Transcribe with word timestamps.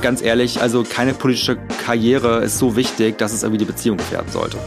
ganz 0.00 0.22
ehrlich, 0.22 0.60
also 0.60 0.84
keine 0.84 1.14
politische 1.14 1.56
Karriere 1.84 2.42
ist 2.44 2.58
so 2.58 2.76
wichtig, 2.76 3.18
dass 3.18 3.32
es 3.32 3.42
irgendwie 3.42 3.58
die 3.58 3.64
Beziehung 3.64 3.96
gefährden 3.96 4.30
sollte. 4.30 4.58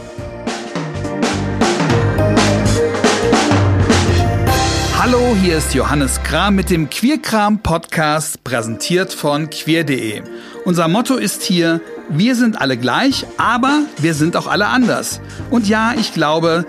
Hallo, 4.98 5.36
hier 5.42 5.58
ist 5.58 5.74
Johannes 5.74 6.22
Kram 6.22 6.54
mit 6.54 6.70
dem 6.70 6.88
Queerkram 6.88 7.58
Podcast, 7.58 8.42
präsentiert 8.42 9.12
von 9.12 9.50
queer.de. 9.50 10.22
Unser 10.64 10.88
Motto 10.88 11.16
ist 11.16 11.42
hier, 11.42 11.80
wir 12.08 12.34
sind 12.34 12.58
alle 12.60 12.78
gleich, 12.78 13.26
aber 13.36 13.82
wir 13.98 14.14
sind 14.14 14.36
auch 14.36 14.46
alle 14.46 14.68
anders. 14.68 15.20
Und 15.50 15.68
ja, 15.68 15.92
ich 15.98 16.14
glaube, 16.14 16.64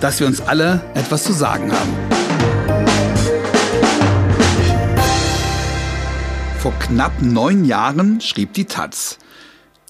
dass 0.00 0.20
wir 0.20 0.26
uns 0.26 0.40
alle 0.40 0.80
etwas 0.94 1.24
zu 1.24 1.32
sagen 1.32 1.70
haben. 1.70 2.15
Vor 6.66 6.76
knapp 6.80 7.22
neun 7.22 7.64
Jahren 7.64 8.20
schrieb 8.20 8.52
die 8.54 8.64
Taz. 8.64 9.18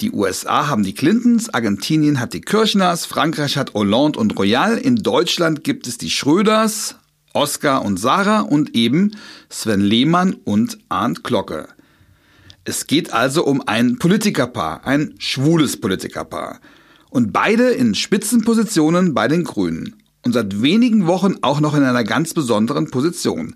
Die 0.02 0.12
USA 0.12 0.68
haben 0.68 0.82
die 0.82 0.92
Clintons, 0.92 1.48
Argentinien 1.48 2.20
hat 2.20 2.34
die 2.34 2.42
Kirchners, 2.42 3.06
Frankreich 3.06 3.56
hat 3.56 3.72
Hollande 3.72 4.18
und 4.18 4.38
Royal, 4.38 4.76
in 4.76 4.96
Deutschland 4.96 5.64
gibt 5.64 5.86
es 5.86 5.96
die 5.96 6.10
Schröders, 6.10 6.96
Oskar 7.32 7.82
und 7.82 7.98
Sarah 7.98 8.40
und 8.40 8.74
eben 8.74 9.16
Sven 9.48 9.80
Lehmann 9.80 10.34
und 10.44 10.76
Arndt 10.90 11.24
Glocke. 11.24 11.68
Es 12.64 12.86
geht 12.86 13.10
also 13.10 13.46
um 13.46 13.62
ein 13.66 13.96
Politikerpaar, 13.96 14.86
ein 14.86 15.14
schwules 15.16 15.80
Politikerpaar. 15.80 16.60
Und 17.08 17.32
beide 17.32 17.70
in 17.70 17.94
Spitzenpositionen 17.94 19.14
bei 19.14 19.28
den 19.28 19.44
Grünen. 19.44 20.02
Und 20.26 20.32
seit 20.32 20.60
wenigen 20.60 21.06
Wochen 21.06 21.36
auch 21.40 21.60
noch 21.60 21.74
in 21.74 21.84
einer 21.84 22.04
ganz 22.04 22.34
besonderen 22.34 22.90
Position. 22.90 23.54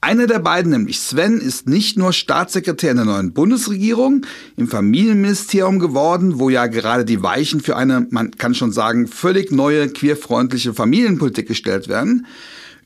Einer 0.00 0.28
der 0.28 0.38
beiden, 0.38 0.70
nämlich 0.70 1.00
Sven, 1.00 1.40
ist 1.40 1.68
nicht 1.68 1.98
nur 1.98 2.12
Staatssekretär 2.12 2.92
in 2.92 2.98
der 2.98 3.06
neuen 3.06 3.32
Bundesregierung, 3.32 4.24
im 4.56 4.68
Familienministerium 4.68 5.80
geworden, 5.80 6.38
wo 6.38 6.50
ja 6.50 6.66
gerade 6.66 7.04
die 7.04 7.20
Weichen 7.22 7.60
für 7.60 7.76
eine, 7.76 8.06
man 8.10 8.30
kann 8.30 8.54
schon 8.54 8.70
sagen, 8.70 9.08
völlig 9.08 9.50
neue 9.50 9.88
queerfreundliche 9.88 10.72
Familienpolitik 10.72 11.48
gestellt 11.48 11.88
werden. 11.88 12.26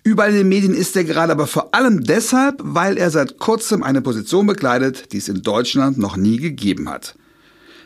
Überall 0.04 0.30
in 0.30 0.36
den 0.36 0.48
Medien 0.48 0.74
ist 0.74 0.96
er 0.96 1.04
gerade 1.04 1.32
aber 1.32 1.46
vor 1.46 1.74
allem 1.74 2.02
deshalb, 2.02 2.60
weil 2.64 2.96
er 2.96 3.10
seit 3.10 3.38
kurzem 3.38 3.82
eine 3.82 4.00
Position 4.00 4.46
bekleidet, 4.46 5.12
die 5.12 5.18
es 5.18 5.28
in 5.28 5.42
Deutschland 5.42 5.98
noch 5.98 6.16
nie 6.16 6.38
gegeben 6.38 6.88
hat. 6.88 7.14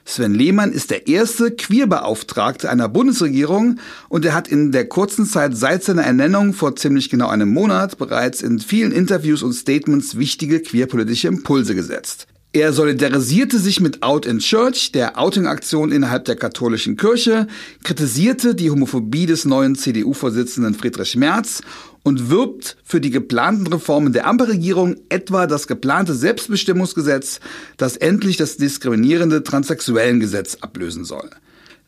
Sven 0.09 0.35
Lehmann 0.35 0.71
ist 0.71 0.93
der 0.93 1.09
erste 1.09 1.51
Queerbeauftragte 1.51 2.71
einer 2.71 2.89
Bundesregierung 2.89 3.81
und 4.09 4.25
er 4.25 4.35
hat 4.35 4.47
in 4.47 4.71
der 4.71 4.89
kurzen 4.89 5.27
Zeit 5.27 5.57
seit 5.57 5.83
seiner 5.83 6.05
Ernennung 6.05 6.55
vor 6.55 6.77
ziemlich 6.77 7.11
genau 7.11 7.29
einem 7.29 7.53
Monat 7.53 7.99
bereits 7.99 8.41
in 8.41 8.61
vielen 8.61 8.93
Interviews 8.93 9.43
und 9.43 9.53
Statements 9.53 10.17
wichtige 10.17 10.61
queerpolitische 10.61 11.27
Impulse 11.27 11.75
gesetzt. 11.75 12.29
Er 12.53 12.73
solidarisierte 12.73 13.59
sich 13.59 13.81
mit 13.81 14.05
Out 14.05 14.27
in 14.27 14.39
Church, 14.39 14.93
der 14.93 15.19
Outing-Aktion 15.19 15.91
innerhalb 15.91 16.25
der 16.25 16.37
katholischen 16.37 16.97
Kirche, 16.97 17.49
kritisierte 17.83 18.55
die 18.55 18.71
Homophobie 18.71 19.27
des 19.27 19.45
neuen 19.45 19.75
CDU-Vorsitzenden 19.75 20.75
Friedrich 20.75 21.17
Merz 21.17 21.63
und 22.07 22.31
wirbt 22.31 22.77
für 22.85 23.01
die 23.01 23.11
geplanten 23.11 23.67
Reformen 23.67 24.13
der 24.13 24.29
Ampelregierung, 24.29 24.95
etwa 25.09 25.49
das 25.49 25.67
geplante 25.67 26.15
Selbstbestimmungsgesetz, 26.15 27.41
das 27.79 27.97
endlich 27.97 28.37
das 28.37 28.57
diskriminierende 28.57 29.43
Transsexuellengesetz 29.43 30.59
ablösen 30.61 31.05
soll. 31.05 31.29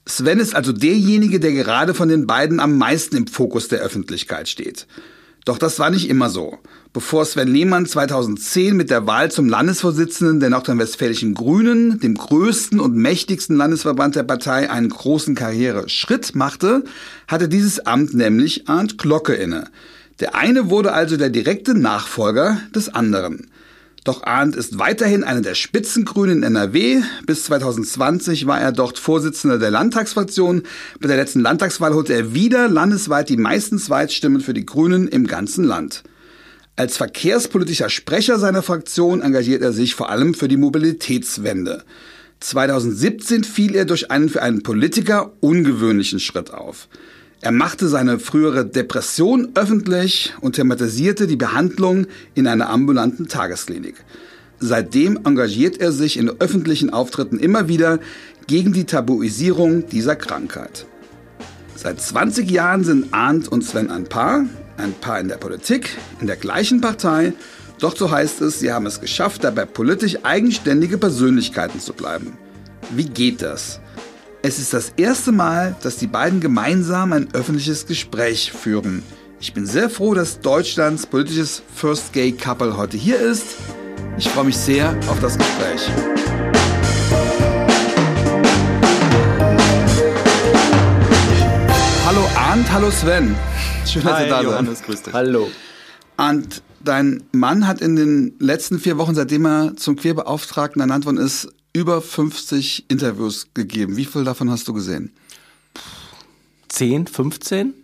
Sven 0.07 0.41
ist 0.41 0.57
also 0.57 0.73
derjenige, 0.73 1.39
der 1.39 1.53
gerade 1.53 1.95
von 1.95 2.09
den 2.09 2.27
beiden 2.27 2.59
am 2.59 2.77
meisten 2.77 3.15
im 3.15 3.29
Fokus 3.29 3.69
der 3.69 3.79
Öffentlichkeit 3.79 4.49
steht. 4.49 4.89
Doch 5.45 5.57
das 5.57 5.79
war 5.79 5.91
nicht 5.91 6.09
immer 6.09 6.31
so. 6.31 6.59
Bevor 6.93 7.25
Sven 7.25 7.47
Lehmann 7.47 7.87
2010 7.87 8.77
mit 8.77 8.91
der 8.91 9.07
Wahl 9.07 9.31
zum 9.31 9.49
Landesvorsitzenden 9.49 10.41
der 10.41 10.51
nordrhein-westfälischen 10.51 11.35
Grünen, 11.35 12.01
dem 12.01 12.17
größten 12.17 12.81
und 12.81 12.97
mächtigsten 12.97 13.55
Landesverband 13.55 14.17
der 14.17 14.25
Partei, 14.25 14.69
einen 14.69 14.89
großen 14.89 15.37
Karriereschritt 15.37 16.35
machte, 16.35 16.83
hatte 17.29 17.49
dieses 17.49 17.87
Amt 17.87 18.15
nämlich 18.15 18.69
Arndt 18.69 18.99
Glocke 18.99 19.35
inne. 19.35 19.71
Der 20.21 20.35
eine 20.35 20.69
wurde 20.71 20.93
also 20.93 21.17
der 21.17 21.31
direkte 21.31 21.75
Nachfolger 21.75 22.61
des 22.75 22.89
anderen. 22.89 23.49
Doch 24.05 24.23
Arndt 24.23 24.57
ist 24.57 24.79
weiterhin 24.79 25.23
einer 25.23 25.43
der 25.43 25.55
Spitzengrünen 25.55 26.39
in 26.39 26.43
NRW. 26.43 27.03
Bis 27.27 27.45
2020 27.45 28.47
war 28.47 28.61
er 28.61 28.73
dort 28.73 28.99
Vorsitzender 28.99 29.59
der 29.59 29.71
Landtagsfraktion. 29.71 30.63
Bei 31.01 31.09
der 31.09 31.17
letzten 31.19 31.41
Landtagswahl 31.41 31.95
holte 31.95 32.15
er 32.15 32.33
wieder 32.33 32.69
landesweit 32.69 33.29
die 33.29 33.37
meisten 33.37 33.79
Zweitstimmen 33.79 34.41
für 34.41 34.55
die 34.55 34.65
Grünen 34.67 35.09
im 35.09 35.27
ganzen 35.27 35.65
Land. 35.65 36.05
Als 36.75 36.97
verkehrspolitischer 36.97 37.91
Sprecher 37.91 38.39
seiner 38.39 38.63
Fraktion 38.63 39.21
engagiert 39.21 39.63
er 39.63 39.73
sich 39.73 39.95
vor 39.95 40.11
allem 40.11 40.33
für 40.33 40.49
die 40.49 40.57
Mobilitätswende. 40.57 41.85
2017 42.41 43.45
fiel 43.45 43.75
er 43.75 43.85
durch 43.85 44.11
einen 44.11 44.29
für 44.29 44.43
einen 44.43 44.63
Politiker 44.63 45.33
ungewöhnlichen 45.41 46.21
Schritt 46.21 46.55
auf. 46.55 46.89
Er 47.41 47.53
machte 47.53 47.87
seine 47.87 48.19
frühere 48.19 48.67
Depression 48.67 49.51
öffentlich 49.55 50.35
und 50.41 50.57
thematisierte 50.57 51.29
die 51.29 51.37
Behandlung 51.37 52.07
in 52.35 52.49
einer 52.49 52.69
ambulanten 52.69 53.29
Tagesklinik. 53.29 53.95
Seitdem 54.59 55.21
engagiert 55.25 55.81
er 55.81 55.93
sich 55.93 56.17
in 56.17 56.29
öffentlichen 56.41 56.91
Auftritten 56.91 57.39
immer 57.39 57.69
wieder 57.69 58.01
gegen 58.49 58.73
die 58.73 58.87
Tabuisierung 58.87 59.87
dieser 59.87 60.17
Krankheit. 60.17 60.85
Seit 61.77 62.01
20 62.01 62.51
Jahren 62.51 62.83
sind 62.83 63.15
Arndt 63.15 63.47
und 63.47 63.63
Sven 63.63 63.89
ein 63.89 64.05
Paar, 64.05 64.45
ein 64.77 64.95
Paar 64.95 65.21
in 65.21 65.29
der 65.29 65.37
Politik, 65.37 65.91
in 66.21 66.27
der 66.27 66.35
gleichen 66.35 66.81
Partei, 66.81 67.35
doch 67.79 67.97
so 67.97 68.11
heißt 68.11 68.41
es, 68.41 68.59
sie 68.59 68.73
haben 68.73 68.87
es 68.87 69.01
geschafft, 69.01 69.45
dabei 69.45 69.65
politisch 69.65 70.19
eigenständige 70.25 70.99
Persönlichkeiten 70.99 71.79
zu 71.79 71.93
bleiben. 71.93 72.37
Wie 72.91 73.09
geht 73.09 73.43
das? 73.43 73.79
Es 74.49 74.59
ist 74.59 74.73
das 74.73 74.95
erste 74.97 75.31
Mal, 75.31 75.77
dass 75.83 75.99
die 75.99 76.07
beiden 76.07 76.41
gemeinsam 76.41 77.13
ein 77.13 77.29
öffentliches 77.35 77.87
Gespräch 77.87 78.51
führen. 78.51 79.03
Ich 79.41 79.53
bin 79.53 79.67
sehr 79.67 79.91
froh, 79.91 80.15
dass 80.15 80.41
Deutschlands 80.41 81.05
politisches 81.05 81.63
First 81.75 82.15
Gay 82.15 82.33
Couple 82.33 82.79
heute 82.79 82.97
hier 82.97 83.21
ist. 83.21 83.45
Ich 84.17 84.27
freue 84.27 84.45
mich 84.45 84.57
sehr 84.57 84.99
auf 85.09 85.21
das 85.21 85.37
Gespräch. 85.37 85.91
Hallo 92.07 92.27
Arndt, 92.35 92.73
hallo 92.73 92.91
Sven. 92.91 93.37
Schön, 93.85 94.03
dass 94.03 94.15
Hi, 94.15 94.25
ihr 94.25 94.31
da 94.31 94.41
Johannes, 94.41 94.83
grüß 94.83 95.03
dich. 95.03 95.13
Hallo. 95.13 95.51
Arndt, 96.17 96.63
dein 96.83 97.23
Mann 97.33 97.67
hat 97.67 97.83
in 97.83 97.97
den 97.97 98.33
letzten 98.39 98.79
vier 98.79 98.97
Wochen, 98.97 99.15
seitdem 99.15 99.45
er 99.45 99.77
zum 99.77 99.97
Queerbeauftragten 99.97 100.81
ernannt 100.81 101.05
worden 101.05 101.19
ist, 101.19 101.49
über 101.73 102.01
50 102.01 102.91
Interviews 102.91 103.49
gegeben. 103.55 103.97
Wie 103.97 104.05
viel 104.05 104.25
davon 104.25 104.51
hast 104.51 104.69
du 104.69 104.73
gesehen? 104.73 105.13
10, 106.69 107.07
15? 107.07 107.75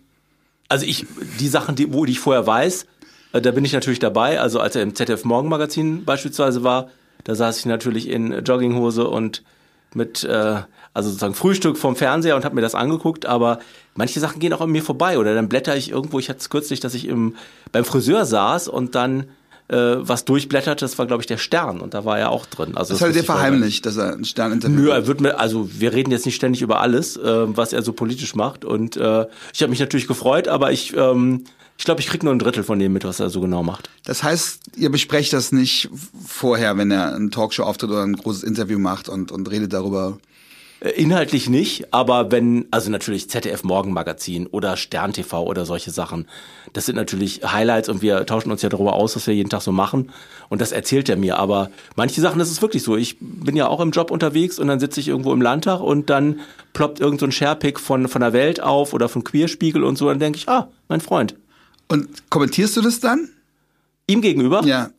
Also 0.67 0.85
ich, 0.85 1.05
die 1.39 1.47
Sachen, 1.47 1.75
die, 1.75 1.93
wo 1.93 2.05
ich 2.05 2.19
vorher 2.19 2.45
weiß, 2.45 2.85
äh, 3.33 3.41
da 3.41 3.51
bin 3.51 3.65
ich 3.65 3.73
natürlich 3.73 3.99
dabei. 3.99 4.39
Also 4.39 4.59
als 4.59 4.75
er 4.75 4.83
im 4.83 4.95
ZDF 4.95 5.25
Morgenmagazin 5.25 6.05
beispielsweise 6.05 6.63
war, 6.63 6.89
da 7.23 7.35
saß 7.35 7.59
ich 7.59 7.65
natürlich 7.65 8.09
in 8.09 8.31
Jogginghose 8.43 9.07
und 9.07 9.43
mit, 9.93 10.23
äh, 10.23 10.61
also 10.93 11.09
sozusagen 11.09 11.33
Frühstück 11.33 11.77
vom 11.77 11.95
Fernseher 11.95 12.35
und 12.35 12.45
habe 12.45 12.55
mir 12.55 12.61
das 12.61 12.75
angeguckt, 12.75 13.25
aber 13.25 13.59
manche 13.95 14.19
Sachen 14.19 14.39
gehen 14.39 14.53
auch 14.53 14.61
an 14.61 14.69
mir 14.69 14.83
vorbei 14.83 15.17
oder 15.17 15.33
dann 15.33 15.49
blätter 15.49 15.75
ich 15.75 15.89
irgendwo, 15.89 16.19
ich 16.19 16.29
hatte 16.29 16.39
es 16.39 16.49
kürzlich, 16.49 16.79
dass 16.79 16.93
ich 16.93 17.07
im, 17.07 17.35
beim 17.71 17.85
Friseur 17.85 18.25
saß 18.25 18.67
und 18.67 18.95
dann 18.95 19.27
äh, 19.67 19.75
was 19.75 20.25
durchblättert, 20.25 20.81
das 20.81 20.97
war, 20.97 21.05
glaube 21.05 21.21
ich, 21.21 21.27
der 21.27 21.37
Stern 21.37 21.79
und 21.79 21.93
da 21.93 22.05
war 22.05 22.19
er 22.19 22.31
auch 22.31 22.45
drin. 22.45 22.75
Also 22.75 22.93
das, 22.93 22.99
das 22.99 23.09
hat 23.09 23.15
er 23.15 23.23
verheimlicht, 23.23 23.85
dass 23.85 23.97
er 23.97 24.13
einen 24.13 24.25
Stern 24.25 24.51
interviewt 24.51 24.79
Nö, 24.79 24.89
er 24.89 25.07
wird 25.07 25.21
mir, 25.21 25.39
also 25.39 25.69
wir 25.71 25.93
reden 25.93 26.11
jetzt 26.11 26.25
nicht 26.25 26.35
ständig 26.35 26.61
über 26.61 26.81
alles, 26.81 27.17
äh, 27.17 27.21
was 27.23 27.73
er 27.73 27.81
so 27.81 27.93
politisch 27.93 28.35
macht 28.35 28.65
und 28.65 28.97
äh, 28.97 29.25
ich 29.53 29.61
habe 29.61 29.69
mich 29.69 29.79
natürlich 29.79 30.07
gefreut, 30.07 30.47
aber 30.47 30.71
ich 30.71 30.95
ähm, 30.95 31.45
ich 31.77 31.83
glaube, 31.83 31.99
ich 31.99 32.07
krieg 32.07 32.23
nur 32.23 32.33
ein 32.33 32.39
Drittel 32.39 32.63
von 32.63 32.79
dem 32.79 32.93
mit, 32.93 33.03
was 33.03 33.19
er 33.19 33.29
so 33.29 33.41
genau 33.41 33.61
macht. 33.61 33.89
Das 34.05 34.23
heißt, 34.23 34.77
ihr 34.77 34.89
besprecht 34.89 35.33
das 35.33 35.51
nicht 35.51 35.89
vorher, 36.25 36.77
wenn 36.77 36.89
er 36.89 37.13
einen 37.13 37.31
Talkshow 37.31 37.63
auftritt 37.63 37.89
oder 37.89 38.03
ein 38.03 38.15
großes 38.15 38.43
Interview 38.43 38.79
macht 38.79 39.09
und, 39.09 39.31
und 39.31 39.51
redet 39.51 39.73
darüber? 39.73 40.17
Äh, 40.85 40.89
inhaltlich 41.01 41.49
nicht, 41.49 41.93
aber 41.93 42.31
wenn, 42.31 42.67
also 42.71 42.91
natürlich 42.91 43.29
ZDF 43.29 43.63
Morgenmagazin 43.63 44.47
oder 44.47 44.77
Stern 44.77 45.13
TV 45.13 45.43
oder 45.43 45.65
solche 45.65 45.91
Sachen, 45.91 46.27
das 46.73 46.85
sind 46.85 46.95
natürlich 46.95 47.41
Highlights 47.43 47.89
und 47.89 48.01
wir 48.01 48.25
tauschen 48.25 48.51
uns 48.51 48.61
ja 48.61 48.69
darüber 48.69 48.93
aus, 48.93 49.15
was 49.15 49.25
wir 49.25 49.33
jeden 49.33 49.49
Tag 49.49 49.61
so 49.61 49.71
machen 49.71 50.11
und 50.49 50.61
das 50.61 50.71
erzählt 50.71 51.09
er 51.09 51.15
mir. 51.15 51.37
Aber 51.37 51.71
manche 51.95 52.21
Sachen, 52.21 52.37
das 52.37 52.51
ist 52.51 52.61
wirklich 52.61 52.83
so. 52.83 52.95
Ich 52.97 53.17
bin 53.19 53.55
ja 53.55 53.67
auch 53.67 53.79
im 53.79 53.91
Job 53.91 54.11
unterwegs 54.11 54.59
und 54.59 54.67
dann 54.67 54.79
sitze 54.79 54.99
ich 54.99 55.07
irgendwo 55.07 55.33
im 55.33 55.41
Landtag 55.41 55.79
und 55.79 56.09
dann 56.09 56.39
ploppt 56.73 56.99
irgend 56.99 57.19
so 57.19 57.25
ein 57.25 57.31
Sharepick 57.31 57.79
von, 57.79 58.07
von 58.07 58.21
der 58.21 58.33
Welt 58.33 58.61
auf 58.61 58.93
oder 58.93 59.09
von 59.09 59.23
Queerspiegel 59.23 59.83
und 59.83 59.97
so, 59.97 60.07
dann 60.07 60.19
denke 60.19 60.37
ich, 60.37 60.47
ah, 60.49 60.69
mein 60.87 61.01
Freund. 61.01 61.35
Und 61.87 62.29
kommentierst 62.29 62.77
du 62.77 62.81
das 62.81 62.99
dann? 62.99 63.29
Ihm 64.07 64.21
gegenüber? 64.21 64.63
Ja. 64.65 64.91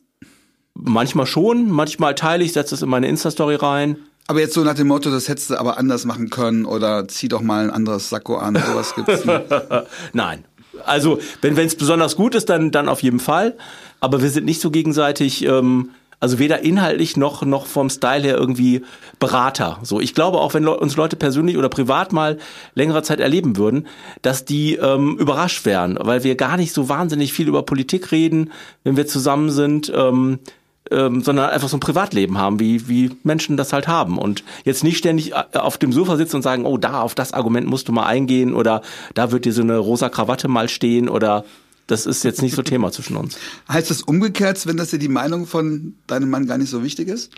Manchmal 0.73 1.25
schon, 1.25 1.69
manchmal 1.69 2.13
teile 2.13 2.43
ich, 2.43 2.53
setze 2.53 2.75
es 2.75 2.81
in 2.81 2.89
meine 2.89 3.07
Insta-Story 3.07 3.55
rein. 3.55 3.97
Aber 4.27 4.41
jetzt 4.41 4.53
so 4.53 4.63
nach 4.63 4.73
dem 4.73 4.87
Motto, 4.87 5.09
das 5.09 5.29
hättest 5.29 5.51
du 5.51 5.59
aber 5.59 5.77
anders 5.77 6.03
machen 6.03 6.29
können 6.29 6.65
oder 6.65 7.07
zieh 7.07 7.29
doch 7.29 7.41
mal 7.41 7.63
ein 7.63 7.71
anderes 7.71 8.09
Sakko 8.09 8.35
an, 8.35 8.55
sowas 8.55 8.93
gibt's 8.93 9.25
nicht. 9.25 9.41
Nein. 10.13 10.43
Also, 10.85 11.19
wenn 11.41 11.57
es 11.57 11.75
besonders 11.75 12.15
gut 12.15 12.35
ist, 12.35 12.49
dann, 12.49 12.71
dann 12.71 12.89
auf 12.89 13.01
jeden 13.01 13.19
Fall. 13.19 13.57
Aber 13.99 14.21
wir 14.21 14.29
sind 14.29 14.45
nicht 14.45 14.61
so 14.61 14.69
gegenseitig, 14.69 15.45
ähm, 15.45 15.91
Also 16.19 16.39
weder 16.39 16.61
inhaltlich 16.63 17.15
noch, 17.15 17.43
noch 17.43 17.67
vom 17.67 17.89
Style 17.91 18.23
her 18.23 18.37
irgendwie 18.37 18.83
Berater. 19.19 19.77
So, 19.83 20.01
ich 20.01 20.15
glaube 20.15 20.39
auch, 20.39 20.55
wenn 20.55 20.63
Le 20.63 20.75
uns 20.75 20.95
Leute 20.95 21.15
persönlich 21.15 21.57
oder 21.57 21.69
privat 21.69 22.11
mal 22.11 22.37
längere 22.73 23.03
Zeit 23.03 23.19
erleben 23.19 23.55
würden, 23.55 23.87
dass 24.23 24.43
die 24.43 24.75
ähm, 24.75 25.17
überrascht 25.19 25.63
wären, 25.65 25.97
weil 26.01 26.23
wir 26.23 26.35
gar 26.35 26.57
nicht 26.57 26.73
so 26.73 26.89
wahnsinnig 26.89 27.33
viel 27.33 27.47
über 27.47 27.63
Politik 27.63 28.11
reden, 28.11 28.51
wenn 28.83 28.97
wir 28.97 29.05
zusammen 29.05 29.51
sind. 29.51 29.91
Ähm, 29.95 30.39
ähm, 30.91 31.21
sondern 31.21 31.49
einfach 31.49 31.69
so 31.69 31.77
ein 31.77 31.81
Privatleben 31.81 32.37
haben, 32.37 32.59
wie, 32.59 32.87
wie 32.87 33.11
Menschen 33.23 33.57
das 33.57 33.73
halt 33.73 33.87
haben. 33.87 34.17
Und 34.17 34.43
jetzt 34.63 34.83
nicht 34.83 34.97
ständig 34.97 35.33
äh, 35.33 35.57
auf 35.57 35.77
dem 35.77 35.91
Sofa 35.91 36.17
sitzen 36.17 36.37
und 36.37 36.41
sagen, 36.41 36.65
oh, 36.65 36.77
da, 36.77 37.01
auf 37.01 37.15
das 37.15 37.33
Argument 37.33 37.67
musst 37.67 37.87
du 37.87 37.91
mal 37.91 38.05
eingehen 38.05 38.53
oder 38.53 38.81
da 39.13 39.31
wird 39.31 39.45
dir 39.45 39.53
so 39.53 39.61
eine 39.61 39.77
rosa 39.77 40.09
Krawatte 40.09 40.47
mal 40.47 40.69
stehen 40.69 41.09
oder 41.09 41.43
das 41.87 42.05
ist 42.05 42.23
jetzt 42.23 42.41
nicht 42.41 42.53
so 42.53 42.61
Thema 42.61 42.91
zwischen 42.91 43.15
uns. 43.15 43.39
Heißt 43.69 43.89
das 43.89 44.01
umgekehrt, 44.01 44.67
wenn 44.67 44.75
das 44.75 44.89
dir 44.89 44.99
die 44.99 45.07
Meinung 45.07 45.47
von 45.47 45.95
deinem 46.05 46.29
Mann 46.29 46.45
gar 46.45 46.57
nicht 46.57 46.69
so 46.69 46.83
wichtig 46.83 47.07
ist? 47.07 47.31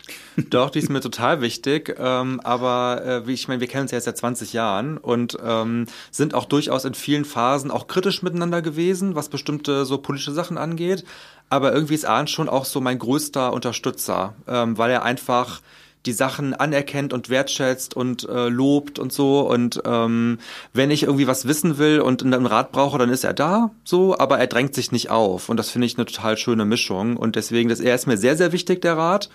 Doch, 0.50 0.72
die 0.72 0.80
ist 0.80 0.90
mir 0.90 1.02
total 1.02 1.42
wichtig. 1.42 1.96
Ähm, 2.00 2.40
aber 2.44 3.06
äh, 3.06 3.28
wie 3.28 3.34
ich 3.34 3.48
meine, 3.48 3.62
wir 3.62 3.68
kennen 3.68 3.84
uns 3.84 3.92
ja 3.92 3.98
jetzt 3.98 4.06
seit 4.06 4.18
20 4.18 4.54
Jahren 4.54 4.98
und 4.98 5.38
ähm, 5.44 5.86
sind 6.10 6.34
auch 6.34 6.46
durchaus 6.46 6.84
in 6.84 6.96
vielen 6.96 7.26
Phasen 7.26 7.70
auch 7.70 7.86
kritisch 7.86 8.24
miteinander 8.24 8.64
gewesen, 8.64 9.14
was 9.14 9.30
bestimmte 9.30 9.86
so 9.86 10.00
politische 10.00 10.34
Sachen 10.34 10.58
angeht. 10.58 11.06
Aber 11.50 11.74
irgendwie 11.74 11.96
ist 11.96 12.06
Arndt 12.06 12.30
schon 12.30 12.50
auch 12.50 12.66
so 12.66 12.80
mein 12.82 13.00
größter 13.00 13.54
Unterstützer, 13.54 14.36
ähm, 14.48 14.78
weil 14.78 14.92
er 14.92 15.04
einfach 15.04 15.62
die 16.06 16.14
Sachen 16.14 16.54
anerkennt 16.54 17.12
und 17.12 17.30
wertschätzt 17.30 17.94
und 17.94 18.28
äh, 18.28 18.48
lobt 18.48 19.00
und 19.00 19.12
so. 19.12 19.42
Und 19.42 19.82
ähm, 19.86 20.40
wenn 20.74 20.92
ich 20.92 21.04
irgendwie 21.04 21.28
was 21.28 21.48
wissen 21.48 21.78
will 21.78 22.00
und 22.00 22.24
einen 22.24 22.46
Rat 22.46 22.72
brauche, 22.72 22.98
dann 22.98 23.10
ist 23.10 23.26
er 23.26 23.34
da, 23.34 23.72
so, 23.84 24.18
aber 24.18 24.40
er 24.40 24.48
drängt 24.48 24.74
sich 24.74 24.92
nicht 24.92 25.10
auf. 25.10 25.50
Und 25.50 25.58
das 25.58 25.70
finde 25.70 25.88
ich 25.88 25.98
eine 25.98 26.06
total 26.06 26.38
schöne 26.38 26.66
Mischung. 26.66 27.18
Und 27.18 27.36
deswegen, 27.36 27.68
das, 27.68 27.82
er 27.82 27.96
ist 27.96 28.08
mir 28.08 28.18
sehr, 28.18 28.38
sehr 28.38 28.54
wichtig, 28.54 28.82
der 28.82 28.98
Rat. 28.98 29.30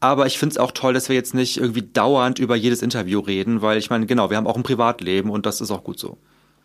Aber 0.00 0.26
ich 0.26 0.38
finde 0.38 0.54
es 0.54 0.58
auch 0.58 0.72
toll, 0.72 0.92
dass 0.92 1.08
wir 1.08 1.16
jetzt 1.16 1.34
nicht 1.34 1.56
irgendwie 1.56 1.82
dauernd 1.82 2.38
über 2.38 2.56
jedes 2.56 2.82
Interview 2.82 3.20
reden, 3.20 3.62
weil 3.62 3.78
ich 3.78 3.90
meine, 3.90 4.06
genau, 4.06 4.30
wir 4.30 4.36
haben 4.36 4.46
auch 4.46 4.56
ein 4.56 4.62
Privatleben 4.62 5.30
und 5.30 5.46
das 5.46 5.60
ist 5.60 5.70
auch 5.70 5.84
gut 5.84 5.98
so. 5.98 6.18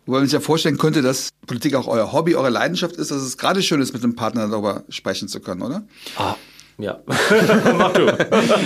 Wobei 0.06 0.18
man 0.18 0.26
sich 0.26 0.34
ja 0.34 0.40
vorstellen 0.40 0.78
könnte, 0.78 1.02
dass 1.02 1.30
Politik 1.46 1.74
auch 1.74 1.88
euer 1.88 2.12
Hobby, 2.12 2.36
eure 2.36 2.50
Leidenschaft 2.50 2.96
ist, 2.96 3.10
dass 3.10 3.22
es 3.22 3.36
gerade 3.36 3.60
schön 3.62 3.80
ist, 3.80 3.92
mit 3.92 4.02
einem 4.04 4.14
Partner 4.14 4.48
darüber 4.48 4.84
sprechen 4.88 5.26
zu 5.28 5.40
können, 5.40 5.62
oder? 5.62 5.84
Ah, 6.16 6.36
ja, 6.78 6.98
mach 7.78 7.92
du. 7.94 8.06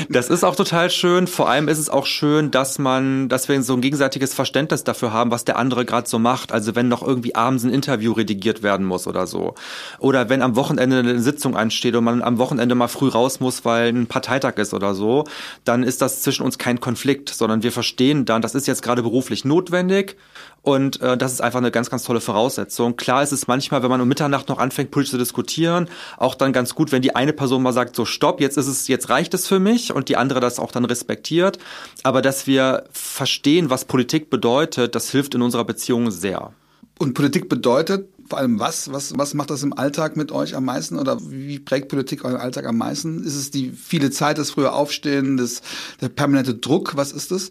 Das 0.09 0.31
ist 0.31 0.43
auch 0.43 0.57
total 0.57 0.91
schön. 0.91 1.29
Vor 1.29 1.49
allem 1.49 1.69
ist 1.69 1.79
es 1.79 1.89
auch 1.89 2.07
schön, 2.07 2.51
dass 2.51 2.81
man, 2.81 3.29
dass 3.29 3.49
wir 3.49 3.63
so 3.63 3.75
ein 3.75 3.81
gegenseitiges 3.81 4.35
Verständnis 4.35 4.83
dafür 4.83 5.13
haben, 5.13 5.31
was 5.31 5.45
der 5.45 5.57
andere 5.57 5.85
gerade 5.85 6.09
so 6.09 6.19
macht. 6.19 6.51
Also 6.51 6.75
wenn 6.75 6.89
noch 6.89 7.07
irgendwie 7.07 7.37
abends 7.37 7.63
ein 7.63 7.73
Interview 7.73 8.13
redigiert 8.13 8.65
werden 8.65 8.85
muss 8.85 9.07
oder 9.07 9.29
so. 9.29 9.55
Oder 10.01 10.29
wenn 10.29 10.43
am 10.43 10.57
Wochenende 10.57 10.99
eine 10.99 11.21
Sitzung 11.21 11.57
ansteht 11.57 11.95
und 11.95 12.03
man 12.03 12.21
am 12.23 12.39
Wochenende 12.39 12.75
mal 12.75 12.89
früh 12.89 13.09
raus 13.09 13.39
muss, 13.39 13.65
weil 13.65 13.91
ein 13.91 14.09
Parteitag 14.09 14.57
ist 14.57 14.75
oder 14.75 14.95
so, 14.95 15.25
dann 15.65 15.85
ist 15.85 16.03
das 16.03 16.23
zwischen 16.23 16.43
uns 16.43 16.59
kein 16.59 16.81
Konflikt, 16.81 17.29
sondern 17.29 17.63
wir 17.63 17.71
verstehen 17.71 18.25
dann, 18.25 18.43
das 18.43 18.57
ist 18.57 18.67
jetzt 18.67 18.83
gerade 18.83 19.05
beruflich 19.05 19.45
notwendig 19.45 20.17
und 20.63 21.01
äh, 21.01 21.17
das 21.17 21.33
ist 21.33 21.41
einfach 21.41 21.59
eine 21.59 21.71
ganz, 21.71 21.89
ganz 21.89 22.05
tolle 22.05 22.21
Voraussetzung. 22.21 22.97
Klar 22.97 23.23
ist 23.23 23.33
es 23.33 23.47
manchmal, 23.47 23.83
wenn 23.83 23.91
man 23.91 24.01
um 24.01 24.09
Mitternacht 24.09 24.49
noch 24.49 24.59
anfängt, 24.59 24.91
politisch 24.91 25.13
zu 25.13 25.19
diskutieren, 25.19 25.89
auch 26.19 26.35
dann 26.35 26.53
ganz 26.53 26.75
gut, 26.75 26.93
wenn 26.93 27.03
die 27.03 27.15
eine 27.17 27.33
Person 27.33 27.63
mal 27.63 27.73
sagt, 27.73 27.97
so 28.01 28.07
stopp, 28.07 28.41
jetzt 28.41 28.57
ist 28.57 28.67
es, 28.67 28.89
jetzt 28.89 29.11
reicht 29.11 29.35
es 29.35 29.47
für 29.47 29.61
mich 29.61 29.93
und 29.93 30.09
die 30.09 30.17
andere 30.17 30.41
das 30.41 30.59
auch 30.59 30.73
dann 30.73 30.87
respektiert. 30.87 31.59
Aber 32.03 32.23
dass 32.23 32.47
wir 32.47 32.85
verstehen, 32.93 33.69
was 33.69 33.85
Politik 33.85 34.31
bedeutet, 34.31 34.95
das 34.95 35.11
hilft 35.11 35.35
in 35.35 35.43
unserer 35.43 35.65
Beziehung 35.65 36.11
sehr. 36.11 36.53
Und 36.99 37.15
Politik 37.15 37.49
bedeutet 37.49 38.09
vor 38.31 38.39
allem 38.39 38.61
was? 38.61 38.93
Was, 38.93 39.19
was 39.19 39.35
macht 39.35 39.51
das 39.51 39.63
im 39.63 39.77
Alltag 39.77 40.17
mit 40.17 40.33
euch 40.33 40.55
am 40.55 40.65
meisten 40.65 40.99
oder 40.99 41.19
wie 41.21 41.59
prägt 41.59 41.89
Politik 41.89 42.25
euren 42.25 42.37
Alltag 42.37 42.65
am 42.65 42.79
meisten? 42.79 43.25
Ist 43.25 43.35
es 43.35 43.51
die 43.51 43.71
viele 43.73 44.11
Zeit, 44.11 44.39
das 44.39 44.53
frühe 44.53 44.73
Aufstehen, 44.73 45.37
das, 45.37 45.63
der 46.01 46.09
permanente 46.09 46.55
Druck? 46.55 46.97
Was 46.97 47.13
ist 47.13 47.33
das? 47.33 47.51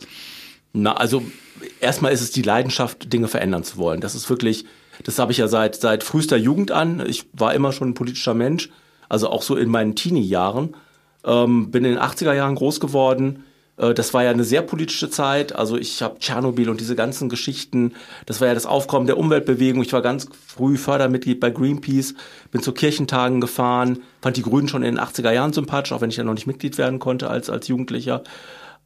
Na, 0.72 0.94
also 0.94 1.24
erstmal 1.82 2.14
ist 2.14 2.22
es 2.22 2.32
die 2.32 2.42
Leidenschaft, 2.42 3.12
Dinge 3.12 3.28
verändern 3.28 3.64
zu 3.64 3.78
wollen. 3.78 4.02
Das 4.02 4.16
ist 4.16 4.30
wirklich, 4.30 4.66
das 5.04 5.20
habe 5.20 5.32
ich 5.32 5.38
ja 5.38 5.48
seit, 5.48 5.76
seit 5.76 6.04
frühester 6.04 6.38
Jugend 6.38 6.72
an. 6.72 7.04
Ich 7.06 7.26
war 7.34 7.54
immer 7.54 7.74
schon 7.74 7.90
ein 7.90 7.94
politischer 7.94 8.34
Mensch, 8.34 8.70
also 9.10 9.30
auch 9.30 9.42
so 9.42 9.56
in 9.56 9.70
meinen 9.70 9.96
Teenie-Jahren. 9.96 10.76
Ähm, 11.26 11.72
bin 11.72 11.84
in 11.84 11.96
den 11.96 12.02
80er 12.02 12.34
Jahren 12.34 12.56
groß 12.56 12.80
geworden. 12.80 13.44
Äh, 13.80 13.94
das 13.94 14.14
war 14.14 14.24
ja 14.24 14.30
eine 14.30 14.44
sehr 14.44 14.62
politische 14.62 15.10
Zeit. 15.10 15.56
Also 15.56 15.78
ich 15.78 16.02
habe 16.02 16.20
Tschernobyl 16.20 16.70
und 16.70 16.80
diese 16.80 16.96
ganzen 16.96 17.30
Geschichten. 17.30 17.94
Das 18.26 18.40
war 18.40 18.48
ja 18.48 18.54
das 18.54 18.66
Aufkommen 18.66 19.08
der 19.08 19.18
Umweltbewegung. 19.18 19.82
Ich 19.82 19.94
war 19.94 20.02
ganz 20.02 20.28
früh 20.48 20.78
Fördermitglied 20.78 21.40
bei 21.40 21.50
Greenpeace, 21.50 22.14
bin 22.52 22.62
zu 22.62 22.72
Kirchentagen 22.72 23.42
gefahren, 23.42 24.04
fand 24.22 24.38
die 24.38 24.44
Grünen 24.44 24.68
schon 24.68 24.84
in 24.84 24.96
den 24.96 25.04
80er 25.04 25.32
Jahren 25.32 25.54
sympathisch, 25.54 25.92
auch 25.92 26.02
wenn 26.02 26.10
ich 26.10 26.18
ja 26.18 26.24
noch 26.24 26.34
nicht 26.34 26.48
Mitglied 26.48 26.78
werden 26.78 27.00
konnte 27.00 27.30
als, 27.30 27.50
als 27.50 27.68
Jugendlicher. 27.68 28.24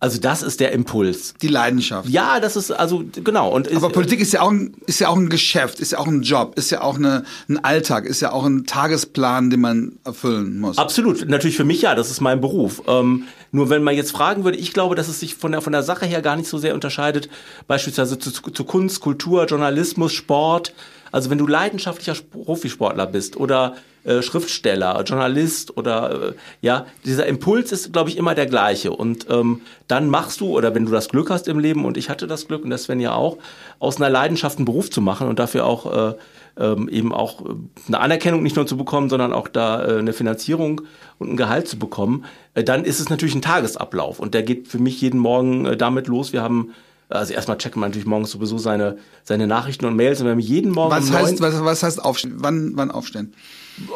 Also 0.04 0.20
das 0.20 0.44
ist 0.44 0.60
der 0.60 0.74
Impuls. 0.74 1.34
Die 1.42 1.48
Leidenschaft. 1.48 2.10
Ja, 2.10 2.42
das 2.42 2.58
ist 2.58 2.72
also 2.72 3.06
genau. 3.24 3.50
Und 3.50 3.74
Aber 3.74 3.88
Politik 3.88 4.20
ist 4.20 4.34
ja 4.34 4.42
auch 4.42 4.52
ein, 4.52 4.74
ist 4.86 5.00
ja 5.00 5.08
auch 5.08 5.16
ein 5.16 5.30
Geschäft, 5.30 5.80
ist 5.80 5.94
ja 5.94 6.00
auch 6.00 6.08
ein 6.08 6.24
Job, 6.24 6.58
ist 6.58 6.72
ja 6.72 6.82
auch 6.82 6.98
eine, 6.98 7.24
ein 7.48 7.64
Alltag, 7.64 8.06
ist 8.06 8.20
ja 8.20 8.34
auch 8.34 8.44
ein 8.44 8.66
Tagesplan, 8.66 9.50
den 9.50 9.62
man 9.62 9.94
erfüllen 10.04 10.60
muss. 10.60 10.78
Absolut, 10.78 11.30
natürlich 11.30 11.56
für 11.56 11.64
mich 11.64 11.84
ja, 11.84 11.96
das 11.96 12.12
ist 12.12 12.20
mein 12.20 12.42
Beruf. 12.42 12.82
Ähm, 12.86 13.24
nur 13.54 13.70
wenn 13.70 13.82
man 13.82 13.96
jetzt 13.96 14.12
fragen 14.12 14.44
würde, 14.44 14.58
ich 14.58 14.74
glaube, 14.74 14.96
dass 14.96 15.08
es 15.08 15.22
sich 15.22 15.36
von 15.36 15.54
der 15.54 15.62
von 15.62 15.72
der 15.72 15.84
Sache 15.84 16.06
her 16.06 16.22
gar 16.22 16.36
nicht 16.36 16.50
so 16.50 16.58
sehr 16.58 16.74
unterscheidet, 16.74 17.30
beispielsweise 17.68 18.20
zu, 18.20 18.32
zu 18.32 18.64
Kunst, 18.66 19.00
Kultur, 19.00 19.46
Journalismus, 19.46 20.12
Sport. 20.12 20.74
Also 21.14 21.30
wenn 21.30 21.38
du 21.38 21.46
leidenschaftlicher 21.46 22.16
Profisportler 22.32 23.06
bist 23.06 23.38
oder 23.38 23.76
äh, 24.04 24.24
Schriftsteller, 24.24 25.02
Journalist 25.04 25.78
oder 25.78 26.30
äh, 26.30 26.34
ja, 26.62 26.88
dieser 27.06 27.28
Impuls 27.28 27.72
ist, 27.72 27.94
glaube 27.94 28.10
ich, 28.10 28.18
immer 28.18 28.34
der 28.34 28.48
gleiche. 28.48 28.92
Und 28.92 29.28
ähm, 29.30 29.62
dann 29.88 30.10
machst 30.10 30.42
du, 30.42 30.58
oder 30.58 30.74
wenn 30.74 30.86
du 30.86 30.92
das 30.92 31.10
Glück 31.10 31.30
hast 31.30 31.48
im 31.48 31.60
Leben, 31.60 31.86
und 31.86 31.98
ich 31.98 32.10
hatte 32.10 32.26
das 32.26 32.48
Glück, 32.48 32.64
und 32.64 32.72
das 32.72 32.86
Sven 32.86 33.00
ja 33.00 33.14
auch, 33.14 33.38
aus 33.78 33.98
einer 33.98 34.10
Leidenschaft 34.10 34.58
einen 34.58 34.66
Beruf 34.66 34.90
zu 34.90 35.02
machen 35.02 35.28
und 35.28 35.38
dafür 35.38 35.68
auch 35.68 36.14
äh, 36.14 36.16
ähm, 36.58 36.90
eben 36.90 37.14
auch 37.14 37.42
äh, 37.42 37.54
eine 37.88 38.00
Anerkennung 38.00 38.42
nicht 38.42 38.56
nur 38.56 38.66
zu 38.66 38.76
bekommen, 38.76 39.08
sondern 39.08 39.34
auch 39.34 39.48
da 39.48 39.86
äh, 39.86 40.00
eine 40.00 40.14
Finanzierung 40.14 40.82
und 41.20 41.32
ein 41.32 41.38
Gehalt 41.38 41.68
zu 41.68 41.78
bekommen, 41.78 42.26
äh, 42.56 42.64
dann 42.64 42.86
ist 42.86 43.00
es 43.00 43.10
natürlich 43.10 43.36
ein 43.36 43.44
Tagesablauf. 43.44 44.20
Und 44.20 44.34
der 44.34 44.42
geht 44.42 44.68
für 44.68 44.80
mich 44.80 45.00
jeden 45.00 45.20
Morgen 45.20 45.68
äh, 45.68 45.78
damit 45.78 46.08
los. 46.08 46.34
Wir 46.34 46.42
haben 46.42 46.74
also 47.14 47.34
erstmal 47.34 47.58
checken 47.58 47.82
wir 47.82 47.88
natürlich 47.88 48.08
morgens 48.08 48.32
sowieso 48.32 48.58
seine, 48.58 48.98
seine 49.24 49.48
Nachrichten 49.48 49.86
und 49.86 49.96
Mails 49.96 50.20
und 50.20 50.26
wir 50.26 50.32
haben 50.32 50.40
jeden 50.40 50.72
Morgen. 50.72 50.92
Was 50.92 51.10
um 51.10 51.16
heißt, 51.16 51.42
was, 51.42 51.64
was 51.64 51.84
heißt 51.84 52.04
aufstehen? 52.04 52.36
Wann, 52.38 52.72
wann 52.76 52.92
aufstehen? 52.92 53.34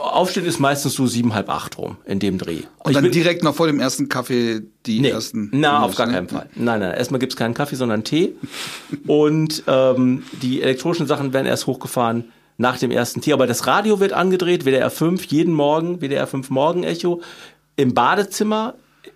Aufstehen 0.02 0.46
ist 0.46 0.60
meistens 0.60 0.94
so 0.94 1.06
sieben, 1.06 1.34
halb 1.34 1.50
acht 1.50 1.78
rum 1.78 1.98
in 2.06 2.20
dem 2.20 2.38
Dreh. 2.38 2.62
Und 2.80 2.96
dann 2.96 3.12
direkt 3.12 3.44
noch 3.44 3.56
vor 3.56 3.68
dem 3.68 3.80
ersten 3.80 4.10
Kaffee 4.10 4.62
die 4.86 5.02
nee, 5.02 5.10
ersten. 5.10 5.50
Na, 5.52 5.84
auf 5.84 5.96
gar 5.96 6.08
ne? 6.08 6.14
keinen 6.14 6.30
Fall. 6.30 6.50
Nein, 6.56 6.80
nein. 6.80 6.94
Erstmal 6.94 7.20
gibt's 7.20 7.36
keinen 7.36 7.54
Kaffee, 7.54 7.76
sondern 7.76 8.04
Tee. 8.04 8.36
und 9.08 9.64
ähm, 9.68 10.24
die 10.42 10.62
elektronischen 10.62 11.08
Sachen 11.08 11.34
werden 11.34 11.46
erst 11.46 11.68
hochgefahren 11.68 12.26
nach 12.58 12.78
dem 12.80 12.92
ersten 12.92 13.22
Tee. 13.22 13.34
Aber 13.34 13.48
das 13.48 13.68
Radio 13.68 14.00
wird 14.00 14.14
angedreht, 14.14 14.66
WDR 14.66 14.90
5, 14.90 15.26
jeden 15.26 15.54
Morgen, 15.54 16.02
WDR 16.02 16.28
5 16.28 16.50
Morgen-Echo. 16.50 17.22
Im 17.76 17.94
Badezimmer, 17.94 18.74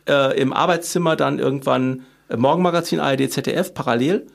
äh, 0.07 0.39
im 0.39 0.53
Arbeitszimmer 0.53 1.15
dann 1.15 1.39
irgendwann 1.39 2.03
Morgenmagazin 2.37 2.99
ARD, 2.99 3.31
ZDF 3.31 3.73
parallel. 3.73 4.27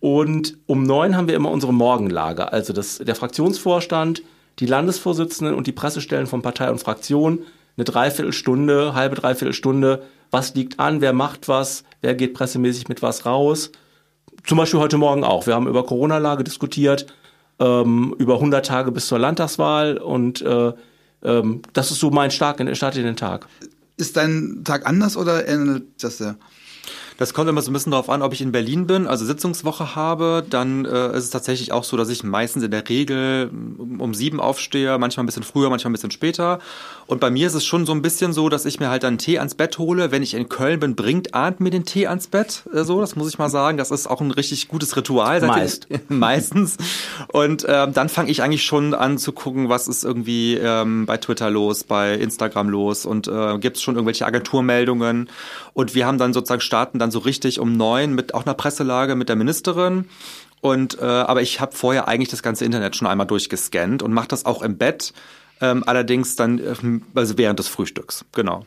Und 0.00 0.58
um 0.66 0.82
neun 0.82 1.16
haben 1.16 1.28
wir 1.28 1.36
immer 1.36 1.50
unsere 1.50 1.72
Morgenlage. 1.72 2.52
Also 2.52 2.72
das, 2.72 2.98
der 2.98 3.14
Fraktionsvorstand, 3.14 4.22
die 4.58 4.66
Landesvorsitzenden 4.66 5.54
und 5.54 5.66
die 5.66 5.72
Pressestellen 5.72 6.26
von 6.26 6.42
Partei 6.42 6.70
und 6.70 6.80
Fraktion 6.80 7.40
eine 7.76 7.84
Dreiviertelstunde, 7.84 8.94
halbe 8.94 9.16
Dreiviertelstunde, 9.16 10.02
was 10.30 10.54
liegt 10.54 10.80
an, 10.80 11.00
wer 11.00 11.12
macht 11.12 11.48
was, 11.48 11.84
wer 12.00 12.14
geht 12.14 12.34
pressemäßig 12.34 12.88
mit 12.88 13.02
was 13.02 13.26
raus. 13.26 13.70
Zum 14.44 14.58
Beispiel 14.58 14.80
heute 14.80 14.98
Morgen 14.98 15.24
auch. 15.24 15.46
Wir 15.46 15.54
haben 15.54 15.68
über 15.68 15.84
Corona-Lage 15.84 16.44
diskutiert, 16.44 17.06
ähm, 17.58 18.14
über 18.18 18.34
100 18.34 18.66
Tage 18.66 18.92
bis 18.92 19.06
zur 19.06 19.18
Landtagswahl 19.18 19.98
und 19.98 20.42
äh, 20.42 20.72
ähm, 21.22 21.62
das 21.72 21.90
ist 21.90 22.00
so 22.00 22.10
mein 22.10 22.30
Start 22.30 22.60
in, 22.60 22.74
Start 22.74 22.96
in 22.96 23.04
den 23.04 23.16
Tag. 23.16 23.46
Ist 23.96 24.16
dein 24.16 24.62
Tag 24.64 24.86
anders 24.86 25.16
oder 25.16 25.46
ändert 25.46 25.84
das 26.00 26.18
sehr? 26.18 26.36
Das 27.18 27.34
kommt 27.34 27.48
immer 27.48 27.62
so 27.62 27.70
ein 27.70 27.74
bisschen 27.74 27.92
darauf 27.92 28.08
an, 28.08 28.22
ob 28.22 28.32
ich 28.32 28.40
in 28.40 28.52
Berlin 28.52 28.86
bin, 28.86 29.06
also 29.06 29.24
Sitzungswoche 29.24 29.94
habe. 29.94 30.44
Dann 30.48 30.84
äh, 30.84 31.16
ist 31.16 31.24
es 31.24 31.30
tatsächlich 31.30 31.72
auch 31.72 31.84
so, 31.84 31.96
dass 31.96 32.08
ich 32.08 32.24
meistens 32.24 32.62
in 32.62 32.70
der 32.70 32.88
Regel 32.88 33.50
um 33.78 34.14
sieben 34.14 34.40
aufstehe, 34.40 34.98
manchmal 34.98 35.24
ein 35.24 35.26
bisschen 35.26 35.42
früher, 35.42 35.70
manchmal 35.70 35.90
ein 35.90 35.94
bisschen 35.94 36.10
später. 36.10 36.58
Und 37.12 37.20
bei 37.20 37.28
mir 37.28 37.46
ist 37.46 37.52
es 37.52 37.66
schon 37.66 37.84
so 37.84 37.92
ein 37.92 38.00
bisschen 38.00 38.32
so, 38.32 38.48
dass 38.48 38.64
ich 38.64 38.80
mir 38.80 38.88
halt 38.88 39.02
dann 39.02 39.18
Tee 39.18 39.38
ans 39.38 39.54
Bett 39.54 39.76
hole. 39.76 40.10
Wenn 40.10 40.22
ich 40.22 40.32
in 40.32 40.48
Köln 40.48 40.80
bin, 40.80 40.96
bringt 40.96 41.34
Arndt 41.34 41.60
mir 41.60 41.68
den 41.68 41.84
Tee 41.84 42.06
ans 42.06 42.26
Bett. 42.26 42.62
Äh, 42.72 42.84
so, 42.84 43.02
das 43.02 43.16
muss 43.16 43.28
ich 43.28 43.38
mal 43.38 43.50
sagen. 43.50 43.76
Das 43.76 43.90
ist 43.90 44.06
auch 44.06 44.22
ein 44.22 44.30
richtig 44.30 44.68
gutes 44.68 44.96
Ritual. 44.96 45.42
Meist. 45.42 45.88
meistens. 46.08 46.78
Und 47.30 47.66
ähm, 47.68 47.92
dann 47.92 48.08
fange 48.08 48.30
ich 48.30 48.42
eigentlich 48.42 48.64
schon 48.64 48.94
an 48.94 49.18
zu 49.18 49.32
gucken, 49.32 49.68
was 49.68 49.88
ist 49.88 50.04
irgendwie 50.04 50.54
ähm, 50.54 51.04
bei 51.04 51.18
Twitter 51.18 51.50
los, 51.50 51.84
bei 51.84 52.14
Instagram 52.14 52.70
los 52.70 53.04
und 53.04 53.28
äh, 53.28 53.58
gibt 53.58 53.76
es 53.76 53.82
schon 53.82 53.96
irgendwelche 53.96 54.24
Agenturmeldungen. 54.24 55.28
Und 55.74 55.94
wir 55.94 56.06
haben 56.06 56.16
dann 56.16 56.32
sozusagen 56.32 56.62
starten 56.62 56.98
dann 56.98 57.10
so 57.10 57.18
richtig 57.18 57.60
um 57.60 57.76
neun 57.76 58.14
mit 58.14 58.32
auch 58.32 58.46
einer 58.46 58.54
Presselage 58.54 59.16
mit 59.16 59.28
der 59.28 59.36
Ministerin. 59.36 60.08
Und 60.62 60.98
äh, 60.98 61.04
aber 61.04 61.42
ich 61.42 61.60
habe 61.60 61.76
vorher 61.76 62.08
eigentlich 62.08 62.30
das 62.30 62.42
ganze 62.42 62.64
Internet 62.64 62.96
schon 62.96 63.06
einmal 63.06 63.26
durchgescannt 63.26 64.02
und 64.02 64.14
mache 64.14 64.28
das 64.28 64.46
auch 64.46 64.62
im 64.62 64.78
Bett. 64.78 65.12
Ähm, 65.62 65.84
allerdings 65.86 66.34
dann 66.34 66.58
äh, 66.58 66.74
also 67.14 67.38
während 67.38 67.60
des 67.60 67.68
Frühstücks, 67.68 68.24
genau. 68.32 68.66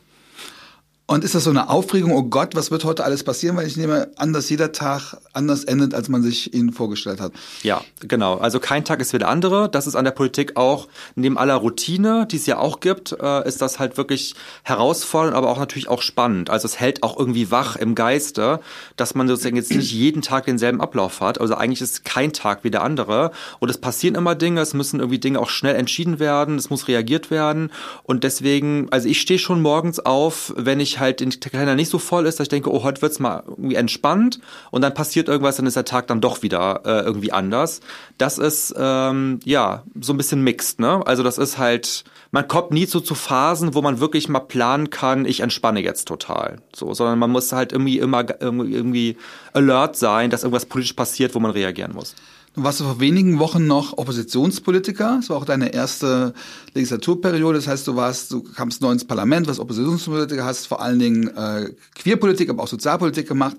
Und 1.07 1.23
ist 1.23 1.35
das 1.35 1.43
so 1.43 1.51
eine 1.51 1.69
Aufregung, 1.69 2.13
oh 2.13 2.23
Gott, 2.23 2.55
was 2.55 2.71
wird 2.71 2.83
heute 2.83 3.03
alles 3.03 3.23
passieren? 3.23 3.55
Weil 3.57 3.67
ich 3.67 3.77
nehme 3.77 4.09
an, 4.15 4.33
dass 4.33 4.49
jeder 4.49 4.71
Tag 4.71 5.17
anders 5.33 5.63
endet, 5.63 5.93
als 5.93 6.09
man 6.09 6.23
sich 6.23 6.51
ihn 6.55 6.73
vorgestellt 6.73 7.21
hat. 7.21 7.31
Ja, 7.61 7.81
genau. 7.99 8.37
Also 8.37 8.59
kein 8.59 8.83
Tag 8.85 9.01
ist 9.01 9.13
wie 9.13 9.19
der 9.19 9.27
andere. 9.27 9.69
Das 9.69 9.85
ist 9.85 9.95
an 9.95 10.03
der 10.03 10.11
Politik 10.11 10.57
auch, 10.57 10.87
neben 11.13 11.37
aller 11.37 11.53
Routine, 11.53 12.25
die 12.25 12.37
es 12.37 12.47
ja 12.47 12.57
auch 12.57 12.79
gibt, 12.79 13.11
äh, 13.21 13.47
ist 13.47 13.61
das 13.61 13.77
halt 13.77 13.97
wirklich 13.97 14.33
herausfordernd, 14.63 15.37
aber 15.37 15.51
auch 15.51 15.59
natürlich 15.59 15.89
auch 15.89 16.01
spannend. 16.01 16.49
Also 16.49 16.65
es 16.65 16.79
hält 16.79 17.03
auch 17.03 17.19
irgendwie 17.19 17.51
wach 17.51 17.75
im 17.75 17.93
Geiste, 17.93 18.59
dass 18.95 19.13
man 19.13 19.27
sozusagen 19.27 19.57
jetzt 19.57 19.75
nicht 19.75 19.91
jeden 19.91 20.23
Tag 20.23 20.45
denselben 20.45 20.81
Ablauf 20.81 21.21
hat. 21.21 21.39
Also 21.39 21.53
eigentlich 21.53 21.81
ist 21.81 22.03
kein 22.03 22.33
Tag 22.33 22.63
wie 22.63 22.71
der 22.71 22.81
andere. 22.81 23.29
Und 23.59 23.69
es 23.69 23.77
passieren 23.77 24.15
immer 24.15 24.33
Dinge, 24.33 24.59
es 24.59 24.73
müssen 24.73 24.99
irgendwie 24.99 25.19
Dinge 25.19 25.39
auch 25.39 25.49
schnell 25.49 25.75
entschieden 25.75 26.17
werden, 26.17 26.57
es 26.57 26.71
muss 26.71 26.87
reagiert 26.87 27.29
werden. 27.29 27.71
Und 28.01 28.23
deswegen, 28.23 28.87
also 28.89 29.07
ich 29.07 29.21
stehe 29.21 29.37
schon 29.37 29.61
morgens 29.61 29.99
auf, 29.99 30.51
wenn 30.57 30.79
ich 30.79 30.94
halt 30.99 31.19
den 31.19 31.31
Kalender 31.39 31.75
nicht 31.75 31.89
so 31.89 31.99
voll 31.99 32.25
ist, 32.25 32.39
dass 32.39 32.45
ich 32.45 32.49
denke, 32.49 32.71
oh, 32.71 32.83
heute 32.83 33.01
wird's 33.01 33.19
mal 33.19 33.43
irgendwie 33.47 33.75
entspannt 33.75 34.39
und 34.71 34.81
dann 34.81 34.93
passiert 34.93 35.27
irgendwas, 35.27 35.57
dann 35.57 35.65
ist 35.65 35.75
der 35.75 35.85
Tag 35.85 36.07
dann 36.07 36.21
doch 36.21 36.41
wieder 36.41 36.81
äh, 36.85 37.01
irgendwie 37.01 37.31
anders. 37.31 37.81
Das 38.17 38.37
ist 38.37 38.73
ähm, 38.77 39.39
ja 39.43 39.83
so 39.99 40.13
ein 40.13 40.17
bisschen 40.17 40.41
mixed, 40.41 40.79
ne? 40.79 41.05
Also 41.05 41.23
das 41.23 41.37
ist 41.37 41.57
halt, 41.57 42.03
man 42.31 42.47
kommt 42.47 42.71
nie 42.71 42.85
so 42.85 42.99
zu 42.99 43.15
Phasen, 43.15 43.73
wo 43.73 43.81
man 43.81 43.99
wirklich 43.99 44.29
mal 44.29 44.39
planen 44.39 44.89
kann, 44.89 45.25
ich 45.25 45.39
entspanne 45.39 45.81
jetzt 45.81 46.07
total. 46.07 46.57
So, 46.75 46.93
sondern 46.93 47.19
man 47.19 47.31
muss 47.31 47.51
halt 47.51 47.71
irgendwie 47.71 47.99
immer 47.99 48.25
irgendwie 48.39 49.17
alert 49.53 49.95
sein, 49.95 50.29
dass 50.29 50.43
irgendwas 50.43 50.65
politisch 50.65 50.93
passiert, 50.93 51.35
wo 51.35 51.39
man 51.39 51.51
reagieren 51.51 51.93
muss. 51.93 52.15
Du 52.55 52.63
warst 52.63 52.81
vor 52.81 53.01
wenigen 53.01 53.39
Wochen 53.39 53.67
noch 53.67 53.97
Oppositionspolitiker. 53.97 55.17
Das 55.19 55.29
war 55.29 55.35
auch 55.35 55.45
deine 55.45 55.73
erste 55.73 56.33
Legislaturperiode. 56.73 57.57
Das 57.57 57.67
heißt, 57.67 57.85
du 57.85 57.97
warst, 57.97 58.31
du 58.31 58.43
kamst 58.43 58.81
neu 58.81 58.91
ins 58.91 59.03
Parlament, 59.03 59.47
warst 59.47 59.59
Oppositionspolitiker, 59.59 60.45
hast 60.45 60.67
vor 60.67 60.81
allen 60.81 60.99
Dingen 60.99 61.27
äh, 61.35 61.73
Queerpolitik, 61.95 62.49
aber 62.49 62.63
auch 62.63 62.67
Sozialpolitik 62.69 63.27
gemacht. 63.27 63.57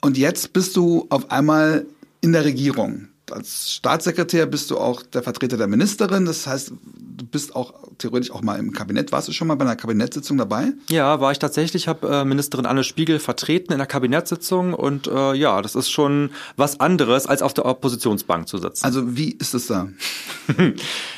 Und 0.00 0.16
jetzt 0.16 0.52
bist 0.52 0.76
du 0.76 1.06
auf 1.08 1.32
einmal 1.32 1.84
in 2.20 2.32
der 2.32 2.44
Regierung 2.44 3.08
als 3.32 3.72
Staatssekretär 3.72 4.46
bist 4.46 4.70
du 4.70 4.78
auch 4.78 5.02
der 5.02 5.22
Vertreter 5.22 5.56
der 5.56 5.66
Ministerin. 5.66 6.24
Das 6.24 6.46
heißt, 6.46 6.70
du 6.70 7.24
bist 7.26 7.54
auch 7.56 7.74
theoretisch 7.98 8.30
auch 8.30 8.42
mal 8.42 8.58
im 8.58 8.72
Kabinett. 8.72 9.12
Warst 9.12 9.28
du 9.28 9.32
schon 9.32 9.48
mal 9.48 9.54
bei 9.54 9.64
einer 9.64 9.76
Kabinettssitzung 9.76 10.38
dabei? 10.38 10.72
Ja, 10.90 11.20
war 11.20 11.32
ich 11.32 11.38
tatsächlich. 11.38 11.82
Ich 11.82 11.88
habe 11.88 12.08
äh, 12.08 12.24
Ministerin 12.24 12.66
Anne 12.66 12.84
Spiegel 12.84 13.18
vertreten 13.18 13.72
in 13.72 13.78
der 13.78 13.86
Kabinettssitzung 13.86 14.74
und 14.74 15.06
äh, 15.06 15.34
ja, 15.34 15.62
das 15.62 15.74
ist 15.74 15.90
schon 15.90 16.30
was 16.56 16.80
anderes, 16.80 17.26
als 17.26 17.42
auf 17.42 17.54
der 17.54 17.66
Oppositionsbank 17.66 18.48
zu 18.48 18.58
sitzen. 18.58 18.84
Also 18.84 19.16
wie 19.16 19.30
ist 19.30 19.54
es 19.54 19.66
da? 19.66 19.88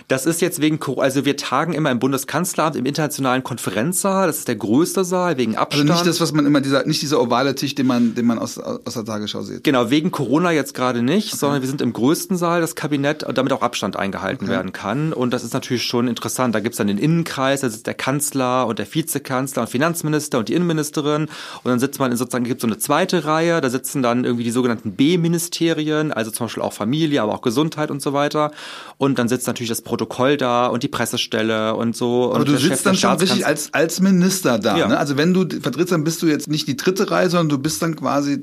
das 0.09 0.27
ist 0.27 0.41
jetzt 0.41 0.61
wegen, 0.61 0.79
also 0.99 1.25
wir 1.25 1.37
tagen 1.37 1.73
immer 1.73 1.91
im 1.91 1.99
Bundeskanzleramt 1.99 2.77
im 2.77 2.87
internationalen 2.87 3.43
Konferenzsaal. 3.43 4.27
Das 4.27 4.39
ist 4.39 4.49
der 4.49 4.57
größte 4.57 5.05
Saal 5.05 5.37
wegen 5.39 5.57
Abstand. 5.57 5.91
Also 5.91 6.03
nicht 6.03 6.07
das, 6.07 6.21
was 6.21 6.33
man 6.33 6.47
immer 6.47 6.61
dieser, 6.61 6.87
nicht 6.87 7.03
dieser 7.03 7.21
ovale 7.21 7.55
Tisch, 7.55 7.75
den 7.75 7.87
man, 7.87 8.15
den 8.15 8.27
man 8.27 8.39
aus, 8.39 8.59
aus 8.59 8.95
der 8.95 9.05
Tagesschau 9.05 9.43
sieht. 9.43 9.65
Genau, 9.65 9.91
wegen 9.91 10.11
Corona 10.11 10.53
jetzt 10.53 10.75
gerade 10.75 11.03
nicht, 11.03 11.29
okay. 11.29 11.37
sondern 11.39 11.63
wir 11.63 11.69
sind 11.69 11.81
im 11.81 11.93
größten 12.05 12.37
Saal 12.37 12.61
das 12.61 12.75
Kabinett, 12.75 13.25
damit 13.35 13.53
auch 13.53 13.63
Abstand 13.63 13.97
eingehalten 13.97 14.45
okay. 14.45 14.53
werden 14.53 14.73
kann. 14.73 15.15
Und 15.15 15.33
das 15.33 15.43
ist 15.43 15.55
natürlich 15.55 15.85
schon 15.85 16.07
interessant. 16.07 16.55
Da 16.55 16.61
gibt's 16.61 16.77
dann 16.77 16.87
den 16.87 16.99
Innenkreis, 16.99 17.63
da 17.63 17.71
sitzt 17.71 17.87
der 17.87 17.95
Kanzler 17.95 18.67
und 18.67 18.79
der 18.79 18.93
Vizekanzler 18.93 19.63
und 19.63 19.69
Finanzminister 19.69 20.39
und 20.39 20.51
die 20.51 20.55
Innenministerin. 20.55 21.23
Und 21.23 21.31
dann 21.65 21.79
sitzt 21.79 21.99
man 22.01 22.11
in 22.11 22.19
sozusagen, 22.19 22.45
gibt 22.45 22.61
so 22.61 22.67
eine 22.67 22.77
zweite 22.77 23.25
Reihe, 23.25 23.63
da 23.63 23.71
sitzen 23.71 24.03
dann 24.03 24.25
irgendwie 24.25 24.45
die 24.45 24.51
sogenannten 24.51 24.93
B-Ministerien, 24.93 26.13
also 26.13 26.31
zum 26.31 26.47
Beispiel 26.47 26.63
auch 26.63 26.75
Familie, 26.75 27.23
aber 27.23 27.33
auch 27.33 27.43
Gesundheit 27.43 27.91
und 27.91 28.03
so 28.03 28.13
weiter. 28.13 28.53
Und 28.99 29.19
dann 29.19 29.29
sitzt 29.29 29.47
natürlich 29.47 29.71
das 29.71 29.81
Protokoll 29.81 30.37
da 30.37 30.67
und 30.67 30.83
die 30.83 30.89
Pressestelle 30.89 31.75
und 31.75 31.97
so. 31.97 32.33
Aber 32.33 32.41
und 32.41 32.49
du 32.49 32.59
sitzt 32.59 32.85
dann 32.85 32.97
schon 32.97 33.13
richtig 33.17 33.47
als, 33.47 33.73
als 33.73 34.01
Minister 34.01 34.59
da. 34.59 34.77
Ja. 34.77 34.89
Ne? 34.89 34.99
Also 34.99 35.17
wenn 35.17 35.33
du 35.33 35.49
vertrittst, 35.49 35.93
dann 35.93 36.05
bist 36.05 36.21
du 36.21 36.27
jetzt 36.27 36.49
nicht 36.49 36.69
die 36.69 36.77
dritte 36.77 37.11
Reihe, 37.11 37.31
sondern 37.31 37.49
du 37.49 37.59
bist 37.59 37.81
dann 37.81 37.97
quasi 37.97 38.43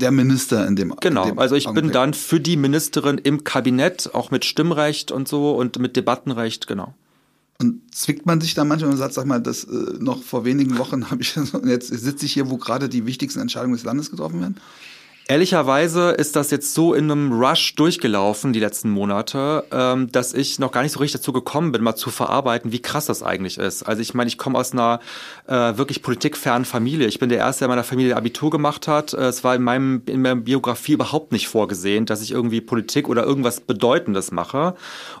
der 0.00 0.10
Minister 0.10 0.66
in 0.66 0.76
dem 0.76 0.94
Genau, 1.00 1.22
in 1.22 1.28
dem 1.30 1.38
also 1.38 1.54
ich 1.54 1.66
Augenblick. 1.66 1.84
bin 1.86 1.92
dann 1.92 2.14
für 2.14 2.40
die 2.40 2.56
Ministerin 2.56 3.18
im 3.18 3.44
Kabinett, 3.44 4.10
auch 4.14 4.30
mit 4.30 4.44
Stimmrecht 4.44 5.12
und 5.12 5.28
so 5.28 5.52
und 5.52 5.78
mit 5.78 5.96
Debattenrecht, 5.96 6.66
genau. 6.66 6.94
Und 7.60 7.94
zwickt 7.94 8.24
man 8.24 8.40
sich 8.40 8.54
da 8.54 8.64
manchmal 8.64 8.90
und 8.90 8.96
sagt, 8.96 9.12
sag 9.12 9.26
mal, 9.26 9.40
das 9.40 9.64
äh, 9.64 9.68
noch 9.98 10.22
vor 10.22 10.44
wenigen 10.44 10.78
Wochen 10.78 11.10
habe 11.10 11.22
ich 11.22 11.36
jetzt 11.64 11.88
sitze 11.88 12.26
ich 12.26 12.32
hier, 12.32 12.50
wo 12.50 12.56
gerade 12.56 12.88
die 12.88 13.06
wichtigsten 13.06 13.40
Entscheidungen 13.40 13.74
des 13.74 13.84
Landes 13.84 14.10
getroffen 14.10 14.40
werden? 14.40 14.56
Ehrlicherweise 15.28 16.10
ist 16.10 16.34
das 16.34 16.50
jetzt 16.50 16.74
so 16.74 16.92
in 16.92 17.08
einem 17.08 17.32
Rush 17.32 17.76
durchgelaufen 17.76 18.52
die 18.52 18.58
letzten 18.58 18.90
Monate, 18.90 19.64
ähm, 19.70 20.10
dass 20.10 20.34
ich 20.34 20.58
noch 20.58 20.72
gar 20.72 20.82
nicht 20.82 20.90
so 20.90 20.98
richtig 20.98 21.20
dazu 21.20 21.32
gekommen 21.32 21.70
bin, 21.70 21.84
mal 21.84 21.94
zu 21.94 22.10
verarbeiten, 22.10 22.72
wie 22.72 22.82
krass 22.82 23.06
das 23.06 23.22
eigentlich 23.22 23.56
ist. 23.58 23.84
Also 23.84 24.02
ich 24.02 24.12
meine, 24.12 24.26
ich 24.26 24.38
komme 24.38 24.58
aus 24.58 24.72
einer 24.72 24.98
äh, 25.46 25.76
wirklich 25.78 26.02
politikfernen 26.02 26.64
Familie. 26.64 27.06
Ich 27.06 27.20
bin 27.20 27.28
der 27.28 27.38
Erste, 27.38 27.60
der 27.60 27.68
meiner 27.68 27.84
Familie 27.84 28.16
Abitur 28.16 28.50
gemacht 28.50 28.88
hat. 28.88 29.14
Äh, 29.14 29.26
es 29.26 29.44
war 29.44 29.54
in 29.54 29.62
meinem 29.62 30.02
in 30.06 30.20
meiner 30.20 30.34
Biografie 30.34 30.94
überhaupt 30.94 31.30
nicht 31.30 31.46
vorgesehen, 31.46 32.06
dass 32.06 32.22
ich 32.22 32.32
irgendwie 32.32 32.60
Politik 32.60 33.08
oder 33.08 33.22
irgendwas 33.22 33.60
Bedeutendes 33.60 34.32
mache. 34.32 34.74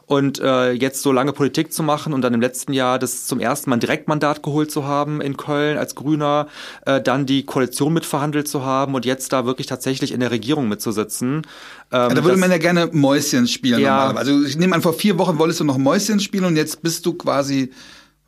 Und 0.06 0.40
äh, 0.40 0.72
jetzt 0.72 1.02
so 1.02 1.12
lange 1.12 1.32
Politik 1.32 1.72
zu 1.72 1.84
machen 1.84 2.12
und 2.14 2.22
dann 2.22 2.34
im 2.34 2.40
letzten 2.40 2.72
Jahr 2.72 2.98
das 2.98 3.28
zum 3.28 3.38
ersten 3.38 3.70
Mal 3.70 3.76
ein 3.76 3.80
Direktmandat 3.80 4.42
geholt 4.42 4.72
zu 4.72 4.86
haben 4.88 5.20
in 5.20 5.36
Köln 5.36 5.78
als 5.78 5.94
Grüner, 5.94 6.48
äh, 6.84 7.00
dann 7.00 7.26
die 7.26 7.44
Koalition 7.44 7.92
mitverhandelt 7.92 8.48
zu 8.48 8.64
haben 8.64 8.96
und 8.96 9.04
jetzt 9.04 9.32
da 9.32 9.46
wirklich 9.46 9.68
tatsächlich 9.68 9.99
in 10.02 10.20
der 10.20 10.30
Regierung 10.30 10.68
mitzusitzen. 10.68 11.36
Ähm, 11.36 11.44
ja, 11.90 12.08
da 12.08 12.24
würde 12.24 12.38
man 12.38 12.50
ja 12.50 12.58
gerne 12.58 12.88
Mäuschen 12.92 13.46
spielen 13.46 13.80
ja, 13.80 13.96
normalerweise. 13.96 14.32
Also 14.32 14.46
ich 14.46 14.56
nehme 14.56 14.74
an, 14.74 14.82
vor 14.82 14.94
vier 14.94 15.18
Wochen 15.18 15.38
wolltest 15.38 15.60
du 15.60 15.64
noch 15.64 15.78
Mäuschen 15.78 16.20
spielen 16.20 16.44
und 16.44 16.56
jetzt 16.56 16.82
bist 16.82 17.04
du 17.06 17.14
quasi 17.14 17.70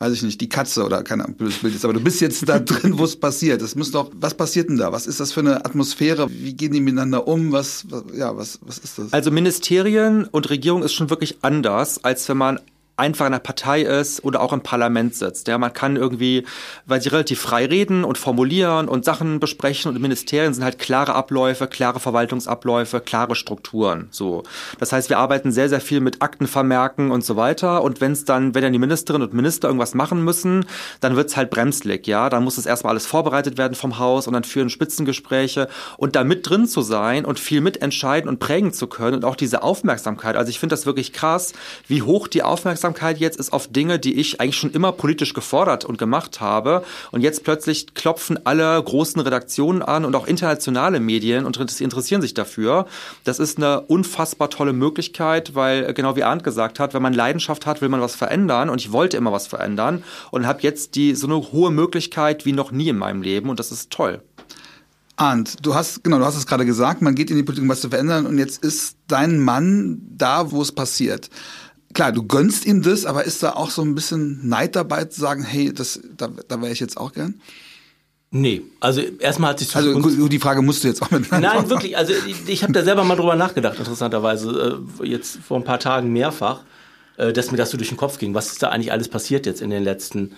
weiß 0.03 0.15
ich 0.15 0.23
nicht, 0.23 0.41
die 0.41 0.49
Katze 0.49 0.85
oder 0.85 1.05
keine 1.05 1.25
Ahnung, 1.25 1.37
blödes 1.37 1.59
Bild 1.59 1.77
ist, 1.77 1.85
aber 1.85 1.95
du 1.95 2.01
bist 2.01 2.21
jetzt 2.21 2.49
da 2.49 2.59
drin, 2.59 2.99
wo 2.99 3.05
es 3.05 3.15
passiert. 3.15 3.63
Das 3.63 3.77
muss 3.77 3.93
doch, 3.93 4.11
was 4.15 4.35
passiert 4.35 4.69
denn 4.69 4.77
da? 4.77 4.91
Was 4.91 5.07
ist 5.07 5.21
das 5.21 5.33
für 5.33 5.41
eine 5.41 5.65
Atmosphäre? 5.65 6.29
Wie 6.29 6.55
gehen 6.55 6.73
die 6.73 6.81
miteinander 6.81 7.29
um? 7.29 7.53
Was, 7.53 7.89
was 7.89 8.03
ja, 8.13 8.37
was, 8.37 8.59
was 8.63 8.79
ist 8.79 8.99
das? 8.99 9.13
Also 9.13 9.31
Ministerien 9.31 10.25
und 10.25 10.51
Regierung 10.51 10.83
ist 10.83 10.93
schon 10.93 11.09
wirklich 11.09 11.39
anders, 11.43 12.03
als 12.03 12.29
wenn 12.29 12.37
man 12.37 12.59
einfach 13.03 13.27
in 13.27 13.33
der 13.33 13.41
Partei 13.41 13.83
ist 13.83 14.25
oder 14.25 14.41
auch 14.41 14.53
im 14.53 14.61
Parlament 14.61 15.17
sitzt. 15.17 15.49
Ja, 15.49 15.59
man 15.59 15.73
kann 15.73 15.97
irgendwie, 15.97 16.45
weil 16.87 17.03
sie 17.03 17.09
relativ 17.09 17.41
frei 17.41 17.67
reden 17.67 18.05
und 18.05 18.17
formulieren 18.17 18.89
und 18.89 19.05
Sachen 19.05 19.41
besprechen 19.41 19.89
und 19.89 19.97
in 19.97 20.03
Ministerien 20.03 20.55
sind 20.55 20.63
halt 20.63 20.79
klare 20.79 21.15
Abläufe, 21.15 21.67
klare 21.67 21.99
Verwaltungsabläufe, 21.99 23.01
klare 23.01 23.35
Strukturen. 23.35 24.07
So, 24.13 24.45
das 24.79 24.93
heißt, 24.93 25.11
wir 25.11 25.19
arbeiten 25.19 25.51
sehr, 25.51 25.69
sehr 25.69 25.81
viel 25.81 26.01
mit 26.01 26.23
Aktenvermerken 26.23 27.11
und 27.11 27.25
so 27.25 27.35
weiter. 27.35 27.83
Und 27.83 28.01
wenn 28.01 28.13
es 28.13 28.25
dann, 28.25 28.55
wenn 28.55 28.63
dann 28.63 28.73
die 28.73 28.79
Ministerinnen 28.79 29.27
und 29.27 29.35
Minister 29.35 29.67
irgendwas 29.67 29.95
machen 29.95 30.23
müssen, 30.23 30.65
dann 31.01 31.17
wird's 31.17 31.37
halt 31.37 31.51
bremslig. 31.51 32.07
Ja, 32.07 32.31
dann 32.31 32.45
muss 32.45 32.57
es 32.57 32.67
erstmal 32.67 32.93
alles 32.93 33.07
vorbereitet 33.07 33.59
werden 33.59 33.75
vom 33.75 33.99
Haus 33.99 34.29
und 34.29 34.35
dann 34.35 34.45
führen 34.45 34.71
Spitzengespräche 34.71 35.69
und 35.97 36.15
da 36.15 36.23
mit 36.23 36.49
drin 36.49 36.69
zu 36.69 36.83
sein 36.83 37.25
und 37.25 37.41
viel 37.41 37.61
mitentscheiden 37.61 38.29
und 38.29 38.39
prägen 38.39 38.73
zu 38.73 38.87
können 38.87 39.17
und 39.17 39.25
auch 39.25 39.35
diese 39.35 39.65
Aufmerksamkeit. 39.65 40.37
Also 40.37 40.51
ich 40.51 40.61
finde 40.61 40.75
das 40.75 40.87
wirklich 40.87 41.13
krass, 41.13 41.53
wie 41.89 42.03
hoch 42.03 42.29
die 42.29 42.45
Aufmerksamkeit 42.45 42.92
Aufmerksamkeit 42.93 43.19
jetzt 43.19 43.39
ist 43.39 43.53
auf 43.53 43.69
Dinge, 43.69 43.99
die 43.99 44.21
ich 44.21 44.41
eigentlich 44.41 44.57
schon 44.57 44.71
immer 44.71 44.93
politisch 44.93 45.33
gefordert 45.33 45.85
und 45.85 45.97
gemacht 45.97 46.41
habe. 46.41 46.85
Und 47.11 47.23
jetzt 47.23 47.43
plötzlich 47.43 47.95
klopfen 47.95 48.39
alle 48.45 48.83
großen 48.83 49.21
Redaktionen 49.21 49.83
an 49.83 50.05
und 50.05 50.15
auch 50.15 50.27
internationale 50.27 51.01
Medien 51.01 51.47
und 51.47 51.57
interessieren 51.57 52.21
sich 52.21 52.35
dafür. 52.35 52.87
Das 53.25 53.39
ist 53.39 53.57
eine 53.57 53.81
unfassbar 53.81 54.51
tolle 54.51 54.73
Möglichkeit, 54.75 55.55
weil 55.55 55.85
äh, 55.85 55.95
genau 55.95 56.17
wie 56.17 56.23
Arndt 56.23 56.45
gesagt 56.45 56.79
hat, 56.81 56.93
wenn 56.93 57.03
man 57.03 57.15
Leidenschaft 57.15 57.65
hat, 57.67 57.81
will 57.81 57.89
man 57.89 58.01
was 58.01 58.15
verändern. 58.15 58.69
Und 58.69 58.81
ich 58.81 58.93
wollte 58.93 59.17
immer 59.17 59.33
was 59.33 59.47
verändern 59.47 60.05
und 60.31 60.47
habe 60.47 60.61
jetzt 60.63 60.95
die 60.95 61.15
so 61.15 61.27
eine 61.27 61.37
hohe 61.53 61.71
Möglichkeit 61.71 62.45
wie 62.45 62.53
noch 62.53 62.73
nie 62.73 62.89
in 62.89 62.99
meinem 62.99 63.23
Leben. 63.23 63.49
Und 63.49 63.59
das 63.59 63.73
ist 63.73 63.91
toll. 63.91 64.23
Arndt, 65.17 65.65
du 65.65 65.75
hast, 65.75 66.05
genau, 66.05 66.19
du 66.19 66.25
hast 66.25 66.37
es 66.37 66.47
gerade 66.47 66.67
gesagt, 66.67 67.01
man 67.01 67.15
geht 67.15 67.31
in 67.31 67.37
die 67.37 67.43
Politik, 67.43 67.63
um 67.63 67.69
was 67.69 67.81
zu 67.81 67.91
verändern 67.91 68.27
und 68.27 68.39
jetzt 68.39 68.65
ist 68.65 68.97
dein 69.09 69.39
Mann 69.39 70.01
da, 70.17 70.51
wo 70.51 70.63
es 70.63 70.73
passiert 70.73 71.29
klar, 71.93 72.13
du 72.13 72.23
gönnst 72.23 72.67
ihm 72.67 72.83
das, 72.83 73.05
aber 73.05 73.25
ist 73.25 73.43
da 73.43 73.53
auch 73.53 73.71
so 73.71 73.83
ein 73.83 73.95
bisschen 73.95 74.49
Neid 74.49 74.77
dabei 74.77 75.05
zu 75.05 75.21
sagen, 75.21 75.43
hey, 75.43 75.73
das, 75.73 76.01
da, 76.17 76.29
da 76.49 76.61
wäre 76.61 76.73
ich 76.73 76.81
jetzt 76.81 76.97
auch 76.97 77.13
gern? 77.13 77.41
Nee, 78.35 78.63
also 78.81 79.03
erstmal 79.19 79.51
hat 79.51 79.59
sich 79.59 79.77
Also 79.77 79.93
gut, 80.01 80.33
die 80.33 80.39
Frage 80.39 80.63
musst 80.63 80.83
du 80.83 80.89
jetzt 80.89 81.03
auch 81.03 81.11
mit 81.11 81.31
Nein, 81.31 81.69
wirklich, 81.69 81.99
also 81.99 82.15
ich, 82.27 82.49
ich 82.49 82.63
habe 82.63 82.73
da 82.73 82.83
selber 82.83 83.05
mal 83.05 83.17
drüber 83.17 83.37
nachgedacht, 83.37 83.79
interessanterweise, 83.79 84.81
äh, 85.01 85.07
jetzt 85.07 85.37
vor 85.37 85.59
ein 85.59 85.65
paar 85.65 85.79
Tagen 85.79 86.13
mehrfach, 86.15 86.63
äh, 87.19 87.35
dass 87.35 87.51
mir 87.51 87.59
das 87.59 87.71
so 87.71 87.77
durch 87.77 87.91
den 87.91 87.99
Kopf 87.99 88.19
ging. 88.19 88.33
Was 88.33 88.53
ist 88.53 88.63
da 88.63 88.71
eigentlich 88.71 88.91
alles 88.91 89.09
passiert 89.09 89.45
jetzt 89.45 89.61
in 89.61 89.69
den 89.69 89.85
letzten 89.85 90.33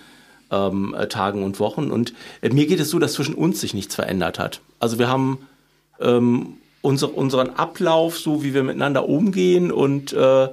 ähm, 0.51 0.93
äh, 0.93 1.07
Tagen 1.07 1.41
und 1.43 1.61
Wochen? 1.61 1.89
Und 1.89 2.13
äh, 2.41 2.49
mir 2.49 2.67
geht 2.67 2.81
es 2.81 2.89
so, 2.89 2.99
dass 2.99 3.13
zwischen 3.13 3.33
uns 3.33 3.61
sich 3.61 3.73
nichts 3.73 3.95
verändert 3.95 4.39
hat. 4.39 4.59
Also 4.79 4.99
wir 4.99 5.07
haben 5.07 5.39
ähm, 6.01 6.57
unser, 6.81 7.15
unseren 7.15 7.51
Ablauf, 7.51 8.19
so 8.19 8.43
wie 8.43 8.53
wir 8.53 8.63
miteinander 8.63 9.07
umgehen 9.07 9.71
und 9.71 10.11
äh, 10.11 10.49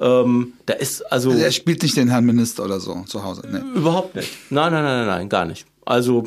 ähm, 0.00 0.54
da 0.66 0.74
ist 0.74 1.02
also, 1.12 1.30
also. 1.30 1.42
Er 1.42 1.52
spielt 1.52 1.82
nicht 1.82 1.96
den 1.96 2.08
Herrn 2.08 2.24
Minister 2.24 2.64
oder 2.64 2.80
so 2.80 3.04
zu 3.06 3.22
Hause. 3.22 3.42
Nee. 3.50 3.78
Überhaupt 3.78 4.16
nicht. 4.16 4.30
Nein, 4.50 4.72
nein, 4.72 4.84
nein, 4.84 5.06
nein, 5.06 5.28
gar 5.28 5.44
nicht. 5.44 5.66
Also, 5.84 6.24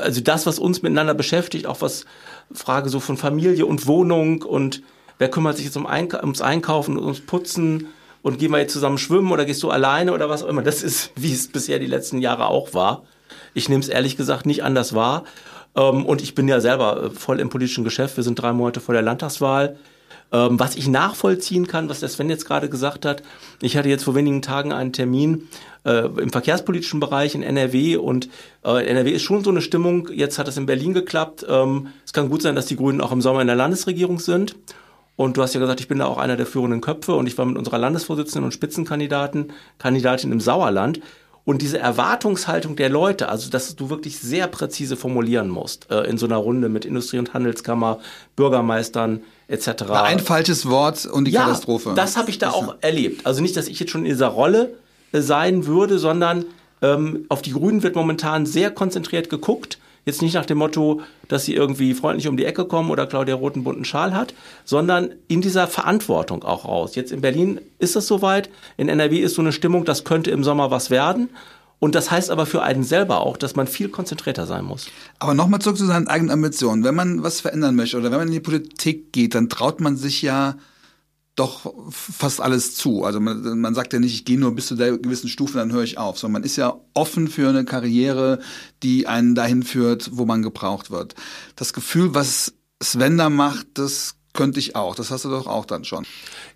also 0.00 0.20
das, 0.20 0.46
was 0.46 0.58
uns 0.58 0.82
miteinander 0.82 1.14
beschäftigt, 1.14 1.66
auch 1.66 1.80
was 1.80 2.06
Frage 2.52 2.88
so 2.88 3.00
von 3.00 3.16
Familie 3.16 3.66
und 3.66 3.86
Wohnung 3.86 4.42
und 4.42 4.82
wer 5.18 5.28
kümmert 5.28 5.56
sich 5.56 5.66
jetzt 5.66 5.76
um 5.76 5.86
Eink 5.86 6.14
ums 6.14 6.40
Einkaufen 6.40 6.96
und 6.96 7.04
ums 7.04 7.20
Putzen 7.20 7.88
und 8.22 8.38
gehen 8.38 8.52
wir 8.52 8.58
jetzt 8.58 8.72
zusammen 8.72 8.98
schwimmen 8.98 9.32
oder 9.32 9.44
gehst 9.44 9.62
du 9.62 9.70
alleine 9.70 10.12
oder 10.12 10.28
was 10.28 10.42
auch 10.42 10.48
immer. 10.48 10.62
Das 10.62 10.82
ist, 10.82 11.10
wie 11.16 11.32
es 11.32 11.48
bisher 11.48 11.78
die 11.78 11.86
letzten 11.86 12.20
Jahre 12.20 12.46
auch 12.46 12.74
war. 12.74 13.02
Ich 13.54 13.68
nehme 13.68 13.82
es 13.82 13.88
ehrlich 13.88 14.16
gesagt 14.16 14.46
nicht 14.46 14.64
anders 14.64 14.94
wahr. 14.94 15.24
Ähm, 15.74 16.06
und 16.06 16.22
ich 16.22 16.34
bin 16.34 16.48
ja 16.48 16.60
selber 16.60 17.04
äh, 17.04 17.10
voll 17.10 17.38
im 17.38 17.50
politischen 17.50 17.84
Geschäft. 17.84 18.16
Wir 18.16 18.24
sind 18.24 18.36
drei 18.36 18.52
Monate 18.52 18.80
vor 18.80 18.94
der 18.94 19.02
Landtagswahl. 19.02 19.76
Ähm, 20.32 20.58
was 20.58 20.76
ich 20.76 20.88
nachvollziehen 20.88 21.66
kann, 21.66 21.88
was 21.88 22.00
der 22.00 22.08
Sven 22.08 22.28
jetzt 22.28 22.46
gerade 22.46 22.68
gesagt 22.68 23.04
hat, 23.04 23.22
ich 23.62 23.76
hatte 23.76 23.88
jetzt 23.88 24.04
vor 24.04 24.14
wenigen 24.14 24.42
Tagen 24.42 24.72
einen 24.72 24.92
Termin 24.92 25.48
äh, 25.84 26.06
im 26.06 26.30
verkehrspolitischen 26.30 26.98
Bereich 26.98 27.34
in 27.34 27.42
NRW 27.42 27.96
und 27.96 28.28
äh, 28.64 28.84
NRW 28.86 29.10
ist 29.12 29.22
schon 29.22 29.44
so 29.44 29.50
eine 29.50 29.62
Stimmung, 29.62 30.08
jetzt 30.12 30.38
hat 30.38 30.48
es 30.48 30.56
in 30.56 30.66
Berlin 30.66 30.94
geklappt. 30.94 31.46
Ähm, 31.48 31.88
es 32.04 32.12
kann 32.12 32.28
gut 32.28 32.42
sein, 32.42 32.56
dass 32.56 32.66
die 32.66 32.76
Grünen 32.76 33.00
auch 33.00 33.12
im 33.12 33.22
Sommer 33.22 33.40
in 33.40 33.46
der 33.46 33.56
Landesregierung 33.56 34.18
sind. 34.18 34.56
Und 35.16 35.36
du 35.36 35.42
hast 35.42 35.54
ja 35.54 35.60
gesagt, 35.60 35.80
ich 35.80 35.88
bin 35.88 35.98
da 35.98 36.06
auch 36.06 36.18
einer 36.18 36.36
der 36.36 36.44
führenden 36.44 36.82
Köpfe 36.82 37.14
und 37.14 37.26
ich 37.26 37.38
war 37.38 37.46
mit 37.46 37.56
unserer 37.56 37.78
Landesvorsitzenden 37.78 38.44
und 38.44 38.52
Spitzenkandidaten, 38.52 39.52
Kandidatin 39.78 40.30
im 40.30 40.40
Sauerland. 40.40 41.00
Und 41.46 41.62
diese 41.62 41.78
Erwartungshaltung 41.78 42.74
der 42.74 42.88
Leute, 42.88 43.28
also 43.28 43.50
dass 43.50 43.76
du 43.76 43.88
wirklich 43.88 44.18
sehr 44.18 44.48
präzise 44.48 44.96
formulieren 44.96 45.48
musst 45.48 45.88
äh, 45.92 46.00
in 46.00 46.18
so 46.18 46.26
einer 46.26 46.38
Runde 46.38 46.68
mit 46.68 46.84
Industrie- 46.84 47.20
und 47.20 47.34
Handelskammer, 47.34 48.00
Bürgermeistern 48.34 49.22
etc. 49.46 49.84
Ein 49.90 50.18
falsches 50.18 50.68
Wort 50.68 51.06
und 51.06 51.26
die 51.26 51.30
ja, 51.30 51.44
Katastrophe. 51.44 51.92
Das 51.94 52.16
habe 52.16 52.30
ich 52.30 52.38
da 52.38 52.50
auch 52.50 52.74
erlebt. 52.80 53.24
Also 53.24 53.42
nicht, 53.42 53.56
dass 53.56 53.68
ich 53.68 53.78
jetzt 53.78 53.90
schon 53.90 54.02
in 54.02 54.10
dieser 54.10 54.26
Rolle 54.26 54.74
äh, 55.12 55.20
sein 55.20 55.66
würde, 55.66 56.00
sondern 56.00 56.46
ähm, 56.82 57.26
auf 57.28 57.42
die 57.42 57.52
Grünen 57.52 57.84
wird 57.84 57.94
momentan 57.94 58.44
sehr 58.44 58.72
konzentriert 58.72 59.30
geguckt. 59.30 59.78
Jetzt 60.06 60.22
nicht 60.22 60.34
nach 60.34 60.46
dem 60.46 60.58
Motto, 60.58 61.00
dass 61.26 61.46
sie 61.46 61.54
irgendwie 61.54 61.92
freundlich 61.92 62.28
um 62.28 62.36
die 62.36 62.44
Ecke 62.44 62.64
kommen 62.64 62.90
oder 62.90 63.08
Claudia 63.08 63.34
Roten 63.34 63.64
bunten 63.64 63.84
Schal 63.84 64.14
hat, 64.14 64.34
sondern 64.64 65.10
in 65.26 65.40
dieser 65.40 65.66
Verantwortung 65.66 66.44
auch 66.44 66.64
raus. 66.64 66.94
Jetzt 66.94 67.10
in 67.10 67.22
Berlin 67.22 67.60
ist 67.80 67.96
es 67.96 68.06
soweit, 68.06 68.48
in 68.76 68.88
NRW 68.88 69.18
ist 69.18 69.34
so 69.34 69.42
eine 69.42 69.50
Stimmung, 69.50 69.84
das 69.84 70.04
könnte 70.04 70.30
im 70.30 70.44
Sommer 70.44 70.70
was 70.70 70.90
werden. 70.90 71.28
Und 71.80 71.96
das 71.96 72.12
heißt 72.12 72.30
aber 72.30 72.46
für 72.46 72.62
einen 72.62 72.84
selber 72.84 73.20
auch, 73.20 73.36
dass 73.36 73.56
man 73.56 73.66
viel 73.66 73.88
konzentrierter 73.88 74.46
sein 74.46 74.64
muss. 74.64 74.86
Aber 75.18 75.34
nochmal 75.34 75.60
zurück 75.60 75.76
zu 75.76 75.86
seinen 75.86 76.06
eigenen 76.06 76.30
Ambitionen. 76.30 76.84
Wenn 76.84 76.94
man 76.94 77.24
was 77.24 77.40
verändern 77.40 77.74
möchte 77.74 77.96
oder 77.96 78.12
wenn 78.12 78.18
man 78.18 78.28
in 78.28 78.34
die 78.34 78.40
Politik 78.40 79.12
geht, 79.12 79.34
dann 79.34 79.48
traut 79.48 79.80
man 79.80 79.96
sich 79.96 80.22
ja 80.22 80.54
doch 81.36 81.72
fast 81.90 82.40
alles 82.40 82.74
zu. 82.74 83.04
Also 83.04 83.20
man, 83.20 83.60
man 83.60 83.74
sagt 83.74 83.92
ja 83.92 83.98
nicht, 83.98 84.14
ich 84.14 84.24
gehe 84.24 84.38
nur 84.38 84.54
bis 84.54 84.66
zu 84.66 84.74
der 84.74 84.96
gewissen 84.96 85.28
Stufe, 85.28 85.58
dann 85.58 85.70
höre 85.70 85.82
ich 85.82 85.98
auf. 85.98 86.18
Sondern 86.18 86.40
man 86.40 86.44
ist 86.44 86.56
ja 86.56 86.80
offen 86.94 87.28
für 87.28 87.48
eine 87.48 87.64
Karriere, 87.64 88.40
die 88.82 89.06
einen 89.06 89.34
dahin 89.34 89.62
führt, 89.62 90.10
wo 90.12 90.24
man 90.24 90.42
gebraucht 90.42 90.90
wird. 90.90 91.14
Das 91.54 91.74
Gefühl, 91.74 92.14
was 92.14 92.54
Sven 92.82 93.18
da 93.18 93.28
macht, 93.28 93.66
das 93.74 94.16
könnte 94.32 94.60
ich 94.60 94.76
auch. 94.76 94.94
Das 94.94 95.10
hast 95.10 95.24
du 95.24 95.30
doch 95.30 95.46
auch 95.46 95.64
dann 95.64 95.84
schon. 95.84 96.06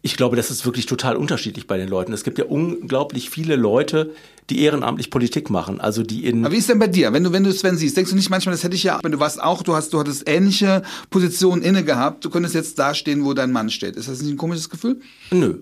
Ich 0.02 0.16
glaube, 0.16 0.36
das 0.36 0.50
ist 0.50 0.64
wirklich 0.64 0.86
total 0.86 1.16
unterschiedlich 1.16 1.66
bei 1.66 1.76
den 1.76 1.88
Leuten. 1.88 2.12
Es 2.12 2.24
gibt 2.24 2.38
ja 2.38 2.44
unglaublich 2.44 3.30
viele 3.30 3.56
Leute, 3.56 4.14
die 4.48 4.62
ehrenamtlich 4.62 5.10
Politik 5.10 5.50
machen, 5.50 5.80
also 5.80 6.02
die 6.02 6.26
in. 6.26 6.44
Aber 6.44 6.54
wie 6.54 6.58
ist 6.58 6.68
denn 6.68 6.78
bei 6.78 6.88
dir, 6.88 7.12
wenn 7.12 7.24
du 7.24 7.32
wenn 7.32 7.44
du 7.44 7.52
Sven 7.52 7.76
siehst, 7.76 7.96
denkst 7.96 8.10
du 8.10 8.16
nicht 8.16 8.30
manchmal, 8.30 8.54
das 8.54 8.64
hätte 8.64 8.74
ich 8.74 8.84
ja, 8.84 8.98
wenn 9.02 9.12
du 9.12 9.20
warst 9.20 9.42
auch, 9.42 9.62
du 9.62 9.74
hast 9.74 9.92
du 9.92 9.98
hattest 9.98 10.28
ähnliche 10.28 10.82
Positionen 11.10 11.62
inne 11.62 11.84
gehabt, 11.84 12.24
du 12.24 12.30
könntest 12.30 12.54
jetzt 12.54 12.78
da 12.78 12.94
stehen, 12.94 13.24
wo 13.24 13.34
dein 13.34 13.52
Mann 13.52 13.70
steht. 13.70 13.96
Ist 13.96 14.08
das 14.08 14.22
nicht 14.22 14.32
ein 14.32 14.38
komisches 14.38 14.70
Gefühl? 14.70 15.00
Nö. 15.30 15.58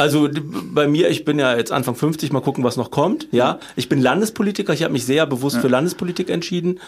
Also 0.00 0.28
bei 0.72 0.86
mir, 0.86 1.10
ich 1.10 1.24
bin 1.24 1.40
ja 1.40 1.56
jetzt 1.56 1.72
Anfang 1.72 1.96
50, 1.96 2.30
mal 2.30 2.40
gucken, 2.40 2.62
was 2.62 2.76
noch 2.76 2.92
kommt. 2.92 3.26
Ja, 3.32 3.58
ich 3.74 3.88
bin 3.88 4.00
Landespolitiker, 4.00 4.72
ich 4.72 4.84
habe 4.84 4.92
mich 4.92 5.04
sehr 5.04 5.26
bewusst 5.26 5.56
ja. 5.56 5.62
für 5.62 5.68
Landespolitik 5.68 6.30
entschieden, 6.30 6.78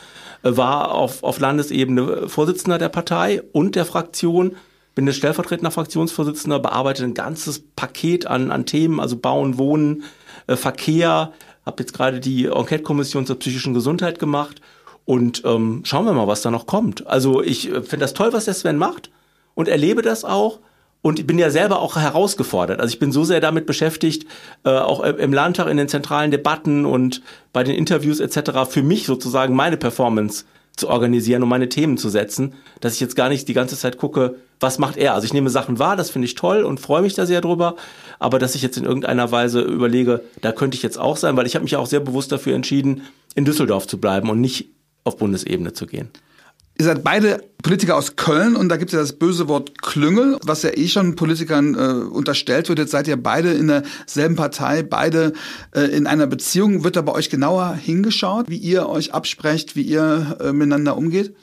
äh, 0.45 0.57
war 0.57 0.93
auf, 0.93 1.25
auf 1.25 1.41
Landesebene 1.41 2.29
Vorsitzender 2.29 2.79
der 2.79 2.89
Partei 2.89 3.43
und 3.53 3.75
der 3.75 3.85
Fraktion, 3.85 4.55
bin 4.95 5.09
jetzt 5.09 5.17
stellvertretender 5.17 5.73
Fraktionsvorsitzender, 5.73 6.61
bearbeite 6.61 7.03
ein 7.03 7.15
ganzes 7.15 7.61
Paket 7.75 8.29
an, 8.29 8.53
an 8.53 8.65
Themen, 8.65 9.01
also 9.01 9.17
Bauen, 9.17 9.59
Wohnen, 9.59 10.03
äh, 10.03 10.05
Verkehr, 10.57 11.33
habe 11.67 11.83
jetzt 11.83 11.93
gerade 11.93 12.21
die 12.21 12.47
Enquete-Kommission 12.47 13.27
zur 13.27 13.39
psychischen 13.39 13.75
Gesundheit 13.75 14.19
gemacht 14.19 14.61
und 15.05 15.43
ähm, 15.45 15.83
schauen 15.85 16.05
wir 16.05 16.13
mal, 16.13 16.29
was 16.29 16.43
da 16.43 16.51
noch 16.51 16.67
kommt. 16.67 17.07
Also 17.07 17.43
ich 17.43 17.69
äh, 17.69 17.83
finde 17.83 18.05
das 18.05 18.15
toll, 18.15 18.33
was 18.33 18.45
der 18.45 18.55
Sven 18.55 18.77
macht 18.77 19.11
und 19.55 19.69
erlebe 19.69 20.03
das 20.03 20.25
auch 20.25 20.61
und 21.03 21.19
ich 21.19 21.27
bin 21.27 21.39
ja 21.39 21.51
selber 21.51 21.81
auch 21.81 21.97
herausgefordert. 21.97 22.81
Also 22.81 22.93
ich 22.93 22.99
bin 22.99 23.11
so 23.11 23.25
sehr 23.25 23.41
damit 23.41 23.67
beschäftigt, 23.67 24.27
äh, 24.65 24.71
auch 24.71 25.01
im 25.01 25.33
Landtag 25.33 25.69
in 25.69 25.77
den 25.77 25.89
zentralen 25.89 26.31
Debatten 26.31 26.85
und 26.85 27.23
bei 27.53 27.65
den 27.65 27.75
Interviews 27.75 28.21
etc. 28.21 28.69
für 28.69 28.83
mich 28.83 29.07
sozusagen 29.07 29.55
meine 29.55 29.77
Performance 29.77 30.45
zu 30.81 30.89
organisieren 30.89 31.43
und 31.43 31.49
meine 31.49 31.69
Themen 31.69 31.97
zu 31.97 32.09
setzen, 32.09 32.55
dass 32.81 32.95
ich 32.95 33.01
jetzt 33.01 33.15
gar 33.15 33.29
nicht 33.29 33.47
die 33.47 33.53
ganze 33.53 33.77
Zeit 33.77 33.99
gucke, 33.99 34.37
was 34.59 34.79
macht 34.79 34.97
er. 34.97 35.15
Also 35.15 35.27
ich 35.27 35.33
nehme 35.33 35.51
Sachen 35.51 35.79
wahr, 35.79 35.97
das 35.97 36.11
finde 36.11 36.27
ich 36.27 36.35
toll 36.35 36.65
und 36.65 36.81
freue 36.81 37.03
mich 37.03 37.15
da 37.15 37.27
sehr 37.27 37.41
drüber, 37.41 37.77
aber 38.19 38.39
dass 38.39 38.55
ich 38.55 38.63
jetzt 38.63 38.77
in 38.77 38.85
irgendeiner 38.85 39.31
Weise 39.31 39.61
überlege, 39.61 40.23
da 40.41 40.53
könnte 40.53 40.77
ich 40.77 40.83
jetzt 40.83 40.99
auch 40.99 41.17
sein, 41.17 41.37
weil 41.37 41.47
ich 41.47 41.55
habe 41.55 41.63
mich 41.63 41.77
auch 41.77 41.87
sehr 41.87 42.01
bewusst 42.01 42.33
dafür 42.33 42.55
entschieden, 42.55 43.03
in 43.35 43.45
Düsseldorf 43.45 43.87
zu 43.87 43.99
bleiben 43.99 44.29
und 44.31 44.41
nicht 44.41 44.71
auf 45.05 45.17
Bundesebene 45.17 45.73
zu 45.73 45.87
gehen. 45.87 46.11
Ihr 46.81 46.85
seid 46.85 47.05
beide 47.05 47.45
Politiker 47.63 47.95
aus 47.95 48.17
Köln 48.17 48.57
und 48.57 48.71
da 48.71 48.79
gibt 48.79 48.89
es 48.89 48.95
ja 48.95 49.01
das 49.01 49.13
böse 49.13 49.49
Wort 49.49 49.83
Klüngel, 49.83 50.39
was 50.47 50.63
ja 50.63 50.71
eh 50.75 50.89
schon 50.89 51.15
Politikern 51.15 51.75
äh, 51.75 51.79
unterstellt 51.79 52.71
wird. 52.71 52.79
Jetzt 52.79 52.93
seid 52.93 53.07
ihr 53.07 53.23
beide 53.23 53.53
in 53.53 53.67
derselben 53.67 54.35
Partei, 54.35 54.83
beide 54.83 55.35
äh, 55.75 55.83
in 55.83 56.07
einer 56.07 56.27
Beziehung. 56.27 56.83
Wird 56.83 56.97
da 56.97 57.03
bei 57.03 57.13
euch 57.13 57.29
genauer 57.29 57.75
hingeschaut, 57.75 58.49
wie 58.49 58.57
ihr 58.57 58.89
euch 58.89 59.13
absprecht, 59.13 59.77
wie 59.77 59.83
ihr 59.83 60.39
äh, 60.41 60.55
miteinander 60.55 60.97
umgeht? 60.97 61.35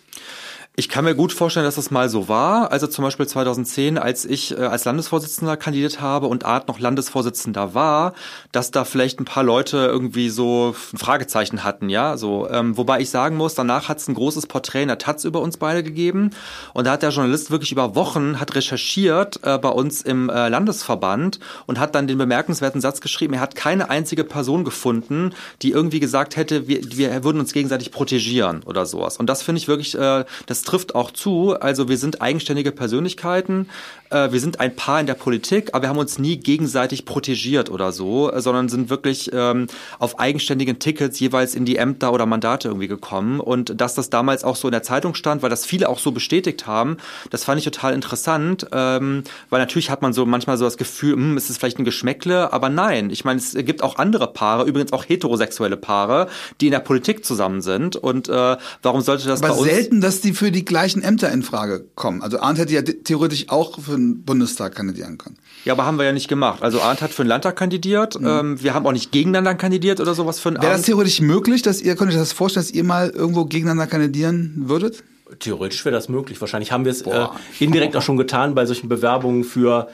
Ich 0.80 0.90
kann 0.90 1.06
mir 1.06 1.16
gut 1.16 1.34
vorstellen, 1.34 1.66
dass 1.66 1.74
das 1.74 1.90
mal 1.90 2.08
so 2.08 2.30
war. 2.30 2.72
Also 2.72 2.86
zum 2.86 3.04
Beispiel 3.04 3.26
2010, 3.26 3.98
als 3.98 4.26
ich 4.26 4.56
äh, 4.56 4.62
als 4.62 4.86
Landesvorsitzender 4.86 5.58
kandidiert 5.58 6.02
habe 6.02 6.28
und 6.28 6.46
Art 6.46 6.68
noch 6.68 6.78
Landesvorsitzender 6.78 7.74
war, 7.74 8.14
dass 8.52 8.70
da 8.70 8.86
vielleicht 8.86 9.20
ein 9.20 9.26
paar 9.26 9.42
Leute 9.42 9.78
irgendwie 9.78 10.30
so 10.30 10.76
ein 10.94 11.00
Fragezeichen 11.00 11.64
hatten, 11.64 11.90
ja. 11.90 12.16
So, 12.16 12.48
ähm, 12.52 12.78
wobei 12.78 13.00
ich 13.02 13.10
sagen 13.10 13.38
muss, 13.38 13.56
danach 13.56 13.90
hat 13.90 13.98
es 13.98 14.08
ein 14.08 14.14
großes 14.14 14.46
Porträt 14.46 14.84
in 14.84 14.90
der 14.90 15.00
Taz 15.00 15.24
über 15.24 15.42
uns 15.42 15.58
beide 15.58 15.82
gegeben 15.82 16.30
und 16.76 16.86
da 16.86 16.92
hat 16.92 17.02
der 17.02 17.10
Journalist 17.10 17.50
wirklich 17.50 17.72
über 17.72 17.96
Wochen 17.96 18.40
hat 18.40 18.54
recherchiert 18.54 19.40
äh, 19.42 19.58
bei 19.58 19.70
uns 19.70 20.04
im 20.04 20.30
äh, 20.30 20.48
Landesverband 20.48 21.40
und 21.66 21.80
hat 21.80 21.96
dann 21.96 22.06
den 22.06 22.20
bemerkenswerten 22.20 22.82
Satz 22.82 23.02
geschrieben: 23.02 23.34
Er 23.34 23.40
hat 23.40 23.56
keine 23.56 23.90
einzige 23.90 24.24
Person 24.24 24.64
gefunden, 24.64 25.34
die 25.64 25.72
irgendwie 25.72 26.00
gesagt 26.00 26.36
hätte, 26.36 26.68
wir, 26.68 26.82
wir 26.84 27.24
würden 27.24 27.40
uns 27.40 27.52
gegenseitig 27.52 27.92
protegieren 27.92 28.62
oder 28.62 28.86
sowas. 28.86 29.18
Und 29.18 29.26
das 29.26 29.42
finde 29.42 29.58
ich 29.58 29.68
wirklich, 29.68 29.98
äh, 29.98 30.24
das 30.46 30.67
trifft 30.68 30.96
auch 30.96 31.12
zu. 31.12 31.60
Also 31.60 31.90
wir 31.90 31.98
sind 31.98 32.22
eigenständige 32.22 32.72
Persönlichkeiten, 32.72 33.68
äh, 34.10 34.32
wir 34.32 34.40
sind 34.40 34.60
ein 34.60 34.76
Paar 34.76 35.00
in 35.00 35.08
der 35.08 35.16
Politik, 35.16 35.70
aber 35.74 35.84
wir 35.84 35.90
haben 35.90 35.98
uns 35.98 36.20
nie 36.20 36.38
gegenseitig 36.38 37.06
protegiert 37.06 37.70
oder 37.70 37.92
so, 37.92 38.32
äh, 38.32 38.42
sondern 38.42 38.70
sind 38.70 38.90
wirklich 38.90 39.32
ähm, 39.34 39.68
auf 40.00 40.20
eigenständigen 40.20 40.80
Tickets 40.80 41.20
jeweils 41.20 41.56
in 41.56 41.66
die 41.66 41.78
Ämter 41.78 42.14
oder 42.14 42.26
Mandate 42.26 42.68
irgendwie 42.68 42.88
gekommen. 42.88 43.40
Und 43.40 43.80
dass 43.80 43.96
das 43.96 44.10
damals 44.10 44.44
auch 44.44 44.56
so 44.56 44.68
in 44.68 44.72
der 44.72 44.84
Zeitung 44.84 45.16
stand, 45.16 45.42
weil 45.42 45.50
das 45.50 45.66
viele 45.66 45.90
auch 45.90 46.00
so 46.00 46.12
bestätigt 46.12 46.68
haben, 46.68 46.98
das 47.30 47.44
fand 47.44 47.60
ich 47.60 47.66
total 47.66 47.94
interessant, 47.94 48.68
ähm, 48.72 49.24
weil 49.50 49.60
natürlich 49.60 49.90
hat 49.90 50.02
man 50.02 50.14
so 50.14 50.26
manchmal 50.26 50.58
so 50.58 50.66
das 50.66 50.78
Gefühl, 50.78 51.14
hm, 51.14 51.38
ist 51.38 51.50
es 51.50 51.58
vielleicht 51.58 51.80
ein 51.80 51.86
Geschmäckle, 51.86 52.54
aber 52.54 52.70
nein. 52.70 53.10
Ich 53.10 53.26
meine, 53.26 53.40
es 53.40 53.54
gibt 53.54 53.84
auch 53.84 53.98
andere 53.98 54.28
Paare, 54.28 54.66
übrigens 54.66 54.94
auch 54.94 55.06
heterosexuelle 55.08 55.78
Paare, 55.78 56.28
die 56.60 56.68
in 56.68 56.72
der 56.72 56.80
Politik 56.80 57.26
zusammen 57.26 57.62
sind. 57.62 57.96
Und 57.96 58.30
äh, 58.30 58.58
warum 58.82 59.02
sollte 59.02 59.28
das 59.28 59.42
aber 59.42 59.54
bei 59.54 59.60
uns... 59.60 59.70
selten, 59.70 60.02
dass 60.02 60.22
die 60.22 60.34
für 60.34 60.52
die 60.52 60.57
gleichen 60.66 61.02
Ämter 61.02 61.32
in 61.32 61.44
Frage 61.44 61.86
kommen. 61.96 62.22
Also 62.22 62.40
Arndt 62.40 62.60
hätte 62.60 62.74
ja 62.74 62.82
theoretisch 62.82 63.50
auch 63.50 63.80
für 63.80 63.92
den 63.92 64.24
Bundestag 64.24 64.76
kandidieren 64.76 65.18
können. 65.18 65.38
Ja, 65.66 65.74
aber 65.74 65.86
haben 65.86 65.98
wir 65.98 66.06
ja 66.06 66.14
nicht 66.14 66.28
gemacht. 66.28 66.62
Also 66.64 66.82
Arndt 66.82 67.02
hat 67.02 67.12
für 67.12 67.24
den 67.24 67.30
Landtag 67.30 67.56
kandidiert. 67.56 68.20
Mhm. 68.20 68.28
Ähm, 68.28 68.64
wir 68.64 68.74
haben 68.74 68.86
auch 68.86 68.92
nicht 68.92 69.12
gegeneinander 69.12 69.56
kandidiert 69.56 70.00
oder 70.00 70.14
sowas 70.14 70.40
für 70.40 70.50
einen 70.50 70.62
Wäre 70.62 70.74
das 70.74 70.84
theoretisch 70.84 71.22
möglich, 71.22 71.62
dass 71.62 71.82
ihr, 71.82 71.96
könnt 71.96 72.12
ihr 72.12 72.20
das 72.20 72.32
vorstellen, 72.32 72.66
dass 72.66 72.74
ihr 72.74 72.84
mal 72.84 73.10
irgendwo 73.10 73.46
gegeneinander 73.46 73.88
kandidieren 73.88 74.54
würdet? 74.66 75.04
Theoretisch 75.40 75.84
wäre 75.84 75.94
das 75.94 76.08
möglich. 76.08 76.40
Wahrscheinlich 76.40 76.72
haben 76.72 76.86
wir 76.86 76.92
es 76.92 77.02
äh, 77.02 77.28
indirekt 77.60 77.96
auch 77.96 78.02
schon 78.02 78.18
getan 78.18 78.56
bei 78.56 78.66
solchen 78.66 78.88
Bewerbungen 78.88 79.44
für 79.44 79.90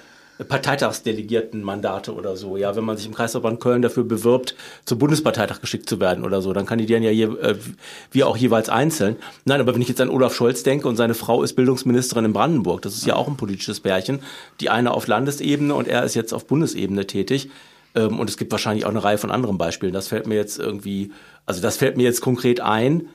Parteitagsdelegiertenmandate 0.48 2.14
oder 2.14 2.36
so. 2.36 2.58
Ja, 2.58 2.76
wenn 2.76 2.84
man 2.84 2.98
sich 2.98 3.06
im 3.06 3.14
Kreisverband 3.14 3.60
Köln 3.60 3.82
dafür 3.82 4.04
bewirbt, 4.04 4.56
zum 4.86 4.98
Bundesparteitag 4.98 5.62
geschickt 5.62 5.88
zu 5.88 6.00
werden 6.00 6.24
oder 6.24 6.42
so, 6.42 6.54
dann 6.54 6.66
kandidieren 6.66 7.04
ja 7.04 7.12
je, 7.12 7.26
äh, 7.26 7.56
wir 8.12 8.28
auch 8.28 8.38
jeweils 8.38 8.70
einzeln. 8.70 9.18
Nein, 9.46 9.62
aber 9.62 9.76
wenn 9.76 9.82
ich 9.82 9.90
jetzt 9.90 10.02
an 10.02 10.10
Olaf 10.10 10.34
Scholz 10.34 10.64
denke 10.64 10.88
und 10.88 10.96
seine 10.96 11.14
Frau 11.14 11.44
ist 11.44 11.54
Bildungsministerin 11.54 12.26
in 12.26 12.34
Brandenburg, 12.34 12.82
das 12.82 12.96
ist 12.96 13.06
ja 13.06 13.16
auch 13.16 13.28
ein 13.28 13.38
politisches 13.38 13.80
Pärchen. 13.80 14.20
Die 14.60 14.70
eine 14.70 14.92
auf 14.92 15.08
Landesebene 15.08 15.74
und 15.76 15.88
er 15.88 16.04
ist 16.04 16.16
jetzt 16.16 16.34
auf 16.34 16.48
Bundesebene 16.48 17.06
tätig. 17.06 17.50
Ähm, 17.96 18.20
und 18.20 18.30
es 18.30 18.38
gibt 18.38 18.52
wahrscheinlich 18.52 18.86
auch 18.86 18.90
eine 18.90 19.04
Reihe 19.04 19.18
von 19.18 19.32
anderen 19.32 19.58
Beispielen. 19.58 19.94
Das 19.94 20.08
fällt 20.08 20.28
mir 20.28 20.36
jetzt 20.36 20.60
irgendwie, 20.60 21.12
also 21.46 21.62
das 21.62 21.78
fällt 21.78 21.98
mir 21.98 22.04
jetzt 22.04 22.22
konkret 22.22 22.60
ein. 22.60 23.08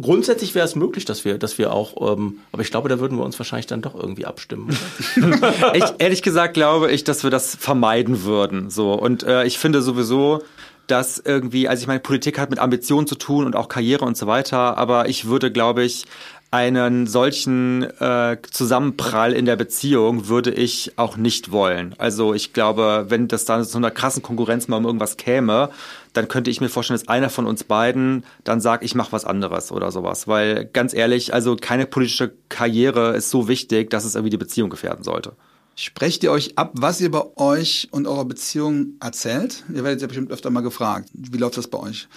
Grundsätzlich 0.00 0.54
wäre 0.54 0.66
es 0.66 0.76
möglich, 0.76 1.04
dass 1.04 1.24
wir, 1.24 1.38
dass 1.38 1.58
wir 1.58 1.72
auch, 1.72 2.12
ähm, 2.12 2.40
aber 2.52 2.62
ich 2.62 2.70
glaube, 2.70 2.88
da 2.88 3.00
würden 3.00 3.18
wir 3.18 3.24
uns 3.24 3.38
wahrscheinlich 3.38 3.66
dann 3.66 3.82
doch 3.82 3.94
irgendwie 3.94 4.26
abstimmen. 4.26 4.76
ich, 5.74 5.84
ehrlich 5.98 6.22
gesagt 6.22 6.54
glaube 6.54 6.90
ich, 6.90 7.04
dass 7.04 7.22
wir 7.22 7.30
das 7.30 7.56
vermeiden 7.56 8.24
würden. 8.24 8.70
So 8.70 8.92
und 8.92 9.22
äh, 9.22 9.44
ich 9.44 9.58
finde 9.58 9.82
sowieso, 9.82 10.42
dass 10.86 11.18
irgendwie, 11.18 11.68
also 11.68 11.82
ich 11.82 11.86
meine, 11.86 12.00
Politik 12.00 12.38
hat 12.38 12.50
mit 12.50 12.58
Ambitionen 12.58 13.06
zu 13.06 13.14
tun 13.14 13.44
und 13.44 13.54
auch 13.54 13.68
Karriere 13.68 14.06
und 14.06 14.16
so 14.16 14.26
weiter, 14.26 14.78
aber 14.78 15.08
ich 15.08 15.26
würde, 15.26 15.52
glaube 15.52 15.84
ich, 15.84 16.06
einen 16.50 17.06
solchen 17.06 17.82
äh, 18.00 18.38
Zusammenprall 18.50 19.34
in 19.34 19.44
der 19.44 19.56
Beziehung 19.56 20.28
würde 20.28 20.50
ich 20.50 20.92
auch 20.96 21.18
nicht 21.18 21.52
wollen. 21.52 21.94
Also 21.98 22.32
ich 22.32 22.54
glaube, 22.54 23.06
wenn 23.08 23.28
das 23.28 23.44
dann 23.44 23.64
zu 23.64 23.76
einer 23.76 23.90
krassen 23.90 24.22
Konkurrenz 24.22 24.66
mal 24.66 24.78
um 24.78 24.86
irgendwas 24.86 25.18
käme, 25.18 25.68
dann 26.14 26.26
könnte 26.26 26.50
ich 26.50 26.62
mir 26.62 26.70
vorstellen, 26.70 26.98
dass 26.98 27.08
einer 27.08 27.28
von 27.28 27.44
uns 27.46 27.64
beiden 27.64 28.24
dann 28.44 28.62
sagt, 28.62 28.82
ich 28.82 28.94
mache 28.94 29.12
was 29.12 29.26
anderes 29.26 29.72
oder 29.72 29.92
sowas. 29.92 30.26
Weil 30.26 30.64
ganz 30.64 30.94
ehrlich, 30.94 31.34
also 31.34 31.54
keine 31.54 31.84
politische 31.84 32.32
Karriere 32.48 33.14
ist 33.14 33.28
so 33.28 33.46
wichtig, 33.46 33.90
dass 33.90 34.06
es 34.06 34.14
irgendwie 34.14 34.30
die 34.30 34.38
Beziehung 34.38 34.70
gefährden 34.70 35.04
sollte. 35.04 35.32
Sprecht 35.76 36.24
ihr 36.24 36.32
euch 36.32 36.56
ab, 36.56 36.72
was 36.72 37.00
ihr 37.02 37.10
bei 37.10 37.24
euch 37.36 37.88
und 37.90 38.06
eurer 38.06 38.24
Beziehung 38.24 38.94
erzählt? 39.00 39.64
Ihr 39.68 39.84
werdet 39.84 40.00
ja 40.00 40.06
bestimmt 40.06 40.32
öfter 40.32 40.48
mal 40.48 40.62
gefragt. 40.62 41.10
Wie 41.12 41.36
läuft 41.36 41.58
das 41.58 41.68
bei 41.68 41.78
euch? 41.78 42.08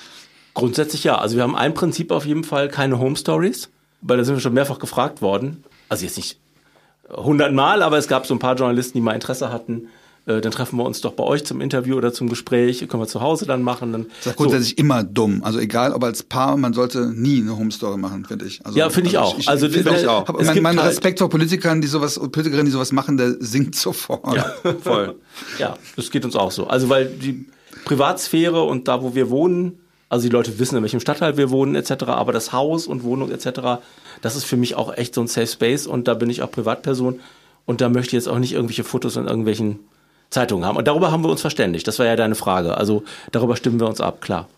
Grundsätzlich 0.53 1.03
ja. 1.03 1.17
Also 1.17 1.35
wir 1.35 1.43
haben 1.43 1.55
ein 1.55 1.73
Prinzip 1.73 2.11
auf 2.11 2.25
jeden 2.25 2.45
Fall, 2.45 2.69
keine 2.69 2.97
Home 2.97 3.17
Stories 3.17 3.69
weil 4.01 4.17
da 4.17 4.23
sind 4.23 4.35
wir 4.35 4.41
schon 4.41 4.53
mehrfach 4.53 4.79
gefragt 4.79 5.21
worden. 5.21 5.63
Also 5.89 6.05
jetzt 6.05 6.17
nicht 6.17 6.39
hundertmal, 7.09 7.81
aber 7.81 7.97
es 7.97 8.07
gab 8.07 8.25
so 8.25 8.33
ein 8.33 8.39
paar 8.39 8.55
Journalisten, 8.55 8.97
die 8.97 9.01
mal 9.01 9.13
Interesse 9.13 9.51
hatten. 9.51 9.89
Äh, 10.27 10.39
dann 10.39 10.51
treffen 10.51 10.77
wir 10.77 10.85
uns 10.85 11.01
doch 11.01 11.13
bei 11.13 11.23
euch 11.23 11.43
zum 11.45 11.61
Interview 11.61 11.97
oder 11.97 12.13
zum 12.13 12.29
Gespräch. 12.29 12.87
Können 12.87 13.01
wir 13.01 13.07
zu 13.07 13.21
Hause 13.21 13.45
dann 13.45 13.63
machen. 13.63 13.91
Dann, 13.91 14.05
das 14.19 14.27
ist 14.27 14.35
grundsätzlich 14.35 14.75
so. 14.77 14.81
immer 14.81 15.03
dumm. 15.03 15.41
Also 15.43 15.59
egal, 15.59 15.93
ob 15.93 16.03
als 16.03 16.21
Paar, 16.21 16.57
man 16.57 16.73
sollte 16.73 17.11
nie 17.11 17.41
eine 17.41 17.57
Home 17.57 17.71
Story 17.71 17.97
machen, 17.97 18.25
finde 18.25 18.45
ich. 18.45 18.63
Also, 18.63 18.77
ja, 18.77 18.89
finde 18.89 19.09
ich 19.09 19.19
also 19.19 19.31
auch. 19.31 19.39
Ich, 19.39 19.49
also 19.49 19.69
find 19.69 19.87
ich 19.87 20.07
auch. 20.07 20.27
Hab, 20.27 20.41
mein, 20.41 20.61
mein 20.61 20.79
halt 20.79 20.89
Respekt 20.89 21.19
vor 21.19 21.29
Politikern, 21.29 21.81
die 21.81 21.87
sowas, 21.87 22.19
Politikerinnen, 22.19 22.65
die 22.65 22.71
sowas 22.71 22.91
machen, 22.91 23.17
der 23.17 23.35
sinkt 23.39 23.75
sofort. 23.75 24.35
Ja, 24.35 24.53
voll. 24.81 25.15
ja, 25.57 25.75
das 25.95 26.11
geht 26.11 26.23
uns 26.23 26.35
auch 26.35 26.51
so. 26.51 26.67
Also 26.67 26.89
weil 26.89 27.07
die 27.07 27.47
Privatsphäre 27.85 28.61
und 28.61 28.87
da, 28.87 29.01
wo 29.01 29.15
wir 29.15 29.31
wohnen, 29.31 29.80
also 30.11 30.27
die 30.27 30.33
Leute 30.33 30.59
wissen, 30.59 30.75
in 30.75 30.83
welchem 30.83 30.99
Stadtteil 30.99 31.37
wir 31.37 31.51
wohnen 31.51 31.73
etc., 31.73 32.03
aber 32.07 32.33
das 32.33 32.51
Haus 32.51 32.85
und 32.85 33.03
Wohnung 33.03 33.31
etc., 33.31 33.81
das 34.21 34.35
ist 34.35 34.43
für 34.43 34.57
mich 34.57 34.75
auch 34.75 34.93
echt 34.97 35.15
so 35.15 35.21
ein 35.21 35.27
Safe 35.27 35.47
Space 35.47 35.87
und 35.87 36.09
da 36.09 36.15
bin 36.15 36.29
ich 36.29 36.41
auch 36.41 36.51
Privatperson 36.51 37.21
und 37.65 37.79
da 37.79 37.87
möchte 37.87 38.09
ich 38.09 38.23
jetzt 38.23 38.27
auch 38.27 38.37
nicht 38.37 38.51
irgendwelche 38.51 38.83
Fotos 38.83 39.15
in 39.15 39.25
irgendwelchen 39.25 39.79
Zeitungen 40.29 40.65
haben. 40.65 40.75
Und 40.75 40.89
darüber 40.89 41.13
haben 41.13 41.23
wir 41.23 41.29
uns 41.29 41.39
verständigt. 41.39 41.87
Das 41.87 41.97
war 41.97 42.05
ja 42.05 42.17
deine 42.17 42.35
Frage. 42.35 42.75
Also 42.75 43.03
darüber 43.31 43.55
stimmen 43.55 43.79
wir 43.79 43.87
uns 43.87 44.01
ab, 44.01 44.19
klar. 44.19 44.49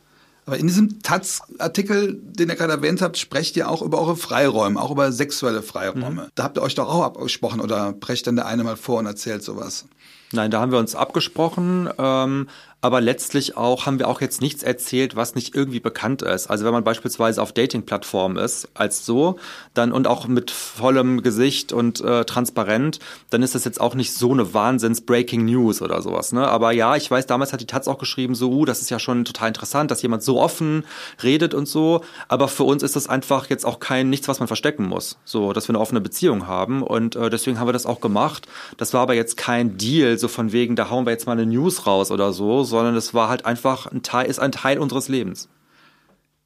Aber 0.48 0.58
in 0.58 0.66
diesem 0.66 1.04
Taz-Artikel, 1.04 2.20
den 2.20 2.50
ihr 2.50 2.56
gerade 2.56 2.74
erwähnt 2.74 3.04
habt, 3.04 3.18
sprecht 3.18 3.56
ihr 3.56 3.70
auch 3.70 3.84
über 3.84 4.00
eure 4.02 4.16
Freiräume, 4.16 4.82
auch 4.82 4.89
über 4.89 5.12
sexuelle 5.12 5.62
Freiräume. 5.62 6.10
Mhm. 6.10 6.22
Da 6.34 6.44
habt 6.44 6.58
ihr 6.58 6.63
euch 6.63 6.74
doch 6.74 6.89
auch 6.89 7.04
abgesprochen 7.04 7.62
oder 7.62 7.94
brecht 7.94 8.26
dann 8.26 8.38
der 8.38 8.48
eine 8.48 8.63
mal 8.63 8.76
vor 8.76 8.98
und 8.98 9.06
erzählt 9.06 9.44
sowas? 9.44 9.86
Nein, 10.32 10.50
da 10.50 10.60
haben 10.60 10.72
wir 10.72 10.80
uns 10.80 10.96
abgesprochen. 10.96 11.89
Ähm, 12.00 12.48
aber 12.84 13.00
letztlich 13.00 13.56
auch 13.56 13.86
haben 13.86 13.98
wir 13.98 14.10
auch 14.10 14.19
jetzt 14.19 14.41
nichts 14.41 14.62
erzählt, 14.62 15.15
was 15.15 15.36
nicht 15.36 15.56
irgendwie 15.56 15.80
bekannt 15.80 16.22
ist. 16.22 16.48
Also 16.48 16.65
wenn 16.65 16.74
man 16.74 16.84
beispielsweise 16.84 17.41
auf 17.41 17.54
Dating-Plattformen 17.54 18.36
ist, 18.36 18.67
als 18.74 19.06
so, 19.06 19.38
dann 19.74 19.93
und 19.93 20.06
auch 20.06 20.28
mit 20.28 20.52
vollem 20.52 21.24
Gesicht 21.24 21.72
und 21.72 22.02
äh, 22.02 22.26
transparent, 22.26 23.00
dann 23.30 23.41
ist 23.41 23.56
das 23.56 23.63
jetzt 23.63 23.80
auch 23.80 23.96
nicht 23.96 24.13
so 24.13 24.34
eine 24.34 24.54
Wahnsinns-Breaking 24.54 25.46
News 25.46 25.82
oder 25.82 26.02
sowas. 26.02 26.34
Ne? 26.34 26.46
Aber 26.46 26.74
ja, 26.74 26.98
ich 26.98 27.10
weiß, 27.10 27.26
damals 27.26 27.54
hat 27.54 27.62
die 27.62 27.67
Taz 27.67 27.88
auch 27.88 27.98
geschrieben, 27.98 28.36
so, 28.36 28.52
uh, 28.52 28.65
das 28.65 28.82
ist 28.82 28.89
ja 28.89 29.00
schon 29.00 29.24
total 29.24 29.48
interessant, 29.48 29.89
dass 29.89 30.02
jemand 30.02 30.22
so 30.22 30.41
offen 30.41 30.84
redet 31.24 31.54
und 31.54 31.69
so. 31.69 32.02
Aber 32.28 32.50
für 32.50 32.65
uns 32.65 32.84
ist 32.84 32.98
das 32.98 33.08
einfach 33.08 33.50
jetzt 33.50 33.65
auch 33.65 33.80
kein 33.80 34.10
nichts, 34.10 34.28
was 34.28 34.39
man 34.39 34.48
verstecken 34.48 34.88
muss. 34.88 35.17
So, 35.24 35.54
dass 35.54 35.69
wir 35.69 35.76
eine 35.76 35.80
offene 35.80 36.02
Beziehung 36.02 36.48
haben. 36.48 36.84
Und 36.84 37.15
äh, 37.15 37.30
deswegen 37.30 37.62
haben 37.62 37.67
wir 37.69 37.74
das 37.74 37.86
auch 37.86 38.02
gemacht. 38.02 38.46
Das 38.76 38.93
war 38.93 39.00
aber 39.00 39.13
jetzt 39.13 39.38
kein 39.38 39.78
Deal, 39.78 40.17
so 40.17 40.28
von 40.28 40.52
wegen, 40.52 40.76
da 40.76 40.89
hauen 40.89 41.06
wir 41.06 41.12
jetzt 41.12 41.28
mal 41.28 41.32
eine 41.32 41.46
News 41.46 41.88
raus 41.88 42.12
oder 42.12 42.34
so 42.34 42.65
sondern 42.74 42.96
es 42.96 43.14
war 43.14 43.30
halt 43.30 43.46
einfach 43.46 43.88
ein 43.88 44.02
Teil, 44.02 44.28
ist 44.28 44.40
ein 44.40 44.52
Teil 44.52 44.80
unseres 44.80 45.08
Lebens. 45.08 45.48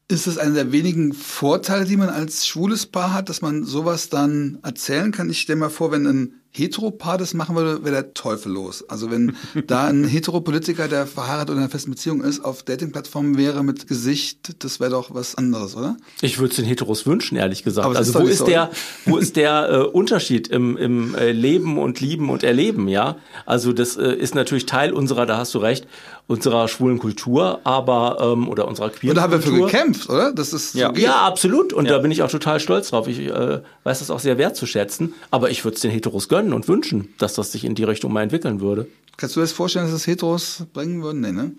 Ist 0.09 0.27
es 0.27 0.37
einer 0.37 0.53
der 0.53 0.71
wenigen 0.71 1.13
Vorteile, 1.13 1.85
die 1.85 1.97
man 1.97 2.09
als 2.09 2.45
schwules 2.45 2.85
Paar 2.85 3.13
hat, 3.13 3.29
dass 3.29 3.41
man 3.41 3.63
sowas 3.63 4.09
dann 4.09 4.59
erzählen 4.63 5.11
kann? 5.11 5.29
Ich 5.29 5.41
stelle 5.41 5.59
mir 5.59 5.69
vor, 5.69 5.91
wenn 5.91 6.05
ein 6.05 6.33
Heteropaar 6.57 7.17
das 7.17 7.33
machen 7.33 7.55
würde, 7.55 7.83
wäre 7.83 7.95
der 7.95 8.13
Teufel 8.13 8.51
los. 8.51 8.83
Also 8.89 9.11
wenn 9.11 9.35
da 9.67 9.85
ein 9.85 10.03
Heteropolitiker, 10.03 10.87
der 10.87 11.05
verheiratet 11.05 11.49
oder 11.49 11.57
in 11.57 11.63
einer 11.63 11.69
festen 11.69 11.91
Beziehung 11.91 12.21
ist, 12.21 12.43
auf 12.43 12.63
Datingplattformen 12.63 13.37
wäre 13.37 13.63
mit 13.63 13.87
Gesicht, 13.87 14.63
das 14.63 14.79
wäre 14.79 14.91
doch 14.91 15.13
was 15.13 15.35
anderes, 15.35 15.75
oder? 15.75 15.97
Ich 16.21 16.39
würde 16.39 16.51
es 16.51 16.55
den 16.55 16.65
Heteros 16.65 17.05
wünschen, 17.05 17.37
ehrlich 17.37 17.63
gesagt. 17.63 17.85
Aber 17.85 17.97
also 17.97 18.13
wo 18.15 18.25
ist, 18.25 18.39
so, 18.39 18.45
der, 18.45 18.71
wo 19.05 19.17
ist 19.17 19.35
der 19.35 19.69
äh, 19.69 19.77
Unterschied 19.83 20.47
im, 20.47 20.77
im 20.77 21.15
äh, 21.15 21.31
Leben 21.31 21.77
und 21.77 21.99
Lieben 21.99 22.29
und 22.29 22.43
Erleben, 22.43 22.87
ja? 22.87 23.17
Also 23.45 23.73
das 23.73 23.97
äh, 23.97 24.13
ist 24.13 24.35
natürlich 24.35 24.65
Teil 24.65 24.93
unserer, 24.93 25.25
da 25.25 25.37
hast 25.37 25.53
du 25.53 25.59
recht, 25.59 25.87
unserer 26.27 26.67
schwulen 26.67 26.99
Kultur, 26.99 27.61
aber 27.63 28.17
ähm, 28.19 28.49
oder 28.49 28.67
unserer 28.67 28.89
queeren 28.89 29.11
Und 29.11 29.15
da 29.15 29.21
haben 29.21 29.31
wir 29.31 29.41
für 29.41 29.53
gekämpft, 29.53 30.09
oder? 30.09 30.33
Das 30.33 30.51
ist 30.51 30.75
ja, 30.75 30.93
so 30.93 31.01
ja 31.01 31.21
absolut. 31.21 31.71
Und 31.71 31.85
ja. 31.85 31.93
da 31.93 31.99
bin 31.99 32.11
ich 32.11 32.21
auch 32.21 32.29
total 32.29 32.59
stolz 32.59 32.89
drauf. 32.89 33.07
Ich 33.07 33.19
äh, 33.19 33.61
weiß 33.83 33.99
das 33.99 34.11
auch 34.11 34.19
sehr 34.19 34.37
wertzuschätzen. 34.37 35.13
Aber 35.31 35.49
ich 35.49 35.63
würde 35.63 35.75
es 35.75 35.81
den 35.81 35.91
Heteros 35.91 36.27
gönnen 36.27 36.46
und 36.53 36.67
wünschen, 36.67 37.13
dass 37.17 37.33
das 37.33 37.51
sich 37.51 37.65
in 37.65 37.75
die 37.75 37.83
Richtung 37.83 38.13
mal 38.13 38.23
entwickeln 38.23 38.61
würde. 38.61 38.87
Kannst 39.17 39.35
du 39.35 39.39
dir 39.39 39.45
das 39.45 39.51
vorstellen, 39.51 39.85
dass 39.85 39.93
das 39.93 40.07
Heteros 40.07 40.63
bringen 40.73 41.01
würden? 41.01 41.21
Nee, 41.21 41.31
ne? 41.31 41.51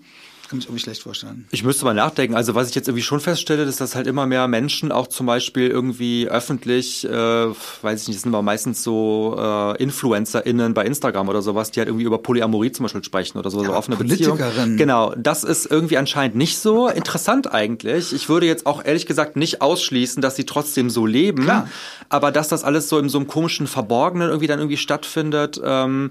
Kann 0.49 0.57
mich 0.57 0.65
irgendwie 0.65 0.81
schlecht 0.81 1.03
vorstellen. 1.03 1.45
Ich 1.51 1.63
müsste 1.63 1.85
mal 1.85 1.93
nachdenken. 1.93 2.35
Also 2.35 2.55
was 2.55 2.69
ich 2.69 2.75
jetzt 2.75 2.87
irgendwie 2.87 3.03
schon 3.03 3.19
feststelle, 3.19 3.63
ist, 3.63 3.79
dass 3.79 3.93
halt 3.93 4.07
immer 4.07 4.25
mehr 4.25 4.47
Menschen 4.47 4.91
auch 4.91 5.05
zum 5.07 5.27
Beispiel 5.27 5.67
irgendwie 5.67 6.27
öffentlich, 6.27 7.05
äh, 7.05 7.11
weiß 7.11 8.01
ich 8.01 8.07
nicht, 8.07 8.17
das 8.17 8.23
sind 8.23 8.33
aber 8.33 8.41
meistens 8.41 8.83
so 8.83 9.35
äh, 9.37 9.81
InfluencerInnen 9.81 10.73
bei 10.73 10.85
Instagram 10.85 11.29
oder 11.29 11.43
sowas, 11.43 11.69
die 11.69 11.79
halt 11.79 11.87
irgendwie 11.87 12.05
über 12.05 12.17
Polyamorie 12.17 12.71
zum 12.71 12.83
Beispiel 12.83 13.03
sprechen 13.03 13.37
oder 13.37 13.51
so, 13.51 13.61
ja, 13.61 13.67
so 13.67 13.73
offene 13.75 13.97
Beziehung. 13.97 14.39
Genau, 14.75 15.13
das 15.15 15.43
ist 15.43 15.69
irgendwie 15.69 15.97
anscheinend 15.97 16.35
nicht 16.35 16.57
so 16.57 16.87
interessant 16.87 17.53
eigentlich. 17.53 18.11
Ich 18.11 18.27
würde 18.27 18.47
jetzt 18.47 18.65
auch 18.65 18.83
ehrlich 18.83 19.05
gesagt 19.05 19.35
nicht 19.35 19.61
ausschließen, 19.61 20.19
dass 20.19 20.35
sie 20.35 20.45
trotzdem 20.45 20.89
so 20.89 21.05
leben. 21.05 21.43
Klar. 21.43 21.69
Aber 22.09 22.31
dass 22.31 22.47
das 22.47 22.63
alles 22.63 22.89
so 22.89 22.97
in 22.97 23.07
so 23.07 23.19
einem 23.19 23.27
komischen 23.27 23.67
Verborgenen 23.67 24.29
irgendwie 24.29 24.47
dann 24.47 24.57
irgendwie 24.57 24.77
stattfindet. 24.77 25.61
Ähm, 25.63 26.09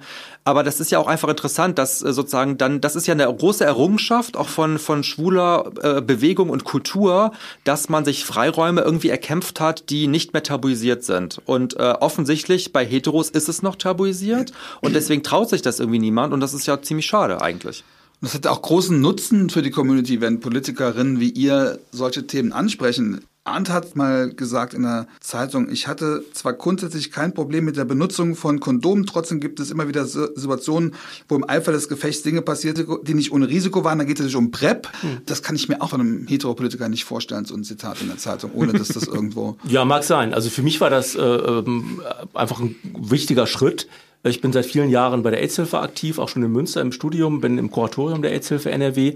aber 0.49 0.63
das 0.63 0.81
ist 0.81 0.91
ja 0.91 0.99
auch 0.99 1.09
einfach 1.09 1.29
interessant, 1.29 1.79
dass 1.79 2.03
äh, 2.03 2.13
sozusagen 2.13 2.57
dann, 2.57 2.81
das 2.81 2.97
ist 2.97 3.07
ja 3.07 3.13
eine 3.13 3.27
große 3.27 3.65
Errungenschaft, 3.65 4.28
Gesellschaft, 4.29 4.37
auch 4.37 4.49
von, 4.49 4.79
von 4.79 5.03
schwuler 5.03 5.73
äh, 5.83 6.01
Bewegung 6.01 6.51
und 6.51 6.65
Kultur, 6.65 7.33
dass 7.65 7.89
man 7.89 8.05
sich 8.05 8.25
Freiräume 8.25 8.83
irgendwie 8.83 9.09
erkämpft 9.09 9.61
hat, 9.61 9.91
die 9.91 10.07
nicht 10.07 10.33
mehr 10.33 10.43
tabuisiert 10.43 11.05
sind. 11.05 11.41
Und 11.47 11.77
äh, 11.77 11.95
offensichtlich 12.01 12.73
bei 12.73 12.85
Heteros 12.85 13.31
ist 13.31 13.49
es 13.49 13.63
noch 13.63 13.77
tabuisiert 13.77 14.53
und 14.81 14.95
deswegen 14.95 15.23
traut 15.23 15.49
sich 15.49 15.63
das 15.63 15.81
irgendwie 15.81 15.99
niemand 15.99 16.33
und 16.33 16.41
das 16.41 16.55
ist 16.55 16.67
ja 16.67 16.81
ziemlich 16.81 17.07
schade 17.07 17.41
eigentlich. 17.41 17.85
Das 18.21 18.35
hat 18.35 18.47
auch 18.49 18.63
großen 18.63 19.01
Nutzen 19.01 19.49
für 19.49 19.63
die 19.63 19.71
Community, 19.71 20.21
wenn 20.21 20.41
Politikerinnen 20.41 21.21
wie 21.21 21.31
ihr 21.31 21.79
solche 21.93 22.27
Themen 22.27 22.53
ansprechen. 22.53 23.21
Arndt 23.49 23.71
hat 23.71 23.97
mal 23.97 24.31
gesagt 24.31 24.75
in 24.75 24.83
der 24.83 25.07
Zeitung, 25.21 25.71
ich 25.71 25.89
hatte 25.89 26.25
zwar 26.33 26.53
grundsätzlich 26.53 27.11
kein 27.11 27.35
Problem 27.35 27.65
mit 27.65 27.77
der 27.77 27.85
Benutzung 27.85 28.37
von 28.37 28.61
Kondomen, 28.61 29.07
trotzdem 29.07 29.41
gibt 29.41 29.61
es 29.61 29.71
immer 29.71 29.89
wieder 29.89 30.05
Situationen, 30.07 30.95
wo 31.29 31.37
im 31.37 31.49
Eifer 31.49 31.73
des 31.73 31.89
Gefechts 31.89 32.23
Dinge 32.23 32.43
passierte, 32.43 32.87
die 33.03 33.15
nicht 33.15 33.33
ohne 33.33 33.49
Risiko 33.49 33.85
waren. 33.85 33.99
Da 33.99 34.05
geht 34.05 34.21
es 34.21 34.27
sich 34.27 34.37
um 34.37 34.51
PrEP. 34.51 34.89
Hm. 35.01 35.19
Das 35.27 35.43
kann 35.43 35.57
ich 35.57 35.69
mir 35.69 35.81
auch 35.83 35.91
von 35.91 36.01
einem 36.01 36.27
Heteropolitiker 36.27 36.89
nicht 36.89 37.05
vorstellen, 37.05 37.45
so 37.45 37.55
ein 37.55 37.65
Zitat 37.65 38.01
in 38.01 38.09
der 38.09 38.19
Zeitung, 38.19 38.53
ohne 38.55 38.73
dass 38.73 38.89
das 38.89 39.03
irgendwo... 39.07 39.57
ja, 39.65 39.85
mag 39.85 40.05
sein. 40.05 40.35
Also 40.35 40.51
für 40.51 40.63
mich 40.63 40.81
war 40.81 40.91
das 40.91 41.15
äh, 41.15 41.21
ähm, 41.21 42.01
einfach 42.35 42.61
ein 42.61 42.77
wichtiger 42.97 43.47
Schritt. 43.47 43.89
Ich 44.25 44.41
bin 44.41 44.53
seit 44.53 44.67
vielen 44.67 44.91
Jahren 44.91 45.23
bei 45.23 45.31
der 45.31 45.41
AIDS-Hilfe 45.41 45.79
aktiv, 45.79 46.19
auch 46.19 46.29
schon 46.29 46.43
in 46.43 46.51
Münster 46.51 46.81
im 46.81 46.93
Studium, 46.93 47.41
bin 47.41 47.57
im 47.57 47.71
Kuratorium 47.71 48.21
der 48.21 48.33
AIDS-Hilfe 48.33 48.71
NRW 48.71 49.15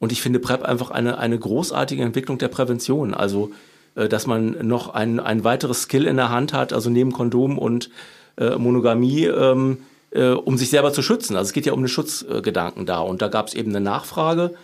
und 0.00 0.12
ich 0.12 0.22
finde 0.22 0.40
PrEP 0.40 0.62
einfach 0.62 0.90
eine, 0.90 1.18
eine 1.18 1.38
großartige 1.38 2.02
Entwicklung 2.02 2.38
der 2.38 2.48
Prävention. 2.48 3.14
Also 3.14 3.52
dass 3.94 4.26
man 4.26 4.66
noch 4.66 4.94
ein, 4.94 5.20
ein 5.20 5.44
weiteres 5.44 5.82
Skill 5.82 6.06
in 6.06 6.16
der 6.16 6.30
Hand 6.30 6.52
hat, 6.52 6.72
also 6.72 6.90
neben 6.90 7.12
Kondom 7.12 7.58
und 7.58 7.90
äh, 8.36 8.56
Monogamie, 8.56 9.24
ähm, 9.24 9.78
äh, 10.10 10.28
um 10.28 10.56
sich 10.56 10.70
selber 10.70 10.92
zu 10.92 11.02
schützen. 11.02 11.36
Also 11.36 11.48
es 11.48 11.52
geht 11.52 11.66
ja 11.66 11.72
um 11.72 11.82
den 11.82 11.88
Schutzgedanken 11.88 12.86
da. 12.86 13.00
Und 13.00 13.22
da 13.22 13.28
gab 13.28 13.48
es 13.48 13.54
eben 13.54 13.70
eine 13.70 13.80
Nachfrage 13.80 14.54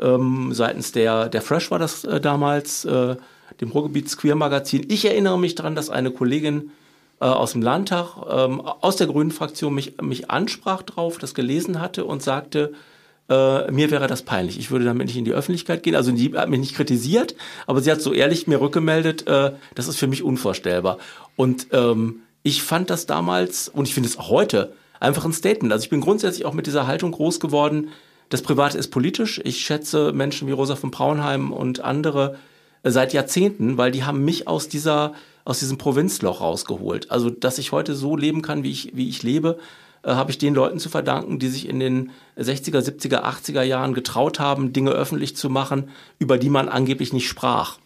ähm, 0.00 0.52
seitens 0.52 0.92
der, 0.92 1.28
der 1.28 1.42
Fresh 1.42 1.70
war 1.70 1.78
das 1.78 2.04
äh, 2.04 2.20
damals, 2.20 2.84
äh, 2.84 3.16
dem 3.60 3.70
Ruhrgebiets 3.70 4.16
Queer 4.16 4.34
Magazin. 4.34 4.86
Ich 4.88 5.04
erinnere 5.04 5.38
mich 5.38 5.54
daran, 5.54 5.74
dass 5.74 5.90
eine 5.90 6.10
Kollegin 6.10 6.72
äh, 7.20 7.26
aus 7.26 7.52
dem 7.52 7.62
Landtag, 7.62 8.16
ähm, 8.28 8.60
aus 8.60 8.96
der 8.96 9.06
Grünen 9.06 9.30
Fraktion 9.30 9.74
mich, 9.74 10.00
mich 10.00 10.30
ansprach 10.30 10.82
drauf, 10.82 11.18
das 11.18 11.34
gelesen 11.34 11.80
hatte 11.80 12.04
und 12.04 12.22
sagte, 12.22 12.72
äh, 13.28 13.70
mir 13.70 13.90
wäre 13.90 14.06
das 14.06 14.22
peinlich. 14.22 14.58
Ich 14.58 14.70
würde 14.70 14.84
damit 14.84 15.06
nicht 15.06 15.16
in 15.16 15.24
die 15.24 15.32
Öffentlichkeit 15.32 15.82
gehen. 15.82 15.96
Also 15.96 16.12
die 16.12 16.36
hat 16.36 16.48
mich 16.48 16.60
nicht 16.60 16.74
kritisiert, 16.74 17.34
aber 17.66 17.80
sie 17.80 17.90
hat 17.90 18.00
so 18.00 18.12
ehrlich 18.12 18.46
mir 18.46 18.60
rückgemeldet, 18.60 19.26
äh, 19.26 19.52
das 19.74 19.88
ist 19.88 19.96
für 19.96 20.06
mich 20.06 20.22
unvorstellbar. 20.22 20.98
Und 21.36 21.68
ähm, 21.72 22.20
ich 22.42 22.62
fand 22.62 22.90
das 22.90 23.06
damals, 23.06 23.68
und 23.68 23.88
ich 23.88 23.94
finde 23.94 24.08
es 24.08 24.18
auch 24.18 24.28
heute, 24.28 24.74
einfach 25.00 25.24
ein 25.24 25.32
Statement. 25.32 25.72
Also 25.72 25.84
ich 25.84 25.90
bin 25.90 26.00
grundsätzlich 26.00 26.44
auch 26.44 26.54
mit 26.54 26.66
dieser 26.66 26.86
Haltung 26.86 27.12
groß 27.12 27.40
geworden, 27.40 27.88
das 28.30 28.42
Private 28.42 28.78
ist 28.78 28.88
politisch. 28.88 29.40
Ich 29.44 29.60
schätze 29.60 30.12
Menschen 30.12 30.48
wie 30.48 30.52
Rosa 30.52 30.76
von 30.76 30.90
Braunheim 30.90 31.52
und 31.52 31.80
andere 31.80 32.36
äh, 32.82 32.90
seit 32.90 33.12
Jahrzehnten, 33.12 33.76
weil 33.76 33.92
die 33.92 34.04
haben 34.04 34.24
mich 34.24 34.48
aus 34.48 34.68
dieser 34.68 35.14
aus 35.44 35.58
diesem 35.58 35.76
Provinzloch 35.76 36.40
rausgeholt. 36.40 37.10
Also, 37.10 37.28
dass 37.28 37.58
ich 37.58 37.70
heute 37.70 37.94
so 37.94 38.16
leben 38.16 38.40
kann, 38.40 38.62
wie 38.62 38.70
ich, 38.70 38.96
wie 38.96 39.08
ich 39.08 39.22
lebe, 39.22 39.58
äh, 40.04 40.12
habe 40.12 40.30
ich 40.30 40.38
den 40.38 40.54
Leuten 40.54 40.78
zu 40.78 40.88
verdanken, 40.88 41.38
die 41.38 41.48
sich 41.48 41.68
in 41.68 41.80
den 41.80 42.10
60er, 42.38 42.80
70er, 42.80 43.22
80er 43.22 43.62
Jahren 43.62 43.94
getraut 43.94 44.38
haben, 44.40 44.72
Dinge 44.72 44.90
öffentlich 44.90 45.36
zu 45.36 45.50
machen, 45.50 45.88
über 46.18 46.38
die 46.38 46.50
man 46.50 46.68
angeblich 46.68 47.12
nicht 47.12 47.28
sprach. 47.28 47.78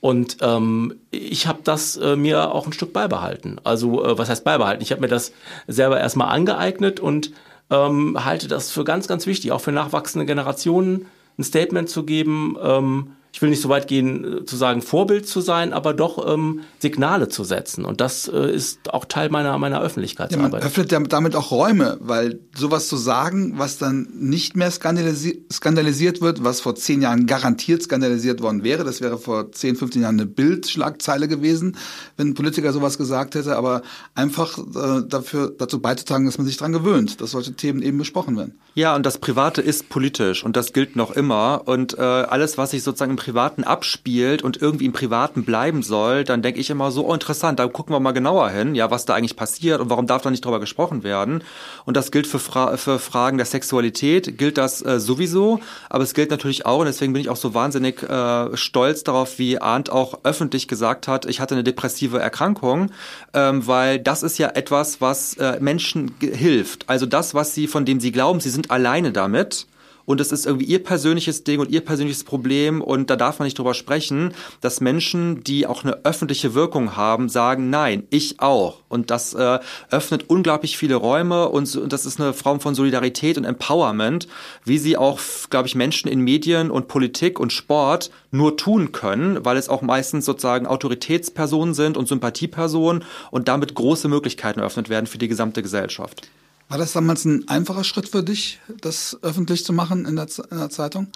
Und 0.00 0.38
ähm, 0.40 0.94
ich 1.10 1.46
habe 1.46 1.60
das 1.62 1.96
äh, 1.96 2.16
mir 2.16 2.54
auch 2.54 2.66
ein 2.66 2.72
Stück 2.72 2.92
beibehalten. 2.92 3.58
Also 3.64 4.04
äh, 4.04 4.18
was 4.18 4.30
heißt 4.30 4.44
beibehalten? 4.44 4.82
Ich 4.82 4.92
habe 4.92 5.02
mir 5.02 5.08
das 5.08 5.32
selber 5.66 6.00
erstmal 6.00 6.28
angeeignet 6.28 7.00
und 7.00 7.32
ähm, 7.68 8.24
halte 8.24 8.48
das 8.48 8.70
für 8.70 8.84
ganz, 8.84 9.08
ganz 9.08 9.26
wichtig, 9.26 9.52
auch 9.52 9.60
für 9.60 9.72
nachwachsende 9.72 10.24
Generationen 10.24 11.06
ein 11.38 11.44
Statement 11.44 11.90
zu 11.90 12.04
geben. 12.04 12.56
Ähm, 12.62 13.12
ich 13.32 13.40
will 13.40 13.50
nicht 13.50 13.62
so 13.62 13.68
weit 13.68 13.86
gehen, 13.86 14.40
äh, 14.40 14.44
zu 14.44 14.56
sagen, 14.56 14.82
Vorbild 14.82 15.26
zu 15.26 15.40
sein, 15.40 15.72
aber 15.72 15.94
doch 15.94 16.32
ähm, 16.32 16.60
Signale 16.78 17.28
zu 17.28 17.44
setzen. 17.44 17.84
Und 17.84 18.00
das 18.00 18.28
äh, 18.28 18.50
ist 18.52 18.92
auch 18.92 19.04
Teil 19.04 19.30
meiner, 19.30 19.56
meiner 19.58 19.80
Öffentlichkeitsarbeit. 19.80 20.52
Ja, 20.52 20.58
man 20.58 20.66
öffnet 20.66 21.12
damit 21.12 21.36
auch 21.36 21.50
Räume, 21.50 21.98
weil 22.00 22.40
sowas 22.56 22.88
zu 22.88 22.96
sagen, 22.96 23.54
was 23.56 23.78
dann 23.78 24.08
nicht 24.14 24.56
mehr 24.56 24.70
skandalisi 24.70 25.44
skandalisiert 25.52 26.20
wird, 26.20 26.42
was 26.44 26.60
vor 26.60 26.74
zehn 26.74 27.02
Jahren 27.02 27.26
garantiert 27.26 27.82
skandalisiert 27.82 28.42
worden 28.42 28.64
wäre, 28.64 28.84
das 28.84 29.00
wäre 29.00 29.18
vor 29.18 29.52
10, 29.52 29.76
15 29.76 30.02
Jahren 30.02 30.18
eine 30.18 30.26
Bildschlagzeile 30.26 31.28
gewesen, 31.28 31.76
wenn 32.16 32.28
ein 32.28 32.34
Politiker 32.34 32.72
sowas 32.72 32.98
gesagt 32.98 33.34
hätte, 33.34 33.56
aber 33.56 33.82
einfach 34.14 34.58
äh, 34.58 35.02
dafür, 35.06 35.52
dazu 35.56 35.80
beizutragen, 35.80 36.26
dass 36.26 36.38
man 36.38 36.46
sich 36.46 36.56
dran 36.56 36.72
gewöhnt, 36.72 37.20
dass 37.20 37.32
solche 37.32 37.54
Themen 37.54 37.82
eben 37.82 37.98
besprochen 37.98 38.36
werden. 38.36 38.58
Ja, 38.74 38.94
und 38.94 39.04
das 39.04 39.18
Private 39.18 39.60
ist 39.60 39.88
politisch 39.88 40.44
und 40.44 40.56
das 40.56 40.72
gilt 40.72 40.96
noch 40.96 41.10
immer. 41.10 41.62
Und 41.66 41.98
äh, 41.98 42.00
alles, 42.00 42.58
was 42.58 42.70
sich 42.70 42.82
sozusagen 42.82 43.12
im 43.12 43.16
Privaten 43.20 43.64
abspielt 43.64 44.42
und 44.42 44.60
irgendwie 44.60 44.86
im 44.86 44.92
Privaten 44.92 45.44
bleiben 45.44 45.82
soll, 45.82 46.24
dann 46.24 46.40
denke 46.40 46.58
ich 46.58 46.70
immer 46.70 46.90
so, 46.90 47.06
oh 47.06 47.12
interessant, 47.12 47.58
da 47.58 47.66
gucken 47.68 47.94
wir 47.94 48.00
mal 48.00 48.12
genauer 48.12 48.48
hin, 48.48 48.74
ja, 48.74 48.90
was 48.90 49.04
da 49.04 49.14
eigentlich 49.14 49.36
passiert 49.36 49.80
und 49.80 49.90
warum 49.90 50.06
darf 50.06 50.22
da 50.22 50.30
nicht 50.30 50.42
drüber 50.42 50.58
gesprochen 50.58 51.02
werden. 51.02 51.44
Und 51.84 51.96
das 51.96 52.10
gilt 52.10 52.26
für, 52.26 52.38
Fra 52.38 52.78
für 52.78 52.98
Fragen 52.98 53.36
der 53.36 53.46
Sexualität, 53.46 54.38
gilt 54.38 54.56
das 54.56 54.82
äh, 54.82 54.98
sowieso, 54.98 55.60
aber 55.90 56.02
es 56.02 56.14
gilt 56.14 56.30
natürlich 56.30 56.64
auch, 56.64 56.78
und 56.80 56.86
deswegen 56.86 57.12
bin 57.12 57.20
ich 57.20 57.28
auch 57.28 57.36
so 57.36 57.52
wahnsinnig 57.52 58.02
äh, 58.02 58.56
stolz 58.56 59.04
darauf, 59.04 59.38
wie 59.38 59.60
Arndt 59.60 59.90
auch 59.90 60.20
öffentlich 60.24 60.66
gesagt 60.66 61.06
hat, 61.06 61.26
ich 61.26 61.40
hatte 61.40 61.54
eine 61.54 61.64
depressive 61.64 62.18
Erkrankung, 62.18 62.90
ähm, 63.34 63.66
weil 63.66 63.98
das 63.98 64.22
ist 64.22 64.38
ja 64.38 64.48
etwas, 64.48 65.02
was 65.02 65.34
äh, 65.34 65.58
Menschen 65.60 66.14
hilft. 66.20 66.88
Also 66.88 67.04
das, 67.04 67.34
was 67.34 67.54
sie, 67.54 67.66
von 67.66 67.84
dem 67.84 68.00
sie 68.00 68.12
glauben, 68.12 68.40
sie 68.40 68.50
sind 68.50 68.70
alleine 68.70 69.12
damit, 69.12 69.66
und 70.04 70.20
es 70.20 70.32
ist 70.32 70.46
irgendwie 70.46 70.66
ihr 70.66 70.82
persönliches 70.82 71.44
Ding 71.44 71.60
und 71.60 71.70
ihr 71.70 71.80
persönliches 71.80 72.24
Problem 72.24 72.80
und 72.80 73.10
da 73.10 73.16
darf 73.16 73.38
man 73.38 73.46
nicht 73.46 73.58
drüber 73.58 73.74
sprechen, 73.74 74.34
dass 74.60 74.80
Menschen, 74.80 75.44
die 75.44 75.66
auch 75.66 75.84
eine 75.84 76.04
öffentliche 76.04 76.54
Wirkung 76.54 76.96
haben, 76.96 77.28
sagen, 77.28 77.70
nein, 77.70 78.04
ich 78.10 78.40
auch. 78.40 78.80
Und 78.88 79.10
das 79.10 79.34
äh, 79.34 79.58
öffnet 79.90 80.28
unglaublich 80.28 80.76
viele 80.76 80.96
Räume 80.96 81.48
und, 81.48 81.74
und 81.76 81.92
das 81.92 82.06
ist 82.06 82.20
eine 82.20 82.32
Form 82.32 82.60
von 82.60 82.74
Solidarität 82.74 83.38
und 83.38 83.44
Empowerment, 83.44 84.26
wie 84.64 84.78
sie 84.78 84.96
auch, 84.96 85.20
glaube 85.48 85.68
ich, 85.68 85.74
Menschen 85.74 86.10
in 86.10 86.20
Medien 86.20 86.70
und 86.70 86.88
Politik 86.88 87.38
und 87.38 87.52
Sport 87.52 88.10
nur 88.30 88.56
tun 88.56 88.92
können, 88.92 89.44
weil 89.44 89.56
es 89.56 89.68
auch 89.68 89.82
meistens 89.82 90.24
sozusagen 90.24 90.66
Autoritätspersonen 90.66 91.74
sind 91.74 91.96
und 91.96 92.08
Sympathiepersonen 92.08 93.04
und 93.30 93.48
damit 93.48 93.74
große 93.74 94.08
Möglichkeiten 94.08 94.60
eröffnet 94.60 94.88
werden 94.88 95.06
für 95.06 95.18
die 95.18 95.28
gesamte 95.28 95.62
Gesellschaft. 95.62 96.28
War 96.70 96.78
das 96.78 96.92
damals 96.92 97.24
ein 97.24 97.48
einfacher 97.48 97.82
Schritt 97.82 98.08
für 98.08 98.22
dich, 98.22 98.60
das 98.80 99.18
öffentlich 99.22 99.64
zu 99.64 99.72
machen 99.72 100.06
in 100.06 100.14
der, 100.14 100.28
in 100.52 100.56
der 100.56 100.70
Zeitung? 100.70 101.08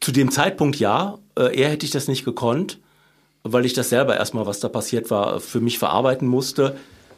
Zu 0.00 0.12
dem 0.12 0.30
Zeitpunkt 0.30 0.76
ja. 0.76 1.18
Äh, 1.36 1.58
eher 1.58 1.70
hätte 1.70 1.84
ich 1.84 1.90
das 1.90 2.06
nicht 2.06 2.24
gekonnt, 2.24 2.78
weil 3.42 3.66
ich 3.66 3.72
das 3.72 3.88
selber 3.88 4.16
erstmal, 4.16 4.46
was 4.46 4.60
da 4.60 4.68
passiert 4.68 5.10
war, 5.10 5.40
für 5.40 5.60
mich 5.60 5.80
verarbeiten 5.80 6.28
musste. 6.28 6.76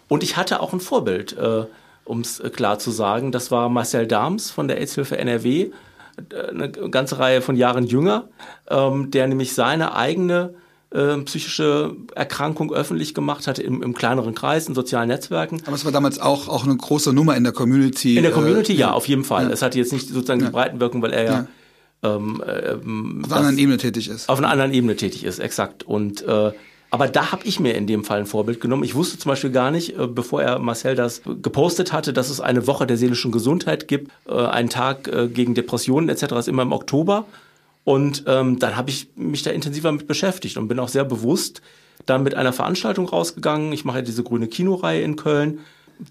Und 0.09 0.23
ich 0.23 0.39
hatte 0.39 0.61
auch 0.61 0.73
ein 0.73 0.81
Vorbild, 0.81 1.37
äh, 1.37 1.67
um 2.05 2.23
es 2.23 2.43
klar 2.55 2.79
zu 2.79 2.91
sagen. 2.91 3.33
Das 3.33 3.51
war 3.51 3.69
Marcel 3.69 4.07
Dahms 4.07 4.51
von 4.51 4.67
der 4.67 4.79
AIDS-Hilfe 4.79 5.19
NRW, 5.19 5.73
äh, 6.31 6.49
eine 6.49 6.71
ganze 6.71 7.19
Reihe 7.19 7.43
von 7.43 7.55
Jahren 7.55 7.87
jünger, 7.87 8.31
ähm, 8.67 9.11
der 9.11 9.29
nämlich 9.29 9.53
seine 9.53 9.95
eigene 9.95 10.55
äh, 10.91 11.17
psychische 11.19 11.97
Erkrankung 12.15 12.73
öffentlich 12.73 13.15
gemacht 13.15 13.47
hatte 13.47 13.63
im, 13.63 13.83
im 13.83 13.95
kleineren 13.95 14.35
Kreis, 14.35 14.69
in 14.69 14.75
sozialen 14.75 15.09
Netzwerken. 15.09 15.63
Aber 15.67 15.77
es 15.77 15.85
war 15.85 15.93
damals 15.93 16.19
auch, 16.19 16.49
auch 16.49 16.65
eine 16.65 16.77
große 16.77 17.13
Nummer 17.13 17.37
in 17.37 17.45
der 17.45 17.53
Community. 17.53 18.17
In 18.17 18.23
der 18.23 18.33
Community, 18.33 18.73
äh, 18.73 18.77
ja, 18.77 18.93
auf 18.93 19.07
jeden 19.07 19.25
Fall. 19.25 19.45
Ja. 19.45 19.51
Es 19.51 19.63
hatte 19.63 19.79
jetzt 19.79 19.93
nicht 19.93 20.09
sozusagen 20.09 20.41
ja. 20.41 20.47
die 20.47 20.53
Breitenwirkung, 20.53 21.03
weil 21.03 21.13
er 21.13 21.25
ja, 21.25 21.33
ja. 21.33 21.47
Ähm, 22.03 22.43
ähm, 22.47 23.23
auf 23.25 23.31
einer 23.31 23.41
anderen 23.41 23.59
Ebene 23.59 23.77
tätig 23.77 24.09
ist. 24.09 24.29
Auf 24.29 24.39
einer 24.39 24.49
anderen 24.49 24.73
Ebene 24.73 24.97
tätig 24.97 25.25
ist, 25.25 25.39
exakt. 25.39 25.83
Und 25.83 26.23
äh, 26.23 26.53
aber 26.91 27.07
da 27.07 27.31
habe 27.31 27.45
ich 27.45 27.61
mir 27.61 27.75
in 27.75 27.87
dem 27.87 28.03
Fall 28.03 28.19
ein 28.19 28.27
Vorbild 28.27 28.61
genommen. 28.61 28.83
Ich 28.83 28.97
wusste 28.97 29.17
zum 29.17 29.31
Beispiel 29.31 29.51
gar 29.51 29.71
nicht, 29.71 29.97
äh, 29.97 30.07
bevor 30.07 30.43
er 30.43 30.59
Marcel 30.59 30.97
das 30.97 31.23
gepostet 31.25 31.93
hatte, 31.93 32.13
dass 32.13 32.31
es 32.31 32.41
eine 32.41 32.67
Woche 32.67 32.87
der 32.87 32.97
seelischen 32.97 33.31
Gesundheit 33.31 33.87
gibt, 33.87 34.11
äh, 34.29 34.33
einen 34.33 34.71
Tag 34.71 35.07
äh, 35.07 35.29
gegen 35.29 35.55
Depressionen 35.55 36.09
etc. 36.09 36.33
ist 36.33 36.49
immer 36.49 36.63
im 36.63 36.73
Oktober. 36.73 37.27
Und 37.91 38.23
ähm, 38.29 38.61
dann 38.61 38.77
habe 38.77 38.89
ich 38.89 39.09
mich 39.17 39.43
da 39.43 39.51
intensiver 39.51 39.91
mit 39.91 40.07
beschäftigt 40.07 40.57
und 40.57 40.69
bin 40.69 40.79
auch 40.79 40.87
sehr 40.87 41.03
bewusst 41.03 41.61
dann 42.07 42.23
mit 42.23 42.37
einer 42.37 42.53
Veranstaltung 42.53 43.09
rausgegangen. 43.09 43.73
Ich 43.73 43.85
mache 43.85 43.97
ja 43.97 44.03
diese 44.03 44.23
grüne 44.23 44.47
Kinoreihe 44.47 45.03
in 45.03 45.17
Köln. 45.17 45.59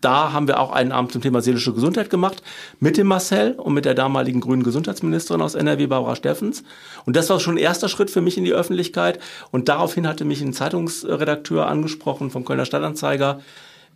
Da 0.01 0.33
haben 0.33 0.49
wir 0.49 0.59
auch 0.59 0.73
einen 0.73 0.91
Abend 0.91 1.13
zum 1.13 1.21
Thema 1.21 1.41
seelische 1.41 1.71
Gesundheit 1.71 2.09
gemacht 2.09 2.43
mit 2.81 2.97
dem 2.97 3.07
Marcel 3.07 3.53
und 3.53 3.73
mit 3.73 3.85
der 3.85 3.93
damaligen 3.93 4.41
grünen 4.41 4.63
Gesundheitsministerin 4.63 5.41
aus 5.41 5.55
NRW, 5.55 5.87
Barbara 5.87 6.17
Steffens. 6.17 6.65
Und 7.05 7.15
das 7.15 7.29
war 7.29 7.39
schon 7.39 7.53
ein 7.53 7.59
erster 7.59 7.87
Schritt 7.87 8.11
für 8.11 8.19
mich 8.19 8.37
in 8.37 8.43
die 8.43 8.51
Öffentlichkeit. 8.51 9.17
Und 9.51 9.69
daraufhin 9.69 10.05
hatte 10.05 10.25
mich 10.25 10.41
ein 10.41 10.51
Zeitungsredakteur 10.51 11.65
angesprochen 11.65 12.29
vom 12.29 12.43
Kölner 12.43 12.65
Stadtanzeiger, 12.65 13.39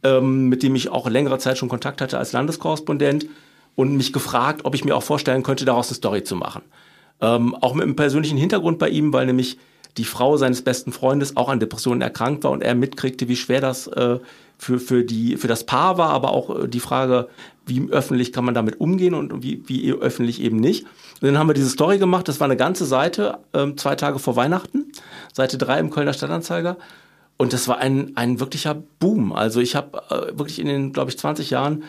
ähm, 0.03 0.47
mit 0.47 0.63
dem 0.63 0.73
ich 0.75 0.87
auch 0.87 1.09
längere 1.09 1.37
Zeit 1.37 1.57
schon 1.57 1.67
Kontakt 1.67 1.99
hatte 1.99 2.17
als 2.17 2.31
Landeskorrespondent 2.31 3.25
und 3.75 3.97
mich 3.97 4.13
gefragt, 4.13 4.61
ob 4.63 4.73
ich 4.73 4.85
mir 4.85 4.95
auch 4.95 5.03
vorstellen 5.03 5.43
könnte, 5.43 5.65
daraus 5.65 5.89
eine 5.89 5.95
Story 5.95 6.23
zu 6.23 6.37
machen. 6.37 6.61
Ähm, 7.21 7.55
auch 7.55 7.73
mit 7.73 7.83
einem 7.83 7.95
persönlichen 7.95 8.37
Hintergrund 8.37 8.79
bei 8.79 8.89
ihm, 8.89 9.13
weil 9.13 9.25
nämlich 9.25 9.57
die 9.97 10.05
Frau 10.05 10.37
seines 10.37 10.61
besten 10.61 10.91
Freundes 10.91 11.37
auch 11.37 11.49
an 11.49 11.59
Depressionen 11.59 12.01
erkrankt 12.01 12.43
war 12.43 12.51
und 12.51 12.63
er 12.63 12.75
mitkriegte, 12.75 13.27
wie 13.27 13.35
schwer 13.35 13.61
das 13.61 13.87
äh, 13.87 14.19
für, 14.57 14.79
für, 14.79 15.03
die, 15.03 15.37
für 15.37 15.47
das 15.47 15.65
Paar 15.65 15.97
war, 15.97 16.09
aber 16.09 16.31
auch 16.31 16.63
äh, 16.63 16.67
die 16.67 16.79
Frage, 16.79 17.27
wie 17.65 17.89
öffentlich 17.91 18.33
kann 18.33 18.45
man 18.45 18.55
damit 18.55 18.79
umgehen 18.79 19.13
und 19.13 19.43
wie, 19.43 19.63
wie 19.67 19.91
öffentlich 19.93 20.41
eben 20.41 20.57
nicht. 20.57 20.85
Und 21.21 21.27
dann 21.27 21.37
haben 21.37 21.47
wir 21.47 21.53
diese 21.53 21.69
Story 21.69 21.99
gemacht, 21.99 22.27
das 22.27 22.39
war 22.39 22.45
eine 22.45 22.57
ganze 22.57 22.85
Seite, 22.85 23.37
ähm, 23.53 23.77
zwei 23.77 23.95
Tage 23.95 24.19
vor 24.19 24.35
Weihnachten, 24.35 24.91
Seite 25.31 25.57
3 25.57 25.79
im 25.79 25.89
Kölner 25.89 26.13
Stadtanzeiger. 26.13 26.77
Und 27.37 27.53
das 27.53 27.67
war 27.67 27.77
ein, 27.77 28.11
ein 28.15 28.39
wirklicher 28.39 28.75
Boom. 28.99 29.33
Also 29.33 29.59
ich 29.59 29.75
habe 29.75 30.01
äh, 30.09 30.37
wirklich 30.37 30.59
in 30.59 30.67
den, 30.67 30.93
glaube 30.93 31.11
ich, 31.11 31.17
20 31.17 31.49
Jahren 31.49 31.83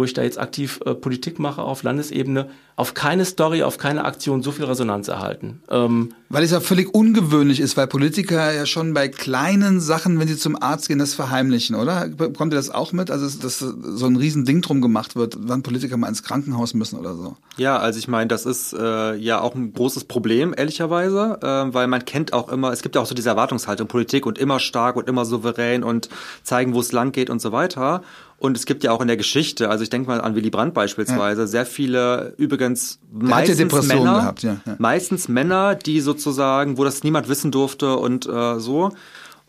wo 0.00 0.04
ich 0.04 0.14
da 0.14 0.22
jetzt 0.22 0.38
aktiv 0.38 0.80
äh, 0.86 0.94
Politik 0.94 1.38
mache 1.38 1.60
auf 1.60 1.82
Landesebene, 1.82 2.48
auf 2.74 2.94
keine 2.94 3.26
Story, 3.26 3.62
auf 3.62 3.76
keine 3.76 4.06
Aktion 4.06 4.42
so 4.42 4.50
viel 4.50 4.64
Resonanz 4.64 5.08
erhalten. 5.08 5.60
Ähm, 5.70 6.14
weil 6.30 6.42
es 6.42 6.50
ja 6.50 6.60
völlig 6.60 6.94
ungewöhnlich 6.94 7.60
ist, 7.60 7.76
weil 7.76 7.86
Politiker 7.86 8.54
ja 8.54 8.64
schon 8.64 8.94
bei 8.94 9.08
kleinen 9.08 9.80
Sachen, 9.80 10.18
wenn 10.18 10.26
sie 10.26 10.38
zum 10.38 10.60
Arzt 10.60 10.88
gehen, 10.88 10.98
das 10.98 11.12
verheimlichen, 11.12 11.76
oder? 11.76 12.08
Kommt 12.08 12.54
ihr 12.54 12.56
das 12.56 12.70
auch 12.70 12.92
mit? 12.92 13.10
Also, 13.10 13.28
dass 13.38 13.58
so 13.58 14.06
ein 14.06 14.16
Riesending 14.16 14.62
drum 14.62 14.80
gemacht 14.80 15.16
wird, 15.16 15.36
wann 15.40 15.62
Politiker 15.62 15.98
mal 15.98 16.08
ins 16.08 16.22
Krankenhaus 16.22 16.72
müssen 16.72 16.98
oder 16.98 17.14
so? 17.14 17.36
Ja, 17.58 17.76
also 17.76 17.98
ich 17.98 18.08
meine, 18.08 18.28
das 18.28 18.46
ist 18.46 18.72
äh, 18.72 19.14
ja 19.16 19.42
auch 19.42 19.54
ein 19.54 19.74
großes 19.74 20.04
Problem, 20.04 20.54
ehrlicherweise, 20.56 21.38
äh, 21.42 21.74
weil 21.74 21.86
man 21.86 22.06
kennt 22.06 22.32
auch 22.32 22.48
immer, 22.48 22.72
es 22.72 22.80
gibt 22.80 22.94
ja 22.94 23.02
auch 23.02 23.06
so 23.06 23.14
diese 23.14 23.28
Erwartungshaltung, 23.28 23.88
Politik 23.88 24.24
und 24.24 24.38
immer 24.38 24.58
stark 24.58 24.96
und 24.96 25.06
immer 25.06 25.26
souverän 25.26 25.82
und 25.82 26.08
zeigen, 26.44 26.72
wo 26.72 26.80
es 26.80 26.92
lang 26.92 27.12
geht 27.12 27.28
und 27.28 27.42
so 27.42 27.52
weiter. 27.52 28.02
Und 28.40 28.56
es 28.56 28.64
gibt 28.64 28.82
ja 28.84 28.90
auch 28.90 29.02
in 29.02 29.06
der 29.06 29.18
Geschichte, 29.18 29.68
also 29.68 29.84
ich 29.84 29.90
denke 29.90 30.08
mal 30.08 30.18
an 30.18 30.34
Willy 30.34 30.48
Brandt 30.48 30.72
beispielsweise, 30.72 31.42
ja. 31.42 31.46
sehr 31.46 31.66
viele 31.66 32.32
übrigens 32.38 32.98
meistens 33.12 33.86
Männer, 33.86 34.14
gehabt, 34.14 34.42
ja, 34.42 34.56
ja. 34.64 34.76
meistens 34.78 35.28
Männer, 35.28 35.74
die 35.74 36.00
sozusagen, 36.00 36.78
wo 36.78 36.84
das 36.84 37.04
niemand 37.04 37.28
wissen 37.28 37.50
durfte 37.52 37.96
und 37.98 38.26
äh, 38.26 38.58
so. 38.58 38.92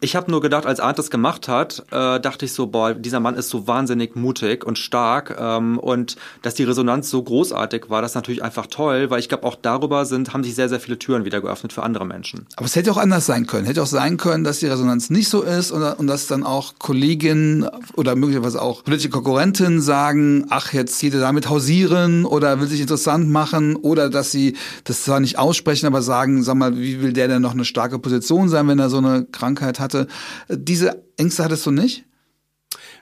Ich 0.04 0.16
habe 0.16 0.32
nur 0.32 0.42
gedacht, 0.42 0.66
als 0.66 0.80
Arndt 0.80 0.98
das 0.98 1.12
gemacht 1.12 1.48
hat, 1.48 1.86
äh, 1.92 2.20
dachte 2.20 2.46
ich 2.46 2.54
so, 2.54 2.66
boah, 2.66 2.96
dieser 2.96 3.20
Mann 3.20 3.36
ist 3.36 3.50
so 3.50 3.68
wahnsinnig 3.68 4.16
mutig 4.16 4.66
und 4.66 4.80
stark 4.80 5.38
ähm, 5.40 5.78
und 5.78 6.16
dass 6.42 6.56
die 6.56 6.64
Resonanz 6.64 7.12
so 7.12 7.22
großartig 7.22 7.92
war, 7.92 8.02
das 8.02 8.12
ist 8.12 8.16
natürlich 8.16 8.42
einfach 8.42 8.66
toll, 8.66 9.12
weil 9.12 9.20
ich 9.20 9.30
glaube 9.30 9.44
auch 9.44 9.56
darüber 9.56 10.06
sind 10.06 10.34
haben 10.34 10.44
sich 10.44 10.56
sehr 10.56 10.70
sehr 10.70 10.80
viele 10.80 10.98
Türen 10.98 11.24
wieder 11.24 11.40
geöffnet 11.40 11.72
für 11.72 11.84
andere 11.84 12.08
Menschen. 12.08 12.48
Aber 12.56 12.66
es 12.66 12.76
hätte 12.76 12.92
auch 12.92 12.98
anders 12.98 13.28
sein 13.28 13.46
können, 13.46 13.68
hätte 13.68 13.84
auch 13.84 13.86
sein 13.86 14.18
können, 14.18 14.44
dass 14.44 14.58
die 14.58 14.66
Resonanz 14.66 15.12
nicht 15.12 15.30
so 15.30 15.44
ist 15.44 15.70
und, 15.70 15.84
und 15.84 16.08
dass 16.08 16.26
dann 16.26 16.44
auch 16.44 16.74
Kolleginnen 16.80 17.70
oder 17.94 18.16
möglicherweise 18.16 18.60
auch 18.60 18.84
politische 18.84 19.10
Konkurrentinnen 19.10 19.82
sagen, 19.82 20.48
ach 20.50 20.74
jetzt 20.74 21.00
hier 21.00 21.12
damit 21.12 21.48
hausieren 21.48 22.26
oder 22.26 22.60
will 22.60 22.68
sich 22.68 22.82
interessant 22.82 23.30
machen 23.30 23.76
oder 23.76 24.10
dass 24.10 24.32
sie 24.32 24.58
das 24.84 25.04
zwar 25.04 25.20
nicht 25.20 25.38
aussprechen, 25.38 25.86
aber 25.86 26.02
sagen, 26.02 26.42
sag 26.42 26.56
mal, 26.56 26.76
wie 26.76 27.04
will 27.04 27.14
der 27.14 27.28
denn 27.28 27.44
noch 27.44 27.54
eine 27.54 27.66
starke 27.66 28.00
Position 28.00 28.50
sein, 28.50 28.68
wenn 28.68 28.80
er 28.80 28.90
so 28.90 28.98
eine 28.98 29.28
Krankheit 29.32 29.80
hat? 29.80 29.91
Hatte. 29.94 30.08
Diese 30.50 31.04
Ängste 31.18 31.44
hattest 31.44 31.66
du 31.66 31.72
nicht? 31.72 32.06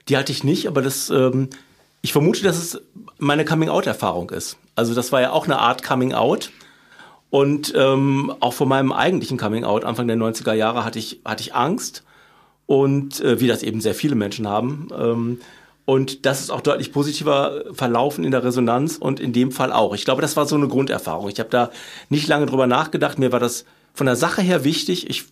Die 0.08 0.18
hatte 0.18 0.32
ich 0.32 0.44
nicht, 0.44 0.68
aber 0.68 0.82
das, 0.82 1.10
ähm, 1.10 1.50
ich 2.02 2.14
vermute, 2.14 2.44
dass 2.44 2.58
es 2.58 2.82
meine 3.18 3.46
Coming-out-Erfahrung 3.46 4.30
ist. 4.32 4.58
Also 4.76 4.94
das 4.94 5.12
war 5.12 5.22
ja 5.22 5.32
auch 5.32 5.46
eine 5.46 5.60
Art 5.60 5.84
Coming-out. 5.84 6.52
Und 7.30 7.74
ähm, 7.76 8.34
auch 8.40 8.54
vor 8.54 8.66
meinem 8.66 8.92
eigentlichen 8.92 9.38
Coming-out 9.38 9.86
Anfang 9.86 10.08
der 10.08 10.18
90er 10.18 10.54
Jahre 10.54 10.84
hatte 10.84 10.98
ich, 10.98 11.22
hatte 11.24 11.42
ich 11.42 11.54
Angst. 11.54 12.04
Und 12.66 13.22
äh, 13.22 13.40
wie 13.40 13.48
das 13.48 13.64
eben 13.64 13.82
sehr 13.82 13.96
viele 13.96 14.16
Menschen 14.16 14.48
haben. 14.48 14.90
Ähm, 14.98 15.40
und 15.86 16.28
das 16.28 16.40
ist 16.40 16.52
auch 16.52 16.62
deutlich 16.62 16.92
positiver 16.92 17.64
verlaufen 17.74 18.24
in 18.24 18.30
der 18.30 18.44
Resonanz 18.44 18.98
und 18.98 19.20
in 19.20 19.34
dem 19.34 19.52
Fall 19.52 19.74
auch. 19.74 19.96
Ich 19.96 20.06
glaube, 20.06 20.22
das 20.22 20.38
war 20.38 20.46
so 20.46 20.56
eine 20.56 20.68
Grunderfahrung. 20.68 21.30
Ich 21.30 21.40
habe 21.40 21.50
da 21.50 21.72
nicht 22.10 22.28
lange 22.28 22.46
drüber 22.46 22.68
nachgedacht. 22.68 23.18
Mir 23.18 23.32
war 23.32 23.40
das 23.40 23.66
von 23.96 24.06
der 24.06 24.16
Sache 24.16 24.44
her 24.44 24.64
wichtig. 24.64 25.10
Ich 25.10 25.26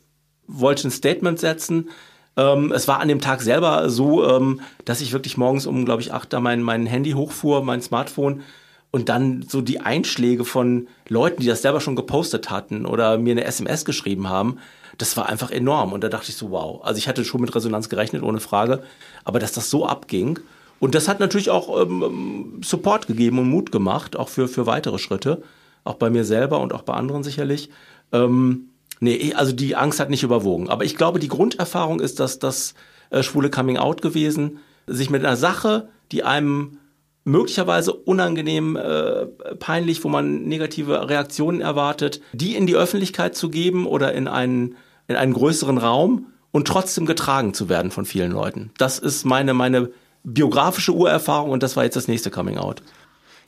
wollte 0.48 0.88
ein 0.88 0.92
Statement 0.92 1.40
setzen. 1.40 1.90
Ähm, 2.36 2.72
es 2.72 2.88
war 2.88 3.00
an 3.00 3.08
dem 3.08 3.22
Tag 3.22 3.42
selber 3.42 3.90
so, 3.90 4.28
ähm, 4.28 4.62
dass 4.86 5.02
ich 5.02 5.14
wirklich 5.14 5.38
morgens 5.38 5.66
um, 5.66 5.86
glaube 5.86 6.02
ich, 6.02 6.14
acht 6.14 6.34
da 6.34 6.40
mein, 6.40 6.62
mein 6.62 6.86
Handy 6.86 7.12
hochfuhr, 7.12 7.64
mein 7.64 7.82
Smartphone 7.82 8.44
und 8.92 9.10
dann 9.10 9.44
so 9.48 9.62
die 9.62 9.82
Einschläge 9.82 10.46
von 10.46 10.88
Leuten, 11.10 11.42
die 11.42 11.48
das 11.48 11.62
selber 11.62 11.82
schon 11.82 11.96
gepostet 11.96 12.50
hatten 12.50 12.86
oder 12.86 13.18
mir 13.18 13.32
eine 13.32 13.44
SMS 13.44 13.86
geschrieben 13.86 14.30
haben, 14.30 14.60
das 14.98 15.18
war 15.18 15.28
einfach 15.28 15.52
enorm. 15.52 15.94
Und 15.94 16.04
da 16.04 16.10
dachte 16.10 16.30
ich 16.30 16.38
so, 16.38 16.52
wow. 16.52 16.84
Also 16.84 16.98
ich 16.98 17.08
hatte 17.08 17.26
schon 17.26 17.42
mit 17.42 17.54
Resonanz 17.54 17.90
gerechnet, 17.90 18.24
ohne 18.24 18.40
Frage. 18.40 18.84
Aber 19.24 19.40
dass 19.40 19.52
das 19.52 19.70
so 19.70 19.86
abging. 19.86 20.40
Und 20.80 20.96
das 20.96 21.08
hat 21.08 21.20
natürlich 21.20 21.50
auch 21.50 21.82
ähm, 21.82 22.62
Support 22.64 23.08
gegeben 23.08 23.40
und 23.40 23.50
Mut 23.50 23.72
gemacht, 23.72 24.16
auch 24.16 24.30
für, 24.30 24.48
für 24.48 24.66
weitere 24.66 25.00
Schritte. 25.00 25.44
Auch 25.84 25.96
bei 25.96 26.10
mir 26.10 26.24
selber 26.24 26.60
und 26.60 26.74
auch 26.74 26.84
bei 26.84 26.94
anderen 26.94 27.24
sicherlich. 27.24 27.70
Ähm, 28.12 28.70
nee, 29.00 29.34
also 29.34 29.52
die 29.52 29.76
Angst 29.76 30.00
hat 30.00 30.10
nicht 30.10 30.24
überwogen. 30.24 30.70
Aber 30.70 30.86
ich 30.86 30.96
glaube, 30.96 31.20
die 31.20 31.28
Grunderfahrung 31.28 32.00
ist, 32.00 32.20
dass 32.20 32.40
das 32.40 32.74
äh, 33.10 33.24
schwule 33.24 33.50
Coming 33.50 33.78
Out 33.78 34.02
gewesen, 34.02 34.60
sich 34.88 35.10
mit 35.10 35.26
einer 35.26 35.38
Sache, 35.38 35.90
die 36.12 36.24
einem 36.24 36.80
möglicherweise 37.24 37.94
unangenehm, 37.94 38.78
äh, 38.78 39.26
peinlich, 39.60 40.04
wo 40.04 40.10
man 40.10 40.44
negative 40.44 41.10
Reaktionen 41.10 41.60
erwartet, 41.60 42.22
die 42.32 42.56
in 42.56 42.68
die 42.68 42.76
Öffentlichkeit 42.76 43.36
zu 43.36 43.50
geben 43.50 43.86
oder 43.86 44.14
in 44.14 44.30
einen, 44.30 44.76
in 45.08 45.18
einen 45.18 45.34
größeren 45.34 45.78
Raum 45.78 46.28
und 46.52 46.68
trotzdem 46.68 47.06
getragen 47.06 47.54
zu 47.54 47.68
werden 47.68 47.92
von 47.92 48.06
vielen 48.06 48.32
Leuten. 48.32 48.72
Das 48.78 48.98
ist 48.98 49.26
meine, 49.26 49.54
meine 49.54 49.90
biografische 50.24 50.94
Urerfahrung 50.94 51.52
und 51.52 51.64
das 51.64 51.76
war 51.76 51.84
jetzt 51.84 51.98
das 51.98 52.08
nächste 52.08 52.32
Coming 52.32 52.58
Out. 52.58 52.82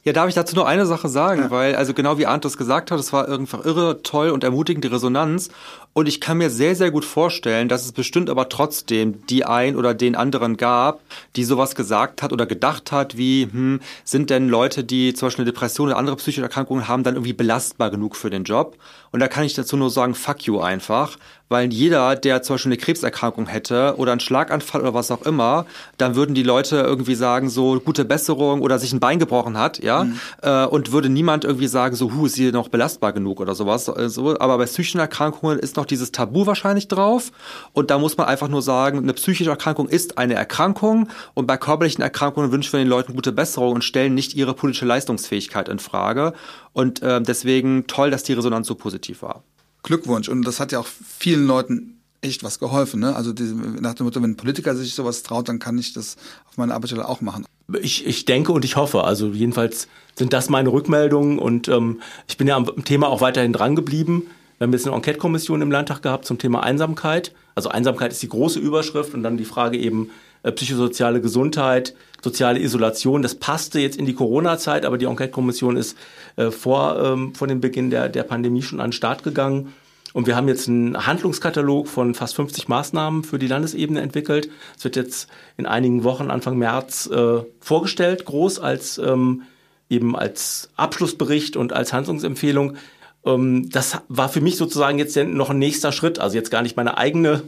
Ja, 0.06 0.14
darf 0.14 0.30
ich 0.30 0.36
dazu 0.36 0.56
nur 0.56 0.68
eine 0.68 0.86
Sache 0.86 1.10
sagen, 1.10 1.44
ja. 1.44 1.52
weil, 1.52 1.76
also 1.76 1.94
genau 1.94 2.18
wie 2.18 2.26
Arndt 2.26 2.46
das 2.46 2.58
gesagt 2.58 2.90
hat, 2.90 3.00
es 3.00 3.12
war 3.12 3.28
einfach 3.28 3.66
irre, 3.66 4.02
toll 4.02 4.30
und 4.30 4.46
ermutigende 4.46 4.92
Resonanz. 4.92 5.50
Und 5.92 6.08
ich 6.08 6.22
kann 6.22 6.38
mir 6.38 6.50
sehr, 6.50 6.76
sehr 6.76 6.92
gut 6.92 7.04
vorstellen, 7.04 7.68
dass 7.68 7.84
es 7.84 7.92
bestimmt 7.92 8.30
aber 8.30 8.48
trotzdem 8.48 9.26
die 9.28 9.44
ein 9.44 9.76
oder 9.76 9.94
den 9.94 10.16
anderen 10.16 10.56
gab, 10.56 11.02
die 11.36 11.44
sowas 11.44 11.76
gesagt 11.76 12.22
hat 12.22 12.32
oder 12.32 12.46
gedacht 12.46 12.94
hat, 12.94 13.18
wie, 13.18 13.50
hm, 13.52 13.82
sind 14.06 14.30
denn 14.30 14.48
Leute, 14.48 14.86
die 14.86 15.14
zum 15.14 15.28
Beispiel 15.28 15.44
eine 15.44 15.52
Depression 15.52 15.88
oder 15.88 15.98
andere 15.98 16.16
psychische 16.16 16.44
Erkrankungen 16.44 16.88
haben, 16.88 17.04
dann 17.04 17.16
irgendwie 17.16 17.34
belastbar 17.34 17.90
genug 17.90 18.16
für 18.16 18.30
den 18.30 18.46
Job? 18.46 18.78
Und 19.12 19.20
da 19.20 19.28
kann 19.28 19.44
ich 19.44 19.54
dazu 19.54 19.76
nur 19.76 19.90
sagen, 19.90 20.16
fuck 20.16 20.44
you 20.44 20.60
einfach, 20.60 21.18
weil 21.50 21.74
jeder, 21.74 22.16
der 22.16 22.42
zum 22.42 22.54
Beispiel 22.56 22.72
eine 22.72 22.78
Krebserkrankung 22.78 23.48
hätte 23.48 23.96
oder 23.98 24.12
einen 24.12 24.22
Schlaganfall 24.22 24.82
oder 24.82 24.94
was 24.94 25.12
auch 25.12 25.24
immer, 25.24 25.66
dann 25.98 26.16
würden 26.16 26.36
die 26.36 26.44
Leute 26.44 26.78
irgendwie 26.78 27.16
sagen, 27.16 27.50
so 27.50 27.80
gute 27.80 28.06
Besserung 28.06 28.62
oder 28.62 28.80
sich 28.80 28.94
ein 28.94 29.00
Bein 29.00 29.20
gebrochen 29.20 29.58
hat, 29.58 29.84
ja, 29.84 30.06
mhm. 30.06 30.20
äh, 30.42 30.66
und 30.66 30.92
würde 30.92 31.10
niemand 31.10 31.44
irgendwie 31.44 31.68
sagen, 31.68 31.96
so, 31.96 32.14
hu, 32.14 32.28
ist 32.28 32.36
sie 32.36 32.52
noch 32.52 32.70
belastbar 32.70 33.14
genug 33.14 33.42
oder 33.42 33.56
sowas. 33.56 33.88
Äh, 33.88 34.10
so, 34.10 34.40
aber 34.40 34.58
bei 34.58 34.66
psychischen 34.66 35.00
Erkrankungen 35.00 35.60
ist 35.60 35.76
noch 35.76 35.86
dieses 35.86 36.12
Tabu 36.12 36.46
wahrscheinlich 36.46 36.88
drauf 36.88 37.32
und 37.74 37.90
da 37.90 37.98
muss 37.98 38.18
man 38.18 38.28
einfach 38.28 38.48
nur 38.48 38.62
sagen, 38.62 39.00
eine 39.00 39.14
psychische 39.14 39.50
Erkrankung 39.50 39.90
ist 39.90 40.18
eine 40.18 40.36
Erkrankung 40.36 41.10
und 41.34 41.48
bei 41.48 41.58
körperlichen 41.58 42.04
Erkrankungen 42.04 42.52
wünschen 42.52 42.74
wir 42.74 42.80
den 42.80 42.88
Leuten 42.88 43.16
gute 43.16 43.32
Besserung 43.32 43.74
und 43.74 43.84
stellen 43.84 44.14
nicht 44.14 44.36
ihre 44.36 44.54
politische 44.54 44.86
Leistungsfähigkeit 44.86 45.70
in 45.70 45.80
Frage. 45.80 46.34
Und 46.74 47.02
äh, 47.02 47.22
deswegen 47.22 47.88
toll, 47.88 48.12
dass 48.12 48.24
die 48.24 48.34
Resonanz 48.34 48.68
so 48.68 48.76
positiv 48.76 49.22
war. 49.22 49.44
Glückwunsch. 49.84 50.30
Und 50.30 50.44
das 50.44 50.60
hat 50.60 50.72
ja 50.72 50.80
auch 50.80 50.88
vielen 50.88 51.46
Leuten 51.48 52.00
echt 52.22 52.44
was 52.44 52.60
geholfen. 52.60 53.00
Ne? 53.00 53.16
Also 53.16 53.34
diese, 53.34 53.56
nach 53.56 53.94
dem 53.94 54.06
Motto, 54.06 54.22
wenn 54.22 54.32
ein 54.32 54.38
Politiker 54.38 54.76
sich 54.76 54.94
sowas 54.94 55.24
traut, 55.24 55.48
dann 55.48 55.60
kann 55.60 55.78
ich 55.78 55.94
das 55.94 56.18
auf 56.50 56.58
meiner 56.58 56.76
Arbeitsstelle 56.76 57.08
auch 57.08 57.22
machen. 57.22 57.46
Ich, 57.82 58.06
ich 58.06 58.26
denke 58.26 58.52
und 58.52 58.66
ich 58.66 58.76
hoffe. 58.76 59.04
Also 59.04 59.28
jedenfalls 59.28 59.88
sind 60.16 60.34
das 60.34 60.50
meine 60.50 60.70
Rückmeldungen 60.70 61.40
und 61.40 61.68
ähm, 61.68 62.02
ich 62.28 62.38
bin 62.38 62.48
ja 62.48 62.56
am 62.56 62.84
Thema 62.84 63.08
auch 63.08 63.22
weiterhin 63.22 63.54
dran 63.54 63.76
geblieben. 63.76 64.24
Wir 64.58 64.66
haben 64.66 64.74
jetzt 64.74 64.86
eine 64.86 64.96
Enquete-Kommission 64.96 65.62
im 65.62 65.72
Landtag 65.72 66.02
gehabt 66.02 66.26
zum 66.26 66.38
Thema 66.38 66.64
Einsamkeit. 66.64 67.34
Also 67.56 67.70
Einsamkeit 67.70 68.12
ist 68.12 68.22
die 68.22 68.28
große 68.28 68.60
Überschrift 68.60 69.14
und 69.14 69.24
dann 69.24 69.38
die 69.38 69.46
Frage 69.46 69.78
eben 69.78 70.10
psychosoziale 70.44 71.22
Gesundheit, 71.22 71.96
soziale 72.24 72.60
Isolation. 72.60 73.22
Das 73.22 73.36
passte 73.36 73.80
jetzt 73.80 73.98
in 73.98 74.06
die 74.06 74.14
Corona-Zeit, 74.14 74.86
aber 74.86 74.98
die 74.98 75.06
Enquete-Kommission 75.06 75.78
ist 75.78 75.98
äh, 76.36 76.52
vor, 76.52 77.00
ähm, 77.04 77.36
vor 77.36 77.48
dem 77.48 77.62
Beginn 77.62 77.90
der, 77.90 78.10
der 78.10 78.24
Pandemie 78.24 78.62
schon 78.62 78.80
an 78.80 78.88
den 78.88 78.94
Start 78.94 79.24
gegangen. 79.24 79.74
Und 80.14 80.26
wir 80.26 80.36
haben 80.36 80.48
jetzt 80.48 80.68
einen 80.68 81.06
Handlungskatalog 81.06 81.88
von 81.88 82.16
fast 82.16 82.36
50 82.36 82.68
Maßnahmen 82.68 83.24
für 83.24 83.38
die 83.38 83.48
Landesebene 83.48 84.02
entwickelt. 84.02 84.50
Es 84.76 84.84
wird 84.84 84.96
jetzt 84.96 85.30
in 85.56 85.66
einigen 85.66 86.04
Wochen, 86.04 86.32
Anfang 86.32 86.58
März, 86.58 87.08
äh, 87.08 87.42
vorgestellt, 87.60 88.26
groß 88.26 88.60
als 88.60 88.98
ähm, 88.98 89.44
eben 89.90 90.16
als 90.16 90.70
Abschlussbericht 90.76 91.58
und 91.58 91.74
als 91.74 91.94
Handlungsempfehlung. 91.94 92.78
Ähm, 93.26 93.70
das 93.70 94.00
war 94.08 94.30
für 94.30 94.42
mich 94.42 94.58
sozusagen 94.58 94.98
jetzt 94.98 95.16
noch 95.16 95.52
ein 95.52 95.60
nächster 95.60 95.92
Schritt. 95.92 96.20
Also 96.20 96.38
jetzt 96.38 96.52
gar 96.52 96.64
nicht 96.64 96.78
meine 96.78 96.98
eigene 96.98 97.44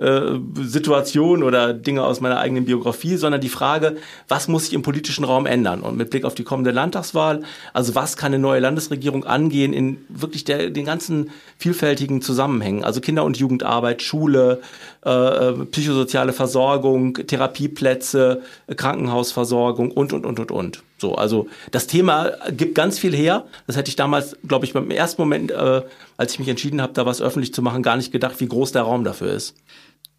äh, 0.00 0.38
Situation 0.62 1.42
oder 1.42 1.74
Dinge 1.74 2.04
aus 2.04 2.20
meiner 2.20 2.38
eigenen 2.38 2.64
Biografie, 2.64 3.16
sondern 3.16 3.40
die 3.40 3.50
Frage, 3.50 3.96
was 4.28 4.48
muss 4.48 4.64
sich 4.64 4.72
im 4.72 4.82
politischen 4.82 5.24
Raum 5.24 5.44
ändern? 5.44 5.82
Und 5.82 5.96
mit 5.96 6.08
Blick 6.10 6.24
auf 6.24 6.34
die 6.34 6.42
kommende 6.42 6.70
Landtagswahl, 6.70 7.42
also 7.74 7.94
was 7.94 8.16
kann 8.16 8.32
eine 8.32 8.38
neue 8.38 8.60
Landesregierung 8.60 9.24
angehen 9.24 9.72
in 9.74 9.98
wirklich 10.08 10.44
der, 10.44 10.70
den 10.70 10.86
ganzen 10.86 11.30
vielfältigen 11.58 12.22
Zusammenhängen? 12.22 12.82
Also 12.82 13.00
Kinder- 13.00 13.24
und 13.24 13.36
Jugendarbeit, 13.36 14.02
Schule, 14.02 14.62
äh, 15.04 15.10
äh 15.10 15.66
psychosoziale 15.66 16.32
Versorgung, 16.32 17.14
Therapieplätze, 17.14 18.42
Krankenhausversorgung 18.74 19.90
und, 19.90 20.12
und, 20.14 20.24
und, 20.24 20.40
und, 20.40 20.50
und. 20.50 20.82
So, 21.00 21.14
also 21.14 21.48
das 21.70 21.86
Thema 21.86 22.32
gibt 22.50 22.74
ganz 22.74 22.98
viel 22.98 23.14
her. 23.14 23.44
Das 23.66 23.76
hätte 23.76 23.88
ich 23.88 23.96
damals, 23.96 24.36
glaube 24.46 24.66
ich, 24.66 24.74
beim 24.74 24.90
ersten 24.90 25.20
Moment, 25.22 25.50
äh, 25.50 25.82
als 26.16 26.34
ich 26.34 26.38
mich 26.38 26.48
entschieden 26.48 26.82
habe, 26.82 26.92
da 26.92 27.06
was 27.06 27.22
öffentlich 27.22 27.54
zu 27.54 27.62
machen, 27.62 27.82
gar 27.82 27.96
nicht 27.96 28.12
gedacht, 28.12 28.38
wie 28.38 28.48
groß 28.48 28.72
der 28.72 28.82
Raum 28.82 29.04
dafür 29.04 29.32
ist. 29.32 29.54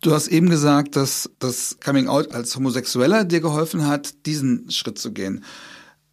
Du 0.02 0.14
hast 0.14 0.28
eben 0.30 0.50
gesagt, 0.50 0.96
dass 0.96 1.30
das 1.38 1.78
Coming 1.84 2.08
Out 2.08 2.34
als 2.34 2.56
Homosexueller 2.56 3.24
dir 3.24 3.40
geholfen 3.40 3.88
hat, 3.88 4.26
diesen 4.26 4.70
Schritt 4.72 4.98
zu 4.98 5.12
gehen. 5.12 5.44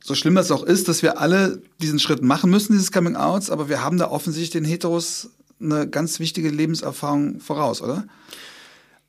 So 0.04 0.14
schlimm 0.14 0.34
das 0.34 0.50
auch 0.50 0.62
ist, 0.62 0.88
dass 0.88 1.02
wir 1.02 1.20
alle 1.20 1.62
diesen 1.80 1.98
Schritt 1.98 2.22
machen 2.22 2.50
müssen, 2.50 2.72
dieses 2.72 2.92
Coming 2.92 3.16
Outs, 3.16 3.50
aber 3.50 3.68
wir 3.68 3.82
haben 3.82 3.98
da 3.98 4.10
offensichtlich 4.10 4.50
den 4.50 4.64
Heteros 4.64 5.30
eine 5.60 5.88
ganz 5.88 6.20
wichtige 6.20 6.50
Lebenserfahrung 6.50 7.40
voraus, 7.40 7.82
oder? 7.82 8.04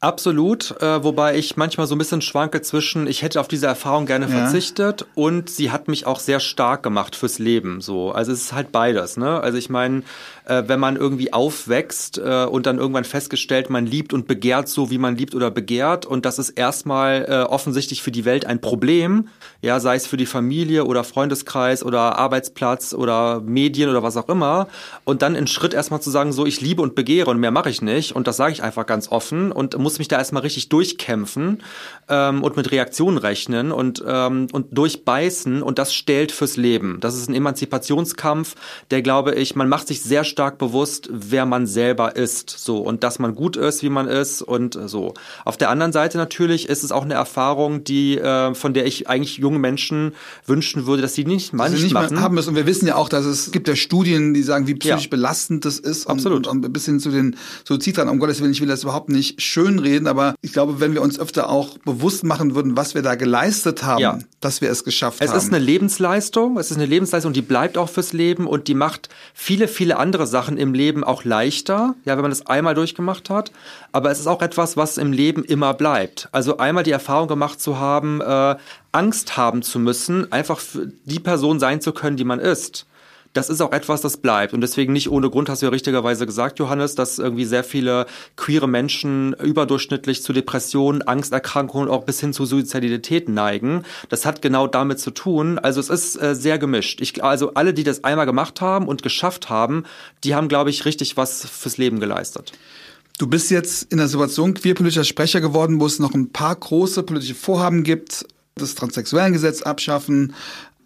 Absolut, 0.02 0.82
äh, 0.82 1.04
wobei 1.04 1.38
ich 1.38 1.58
manchmal 1.58 1.86
so 1.86 1.94
ein 1.94 1.98
bisschen 1.98 2.22
schwanke 2.22 2.62
zwischen, 2.62 3.06
ich 3.06 3.22
hätte 3.22 3.42
auf 3.42 3.50
diese 3.50 3.68
Erfahrung 3.68 4.06
gerne 4.06 4.30
ja. 4.30 4.32
verzichtet 4.32 5.06
und 5.14 5.50
sie 5.50 5.72
hat 5.72 5.90
mich 5.90 6.06
auch 6.06 6.22
sehr 6.22 6.40
stark 6.40 6.84
gemacht 6.84 7.18
fürs 7.18 7.38
Leben. 7.38 7.82
So, 7.82 8.14
also 8.14 8.32
es 8.32 8.44
ist 8.44 8.54
halt 8.54 8.72
beides. 8.72 9.18
Ne? 9.18 9.42
Also 9.42 9.58
ich 9.58 9.70
meine, 9.70 10.04
äh, 10.50 10.68
wenn 10.68 10.80
man 10.80 10.96
irgendwie 10.96 11.32
aufwächst 11.32 12.18
äh, 12.18 12.46
und 12.46 12.66
dann 12.66 12.80
irgendwann 12.80 13.04
festgestellt, 13.04 13.70
man 13.70 13.86
liebt 13.86 14.14
und 14.14 14.28
begehrt 14.28 14.68
so, 14.68 14.90
wie 14.90 14.98
man 14.98 15.16
liebt 15.16 15.36
oder 15.36 15.52
begehrt. 15.52 16.06
Und 16.06 16.26
das 16.26 16.40
ist 16.40 16.50
erstmal 16.50 17.26
äh, 17.30 17.44
offensichtlich 17.44 18.02
für 18.02 18.12
die 18.12 18.26
Welt 18.26 18.46
ein 18.46 18.60
Problem, 18.60 19.30
ja, 19.62 19.80
sei 19.80 19.96
es 19.96 20.08
für 20.08 20.18
die 20.18 20.26
Familie 20.26 20.86
oder 20.86 21.04
Freundeskreis 21.04 21.84
oder 21.84 22.18
Arbeitsplatz 22.18 22.94
oder 22.94 23.42
Medien 23.42 23.90
oder 23.90 24.02
was 24.02 24.18
auch 24.18 24.28
immer. 24.28 24.68
Und 25.04 25.22
dann 25.22 25.36
in 25.36 25.46
Schritt 25.46 25.74
erstmal 25.74 26.02
zu 26.02 26.10
sagen, 26.10 26.34
so 26.34 26.46
ich 26.46 26.62
liebe 26.62 26.82
und 26.82 26.96
begehre 26.96 27.30
und 27.30 27.40
mehr 27.40 27.52
mache 27.52 27.70
ich 27.70 27.82
nicht. 27.82 28.16
Und 28.16 28.28
das 28.28 28.38
sage 28.38 28.54
ich 28.54 28.64
einfach 28.64 28.88
ganz 28.88 29.12
offen 29.12 29.52
und 29.52 29.78
muss 29.78 30.00
mich 30.00 30.08
da 30.08 30.18
erstmal 30.18 30.42
richtig 30.42 30.70
durchkämpfen 30.70 31.62
ähm, 32.08 32.44
und 32.44 32.58
mit 32.58 32.72
Reaktionen 32.72 33.20
rechnen 33.20 33.72
und, 33.72 34.04
ähm, 34.08 34.48
und 34.52 34.76
durchbeißen. 34.76 35.62
Und 35.62 35.78
das 35.78 35.94
stellt 35.94 36.32
fürs 36.32 36.58
Leben. 36.58 36.98
Das 37.02 37.16
ist 37.16 37.30
ein 37.30 37.36
Emanzipationskampf, 37.36 38.56
der 38.90 39.04
glaube 39.04 39.36
ich, 39.36 39.56
man 39.56 39.70
macht 39.70 39.88
sich 39.88 40.02
sehr 40.02 40.24
stark 40.24 40.39
bewusst, 40.40 41.10
wer 41.12 41.46
man 41.46 41.68
selber 41.68 42.16
ist, 42.16 42.50
so 42.50 42.78
und 42.78 43.04
dass 43.04 43.20
man 43.20 43.36
gut 43.36 43.58
ist, 43.58 43.84
wie 43.84 43.90
man 43.90 44.08
ist 44.08 44.42
und 44.42 44.78
so. 44.86 45.14
Auf 45.46 45.58
der 45.58 45.70
anderen 45.70 45.92
Seite 45.92 46.18
natürlich 46.18 46.70
ist 46.70 46.84
es 46.84 46.92
auch 46.92 47.04
eine 47.04 47.14
Erfahrung, 47.14 47.84
die 47.84 48.18
äh, 48.18 48.54
von 48.56 48.74
der 48.74 48.86
ich 48.86 49.10
eigentlich 49.10 49.38
jungen 49.38 49.62
Menschen 49.62 50.14
wünschen 50.46 50.86
würde, 50.86 51.02
dass 51.02 51.14
sie 51.14 51.26
nicht 51.26 51.54
mal 51.54 51.70
nicht, 51.70 51.84
nicht 51.84 51.94
machen. 51.94 52.22
haben 52.22 52.36
müssen. 52.36 52.50
Und 52.50 52.56
wir 52.56 52.66
wissen 52.66 52.88
ja 52.88 52.96
auch, 52.96 53.10
dass 53.10 53.26
es 53.26 53.52
gibt 53.52 53.68
ja 53.68 53.76
Studien, 53.76 54.34
die 54.34 54.44
sagen, 54.44 54.68
wie 54.68 54.76
psychisch 54.76 55.06
ja. 55.06 55.10
belastend 55.10 55.66
das 55.66 55.80
ist. 55.80 56.06
Und, 56.06 56.14
Absolut. 56.14 56.48
Und, 56.48 56.66
und 56.66 56.74
bis 56.74 56.86
hin 56.86 57.00
zu 57.00 57.12
den 57.12 57.36
Suizidran. 57.66 58.10
Um 58.10 58.20
Gottes 58.20 58.42
Willen, 58.42 58.52
ich 58.52 58.62
will 58.62 58.68
das 58.68 58.84
überhaupt 58.84 59.10
nicht 59.10 59.42
schön 59.42 59.80
reden, 59.80 60.08
aber 60.08 60.36
ich 60.42 60.54
glaube, 60.54 60.80
wenn 60.80 60.94
wir 60.94 61.02
uns 61.02 61.20
öfter 61.20 61.50
auch 61.50 61.78
bewusst 61.80 62.24
machen 62.24 62.56
würden, 62.56 62.78
was 62.78 62.96
wir 62.96 63.02
da 63.02 63.16
geleistet 63.16 63.84
haben, 63.84 64.02
ja. 64.02 64.20
dass 64.40 64.62
wir 64.62 64.70
es 64.70 64.84
geschafft 64.84 65.22
es 65.22 65.30
haben. 65.30 65.38
Es 65.38 65.44
ist 65.44 65.54
eine 65.54 65.64
Lebensleistung, 65.64 66.58
es 66.58 66.72
ist 66.72 66.78
eine 66.78 66.86
Lebensleistung, 66.86 67.34
die 67.34 67.42
bleibt 67.42 67.78
auch 67.78 67.90
fürs 67.90 68.14
Leben 68.14 68.48
und 68.48 68.68
die 68.68 68.74
macht 68.74 69.10
viele, 69.34 69.68
viele 69.68 69.98
andere 69.98 70.28
Sachen 70.30 70.58
im 70.58 70.74
Leben 70.74 71.04
auch 71.04 71.26
leichter, 71.26 71.96
ja, 72.06 72.16
wenn 72.16 72.22
man 72.22 72.32
das 72.32 72.46
einmal 72.48 72.76
durchgemacht 72.76 73.30
hat. 73.30 73.52
Aber 73.92 74.12
es 74.12 74.20
ist 74.20 74.28
auch 74.28 74.42
etwas, 74.42 74.78
was 74.78 74.98
im 74.98 75.12
Leben 75.12 75.44
immer 75.44 75.74
bleibt. 75.74 76.30
Also 76.32 76.58
einmal 76.58 76.84
die 76.84 76.92
Erfahrung 76.92 77.28
gemacht 77.28 77.60
zu 77.60 77.80
haben, 77.80 78.22
äh, 78.22 78.56
Angst 78.94 79.36
haben 79.36 79.62
zu 79.62 79.80
müssen, 79.80 80.32
einfach 80.32 80.60
für 80.60 80.88
die 81.06 81.20
Person 81.20 81.60
sein 81.60 81.82
zu 81.82 81.92
können, 81.92 82.18
die 82.18 82.24
man 82.24 82.40
ist 82.40 82.86
das 83.34 83.50
ist 83.50 83.62
auch 83.62 83.72
etwas, 83.72 84.02
das 84.02 84.18
bleibt. 84.18 84.54
Und 84.54 84.62
deswegen 84.62 84.94
nicht 84.94 85.10
ohne 85.10 85.30
Grund 85.30 85.50
hast 85.50 85.62
du 85.62 85.68
ja 85.68 85.72
richtigerweise 85.72 86.26
gesagt, 86.26 86.60
Johannes, 86.60 86.96
dass 86.96 87.20
irgendwie 87.20 87.46
sehr 87.46 87.64
viele 87.64 88.06
queere 88.36 88.68
Menschen 88.68 89.34
überdurchschnittlich 89.34 90.24
zu 90.24 90.34
Depressionen, 90.34 91.02
Angsterkrankungen 91.04 91.90
auch 91.90 92.06
bis 92.06 92.20
hin 92.20 92.34
zu 92.34 92.46
Suizidalität 92.46 93.30
neigen. 93.30 93.84
Das 94.10 94.26
hat 94.26 94.42
genau 94.42 94.68
damit 94.68 95.00
zu 95.00 95.12
tun. 95.12 95.60
Also 95.60 95.80
es 95.80 95.90
ist 95.90 96.22
äh, 96.22 96.36
sehr 96.36 96.58
gemischt. 96.58 97.02
Ich, 97.02 97.24
also 97.24 97.54
alle, 97.54 97.74
die 97.74 97.84
das 97.84 98.04
einmal 98.04 98.26
gemacht 98.26 98.62
haben 98.62 98.88
und 98.88 99.04
geschafft 99.04 99.50
haben, 99.50 99.84
die 100.24 100.34
haben, 100.34 100.48
glaube 100.48 100.72
ich, 100.72 100.86
richtig 100.86 101.16
was 101.18 101.46
fürs 101.46 101.78
Leben 101.78 102.00
geleistet. 102.00 102.52
Du 103.20 103.28
bist 103.28 103.52
jetzt 103.52 103.92
in 103.92 103.98
der 103.98 104.08
Situation 104.08 104.54
queerpolitischer 104.54 105.04
Sprecher 105.04 105.42
geworden, 105.42 105.80
wo 105.82 105.86
es 105.86 106.00
noch 106.00 106.14
ein 106.14 106.32
paar 106.32 106.56
große 106.56 107.04
politische 107.04 107.36
Vorhaben 107.36 107.84
gibt, 107.84 108.26
das 108.56 108.76
Transsexuellengesetz 108.76 109.62
abschaffen, 109.62 110.34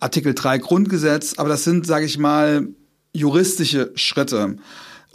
Artikel 0.04 0.34
3 0.34 0.60
Grundgesetz, 0.60 1.36
aber 1.38 1.50
das 1.50 1.64
sind, 1.64 1.88
sage 1.88 2.06
ich 2.06 2.18
mal, 2.18 2.68
juristische 3.14 3.92
Schritte. 3.96 4.58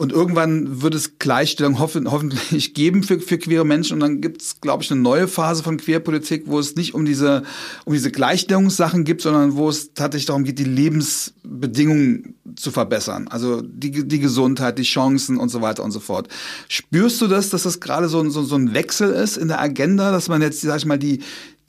Und 0.01 0.13
irgendwann 0.13 0.81
wird 0.81 0.95
es 0.95 1.19
Gleichstellung 1.19 1.77
hoffen, 1.77 2.09
hoffentlich 2.09 2.73
geben 2.73 3.03
für, 3.03 3.19
für 3.19 3.37
queere 3.37 3.65
Menschen. 3.65 3.95
Und 3.95 3.99
dann 3.99 4.21
gibt 4.21 4.41
es, 4.41 4.61
glaube 4.61 4.81
ich, 4.81 4.89
eine 4.89 5.01
neue 5.01 5.27
Phase 5.27 5.61
von 5.61 5.75
Queerpolitik, 5.75 6.43
wo 6.45 6.57
es 6.57 6.77
nicht 6.77 6.93
um 6.93 7.03
diese, 7.03 7.43
um 7.83 7.91
diese 7.91 8.09
Gleichstellungssachen 8.09 9.03
gibt, 9.03 9.21
sondern 9.21 9.57
wo 9.57 9.67
es 9.67 9.93
tatsächlich 9.93 10.27
darum 10.27 10.45
geht, 10.45 10.57
die 10.57 10.63
Lebensbedingungen 10.63 12.35
zu 12.55 12.71
verbessern. 12.71 13.27
Also 13.27 13.61
die, 13.61 14.07
die 14.07 14.19
Gesundheit, 14.19 14.77
die 14.77 14.83
Chancen 14.83 15.35
und 15.35 15.49
so 15.49 15.61
weiter 15.61 15.83
und 15.83 15.91
so 15.91 15.99
fort. 15.99 16.29
Spürst 16.69 17.19
du 17.19 17.27
das, 17.27 17.49
dass 17.49 17.63
das 17.63 17.81
gerade 17.81 18.07
so, 18.07 18.27
so, 18.29 18.43
so 18.43 18.55
ein 18.55 18.73
Wechsel 18.73 19.11
ist 19.11 19.35
in 19.35 19.49
der 19.49 19.59
Agenda, 19.59 20.13
dass 20.13 20.29
man 20.29 20.41
jetzt, 20.41 20.61
sag 20.61 20.77
ich 20.77 20.85
mal, 20.85 20.97
die, 20.97 21.19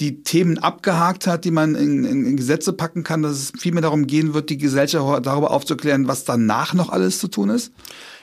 die 0.00 0.22
Themen 0.22 0.58
abgehakt 0.58 1.26
hat, 1.26 1.44
die 1.44 1.50
man 1.50 1.74
in, 1.74 2.04
in, 2.04 2.24
in 2.26 2.36
Gesetze 2.36 2.72
packen 2.72 3.04
kann, 3.04 3.22
dass 3.22 3.32
es 3.32 3.52
viel 3.58 3.72
mehr 3.72 3.82
darum 3.82 4.06
gehen 4.06 4.34
wird, 4.34 4.50
die 4.50 4.58
Gesellschaft 4.58 5.26
darüber 5.26 5.50
aufzuklären, 5.50 6.08
was 6.08 6.24
danach 6.24 6.74
noch 6.74 6.88
alles 6.88 7.18
zu 7.18 7.28
tun 7.28 7.50
ist? 7.50 7.72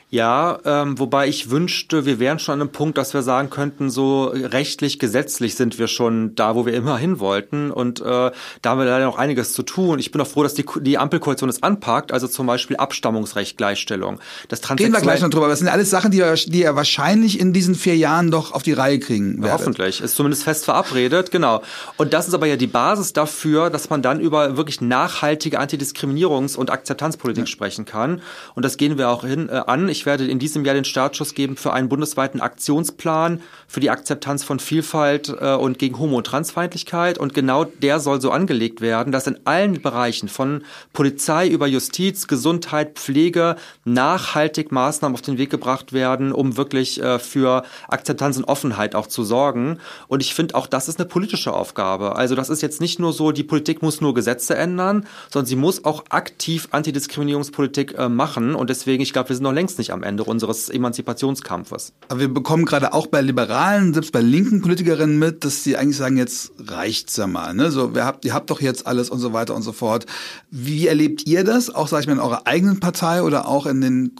Ja, 0.09 0.59
ähm, 0.63 0.97
wobei 0.99 1.27
ich 1.27 1.49
wünschte, 1.49 2.05
wir 2.05 2.17
wären 2.17 2.39
schon 2.39 2.53
an 2.53 2.61
einem 2.61 2.71
Punkt, 2.71 2.97
dass 2.97 3.13
wir 3.13 3.23
sagen 3.23 3.49
könnten, 3.49 3.89
so 3.89 4.25
rechtlich, 4.27 4.99
gesetzlich 4.99 5.55
sind 5.55 5.79
wir 5.79 5.89
schon 5.89 6.33
da, 6.33 6.55
wo 6.55 6.65
wir 6.65 6.73
immer 6.73 6.97
hin 6.97 7.19
wollten. 7.19 7.71
Und 7.71 7.99
äh, 7.99 8.31
da 8.61 8.69
haben 8.69 8.79
wir 8.79 8.85
leider 8.85 9.03
noch 9.03 9.17
einiges 9.17 9.51
zu 9.51 9.63
tun. 9.63 9.99
Ich 9.99 10.11
bin 10.11 10.21
auch 10.21 10.27
froh, 10.27 10.43
dass 10.43 10.53
die, 10.53 10.65
die 10.79 10.97
Ampelkoalition 10.97 11.49
es 11.49 11.61
anpackt, 11.61 12.13
also 12.13 12.29
zum 12.29 12.47
Beispiel 12.47 12.77
Abstammungsrecht, 12.77 13.57
Gleichstellung. 13.57 14.19
Das 14.47 14.61
Reden 14.69 14.93
wir 14.93 15.01
gleich 15.01 15.21
noch 15.21 15.29
drüber, 15.29 15.49
das 15.49 15.59
sind 15.59 15.67
alles 15.67 15.89
Sachen, 15.89 16.11
die, 16.11 16.23
die 16.47 16.61
ihr 16.61 16.75
wahrscheinlich 16.75 17.37
in 17.37 17.51
diesen 17.51 17.75
vier 17.75 17.97
Jahren 17.97 18.31
doch 18.31 18.53
auf 18.53 18.63
die 18.63 18.73
Reihe 18.73 18.99
kriegen 18.99 19.41
werdet. 19.41 19.59
Hoffentlich, 19.59 19.99
ist 19.99 20.15
zumindest 20.15 20.43
fest 20.43 20.63
verabredet, 20.63 21.31
genau. 21.31 21.61
Und 21.97 22.13
das 22.13 22.29
ist 22.29 22.33
aber 22.33 22.47
ja 22.47 22.55
die 22.55 22.67
Basis 22.67 23.11
dafür, 23.11 23.69
dass 23.69 23.89
man 23.89 24.01
dann 24.01 24.21
über 24.21 24.55
wirklich 24.55 24.79
nachhaltige 24.79 25.59
Antidiskriminierungs- 25.59 26.55
und 26.55 26.69
Akzeptanzpolitik 26.69 27.43
ja. 27.43 27.47
sprechen 27.47 27.83
kann. 27.83 28.21
Und 28.55 28.63
das 28.63 28.77
gehen 28.77 28.97
wir 28.97 29.09
auch 29.09 29.25
hin 29.25 29.49
äh, 29.49 29.63
an. 29.65 29.89
Ich 29.89 29.96
werde 30.05 30.27
in 30.27 30.39
diesem 30.39 30.65
Jahr 30.65 30.75
den 30.75 30.85
Startschuss 30.85 31.33
geben 31.33 31.57
für 31.57 31.73
einen 31.73 31.89
bundesweiten 31.89 32.41
Aktionsplan 32.41 33.41
für 33.67 33.79
die 33.79 33.89
Akzeptanz 33.89 34.43
von 34.43 34.59
Vielfalt 34.59 35.35
äh, 35.39 35.55
und 35.55 35.79
gegen 35.79 35.99
Homo- 35.99 36.17
und 36.17 36.27
Transfeindlichkeit. 36.27 37.17
Und 37.17 37.33
genau 37.33 37.65
der 37.65 37.99
soll 37.99 38.21
so 38.21 38.31
angelegt 38.31 38.81
werden, 38.81 39.11
dass 39.11 39.27
in 39.27 39.39
allen 39.45 39.81
Bereichen 39.81 40.29
von 40.29 40.63
Polizei 40.93 41.47
über 41.47 41.67
Justiz, 41.67 42.27
Gesundheit, 42.27 42.97
Pflege 42.99 43.55
nachhaltig 43.85 44.71
Maßnahmen 44.71 45.15
auf 45.15 45.21
den 45.21 45.37
Weg 45.37 45.49
gebracht 45.49 45.93
werden, 45.93 46.31
um 46.31 46.57
wirklich 46.57 47.01
äh, 47.01 47.19
für 47.19 47.63
Akzeptanz 47.87 48.37
und 48.37 48.45
Offenheit 48.45 48.95
auch 48.95 49.07
zu 49.07 49.23
sorgen. 49.23 49.79
Und 50.07 50.21
ich 50.21 50.33
finde 50.33 50.55
auch, 50.55 50.67
das 50.67 50.87
ist 50.87 50.99
eine 50.99 51.07
politische 51.07 51.53
Aufgabe. 51.53 52.15
Also 52.15 52.35
das 52.35 52.49
ist 52.49 52.61
jetzt 52.61 52.81
nicht 52.81 52.99
nur 52.99 53.13
so, 53.13 53.31
die 53.31 53.43
Politik 53.43 53.81
muss 53.81 54.01
nur 54.01 54.13
Gesetze 54.13 54.55
ändern, 54.55 55.05
sondern 55.29 55.47
sie 55.47 55.55
muss 55.55 55.83
auch 55.85 56.05
aktiv 56.09 56.67
Antidiskriminierungspolitik 56.71 57.97
äh, 57.97 58.09
machen. 58.09 58.55
Und 58.55 58.69
deswegen, 58.69 59.03
ich 59.03 59.13
glaube, 59.13 59.29
wir 59.29 59.35
sind 59.35 59.43
noch 59.43 59.53
längst 59.53 59.77
nicht 59.77 59.86
nicht 59.87 59.93
am 59.93 60.03
Ende 60.03 60.23
unseres 60.23 60.69
Emanzipationskampfes. 60.69 61.93
Aber 62.09 62.19
wir 62.19 62.33
bekommen 62.33 62.65
gerade 62.65 62.93
auch 62.93 63.07
bei 63.07 63.21
Liberalen, 63.21 63.93
selbst 63.93 64.11
bei 64.11 64.21
linken 64.21 64.61
Politikerinnen 64.61 65.17
mit, 65.17 65.45
dass 65.45 65.63
sie 65.63 65.77
eigentlich 65.77 65.97
sagen, 65.97 66.17
jetzt 66.17 66.51
reicht's 66.59 67.15
ja 67.15 67.27
mal. 67.27 67.53
Ne? 67.53 67.71
So, 67.71 67.91
ihr 67.95 68.05
habt, 68.05 68.25
ihr 68.25 68.33
habt 68.33 68.49
doch 68.49 68.59
jetzt 68.59 68.85
alles 68.85 69.09
und 69.09 69.19
so 69.19 69.33
weiter 69.33 69.55
und 69.55 69.61
so 69.61 69.71
fort. 69.71 70.05
Wie 70.51 70.87
erlebt 70.87 71.25
ihr 71.25 71.43
das? 71.43 71.73
Auch, 71.73 71.87
sag 71.87 72.01
ich 72.01 72.07
mal, 72.07 72.13
in 72.13 72.19
eurer 72.19 72.45
eigenen 72.45 72.79
Partei 72.79 73.21
oder 73.21 73.47
auch 73.47 73.65
in, 73.65 73.81
den 73.81 74.11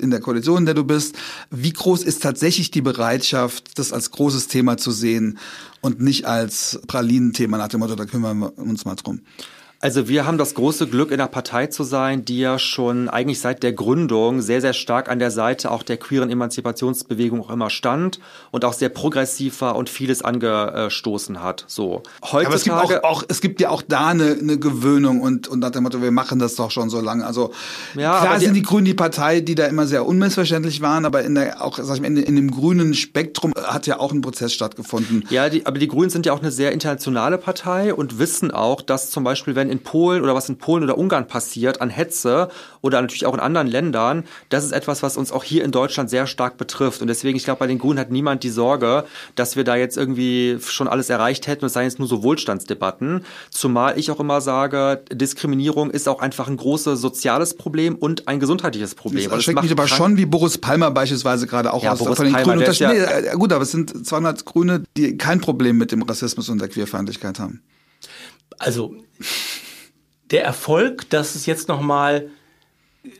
in 0.00 0.10
der 0.10 0.20
Koalition, 0.20 0.58
in 0.58 0.66
der 0.66 0.74
du 0.74 0.84
bist? 0.84 1.16
Wie 1.50 1.72
groß 1.72 2.02
ist 2.02 2.22
tatsächlich 2.22 2.70
die 2.70 2.82
Bereitschaft, 2.82 3.78
das 3.78 3.92
als 3.92 4.10
großes 4.10 4.48
Thema 4.48 4.76
zu 4.76 4.90
sehen 4.90 5.38
und 5.80 6.00
nicht 6.00 6.26
als 6.26 6.80
Pralinenthema 6.86 7.56
nach 7.56 7.68
dem 7.68 7.80
Motto, 7.80 7.94
da 7.94 8.04
kümmern 8.04 8.38
wir 8.38 8.58
uns 8.58 8.84
mal 8.84 8.94
drum? 8.94 9.20
Also 9.84 10.08
wir 10.08 10.24
haben 10.24 10.38
das 10.38 10.54
große 10.54 10.86
Glück, 10.86 11.10
in 11.10 11.18
der 11.18 11.26
Partei 11.26 11.66
zu 11.66 11.84
sein, 11.84 12.24
die 12.24 12.38
ja 12.38 12.58
schon 12.58 13.10
eigentlich 13.10 13.38
seit 13.38 13.62
der 13.62 13.74
Gründung 13.74 14.40
sehr, 14.40 14.62
sehr 14.62 14.72
stark 14.72 15.10
an 15.10 15.18
der 15.18 15.30
Seite 15.30 15.70
auch 15.70 15.82
der 15.82 15.98
queeren 15.98 16.30
Emanzipationsbewegung 16.30 17.42
auch 17.42 17.50
immer 17.50 17.68
stand 17.68 18.18
und 18.50 18.64
auch 18.64 18.72
sehr 18.72 18.88
progressiv 18.88 19.60
war 19.60 19.76
und 19.76 19.90
vieles 19.90 20.22
angestoßen 20.22 21.42
hat. 21.42 21.66
So. 21.66 22.02
Heutzutage. 22.22 22.46
Aber 22.46 22.54
es 22.54 22.64
gibt, 22.64 22.76
auch, 23.04 23.10
auch, 23.10 23.24
es 23.28 23.40
gibt 23.42 23.60
ja 23.60 23.68
auch 23.68 23.82
da 23.86 24.06
eine, 24.06 24.38
eine 24.40 24.58
Gewöhnung 24.58 25.20
und, 25.20 25.48
und 25.48 25.58
nach 25.58 25.68
dem 25.68 25.82
Motto, 25.82 26.00
wir 26.00 26.12
machen 26.12 26.38
das 26.38 26.54
doch 26.54 26.70
schon 26.70 26.88
so 26.88 27.02
lange. 27.02 27.26
Also 27.26 27.52
ja, 27.94 28.20
klar 28.22 28.40
sind 28.40 28.54
die, 28.54 28.62
die 28.62 28.66
Grünen 28.66 28.86
die 28.86 28.94
Partei, 28.94 29.40
die 29.40 29.54
da 29.54 29.66
immer 29.66 29.86
sehr 29.86 30.06
unmissverständlich 30.06 30.80
waren, 30.80 31.04
aber 31.04 31.24
in 31.24 31.34
der, 31.34 31.62
auch 31.62 31.76
sag 31.78 31.96
ich 31.96 32.00
mal, 32.00 32.06
in, 32.06 32.16
in 32.16 32.36
dem 32.36 32.50
grünen 32.50 32.94
Spektrum 32.94 33.52
hat 33.54 33.86
ja 33.86 34.00
auch 34.00 34.12
ein 34.12 34.22
Prozess 34.22 34.54
stattgefunden. 34.54 35.26
Ja, 35.28 35.50
die, 35.50 35.66
aber 35.66 35.78
die 35.78 35.88
Grünen 35.88 36.08
sind 36.08 36.24
ja 36.24 36.32
auch 36.32 36.40
eine 36.40 36.50
sehr 36.50 36.72
internationale 36.72 37.36
Partei 37.36 37.92
und 37.92 38.18
wissen 38.18 38.50
auch, 38.50 38.80
dass 38.80 39.10
zum 39.10 39.24
Beispiel, 39.24 39.54
wenn 39.54 39.73
in 39.74 39.82
Polen 39.82 40.22
oder 40.22 40.34
was 40.34 40.48
in 40.48 40.56
Polen 40.56 40.84
oder 40.84 40.96
Ungarn 40.96 41.26
passiert 41.26 41.80
an 41.80 41.90
Hetze 41.90 42.48
oder 42.80 43.00
natürlich 43.00 43.26
auch 43.26 43.34
in 43.34 43.40
anderen 43.40 43.66
Ländern, 43.66 44.24
das 44.50 44.64
ist 44.64 44.72
etwas, 44.72 45.02
was 45.02 45.16
uns 45.16 45.32
auch 45.32 45.42
hier 45.42 45.64
in 45.64 45.72
Deutschland 45.72 46.10
sehr 46.10 46.26
stark 46.26 46.56
betrifft. 46.56 47.00
Und 47.00 47.08
deswegen, 47.08 47.36
ich 47.36 47.44
glaube, 47.44 47.58
bei 47.58 47.66
den 47.66 47.78
Grünen 47.78 47.98
hat 47.98 48.10
niemand 48.10 48.42
die 48.42 48.50
Sorge, 48.50 49.04
dass 49.34 49.56
wir 49.56 49.64
da 49.64 49.74
jetzt 49.74 49.96
irgendwie 49.96 50.58
schon 50.64 50.86
alles 50.86 51.10
erreicht 51.10 51.46
hätten 51.46 51.62
und 51.64 51.66
es 51.66 51.72
seien 51.72 51.84
jetzt 51.84 51.98
nur 51.98 52.06
so 52.06 52.22
Wohlstandsdebatten. 52.22 53.24
Zumal 53.50 53.98
ich 53.98 54.10
auch 54.10 54.20
immer 54.20 54.40
sage, 54.40 55.02
Diskriminierung 55.10 55.90
ist 55.90 56.08
auch 56.08 56.20
einfach 56.20 56.46
ein 56.46 56.56
großes 56.56 57.00
soziales 57.00 57.54
Problem 57.54 57.96
und 57.96 58.28
ein 58.28 58.38
gesundheitliches 58.38 58.94
Problem. 58.94 59.24
Das 59.24 59.32
erschreckt 59.32 59.62
mich 59.62 59.72
aber 59.72 59.88
schon, 59.88 60.16
wie 60.16 60.26
Boris 60.26 60.58
Palmer 60.58 60.90
beispielsweise 60.90 61.46
gerade 61.46 61.72
auch 61.72 61.82
ja, 61.82 61.92
aus 61.92 61.98
Boris 61.98 62.16
von 62.16 62.26
den 62.26 62.34
Palmer, 62.34 62.62
Grünen. 62.62 62.72
Ja 62.74 62.92
nee, 62.92 62.98
äh, 62.98 63.32
gut, 63.34 63.52
aber 63.52 63.62
es 63.62 63.72
sind 63.72 64.06
200 64.06 64.44
Grüne, 64.44 64.84
die 64.96 65.16
kein 65.16 65.40
Problem 65.40 65.78
mit 65.78 65.90
dem 65.90 66.02
Rassismus 66.02 66.48
und 66.48 66.60
der 66.60 66.68
Queerfeindlichkeit 66.68 67.38
haben. 67.38 67.62
Also 68.58 68.94
der 70.34 70.42
Erfolg, 70.42 71.08
dass 71.10 71.36
es 71.36 71.46
jetzt 71.46 71.68
nochmal 71.68 72.28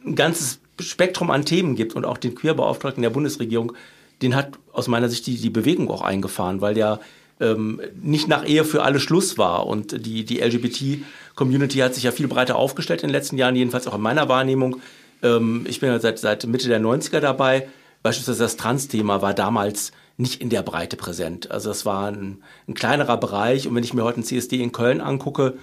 ein 0.04 0.16
ganzes 0.16 0.58
Spektrum 0.80 1.30
an 1.30 1.44
Themen 1.44 1.76
gibt 1.76 1.94
und 1.94 2.04
auch 2.04 2.18
den 2.18 2.34
Queerbeauftragten 2.34 3.02
der 3.02 3.10
Bundesregierung, 3.10 3.72
den 4.20 4.34
hat 4.34 4.58
aus 4.72 4.88
meiner 4.88 5.08
Sicht 5.08 5.28
die, 5.28 5.36
die 5.36 5.50
Bewegung 5.50 5.88
auch 5.92 6.02
eingefahren, 6.02 6.60
weil 6.60 6.74
der 6.74 6.98
ähm, 7.38 7.80
nicht 8.02 8.26
nach 8.26 8.44
Ehe 8.44 8.64
für 8.64 8.82
alle 8.82 8.98
Schluss 8.98 9.38
war. 9.38 9.68
Und 9.68 10.04
die, 10.04 10.24
die 10.24 10.40
LGBT-Community 10.40 11.78
hat 11.78 11.94
sich 11.94 12.02
ja 12.02 12.10
viel 12.10 12.26
breiter 12.26 12.56
aufgestellt 12.56 13.04
in 13.04 13.10
den 13.10 13.14
letzten 13.14 13.38
Jahren, 13.38 13.54
jedenfalls 13.54 13.86
auch 13.86 13.94
in 13.94 14.00
meiner 14.00 14.28
Wahrnehmung. 14.28 14.80
Ähm, 15.22 15.66
ich 15.68 15.78
bin 15.78 15.90
ja 15.90 16.00
seit, 16.00 16.18
seit 16.18 16.44
Mitte 16.48 16.66
der 16.66 16.80
90er 16.80 17.20
dabei. 17.20 17.68
Beispielsweise 18.02 18.42
das 18.42 18.56
Trans-Thema 18.56 19.22
war 19.22 19.34
damals 19.34 19.92
nicht 20.16 20.40
in 20.40 20.50
der 20.50 20.62
Breite 20.62 20.96
präsent. 20.96 21.52
Also 21.52 21.68
das 21.68 21.86
war 21.86 22.08
ein, 22.08 22.42
ein 22.66 22.74
kleinerer 22.74 23.18
Bereich. 23.18 23.68
Und 23.68 23.76
wenn 23.76 23.84
ich 23.84 23.94
mir 23.94 24.02
heute 24.02 24.20
ein 24.20 24.24
CSD 24.24 24.60
in 24.60 24.72
Köln 24.72 25.00
angucke, 25.00 25.54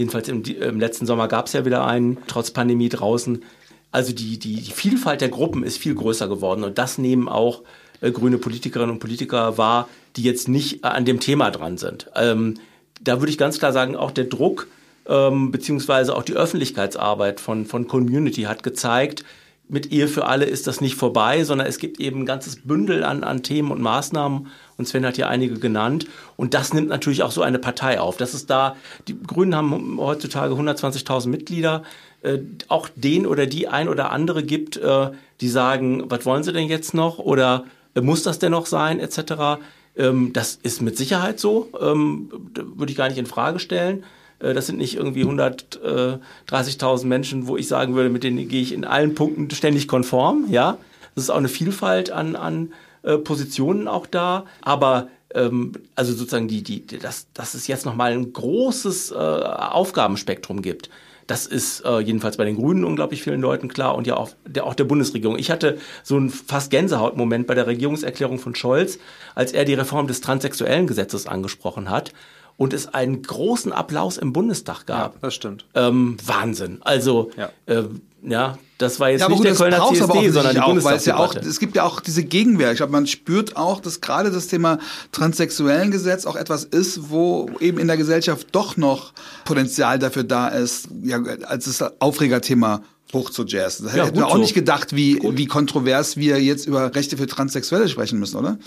Jedenfalls 0.00 0.30
im, 0.30 0.42
im 0.42 0.80
letzten 0.80 1.04
Sommer 1.04 1.28
gab 1.28 1.44
es 1.44 1.52
ja 1.52 1.66
wieder 1.66 1.86
einen, 1.86 2.16
trotz 2.26 2.52
Pandemie 2.52 2.88
draußen. 2.88 3.44
Also 3.92 4.14
die, 4.14 4.38
die, 4.38 4.54
die 4.54 4.70
Vielfalt 4.72 5.20
der 5.20 5.28
Gruppen 5.28 5.62
ist 5.62 5.76
viel 5.76 5.94
größer 5.94 6.26
geworden 6.26 6.64
und 6.64 6.78
das 6.78 6.96
nehmen 6.96 7.28
auch 7.28 7.60
äh, 8.00 8.10
grüne 8.10 8.38
Politikerinnen 8.38 8.92
und 8.92 8.98
Politiker 8.98 9.58
wahr, 9.58 9.90
die 10.16 10.22
jetzt 10.22 10.48
nicht 10.48 10.84
äh, 10.84 10.86
an 10.86 11.04
dem 11.04 11.20
Thema 11.20 11.50
dran 11.50 11.76
sind. 11.76 12.10
Ähm, 12.16 12.54
da 12.98 13.20
würde 13.20 13.30
ich 13.30 13.36
ganz 13.36 13.58
klar 13.58 13.74
sagen, 13.74 13.94
auch 13.94 14.10
der 14.10 14.24
Druck 14.24 14.68
ähm, 15.06 15.50
beziehungsweise 15.50 16.16
auch 16.16 16.22
die 16.22 16.32
Öffentlichkeitsarbeit 16.32 17.38
von, 17.38 17.66
von 17.66 17.86
Community 17.86 18.44
hat 18.44 18.62
gezeigt, 18.62 19.22
mit 19.70 19.92
Ehe 19.92 20.08
für 20.08 20.26
alle 20.26 20.44
ist 20.44 20.66
das 20.66 20.80
nicht 20.80 20.96
vorbei, 20.96 21.44
sondern 21.44 21.66
es 21.66 21.78
gibt 21.78 22.00
eben 22.00 22.22
ein 22.22 22.26
ganzes 22.26 22.56
Bündel 22.56 23.04
an, 23.04 23.22
an 23.22 23.42
Themen 23.42 23.70
und 23.70 23.80
Maßnahmen. 23.80 24.48
Und 24.76 24.88
Sven 24.88 25.06
hat 25.06 25.16
ja 25.16 25.28
einige 25.28 25.58
genannt. 25.58 26.06
Und 26.36 26.54
das 26.54 26.74
nimmt 26.74 26.88
natürlich 26.88 27.22
auch 27.22 27.30
so 27.30 27.42
eine 27.42 27.58
Partei 27.58 28.00
auf. 28.00 28.16
Das 28.16 28.34
ist 28.34 28.50
da, 28.50 28.76
die 29.06 29.16
Grünen 29.22 29.54
haben 29.54 29.98
heutzutage 29.98 30.54
120.000 30.54 31.28
Mitglieder. 31.28 31.84
Äh, 32.22 32.38
auch 32.68 32.88
den 32.94 33.26
oder 33.26 33.46
die 33.46 33.68
ein 33.68 33.88
oder 33.88 34.10
andere 34.10 34.42
gibt, 34.42 34.76
äh, 34.76 35.10
die 35.40 35.48
sagen, 35.48 36.10
was 36.10 36.26
wollen 36.26 36.42
sie 36.42 36.52
denn 36.52 36.66
jetzt 36.66 36.92
noch? 36.92 37.18
Oder 37.18 37.64
äh, 37.94 38.00
muss 38.00 38.22
das 38.22 38.38
denn 38.38 38.52
noch 38.52 38.66
sein? 38.66 38.98
Etc. 38.98 39.60
Ähm, 39.96 40.32
das 40.32 40.58
ist 40.62 40.82
mit 40.82 40.96
Sicherheit 40.98 41.38
so. 41.38 41.68
Ähm, 41.80 42.30
würde 42.54 42.90
ich 42.90 42.98
gar 42.98 43.08
nicht 43.08 43.18
in 43.18 43.26
Frage 43.26 43.58
stellen. 43.58 44.04
Äh, 44.40 44.54
das 44.54 44.66
sind 44.66 44.78
nicht 44.78 44.96
irgendwie 44.96 45.24
130.000 45.24 47.06
Menschen, 47.06 47.46
wo 47.46 47.56
ich 47.56 47.68
sagen 47.68 47.94
würde, 47.94 48.10
mit 48.10 48.24
denen 48.24 48.48
gehe 48.48 48.62
ich 48.62 48.72
in 48.72 48.84
allen 48.84 49.14
Punkten 49.14 49.50
ständig 49.50 49.88
konform. 49.88 50.46
Ja, 50.48 50.78
das 51.14 51.24
ist 51.24 51.30
auch 51.30 51.36
eine 51.36 51.48
Vielfalt 51.48 52.10
an, 52.10 52.36
an 52.36 52.72
äh, 53.02 53.16
Positionen 53.16 53.88
auch 53.88 54.06
da. 54.06 54.46
Aber 54.62 55.08
ähm, 55.34 55.72
also 55.94 56.12
sozusagen 56.12 56.48
die, 56.48 56.62
die, 56.62 56.86
dass, 56.86 57.28
dass 57.32 57.54
es 57.54 57.66
jetzt 57.66 57.86
nochmal 57.86 58.12
ein 58.12 58.32
großes 58.32 59.12
äh, 59.12 59.14
Aufgabenspektrum 59.14 60.62
gibt. 60.62 60.90
Das 61.26 61.46
ist 61.46 61.84
äh, 61.84 62.00
jedenfalls 62.00 62.38
bei 62.38 62.44
den 62.44 62.56
Grünen 62.56 62.84
unglaublich 62.84 63.22
vielen 63.22 63.40
Leuten 63.40 63.68
klar 63.68 63.94
und 63.94 64.08
ja 64.08 64.16
auch 64.16 64.30
der, 64.44 64.66
auch 64.66 64.74
der 64.74 64.82
Bundesregierung. 64.82 65.38
Ich 65.38 65.52
hatte 65.52 65.78
so 66.02 66.16
einen 66.16 66.28
fast 66.28 66.72
Gänsehautmoment 66.72 67.46
bei 67.46 67.54
der 67.54 67.68
Regierungserklärung 67.68 68.40
von 68.40 68.56
Scholz, 68.56 68.98
als 69.36 69.52
er 69.52 69.64
die 69.64 69.74
Reform 69.74 70.08
des 70.08 70.20
transsexuellen 70.22 70.88
Gesetzes 70.88 71.28
angesprochen 71.28 71.88
hat 71.88 72.12
und 72.60 72.74
es 72.74 72.88
einen 72.92 73.22
großen 73.22 73.72
Applaus 73.72 74.18
im 74.18 74.34
Bundestag 74.34 74.84
gab. 74.84 75.14
Ja, 75.14 75.18
das 75.22 75.34
stimmt. 75.34 75.64
Ähm, 75.74 76.18
Wahnsinn. 76.26 76.76
Also 76.82 77.30
ja. 77.34 77.48
äh, 77.64 77.84
Ja, 78.22 78.58
das 78.76 79.00
war 79.00 79.08
jetzt 79.08 79.20
Ja, 79.20 79.26
aber 79.28 79.36
nicht 79.36 79.38
gut, 79.38 79.44
der 79.46 79.52
das 79.52 79.60
Kölner 79.60 79.76
braucht 79.78 80.02
aber 80.02 80.12
CSD, 80.12 80.30
sondern 80.30 80.54
die 80.54 80.60
auch, 80.60 80.84
weil 80.84 80.96
es 80.98 81.06
ja 81.06 81.16
auch, 81.16 81.34
es 81.34 81.58
gibt 81.58 81.74
ja 81.74 81.84
auch 81.84 82.00
diese 82.00 82.22
Gegenwehr. 82.22 82.70
Ich 82.72 82.76
glaube, 82.76 82.92
man 82.92 83.06
spürt 83.06 83.56
auch, 83.56 83.80
dass 83.80 84.02
gerade 84.02 84.30
das 84.30 84.46
Thema 84.48 84.78
transsexuellen 85.10 85.90
Gesetz 85.90 86.26
auch 86.26 86.36
etwas 86.36 86.64
ist, 86.64 87.08
wo 87.08 87.50
eben 87.60 87.78
in 87.78 87.86
der 87.86 87.96
Gesellschaft 87.96 88.48
doch 88.52 88.76
noch 88.76 89.14
Potenzial 89.46 89.98
dafür 89.98 90.24
da 90.24 90.48
ist, 90.48 90.88
ja, 91.02 91.18
als 91.44 91.64
das 91.64 91.82
Aufregerthema 91.98 92.82
hoch 93.14 93.30
zu 93.30 93.46
jazzen. 93.46 93.86
Da 93.86 93.96
Ja, 93.96 94.04
hätten 94.04 94.18
wir 94.18 94.26
auch 94.26 94.34
so. 94.34 94.38
nicht 94.38 94.54
gedacht, 94.54 94.94
wie, 94.94 95.18
wie 95.22 95.46
kontrovers 95.46 96.18
wir 96.18 96.42
jetzt 96.42 96.66
über 96.66 96.94
Rechte 96.94 97.16
für 97.16 97.26
Transsexuelle 97.26 97.88
sprechen 97.88 98.18
müssen, 98.18 98.36
oder? 98.36 98.58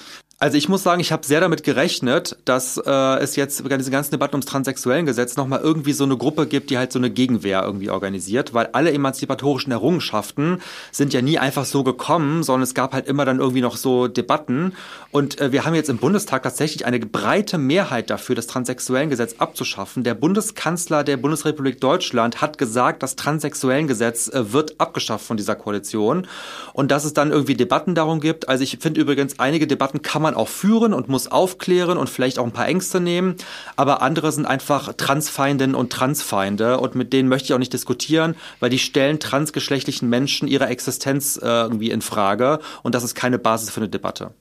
Also 0.43 0.57
ich 0.57 0.67
muss 0.67 0.83
sagen, 0.83 0.99
ich 0.99 1.13
habe 1.13 1.25
sehr 1.25 1.39
damit 1.39 1.63
gerechnet, 1.63 2.35
dass 2.43 2.75
äh, 2.75 2.91
es 3.19 3.37
jetzt 3.37 3.63
bei 3.63 3.77
diesen 3.77 3.93
ganzen 3.93 4.11
Debatten 4.11 4.35
ums 4.35 4.45
transsexuellen 4.45 5.05
Gesetz 5.05 5.37
nochmal 5.37 5.61
irgendwie 5.61 5.93
so 5.93 6.03
eine 6.03 6.17
Gruppe 6.17 6.47
gibt, 6.47 6.69
die 6.69 6.77
halt 6.77 6.91
so 6.91 6.99
eine 6.99 7.09
Gegenwehr 7.09 7.63
irgendwie 7.63 7.89
organisiert, 7.89 8.53
weil 8.53 8.67
alle 8.73 8.91
emanzipatorischen 8.91 9.71
Errungenschaften 9.71 10.61
sind 10.91 11.13
ja 11.13 11.21
nie 11.21 11.39
einfach 11.39 11.63
so 11.63 11.85
gekommen, 11.85 12.43
sondern 12.43 12.63
es 12.63 12.73
gab 12.73 12.91
halt 12.91 13.07
immer 13.07 13.23
dann 13.23 13.39
irgendwie 13.39 13.61
noch 13.61 13.77
so 13.77 14.09
Debatten 14.09 14.73
und 15.11 15.39
äh, 15.39 15.53
wir 15.53 15.63
haben 15.63 15.75
jetzt 15.75 15.89
im 15.89 15.97
Bundestag 15.97 16.43
tatsächlich 16.43 16.85
eine 16.85 16.99
breite 16.99 17.57
Mehrheit 17.57 18.09
dafür, 18.09 18.35
das 18.35 18.47
transsexuellen 18.47 19.09
Gesetz 19.09 19.35
abzuschaffen. 19.37 20.03
Der 20.03 20.13
Bundeskanzler 20.13 21.05
der 21.05 21.15
Bundesrepublik 21.15 21.79
Deutschland 21.79 22.41
hat 22.41 22.57
gesagt, 22.57 23.01
das 23.01 23.15
transsexuellen 23.15 23.87
Gesetz 23.87 24.27
äh, 24.27 24.51
wird 24.51 24.77
abgeschafft 24.77 25.25
von 25.25 25.37
dieser 25.37 25.55
Koalition 25.55 26.27
und 26.73 26.91
dass 26.91 27.05
es 27.05 27.13
dann 27.13 27.31
irgendwie 27.31 27.55
Debatten 27.55 27.95
darum 27.95 28.19
gibt. 28.19 28.49
Also 28.49 28.63
ich 28.65 28.79
finde 28.81 28.99
übrigens, 28.99 29.39
einige 29.39 29.67
Debatten 29.67 30.01
kann 30.01 30.21
man 30.21 30.32
auch 30.33 30.47
führen 30.47 30.93
und 30.93 31.09
muss 31.09 31.27
aufklären 31.27 31.97
und 31.97 32.09
vielleicht 32.09 32.39
auch 32.39 32.45
ein 32.45 32.51
paar 32.51 32.67
Ängste 32.67 32.99
nehmen, 32.99 33.35
aber 33.75 34.01
andere 34.01 34.31
sind 34.31 34.45
einfach 34.45 34.93
Transfeindinnen 34.93 35.75
und 35.75 35.91
Transfeinde 35.91 36.79
und 36.79 36.95
mit 36.95 37.13
denen 37.13 37.29
möchte 37.29 37.45
ich 37.47 37.53
auch 37.53 37.59
nicht 37.59 37.73
diskutieren, 37.73 38.35
weil 38.59 38.69
die 38.69 38.79
stellen 38.79 39.19
transgeschlechtlichen 39.19 40.09
Menschen 40.09 40.47
ihre 40.47 40.67
Existenz 40.67 41.37
äh, 41.37 41.45
irgendwie 41.45 41.91
in 41.91 42.01
Frage 42.01 42.59
und 42.83 42.95
das 42.95 43.03
ist 43.03 43.15
keine 43.15 43.39
Basis 43.39 43.69
für 43.69 43.81
eine 43.81 43.89
Debatte. 43.89 44.31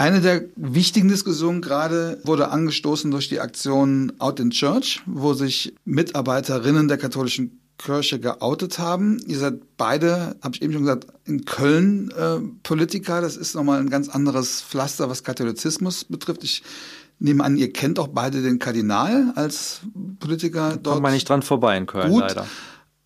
Eine 0.00 0.22
der 0.22 0.44
wichtigen 0.56 1.08
Diskussionen 1.08 1.60
gerade 1.60 2.20
wurde 2.24 2.48
angestoßen 2.48 3.10
durch 3.10 3.28
die 3.28 3.40
Aktion 3.40 4.14
Out 4.18 4.40
in 4.40 4.50
Church, 4.50 5.02
wo 5.04 5.34
sich 5.34 5.74
Mitarbeiterinnen 5.84 6.88
der 6.88 6.96
katholischen 6.96 7.59
Kirche 7.80 8.20
geoutet 8.20 8.78
haben. 8.78 9.18
Ihr 9.26 9.38
seid 9.38 9.76
beide, 9.78 10.36
habe 10.42 10.54
ich 10.54 10.62
eben 10.62 10.72
schon 10.72 10.82
gesagt, 10.82 11.06
in 11.24 11.44
Köln 11.46 12.10
äh, 12.10 12.38
Politiker. 12.62 13.20
Das 13.22 13.36
ist 13.36 13.54
nochmal 13.54 13.80
ein 13.80 13.88
ganz 13.88 14.08
anderes 14.08 14.60
Pflaster, 14.60 15.08
was 15.08 15.24
Katholizismus 15.24 16.04
betrifft. 16.04 16.44
Ich 16.44 16.62
nehme 17.18 17.42
an, 17.42 17.56
ihr 17.56 17.72
kennt 17.72 17.98
auch 17.98 18.08
beide 18.08 18.42
den 18.42 18.58
Kardinal 18.58 19.32
als 19.34 19.80
Politiker 20.18 20.70
dort. 20.70 20.84
Kommt 20.84 21.02
man 21.02 21.12
nicht 21.14 21.28
dran 21.28 21.42
vorbei 21.42 21.76
in 21.78 21.86
Köln 21.86 22.10
Gut. 22.10 22.20
leider. 22.20 22.46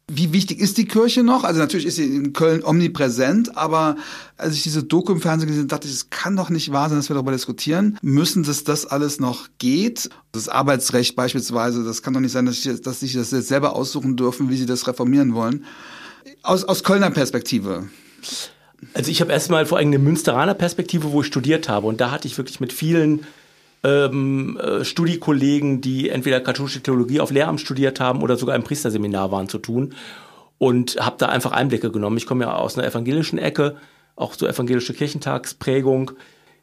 Wie 0.07 0.35
wichtig 0.35 0.61
ist 0.61 0.77
die 0.77 0.85
Kirche 0.85 1.23
noch? 1.23 1.45
Also 1.45 1.61
natürlich 1.61 1.87
ist 1.87 1.97
sie 1.97 2.05
in 2.05 2.35
Köln 2.35 2.63
omnipräsent, 2.63 3.57
aber 3.57 3.97
als 4.37 4.55
ich 4.55 4.63
diese 4.63 4.83
Doku 4.83 5.13
im 5.13 5.21
Fernsehen 5.23 5.47
gesehen 5.47 5.63
habe, 5.63 5.69
dachte 5.69 5.89
ich, 5.89 5.95
es 5.95 6.11
kann 6.11 6.37
doch 6.37 6.51
nicht 6.51 6.73
wahr 6.73 6.91
sein, 6.91 6.99
dass 6.99 7.09
wir 7.09 7.15
darüber 7.15 7.33
diskutieren 7.33 7.99
müssen, 8.03 8.43
dass 8.43 8.65
das 8.65 8.85
alles 8.85 9.19
noch 9.19 9.49
geht. 9.59 10.11
Das 10.33 10.51
Arbeitsrecht 10.51 11.17
beispielsweise, 11.17 11.85
das 11.85 12.03
kann 12.03 12.13
doch 12.13 12.21
nicht 12.21 12.33
sein, 12.33 12.45
dass, 12.45 12.67
ich, 12.67 12.83
dass 12.83 13.01
sich 13.01 13.15
das 13.15 13.31
jetzt 13.31 13.49
selber 13.49 13.75
aussuchen 13.75 14.15
dürfen, 14.17 14.51
wie 14.51 14.59
sie 14.59 14.67
das 14.67 14.87
reformieren 14.87 15.35
wollen. 15.35 15.65
Aus, 16.43 16.65
aus 16.65 16.85
Kölner 16.85 17.11
Perspektive. 17.11 17.89
Also 18.93 19.11
ich 19.11 19.23
habe 19.23 19.33
erstmal 19.33 19.65
vor 19.65 19.79
allem 19.79 19.89
eine 19.89 19.99
Münsteraner 19.99 20.53
Perspektive, 20.53 21.13
wo 21.13 21.23
ich 21.23 21.27
studiert 21.27 21.71
habe. 21.71 21.87
Und 21.87 22.03
da 22.03 22.11
hatte 22.11 22.29
ich 22.29 22.37
wirklich 22.37 22.61
mit 22.61 22.75
vielen 22.75 23.27
ähm, 23.85 24.59
äh, 24.59 24.85
Studiekollegen, 24.85 25.81
die 25.81 26.09
entweder 26.09 26.41
katholische 26.41 26.83
Theologie 26.83 27.21
auf 27.21 27.31
Lehramt 27.31 27.61
studiert 27.61 28.01
haben 28.01 28.23
oder 28.23 28.37
sogar 28.37 28.57
im 28.57 28.65
Priesterseminar 28.65 29.31
waren, 29.31 29.49
zu 29.49 29.59
tun. 29.59 29.95
Und 30.59 30.97
habe 30.99 31.17
da 31.19 31.27
einfach 31.27 31.53
Einblicke 31.53 31.91
genommen. 31.91 32.17
Ich 32.17 32.27
komme 32.27 32.45
ja 32.45 32.55
aus 32.55 32.79
einer 32.79 32.87
evangelischen 32.87 33.39
Ecke, 33.39 33.77
auch 34.17 34.35
so 34.35 34.47
evangelische 34.47 34.95
Kirchentagsprägung. 34.95 36.13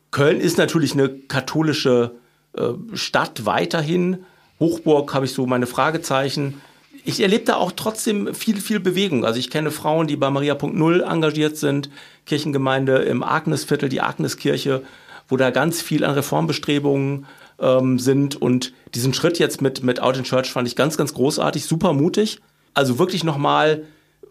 Köln 0.09 0.39
ist 0.39 0.57
natürlich 0.57 0.93
eine 0.93 1.09
katholische 1.09 2.11
äh, 2.53 2.74
Stadt 2.93 3.45
weiterhin. 3.45 4.26
Hochburg 4.59 5.13
habe 5.13 5.26
ich 5.26 5.34
so 5.34 5.45
meine 5.45 5.67
Fragezeichen. 5.67 6.61
Ich 7.03 7.22
erlebe 7.22 7.45
da 7.45 7.55
auch 7.55 7.72
trotzdem 7.72 8.34
viel, 8.34 8.59
viel 8.59 8.80
Bewegung. 8.80 9.26
Also 9.26 9.39
ich 9.39 9.49
kenne 9.49 9.72
Frauen, 9.72 10.07
die 10.07 10.17
bei 10.17 10.30
Maria.0 10.30 11.01
engagiert 11.01 11.57
sind, 11.57 11.89
Kirchengemeinde 12.26 12.97
im 12.97 13.24
Agnesviertel, 13.24 13.89
die 13.89 14.01
Agneskirche, 14.01 14.84
wo 15.32 15.38
da 15.38 15.49
ganz 15.49 15.82
viel 15.82 16.03
an 16.03 16.13
Reformbestrebungen 16.13 17.25
ähm, 17.59 17.97
sind. 17.99 18.36
Und 18.36 18.73
diesen 18.93 19.13
Schritt 19.13 19.39
jetzt 19.39 19.61
mit, 19.61 19.84
mit 19.84 20.01
Out 20.01 20.17
in 20.17 20.23
Church 20.23 20.51
fand 20.51 20.67
ich 20.67 20.75
ganz, 20.75 20.97
ganz 20.97 21.13
großartig, 21.13 21.65
super 21.65 21.93
mutig. 21.93 22.39
Also 22.73 22.99
wirklich 22.99 23.23
nochmal 23.23 23.86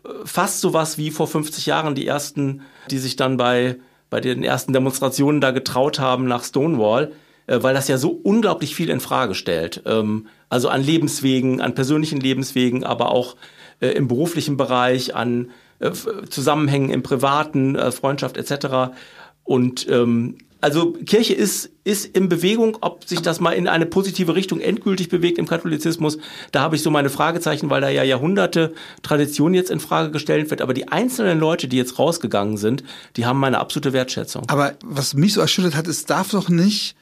äh, 0.04 0.08
fast 0.24 0.60
sowas 0.60 0.98
wie 0.98 1.10
vor 1.10 1.26
50 1.26 1.66
Jahren 1.66 1.94
die 1.94 2.06
ersten, 2.06 2.62
die 2.90 2.98
sich 2.98 3.16
dann 3.16 3.36
bei, 3.36 3.76
bei 4.10 4.20
den 4.20 4.44
ersten 4.44 4.72
Demonstrationen 4.72 5.40
da 5.40 5.50
getraut 5.52 5.98
haben 5.98 6.26
nach 6.26 6.44
Stonewall, 6.44 7.12
äh, 7.46 7.62
weil 7.62 7.74
das 7.74 7.88
ja 7.88 7.96
so 7.96 8.10
unglaublich 8.10 8.74
viel 8.74 8.90
in 8.90 9.00
Frage 9.00 9.34
stellt. 9.34 9.82
Ähm, 9.86 10.26
also 10.48 10.68
an 10.68 10.82
Lebenswegen, 10.82 11.60
an 11.60 11.74
persönlichen 11.74 12.20
Lebenswegen, 12.20 12.84
aber 12.84 13.10
auch 13.10 13.36
äh, 13.80 13.88
im 13.88 14.08
beruflichen 14.08 14.56
Bereich, 14.56 15.14
an 15.14 15.50
äh, 15.78 15.92
Zusammenhängen 16.28 16.90
im 16.90 17.02
privaten, 17.02 17.74
äh, 17.76 17.90
Freundschaft 17.90 18.36
etc. 18.36 18.92
Und 19.44 19.88
ähm, 19.88 20.36
also 20.60 20.92
Kirche 20.92 21.34
ist, 21.34 21.70
ist 21.84 22.04
in 22.04 22.28
Bewegung, 22.28 22.76
ob 22.80 23.04
sich 23.08 23.22
das 23.22 23.40
mal 23.40 23.52
in 23.52 23.66
eine 23.66 23.86
positive 23.86 24.34
Richtung 24.34 24.60
endgültig 24.60 25.08
bewegt 25.08 25.38
im 25.38 25.46
Katholizismus. 25.46 26.18
Da 26.52 26.60
habe 26.60 26.76
ich 26.76 26.82
so 26.82 26.90
meine 26.90 27.10
Fragezeichen, 27.10 27.70
weil 27.70 27.80
da 27.80 27.88
ja 27.88 28.02
Jahrhunderte 28.02 28.74
Tradition 29.02 29.54
jetzt 29.54 29.70
in 29.70 29.80
Frage 29.80 30.10
gestellt 30.10 30.50
wird. 30.50 30.60
Aber 30.60 30.74
die 30.74 30.88
einzelnen 30.88 31.38
Leute, 31.38 31.68
die 31.68 31.76
jetzt 31.76 31.98
rausgegangen 31.98 32.56
sind, 32.56 32.84
die 33.16 33.26
haben 33.26 33.38
meine 33.38 33.58
absolute 33.58 33.92
Wertschätzung. 33.92 34.44
Aber 34.48 34.74
was 34.84 35.14
mich 35.14 35.34
so 35.34 35.40
erschüttert 35.40 35.74
hat, 35.74 35.86
es 35.86 36.04
darf 36.04 36.30
doch 36.30 36.48
nicht 36.48 36.96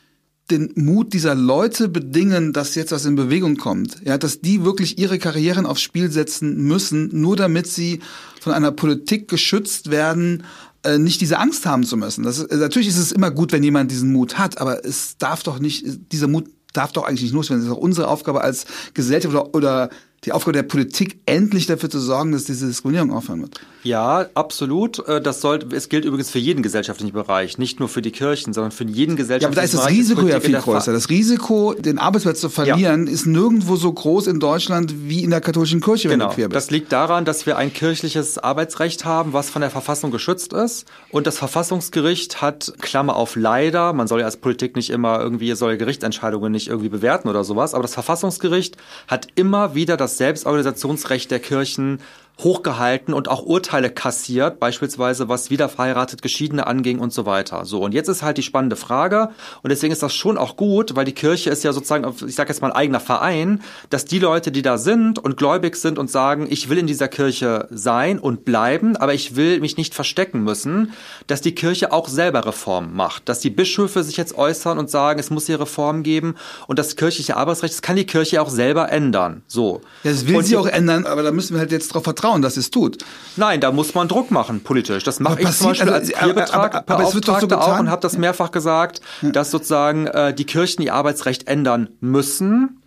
den 0.50 0.72
Mut 0.76 1.12
dieser 1.12 1.34
Leute 1.34 1.88
bedingen, 1.88 2.52
dass 2.52 2.74
jetzt 2.74 2.92
was 2.92 3.04
in 3.04 3.16
Bewegung 3.16 3.56
kommt. 3.56 3.96
Ja, 4.04 4.16
dass 4.16 4.40
die 4.40 4.64
wirklich 4.64 4.98
ihre 4.98 5.18
Karrieren 5.18 5.66
aufs 5.66 5.82
Spiel 5.82 6.10
setzen 6.10 6.56
müssen, 6.62 7.10
nur 7.12 7.36
damit 7.36 7.66
sie 7.66 8.00
von 8.40 8.52
einer 8.52 8.72
Politik 8.72 9.28
geschützt 9.28 9.90
werden, 9.90 10.44
äh, 10.88 10.98
nicht 10.98 11.20
diese 11.20 11.38
Angst 11.38 11.66
haben 11.66 11.84
zu 11.84 11.96
müssen. 11.96 12.24
Das 12.24 12.38
ist, 12.38 12.50
natürlich 12.50 12.88
ist 12.88 12.98
es 12.98 13.12
immer 13.12 13.30
gut, 13.30 13.52
wenn 13.52 13.62
jemand 13.62 13.90
diesen 13.90 14.12
Mut 14.12 14.38
hat, 14.38 14.58
aber 14.58 14.84
es 14.84 15.18
darf 15.18 15.42
doch 15.42 15.58
nicht, 15.58 15.84
dieser 16.12 16.28
Mut 16.28 16.48
darf 16.72 16.92
doch 16.92 17.04
eigentlich 17.04 17.22
nicht 17.22 17.34
loswerden. 17.34 17.62
Das 17.62 17.70
ist 17.70 17.76
auch 17.76 17.82
unsere 17.82 18.08
Aufgabe 18.08 18.40
als 18.40 18.66
Gesellschaft 18.94 19.34
oder, 19.34 19.54
oder 19.54 19.90
die 20.24 20.32
Aufgabe 20.32 20.52
der 20.54 20.64
Politik, 20.64 21.20
endlich 21.26 21.66
dafür 21.66 21.88
zu 21.90 22.00
sorgen, 22.00 22.32
dass 22.32 22.44
diese 22.44 22.66
Diskriminierung 22.66 23.12
aufhören 23.12 23.42
wird. 23.42 23.60
Ja, 23.84 24.26
absolut. 24.34 24.98
Äh, 25.08 25.20
Das 25.22 25.40
sollte, 25.40 25.74
es 25.76 25.88
gilt 25.88 26.04
übrigens 26.04 26.28
für 26.30 26.40
jeden 26.40 26.62
gesellschaftlichen 26.62 27.12
Bereich, 27.12 27.56
nicht 27.58 27.78
nur 27.78 27.88
für 27.88 28.02
die 28.02 28.10
Kirchen, 28.10 28.52
sondern 28.52 28.72
für 28.72 28.84
jeden 28.84 28.98
Ja, 28.98 29.04
aber 29.14 29.16
gesellschaftlichen 29.16 29.54
da 29.54 29.62
ist 29.62 29.74
das 29.74 29.80
Bereich. 29.82 29.98
Risiko 29.98 30.26
ja 30.26 30.40
viel 30.40 30.56
größer. 30.58 30.92
Das 30.92 31.08
Risiko, 31.08 31.74
den 31.74 31.98
Arbeitsplatz 31.98 32.40
zu 32.40 32.48
verlieren, 32.48 33.06
ist 33.06 33.26
nirgendwo 33.26 33.76
so 33.76 33.92
groß 33.92 34.26
in 34.26 34.40
Deutschland 34.40 34.92
wie 35.08 35.22
in 35.22 35.30
der 35.30 35.40
katholischen 35.40 35.80
Kirche, 35.80 36.08
wenn 36.10 36.18
Genau. 36.18 36.30
du 36.30 36.34
quer 36.34 36.48
bist. 36.48 36.56
Das 36.56 36.70
liegt 36.70 36.90
daran, 36.92 37.24
dass 37.24 37.46
wir 37.46 37.56
ein 37.56 37.72
kirchliches 37.72 38.38
Arbeitsrecht 38.38 39.04
haben, 39.04 39.32
was 39.32 39.50
von 39.50 39.60
der 39.62 39.70
Verfassung 39.70 40.10
geschützt 40.10 40.52
ist. 40.52 40.86
Und 41.10 41.26
das 41.28 41.38
Verfassungsgericht 41.38 42.42
hat, 42.42 42.72
Klammer 42.80 43.14
auf 43.14 43.36
leider, 43.36 43.92
man 43.92 44.08
soll 44.08 44.20
ja 44.20 44.26
als 44.26 44.36
Politik 44.38 44.74
nicht 44.74 44.90
immer 44.90 45.20
irgendwie, 45.20 45.54
soll 45.54 45.76
Gerichtsentscheidungen 45.76 46.50
nicht 46.50 46.66
irgendwie 46.68 46.88
bewerten 46.88 47.28
oder 47.28 47.44
sowas, 47.44 47.74
aber 47.74 47.82
das 47.82 47.94
Verfassungsgericht 47.94 48.76
hat 49.06 49.28
immer 49.36 49.74
wieder 49.74 49.96
das 49.96 50.07
Selbstorganisationsrecht 50.16 51.30
der 51.30 51.40
Kirchen 51.40 52.00
hochgehalten 52.38 53.14
und 53.14 53.28
auch 53.28 53.42
Urteile 53.42 53.90
kassiert, 53.90 54.60
beispielsweise 54.60 55.28
was 55.28 55.50
wiederverheiratet 55.50 56.22
Geschiedene 56.22 56.66
anging 56.66 57.00
und 57.00 57.12
so 57.12 57.26
weiter. 57.26 57.64
So, 57.64 57.82
und 57.82 57.94
jetzt 57.94 58.08
ist 58.08 58.22
halt 58.22 58.38
die 58.38 58.42
spannende 58.42 58.76
Frage, 58.76 59.30
und 59.62 59.70
deswegen 59.70 59.92
ist 59.92 60.02
das 60.02 60.14
schon 60.14 60.38
auch 60.38 60.56
gut, 60.56 60.94
weil 60.94 61.04
die 61.04 61.12
Kirche 61.12 61.50
ist 61.50 61.64
ja 61.64 61.72
sozusagen, 61.72 62.08
ich 62.26 62.34
sage 62.34 62.50
jetzt 62.50 62.60
mal 62.60 62.70
ein 62.70 62.76
eigener 62.76 63.00
Verein, 63.00 63.62
dass 63.90 64.04
die 64.04 64.20
Leute, 64.20 64.52
die 64.52 64.62
da 64.62 64.78
sind 64.78 65.18
und 65.18 65.36
gläubig 65.36 65.76
sind 65.76 65.98
und 65.98 66.10
sagen, 66.10 66.46
ich 66.48 66.68
will 66.68 66.78
in 66.78 66.86
dieser 66.86 67.08
Kirche 67.08 67.66
sein 67.70 68.18
und 68.18 68.44
bleiben, 68.44 68.96
aber 68.96 69.14
ich 69.14 69.34
will 69.34 69.60
mich 69.60 69.76
nicht 69.76 69.94
verstecken 69.94 70.44
müssen, 70.44 70.92
dass 71.26 71.40
die 71.40 71.54
Kirche 71.54 71.92
auch 71.92 72.08
selber 72.08 72.46
Reformen 72.46 72.94
macht, 72.94 73.28
dass 73.28 73.40
die 73.40 73.50
Bischöfe 73.50 74.04
sich 74.04 74.16
jetzt 74.16 74.36
äußern 74.36 74.78
und 74.78 74.90
sagen, 74.90 75.18
es 75.18 75.30
muss 75.30 75.46
hier 75.46 75.60
Reformen 75.60 76.02
geben 76.04 76.36
und 76.68 76.78
das 76.78 76.94
kirchliche 76.94 77.36
Arbeitsrecht, 77.36 77.74
das 77.74 77.82
kann 77.82 77.96
die 77.96 78.06
Kirche 78.06 78.40
auch 78.40 78.50
selber 78.50 78.92
ändern. 78.92 79.42
So. 79.48 79.80
ja, 80.04 80.12
das 80.12 80.26
will 80.26 80.36
und 80.36 80.44
sie 80.44 80.56
auch 80.56 80.66
ändern, 80.66 81.06
aber 81.06 81.22
da 81.22 81.32
müssen 81.32 81.54
wir 81.54 81.60
halt 81.60 81.72
jetzt 81.72 81.90
darauf 81.90 82.04
vertrauen, 82.04 82.27
dass 82.42 82.54
sie 82.54 82.60
es 82.60 82.70
tut. 82.70 82.98
Nein, 83.36 83.60
da 83.60 83.72
muss 83.72 83.94
man 83.94 84.08
Druck 84.08 84.30
machen, 84.30 84.60
politisch. 84.60 85.04
Das 85.04 85.20
mache 85.20 85.34
Aber 85.34 85.42
ich 85.42 85.56
zum 85.56 85.68
Beispiel 85.68 85.88
also, 85.92 86.12
als 86.12 86.14
aber- 86.22 86.32
Peerbetrag, 86.34 86.74
aber- 86.74 86.94
aber 86.94 87.04
es 87.08 87.14
wird 87.14 87.26
doch 87.28 87.40
so 87.40 87.46
Beauftragter 87.46 87.60
auch 87.62 87.66
getan. 87.72 87.86
und 87.86 87.90
habe 87.90 88.02
das 88.02 88.18
mehrfach 88.18 88.50
gesagt, 88.50 89.00
dass 89.22 89.50
sozusagen 89.50 90.06
äh, 90.06 90.34
die 90.34 90.44
Kirchen 90.44 90.82
ihr 90.82 90.94
Arbeitsrecht 90.94 91.48
ändern 91.48 91.88
müssen. 92.00 92.80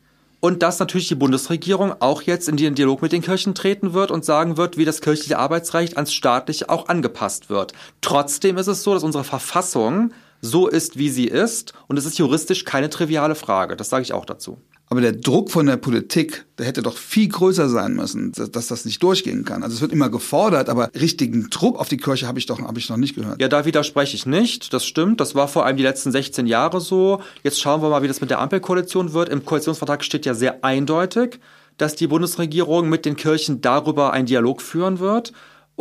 Und 0.43 0.63
dass 0.63 0.79
natürlich 0.79 1.07
die 1.07 1.13
Bundesregierung 1.13 1.93
auch 1.99 2.23
jetzt 2.23 2.49
in 2.49 2.57
den 2.57 2.73
Dialog 2.73 3.03
mit 3.03 3.11
den 3.11 3.21
Kirchen 3.21 3.53
treten 3.53 3.93
wird 3.93 4.09
und 4.09 4.25
sagen 4.25 4.57
wird, 4.57 4.75
wie 4.75 4.85
das 4.85 4.99
kirchliche 5.01 5.37
Arbeitsrecht 5.37 5.97
ans 5.97 6.11
staatliche 6.13 6.67
auch 6.67 6.87
angepasst 6.89 7.51
wird. 7.51 7.73
Trotzdem 8.01 8.57
ist 8.57 8.65
es 8.65 8.81
so, 8.81 8.95
dass 8.95 9.03
unsere 9.03 9.23
Verfassung 9.23 10.13
so 10.41 10.67
ist, 10.67 10.97
wie 10.97 11.09
sie 11.09 11.25
ist. 11.27 11.73
Und 11.87 11.97
es 11.97 12.05
ist 12.07 12.17
juristisch 12.17 12.65
keine 12.65 12.89
triviale 12.89 13.35
Frage. 13.35 13.75
Das 13.75 13.89
sage 13.89 14.01
ich 14.01 14.13
auch 14.13 14.25
dazu. 14.25 14.57
Aber 14.91 14.99
der 14.99 15.13
Druck 15.13 15.51
von 15.51 15.67
der 15.67 15.77
Politik, 15.77 16.43
der 16.57 16.65
hätte 16.65 16.81
doch 16.81 16.97
viel 16.97 17.29
größer 17.29 17.69
sein 17.69 17.93
müssen, 17.93 18.33
dass, 18.33 18.67
das 18.67 18.83
nicht 18.83 19.01
durchgehen 19.01 19.45
kann. 19.45 19.63
Also 19.63 19.75
es 19.75 19.81
wird 19.81 19.93
immer 19.93 20.09
gefordert, 20.09 20.67
aber 20.67 20.91
richtigen 20.93 21.49
Druck 21.49 21.79
auf 21.79 21.87
die 21.87 21.95
Kirche 21.95 22.27
habe 22.27 22.39
ich 22.39 22.45
doch 22.45 22.59
habe 22.59 22.77
ich 22.77 22.89
noch 22.89 22.97
nicht 22.97 23.15
gehört. 23.15 23.39
Ja, 23.41 23.47
da 23.47 23.63
widerspreche 23.63 24.17
ich 24.17 24.25
nicht. 24.25 24.73
Das 24.73 24.85
stimmt. 24.85 25.21
Das 25.21 25.33
war 25.33 25.47
vor 25.47 25.65
allem 25.65 25.77
die 25.77 25.83
letzten 25.83 26.11
16 26.11 26.45
Jahre 26.45 26.81
so. 26.81 27.21
Jetzt 27.41 27.61
schauen 27.61 27.81
wir 27.81 27.89
mal, 27.89 28.03
wie 28.03 28.09
das 28.09 28.19
mit 28.19 28.31
der 28.31 28.39
Ampelkoalition 28.39 29.13
wird. 29.13 29.29
Im 29.29 29.45
Koalitionsvertrag 29.45 30.03
steht 30.03 30.25
ja 30.25 30.33
sehr 30.33 30.65
eindeutig, 30.65 31.39
dass 31.77 31.95
die 31.95 32.07
Bundesregierung 32.07 32.89
mit 32.89 33.05
den 33.05 33.15
Kirchen 33.15 33.61
darüber 33.61 34.11
einen 34.11 34.25
Dialog 34.25 34.61
führen 34.61 34.99
wird. 34.99 35.31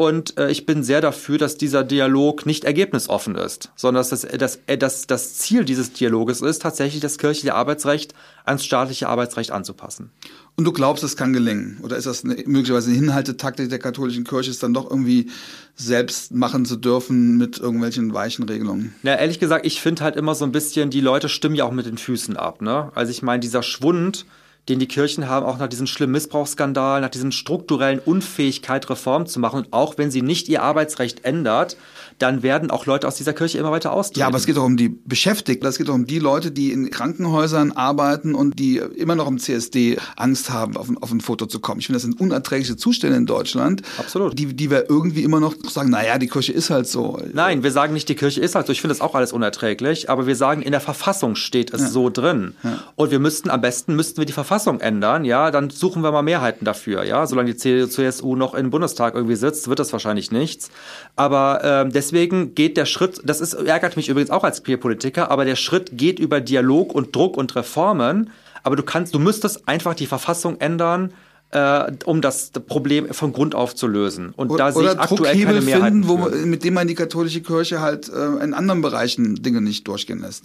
Und 0.01 0.39
äh, 0.39 0.51
ich 0.51 0.65
bin 0.65 0.83
sehr 0.83 1.03
dafür, 1.03 1.37
dass 1.37 1.59
dieser 1.59 1.85
Dialog 1.85 2.47
nicht 2.47 2.65
ergebnisoffen 2.65 3.35
ist, 3.35 3.71
sondern 3.77 4.01
dass 4.01 4.09
das, 4.09 4.23
dass, 4.23 4.59
äh, 4.67 4.79
dass 4.79 5.07
das 5.07 5.35
Ziel 5.35 5.67
dieses 5.67 5.93
Dialoges 5.93 6.41
ist, 6.41 6.63
tatsächlich 6.63 7.03
das 7.03 7.19
kirchliche 7.19 7.55
Arbeitsrecht 7.55 8.15
ans 8.47 8.65
staatliche 8.65 9.11
Arbeitsrecht 9.11 9.51
anzupassen. 9.51 10.11
Und 10.57 10.65
du 10.65 10.73
glaubst, 10.73 11.05
es 11.05 11.19
kann 11.19 11.35
gelingen? 11.35 11.81
Oder 11.83 11.99
ist 11.99 12.07
das 12.07 12.25
eine, 12.25 12.37
möglicherweise 12.47 12.89
eine 12.89 12.99
Hinhaltetaktik 12.99 13.69
der 13.69 13.79
katholischen 13.79 14.25
Kirche, 14.25 14.51
es 14.51 14.59
dann 14.59 14.73
doch 14.73 14.89
irgendwie 14.89 15.29
selbst 15.77 16.33
machen 16.33 16.65
zu 16.65 16.77
dürfen 16.77 17.37
mit 17.37 17.59
irgendwelchen 17.59 18.15
weichen 18.15 18.49
Regelungen? 18.49 18.95
Na, 19.03 19.19
ehrlich 19.19 19.39
gesagt, 19.39 19.67
ich 19.67 19.83
finde 19.83 20.03
halt 20.03 20.17
immer 20.17 20.35
so 20.35 20.47
ein 20.47 20.53
bisschen, 20.53 20.89
die 20.89 21.03
Leute 21.03 21.29
stimmen 21.29 21.57
ja 21.57 21.65
auch 21.65 21.73
mit 21.73 21.85
den 21.85 21.99
Füßen 21.99 22.39
ab. 22.39 22.63
Ne? 22.63 22.91
Also 22.95 23.11
ich 23.11 23.21
meine, 23.21 23.41
dieser 23.41 23.63
Schwund, 23.63 24.25
den 24.71 24.79
die 24.79 24.89
Kirchen 24.89 25.29
haben, 25.29 25.45
auch 25.45 25.59
nach 25.59 25.69
diesem 25.69 25.87
schlimmen 25.87 26.13
Missbrauchsskandal, 26.13 27.01
nach 27.01 27.11
diesen 27.11 27.33
strukturellen 27.33 27.99
Unfähigkeit, 27.99 28.89
Reformen 28.89 29.27
zu 29.27 29.41
machen. 29.41 29.61
Und 29.61 29.73
auch 29.73 29.99
wenn 29.99 30.11
sie 30.11 30.23
nicht 30.23 30.49
ihr 30.49 30.63
Arbeitsrecht 30.63 31.25
ändert, 31.25 31.77
dann 32.21 32.43
werden 32.43 32.71
auch 32.71 32.85
Leute 32.85 33.09
aus 33.09 33.17
dieser 33.17 33.33
Kirche 33.33 33.59
immer 33.59 33.71
weiter 33.71 33.93
austreten. 33.93 34.21
Ja, 34.21 34.27
aber 34.27 34.37
es 34.37 34.45
geht 34.45 34.59
doch 34.59 34.65
um 34.65 34.77
die 34.77 34.91
Beschäftigten. 34.91 35.67
Es 35.67 35.79
geht 35.79 35.89
doch 35.89 35.95
um 35.95 36.05
die 36.05 36.19
Leute, 36.19 36.51
die 36.51 36.71
in 36.71 36.91
Krankenhäusern 36.91 37.73
arbeiten 37.73 38.35
und 38.35 38.59
die 38.59 38.77
immer 38.77 39.15
noch 39.15 39.27
im 39.27 39.39
CSD 39.39 39.97
Angst 40.17 40.51
haben, 40.51 40.77
auf 40.77 40.91
ein, 40.91 40.99
auf 40.99 41.11
ein 41.11 41.23
Foto 41.23 41.47
zu 41.47 41.61
kommen. 41.61 41.81
Ich 41.81 41.87
finde, 41.87 41.97
das 41.97 42.03
sind 42.03 42.21
unerträgliche 42.21 42.77
Zustände 42.77 43.17
in 43.17 43.25
Deutschland. 43.25 43.83
Absolut. 43.99 44.39
Die, 44.39 44.55
die 44.55 44.71
wir 44.71 44.91
irgendwie 44.91 45.23
immer 45.23 45.41
noch 45.41 45.55
sagen, 45.67 45.89
naja, 45.89 46.19
die 46.19 46.29
Kirche 46.29 46.53
ist 46.53 46.69
halt 46.69 46.87
so. 46.87 47.19
Nein, 47.33 47.63
wir 47.63 47.73
sagen 47.73 47.95
nicht, 47.95 48.09
die 48.09 48.15
Kirche 48.15 48.43
ist 48.43 48.55
halt 48.55 48.67
so. 48.67 48.73
Ich 48.73 48.83
finde 48.83 48.95
das 48.95 49.01
auch 49.01 49.15
alles 49.15 49.33
unerträglich. 49.33 50.11
Aber 50.11 50.27
wir 50.27 50.37
sagen, 50.37 50.61
in 50.61 50.73
der 50.73 50.81
Verfassung 50.83 51.37
steht 51.37 51.73
es 51.73 51.81
ja. 51.81 51.89
so 51.89 52.11
drin. 52.11 52.55
Ja. 52.63 52.81
Und 52.97 53.11
wir 53.11 53.19
müssten, 53.19 53.49
am 53.49 53.63
besten 53.63 53.97
müssten 53.97 54.19
wir 54.19 54.27
die 54.27 54.35
Verfassung 54.35 54.81
ändern. 54.81 55.25
Ja, 55.25 55.51
dann 55.51 55.71
suchen 55.71 56.03
wir 56.03 56.13
mal 56.13 56.23
Mehrheiten 56.23 56.67
dafür. 56.67 57.03
Ja, 57.05 57.27
solange 57.27 57.55
die 57.55 57.89
CSU 57.89 58.37
noch 58.37 58.53
im 58.53 58.69
Bundestag 58.69 59.15
irgendwie 59.15 59.37
sitzt, 59.37 59.69
wird 59.69 59.79
das 59.79 59.91
wahrscheinlich 59.95 60.31
nichts. 60.31 60.71
Aber 61.17 61.61
ähm, 61.65 61.93
deswegen 61.93 62.10
deswegen 62.11 62.55
geht 62.55 62.77
der 62.77 62.87
Schritt, 62.87 63.21
das 63.25 63.41
ist, 63.41 63.55
ärgert 63.55 63.97
mich 63.97 64.09
übrigens 64.09 64.31
auch 64.31 64.45
als 64.45 64.63
Queerpolitiker, 64.65 65.31
aber 65.31 65.45
der 65.45 65.57
Schritt 65.57 65.91
geht 65.93 66.19
über 66.19 66.41
Dialog 66.41 66.95
und 66.95 67.15
Druck 67.15 67.37
und 67.37 67.55
Reformen. 67.55 68.31
Aber 68.63 68.77
du 68.77 68.83
kannst, 68.83 69.15
du 69.15 69.19
müsstest 69.19 69.67
einfach 69.69 69.95
die 69.95 70.07
Verfassung 70.07 70.61
ändern, 70.61 71.13
äh, 71.51 71.93
um 72.05 72.21
das 72.21 72.51
Problem 72.51 73.13
von 73.13 73.33
Grund 73.33 73.55
auf 73.55 73.75
zu 73.75 73.87
lösen. 73.87 74.33
Und 74.37 74.59
da 74.59 74.73
sehe 74.73 74.93
ich 74.93 74.99
aktuell 74.99 75.45
keine 75.45 75.61
Mehrheiten 75.61 76.05
finden, 76.05 76.09
wo, 76.09 76.47
mit 76.47 76.65
dem 76.65 76.75
man 76.75 76.89
die 76.89 76.95
katholische 76.95 77.41
Kirche 77.41 77.81
halt 77.81 78.09
äh, 78.09 78.45
in 78.45 78.55
anderen 78.55 78.83
Bereichen 78.83 79.43
Dinge 79.43 79.61
nicht 79.61 79.89
durchgehen 79.89 80.21
lässt. 80.21 80.45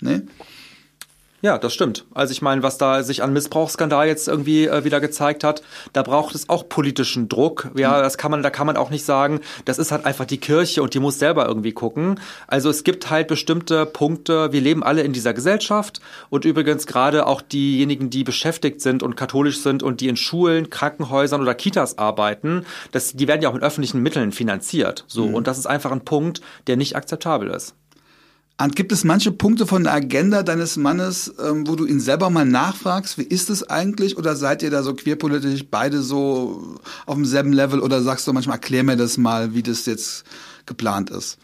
Ne? 0.00 0.22
Ja, 1.42 1.58
das 1.58 1.74
stimmt. 1.74 2.06
Also 2.14 2.30
ich 2.30 2.40
meine, 2.40 2.62
was 2.62 2.78
da 2.78 3.02
sich 3.02 3.20
an 3.20 3.32
Missbrauchsskandal 3.32 4.06
jetzt 4.06 4.28
irgendwie 4.28 4.66
äh, 4.66 4.84
wieder 4.84 5.00
gezeigt 5.00 5.42
hat, 5.42 5.62
da 5.92 6.04
braucht 6.04 6.36
es 6.36 6.48
auch 6.48 6.68
politischen 6.68 7.28
Druck. 7.28 7.68
Ja, 7.74 7.98
mhm. 7.98 8.02
das 8.02 8.16
kann 8.16 8.30
man, 8.30 8.44
da 8.44 8.50
kann 8.50 8.68
man 8.68 8.76
auch 8.76 8.90
nicht 8.90 9.04
sagen, 9.04 9.40
das 9.64 9.80
ist 9.80 9.90
halt 9.90 10.06
einfach 10.06 10.24
die 10.24 10.38
Kirche 10.38 10.84
und 10.84 10.94
die 10.94 11.00
muss 11.00 11.18
selber 11.18 11.46
irgendwie 11.46 11.72
gucken. 11.72 12.20
Also 12.46 12.70
es 12.70 12.84
gibt 12.84 13.10
halt 13.10 13.26
bestimmte 13.26 13.86
Punkte, 13.86 14.52
wir 14.52 14.60
leben 14.60 14.84
alle 14.84 15.02
in 15.02 15.12
dieser 15.12 15.34
Gesellschaft 15.34 16.00
und 16.30 16.44
übrigens 16.44 16.86
gerade 16.86 17.26
auch 17.26 17.42
diejenigen, 17.42 18.08
die 18.08 18.22
beschäftigt 18.22 18.80
sind 18.80 19.02
und 19.02 19.16
katholisch 19.16 19.62
sind 19.62 19.82
und 19.82 20.00
die 20.00 20.06
in 20.06 20.16
Schulen, 20.16 20.70
Krankenhäusern 20.70 21.40
oder 21.42 21.56
Kitas 21.56 21.98
arbeiten, 21.98 22.66
das, 22.92 23.14
die 23.14 23.26
werden 23.26 23.42
ja 23.42 23.48
auch 23.48 23.54
mit 23.54 23.64
öffentlichen 23.64 24.00
Mitteln 24.00 24.30
finanziert. 24.30 25.04
So, 25.08 25.26
mhm. 25.26 25.34
und 25.34 25.48
das 25.48 25.58
ist 25.58 25.66
einfach 25.66 25.90
ein 25.90 26.04
Punkt, 26.04 26.40
der 26.68 26.76
nicht 26.76 26.94
akzeptabel 26.94 27.50
ist. 27.50 27.74
Und 28.62 28.76
gibt 28.76 28.92
es 28.92 29.02
manche 29.02 29.32
Punkte 29.32 29.66
von 29.66 29.84
der 29.84 29.92
Agenda 29.92 30.42
deines 30.42 30.76
Mannes, 30.76 31.34
ähm, 31.42 31.66
wo 31.66 31.74
du 31.74 31.84
ihn 31.84 32.00
selber 32.00 32.30
mal 32.30 32.44
nachfragst, 32.44 33.18
wie 33.18 33.22
ist 33.22 33.50
es 33.50 33.68
eigentlich? 33.68 34.16
Oder 34.16 34.36
seid 34.36 34.62
ihr 34.62 34.70
da 34.70 34.82
so 34.82 34.94
queerpolitisch 34.94 35.64
beide 35.70 36.00
so 36.02 36.76
auf 37.06 37.16
demselben 37.16 37.52
Level? 37.52 37.80
Oder 37.80 38.02
sagst 38.02 38.26
du 38.26 38.32
manchmal, 38.32 38.56
erklär 38.56 38.84
mir 38.84 38.96
das 38.96 39.18
mal, 39.18 39.54
wie 39.54 39.62
das 39.62 39.86
jetzt 39.86 40.24
geplant 40.66 41.10
ist? 41.10 41.38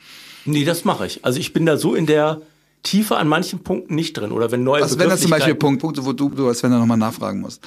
Nee, 0.44 0.64
das 0.64 0.84
mache 0.84 1.06
ich. 1.06 1.24
Also 1.24 1.40
ich 1.40 1.52
bin 1.52 1.66
da 1.66 1.76
so 1.76 1.94
in 1.94 2.06
der 2.06 2.40
Tiefe 2.84 3.16
an 3.16 3.26
manchen 3.26 3.60
Punkten 3.60 3.94
nicht 3.94 4.16
drin. 4.16 4.30
Oder 4.30 4.52
wenn 4.52 4.62
neue 4.62 4.82
Was 4.82 4.98
wären 4.98 5.10
das 5.10 5.20
zum 5.20 5.30
Beispiel 5.30 5.54
Punkte, 5.54 6.04
wo 6.04 6.12
du, 6.12 6.28
du 6.28 6.46
als 6.46 6.60
Sven 6.60 6.70
nochmal 6.70 6.96
nachfragen 6.96 7.40
musst? 7.40 7.62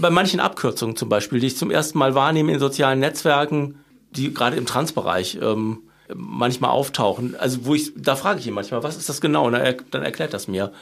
Bei 0.00 0.10
manchen 0.10 0.40
Abkürzungen 0.40 0.94
zum 0.94 1.08
Beispiel, 1.08 1.40
die 1.40 1.46
ich 1.46 1.56
zum 1.56 1.70
ersten 1.70 1.98
Mal 1.98 2.14
wahrnehme 2.14 2.52
in 2.52 2.58
sozialen 2.58 3.00
Netzwerken, 3.00 3.76
die 4.12 4.32
gerade 4.32 4.56
im 4.56 4.66
Transbereich 4.66 5.38
ähm, 5.40 5.78
manchmal 6.14 6.70
auftauchen. 6.70 7.36
Also 7.38 7.64
wo 7.64 7.74
ich, 7.74 7.92
da 7.96 8.16
frage 8.16 8.40
ich 8.40 8.46
ihn 8.46 8.54
manchmal, 8.54 8.82
was 8.82 8.96
ist 8.96 9.08
das 9.08 9.20
genau? 9.20 9.46
Und 9.46 9.54
er, 9.54 9.74
dann 9.90 10.02
erklärt 10.02 10.34
das 10.34 10.48
mir. 10.48 10.72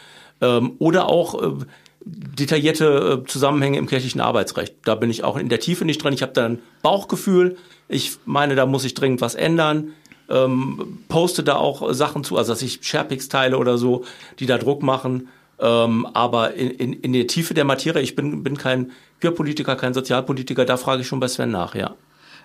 Ähm, 0.40 0.72
oder 0.78 1.08
auch 1.08 1.42
äh, 1.42 1.64
detaillierte 2.04 3.22
äh, 3.24 3.28
Zusammenhänge 3.28 3.78
im 3.78 3.86
kirchlichen 3.86 4.20
Arbeitsrecht. 4.20 4.74
Da 4.84 4.94
bin 4.94 5.10
ich 5.10 5.24
auch 5.24 5.36
in 5.36 5.48
der 5.48 5.60
Tiefe 5.60 5.84
nicht 5.84 6.02
drin. 6.02 6.12
Ich 6.12 6.22
habe 6.22 6.32
da 6.32 6.46
ein 6.46 6.58
Bauchgefühl. 6.82 7.56
Ich 7.88 8.18
meine, 8.24 8.54
da 8.54 8.66
muss 8.66 8.84
ich 8.84 8.94
dringend 8.94 9.20
was 9.20 9.34
ändern. 9.34 9.92
Ähm, 10.28 10.98
poste 11.08 11.42
da 11.44 11.56
auch 11.56 11.92
Sachen 11.92 12.24
zu, 12.24 12.36
also 12.36 12.52
dass 12.52 12.62
ich 12.62 12.80
Sharepics 12.82 13.28
teile 13.28 13.58
oder 13.58 13.78
so, 13.78 14.04
die 14.38 14.46
da 14.46 14.58
Druck 14.58 14.82
machen. 14.82 15.28
Ähm, 15.58 16.06
aber 16.12 16.54
in, 16.54 16.70
in, 16.70 16.92
in 16.92 17.12
der 17.12 17.26
Tiefe 17.26 17.54
der 17.54 17.64
Materie, 17.64 18.02
ich 18.02 18.14
bin, 18.14 18.42
bin 18.42 18.58
kein 18.58 18.92
Queerpolitiker, 19.20 19.76
kein 19.76 19.94
Sozialpolitiker, 19.94 20.64
da 20.64 20.76
frage 20.76 21.02
ich 21.02 21.08
schon 21.08 21.20
bei 21.20 21.28
Sven 21.28 21.50
nach, 21.50 21.74
ja. 21.74 21.94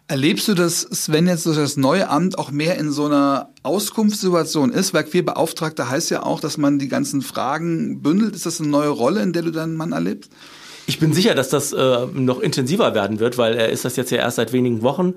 Erlebst 0.08 0.48
du, 0.48 0.54
dass 0.54 0.82
Sven 0.82 1.28
jetzt 1.28 1.46
durch 1.46 1.58
das 1.58 1.78
neue 1.78 2.10
Amt 2.10 2.38
auch 2.38 2.52
mehr 2.52 2.78
in 2.78 2.92
so 2.92 3.06
einer 3.06 3.50
Auskunftssituation 3.64 4.72
ist? 4.72 4.94
Weil 4.94 5.06
Queerbeauftragter 5.06 5.90
heißt 5.90 6.12
ja 6.12 6.24
auch, 6.24 6.40
dass 6.40 6.58
man 6.58 6.80
die 6.80 6.90
ganzen 6.90 7.22
Fragen 7.22 8.02
bündelt. 8.02 8.36
Ist 8.36 8.46
das 8.46 8.60
eine 8.60 8.70
neue 8.70 8.90
Rolle, 8.90 9.22
in 9.22 9.32
der 9.32 9.44
du 9.44 9.52
deinen 9.52 9.76
Mann 9.76 9.94
erlebst? 9.94 10.32
Ich 10.88 11.00
bin 11.00 11.14
sicher, 11.14 11.36
dass 11.36 11.50
das 11.50 11.72
äh, 11.72 12.06
noch 12.14 12.42
intensiver 12.42 12.94
werden 12.94 13.20
wird, 13.20 13.38
weil 13.38 13.54
er 13.54 13.70
ist 13.70 13.86
das 13.86 13.96
jetzt 13.96 14.12
ja 14.12 14.18
erst 14.18 14.36
seit 14.36 14.52
wenigen 14.52 14.82
Wochen. 14.82 15.14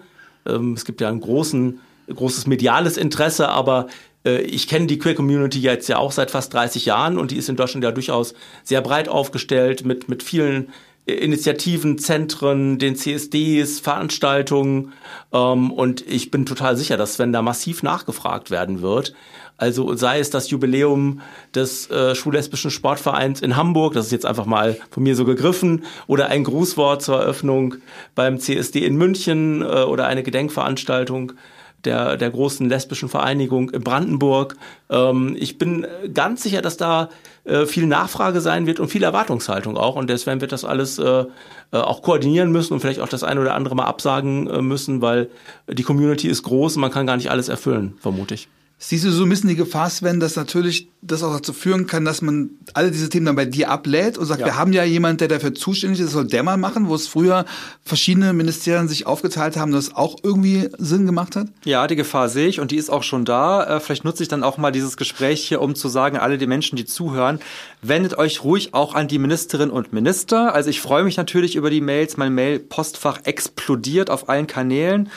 Ähm, 0.46 0.74
es 0.74 0.84
gibt 0.84 1.00
ja 1.00 1.08
ein 1.08 1.20
großen, 1.20 1.80
großes 2.14 2.46
mediales 2.46 2.96
Interesse, 2.96 3.48
aber 3.48 3.88
äh, 4.24 4.42
ich 4.42 4.68
kenne 4.68 4.86
die 4.86 4.98
Queer 4.98 5.14
Community 5.14 5.60
jetzt 5.60 5.88
ja 5.88 5.98
auch 5.98 6.12
seit 6.12 6.30
fast 6.30 6.52
30 6.54 6.86
Jahren 6.86 7.18
und 7.18 7.30
die 7.30 7.36
ist 7.36 7.48
in 7.48 7.56
Deutschland 7.56 7.84
ja 7.84 7.92
durchaus 7.92 8.34
sehr 8.62 8.80
breit 8.80 9.08
aufgestellt 9.08 9.84
mit, 9.84 10.08
mit 10.08 10.22
vielen 10.22 10.68
Initiativen, 11.06 11.98
Zentren, 11.98 12.78
den 12.78 12.96
CSDs, 12.96 13.80
Veranstaltungen. 13.80 14.92
Ähm, 15.32 15.70
und 15.70 16.06
ich 16.06 16.30
bin 16.30 16.46
total 16.46 16.76
sicher, 16.76 16.96
dass 16.96 17.18
wenn 17.18 17.32
da 17.32 17.42
massiv 17.42 17.82
nachgefragt 17.82 18.50
werden 18.50 18.80
wird, 18.80 19.14
also 19.56 19.94
sei 19.94 20.18
es 20.18 20.30
das 20.30 20.50
Jubiläum 20.50 21.20
des 21.54 21.88
äh, 21.88 22.14
Schullesbischen 22.14 22.72
Sportvereins 22.72 23.40
in 23.40 23.56
Hamburg, 23.56 23.94
das 23.94 24.06
ist 24.06 24.12
jetzt 24.12 24.26
einfach 24.26 24.46
mal 24.46 24.76
von 24.90 25.02
mir 25.02 25.14
so 25.14 25.24
gegriffen, 25.24 25.84
oder 26.08 26.28
ein 26.28 26.42
Grußwort 26.42 27.02
zur 27.02 27.20
Eröffnung 27.20 27.76
beim 28.14 28.40
CSD 28.40 28.84
in 28.84 28.96
München 28.96 29.62
äh, 29.62 29.82
oder 29.84 30.06
eine 30.06 30.24
Gedenkveranstaltung 30.24 31.34
der, 31.84 32.16
der 32.16 32.30
großen 32.30 32.68
lesbischen 32.68 33.08
Vereinigung 33.08 33.70
in 33.70 33.82
Brandenburg. 33.82 34.56
Ähm, 34.90 35.36
ich 35.38 35.58
bin 35.58 35.86
ganz 36.12 36.42
sicher, 36.42 36.62
dass 36.62 36.76
da 36.76 37.08
äh, 37.44 37.66
viel 37.66 37.86
Nachfrage 37.86 38.40
sein 38.40 38.66
wird 38.66 38.80
und 38.80 38.88
viel 38.88 39.02
Erwartungshaltung 39.02 39.76
auch. 39.76 39.96
Und 39.96 40.08
deswegen 40.10 40.40
wird 40.40 40.52
das 40.52 40.64
alles 40.64 40.98
äh, 40.98 41.24
äh, 41.72 41.76
auch 41.76 42.02
koordinieren 42.02 42.52
müssen 42.52 42.74
und 42.74 42.80
vielleicht 42.80 43.00
auch 43.00 43.08
das 43.08 43.24
eine 43.24 43.40
oder 43.40 43.54
andere 43.54 43.74
mal 43.74 43.84
absagen 43.84 44.48
äh, 44.48 44.62
müssen, 44.62 45.02
weil 45.02 45.28
die 45.68 45.82
Community 45.82 46.28
ist 46.28 46.42
groß 46.42 46.76
und 46.76 46.80
man 46.80 46.90
kann 46.90 47.06
gar 47.06 47.16
nicht 47.16 47.30
alles 47.30 47.48
erfüllen, 47.48 47.94
vermute 48.00 48.34
ich. 48.34 48.48
Siehst 48.78 49.04
du 49.04 49.10
so 49.10 49.22
ein 49.22 49.28
bisschen 49.28 49.48
die 49.48 49.56
Gefahr, 49.56 49.88
Sven, 49.88 50.20
dass 50.20 50.36
natürlich 50.36 50.88
das 51.00 51.22
auch 51.22 51.34
dazu 51.34 51.52
führen 51.52 51.86
kann, 51.86 52.04
dass 52.04 52.22
man 52.22 52.50
alle 52.72 52.90
diese 52.90 53.08
Themen 53.08 53.26
dann 53.26 53.36
bei 53.36 53.44
dir 53.44 53.70
ablädt 53.70 54.18
und 54.18 54.26
sagt, 54.26 54.40
ja. 54.40 54.46
wir 54.46 54.56
haben 54.56 54.72
ja 54.72 54.84
jemanden, 54.84 55.18
der 55.18 55.28
dafür 55.28 55.54
zuständig 55.54 56.00
ist, 56.00 56.06
das 56.06 56.12
soll 56.14 56.26
der 56.26 56.42
mal 56.42 56.56
machen, 56.56 56.88
wo 56.88 56.94
es 56.94 57.06
früher 57.06 57.44
verschiedene 57.84 58.32
Ministerien 58.32 58.88
sich 58.88 59.06
aufgeteilt 59.06 59.56
haben, 59.56 59.72
das 59.72 59.94
auch 59.94 60.16
irgendwie 60.22 60.70
Sinn 60.78 61.06
gemacht 61.06 61.36
hat? 61.36 61.48
Ja, 61.64 61.86
die 61.86 61.96
Gefahr 61.96 62.28
sehe 62.28 62.48
ich 62.48 62.58
und 62.58 62.70
die 62.70 62.76
ist 62.76 62.90
auch 62.90 63.02
schon 63.02 63.24
da. 63.24 63.76
Äh, 63.76 63.80
vielleicht 63.80 64.04
nutze 64.04 64.22
ich 64.22 64.28
dann 64.28 64.42
auch 64.42 64.58
mal 64.58 64.70
dieses 64.70 64.96
Gespräch 64.96 65.46
hier, 65.46 65.60
um 65.60 65.74
zu 65.74 65.88
sagen, 65.88 66.16
alle 66.16 66.38
die 66.38 66.46
Menschen, 66.46 66.76
die 66.76 66.86
zuhören, 66.86 67.40
wendet 67.82 68.18
euch 68.18 68.44
ruhig 68.44 68.74
auch 68.74 68.94
an 68.94 69.08
die 69.08 69.18
Ministerinnen 69.18 69.70
und 69.70 69.92
Minister. 69.92 70.54
Also 70.54 70.70
ich 70.70 70.80
freue 70.80 71.04
mich 71.04 71.16
natürlich 71.16 71.56
über 71.56 71.70
die 71.70 71.80
Mails. 71.80 72.16
Mein 72.16 72.34
Mail-Postfach 72.34 73.20
explodiert 73.24 74.10
auf 74.10 74.28
allen 74.28 74.46
Kanälen. 74.46 75.10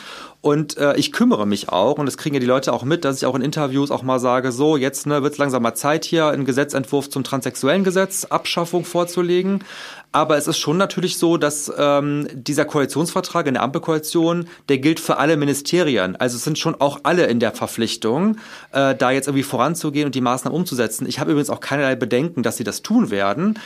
Und 0.47 0.77
äh, 0.77 0.95
ich 0.95 1.11
kümmere 1.11 1.45
mich 1.45 1.67
auch, 1.67 1.97
und 1.97 2.05
das 2.05 2.15
kriegen 2.15 2.33
ja 2.33 2.39
die 2.39 2.45
Leute 2.45 2.71
auch 2.71 2.83
mit, 2.83 3.03
dass 3.03 3.17
ich 3.17 3.25
auch 3.25 3.35
in 3.35 3.41
Interviews 3.41 3.91
auch 3.91 4.01
mal 4.01 4.17
sage, 4.17 4.53
so, 4.53 4.77
jetzt 4.77 5.05
ne, 5.05 5.21
wird 5.21 5.33
es 5.33 5.37
langsam 5.37 5.61
mal 5.61 5.75
Zeit 5.75 6.05
hier, 6.05 6.27
einen 6.27 6.45
Gesetzentwurf 6.45 7.09
zum 7.09 7.25
transsexuellen 7.25 7.83
Gesetz, 7.83 8.23
Abschaffung 8.23 8.85
vorzulegen. 8.85 9.65
Aber 10.13 10.37
es 10.37 10.47
ist 10.47 10.57
schon 10.57 10.77
natürlich 10.77 11.17
so, 11.17 11.35
dass 11.35 11.69
ähm, 11.77 12.29
dieser 12.31 12.63
Koalitionsvertrag 12.63 13.45
in 13.47 13.55
der 13.55 13.63
Ampelkoalition, 13.63 14.47
der 14.69 14.77
gilt 14.77 15.01
für 15.01 15.17
alle 15.17 15.35
Ministerien. 15.35 16.15
Also 16.15 16.37
es 16.37 16.45
sind 16.45 16.57
schon 16.57 16.79
auch 16.79 17.01
alle 17.03 17.25
in 17.25 17.41
der 17.41 17.51
Verpflichtung, 17.51 18.37
äh, 18.71 18.95
da 18.95 19.11
jetzt 19.11 19.27
irgendwie 19.27 19.43
voranzugehen 19.43 20.05
und 20.05 20.15
die 20.15 20.21
Maßnahmen 20.21 20.57
umzusetzen. 20.57 21.09
Ich 21.09 21.19
habe 21.19 21.31
übrigens 21.31 21.49
auch 21.49 21.59
keinerlei 21.59 21.95
Bedenken, 21.95 22.41
dass 22.41 22.55
sie 22.55 22.63
das 22.63 22.83
tun 22.83 23.11
werden 23.11 23.59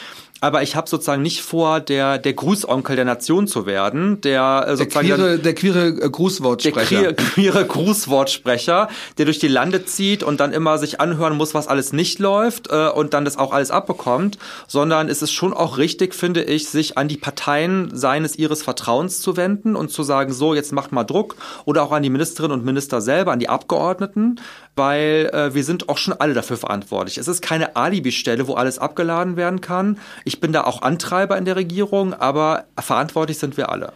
aber 0.43 0.63
ich 0.63 0.75
habe 0.75 0.89
sozusagen 0.89 1.21
nicht 1.21 1.43
vor, 1.43 1.79
der, 1.79 2.17
der 2.17 2.33
Grußonkel 2.33 2.95
der 2.95 3.05
Nation 3.05 3.47
zu 3.47 3.67
werden, 3.67 4.21
der 4.21 4.65
äh, 4.67 4.75
sozusagen. 4.75 5.07
Der 5.07 5.15
queere, 5.15 5.39
der 5.39 5.53
queere 5.53 5.87
äh, 5.87 6.09
Grußwortsprecher. 6.09 6.70
Der 6.73 6.85
queere, 6.85 7.13
queere 7.13 7.65
Grußwortsprecher, 7.65 8.89
der 9.17 9.25
durch 9.25 9.39
die 9.39 9.47
Lande 9.47 9.85
zieht 9.85 10.23
und 10.23 10.39
dann 10.39 10.53
immer 10.53 10.77
sich 10.77 10.99
anhören 10.99 11.35
muss, 11.35 11.53
was 11.53 11.67
alles 11.67 11.93
nicht 11.93 12.19
läuft 12.19 12.71
äh, 12.71 12.89
und 12.89 13.13
dann 13.13 13.25
das 13.25 13.37
auch 13.37 13.53
alles 13.53 13.71
abbekommt, 13.71 14.37
sondern 14.67 15.09
es 15.09 15.21
ist 15.21 15.31
schon 15.31 15.53
auch 15.53 15.77
richtig, 15.77 16.13
finde 16.13 16.43
ich, 16.43 16.69
sich 16.69 16.97
an 16.97 17.07
die 17.07 17.17
Parteien 17.17 17.89
seines 17.95 18.37
ihres 18.37 18.63
Vertrauens 18.63 19.21
zu 19.21 19.37
wenden 19.37 19.75
und 19.75 19.91
zu 19.91 20.03
sagen, 20.03 20.33
so, 20.33 20.53
jetzt 20.53 20.71
macht 20.73 20.91
mal 20.91 21.03
Druck 21.03 21.35
oder 21.65 21.83
auch 21.83 21.91
an 21.91 22.03
die 22.03 22.09
Ministerinnen 22.09 22.59
und 22.59 22.65
Minister 22.65 23.01
selber, 23.01 23.31
an 23.31 23.39
die 23.39 23.49
Abgeordneten, 23.49 24.39
weil 24.75 25.29
äh, 25.33 25.53
wir 25.53 25.63
sind 25.63 25.89
auch 25.89 25.97
schon 25.97 26.13
alle 26.13 26.33
dafür 26.33 26.57
verantwortlich. 26.57 27.17
Es 27.17 27.27
ist 27.27 27.41
keine 27.41 27.75
Alibi-Stelle, 27.75 28.47
wo 28.47 28.53
alles 28.55 28.79
abgeladen 28.79 29.35
werden 29.35 29.61
kann. 29.61 29.99
Ich 30.25 30.39
bin 30.39 30.53
da 30.53 30.63
auch 30.63 30.81
Antreiber 30.81 31.37
in 31.37 31.45
der 31.45 31.55
Regierung, 31.55 32.13
aber 32.13 32.65
verantwortlich 32.79 33.37
sind 33.37 33.57
wir 33.57 33.69
alle. 33.69 33.93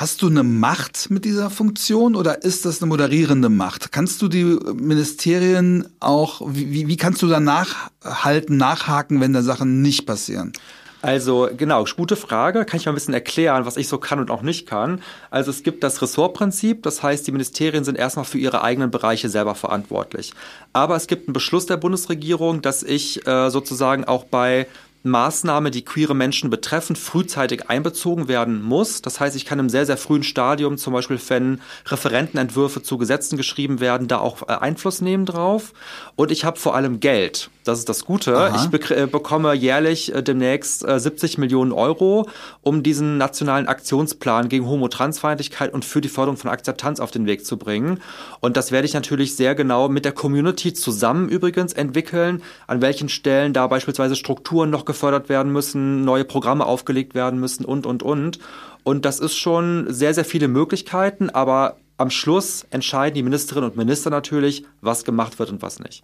Hast 0.00 0.22
du 0.22 0.28
eine 0.28 0.44
Macht 0.44 1.10
mit 1.10 1.26
dieser 1.26 1.50
Funktion 1.50 2.16
oder 2.16 2.42
ist 2.42 2.64
das 2.64 2.80
eine 2.80 2.88
moderierende 2.88 3.50
Macht? 3.50 3.92
Kannst 3.92 4.22
du 4.22 4.28
die 4.28 4.44
Ministerien 4.44 5.86
auch, 6.00 6.40
wie, 6.46 6.88
wie 6.88 6.96
kannst 6.96 7.20
du 7.20 7.26
da 7.26 7.38
nachhalten, 7.38 8.56
nachhaken, 8.56 9.20
wenn 9.20 9.34
da 9.34 9.42
Sachen 9.42 9.82
nicht 9.82 10.06
passieren? 10.06 10.54
Also 11.02 11.50
genau, 11.54 11.84
gute 11.84 12.16
Frage. 12.16 12.64
Kann 12.64 12.80
ich 12.80 12.86
mal 12.86 12.92
ein 12.92 12.94
bisschen 12.94 13.12
erklären, 13.12 13.66
was 13.66 13.76
ich 13.76 13.88
so 13.88 13.98
kann 13.98 14.20
und 14.20 14.30
auch 14.30 14.40
nicht 14.40 14.66
kann. 14.66 15.02
Also 15.30 15.50
es 15.50 15.62
gibt 15.62 15.84
das 15.84 16.00
Ressortprinzip, 16.00 16.82
das 16.82 17.02
heißt, 17.02 17.26
die 17.26 17.32
Ministerien 17.32 17.84
sind 17.84 17.98
erstmal 17.98 18.24
für 18.24 18.38
ihre 18.38 18.62
eigenen 18.62 18.90
Bereiche 18.90 19.28
selber 19.28 19.54
verantwortlich. 19.54 20.32
Aber 20.72 20.96
es 20.96 21.08
gibt 21.08 21.28
einen 21.28 21.34
Beschluss 21.34 21.66
der 21.66 21.76
Bundesregierung, 21.76 22.62
dass 22.62 22.82
ich 22.82 23.26
äh, 23.26 23.50
sozusagen 23.50 24.04
auch 24.04 24.24
bei 24.24 24.66
Maßnahme, 25.02 25.70
die 25.70 25.84
queere 25.84 26.14
Menschen 26.14 26.50
betreffen, 26.50 26.94
frühzeitig 26.96 27.70
einbezogen 27.70 28.28
werden 28.28 28.62
muss. 28.62 29.00
Das 29.02 29.18
heißt, 29.18 29.34
ich 29.36 29.46
kann 29.46 29.58
im 29.58 29.70
sehr, 29.70 29.86
sehr 29.86 29.96
frühen 29.96 30.22
Stadium, 30.22 30.76
zum 30.76 30.92
Beispiel 30.92 31.20
wenn 31.28 31.60
Referentenentwürfe 31.86 32.82
zu 32.82 32.98
Gesetzen 32.98 33.36
geschrieben 33.36 33.80
werden, 33.80 34.08
da 34.08 34.18
auch 34.18 34.42
äh, 34.42 34.52
Einfluss 34.52 35.00
nehmen 35.00 35.26
drauf. 35.26 35.72
Und 36.16 36.30
ich 36.30 36.44
habe 36.44 36.58
vor 36.58 36.74
allem 36.74 37.00
Geld. 37.00 37.50
Das 37.70 37.78
ist 37.78 37.88
das 37.88 38.04
Gute. 38.04 38.36
Aha. 38.36 38.56
Ich 38.56 38.68
be 38.68 38.80
äh, 38.96 39.06
bekomme 39.06 39.54
jährlich 39.54 40.12
äh, 40.12 40.22
demnächst 40.22 40.86
äh, 40.86 40.98
70 40.98 41.38
Millionen 41.38 41.70
Euro, 41.70 42.28
um 42.62 42.82
diesen 42.82 43.16
nationalen 43.16 43.68
Aktionsplan 43.68 44.48
gegen 44.48 44.66
Homo-Transfeindlichkeit 44.66 45.72
und 45.72 45.84
für 45.84 46.00
die 46.00 46.08
Förderung 46.08 46.36
von 46.36 46.50
Akzeptanz 46.50 46.98
auf 46.98 47.12
den 47.12 47.26
Weg 47.26 47.46
zu 47.46 47.58
bringen. 47.58 48.00
Und 48.40 48.56
das 48.56 48.72
werde 48.72 48.86
ich 48.86 48.94
natürlich 48.94 49.36
sehr 49.36 49.54
genau 49.54 49.88
mit 49.88 50.04
der 50.04 50.10
Community 50.10 50.74
zusammen 50.74 51.28
übrigens 51.28 51.72
entwickeln, 51.72 52.42
an 52.66 52.82
welchen 52.82 53.08
Stellen 53.08 53.52
da 53.52 53.68
beispielsweise 53.68 54.16
Strukturen 54.16 54.70
noch 54.70 54.84
gefördert 54.84 55.28
werden 55.28 55.52
müssen, 55.52 56.04
neue 56.04 56.24
Programme 56.24 56.66
aufgelegt 56.66 57.14
werden 57.14 57.38
müssen 57.38 57.64
und, 57.64 57.86
und, 57.86 58.02
und. 58.02 58.40
Und 58.82 59.04
das 59.04 59.20
ist 59.20 59.36
schon 59.36 59.86
sehr, 59.92 60.12
sehr 60.12 60.24
viele 60.24 60.48
Möglichkeiten, 60.48 61.30
aber 61.30 61.76
am 61.98 62.10
Schluss 62.10 62.66
entscheiden 62.70 63.14
die 63.14 63.22
Ministerinnen 63.22 63.70
und 63.70 63.76
Minister 63.76 64.10
natürlich, 64.10 64.64
was 64.80 65.04
gemacht 65.04 65.38
wird 65.38 65.50
und 65.50 65.62
was 65.62 65.78
nicht. 65.78 66.02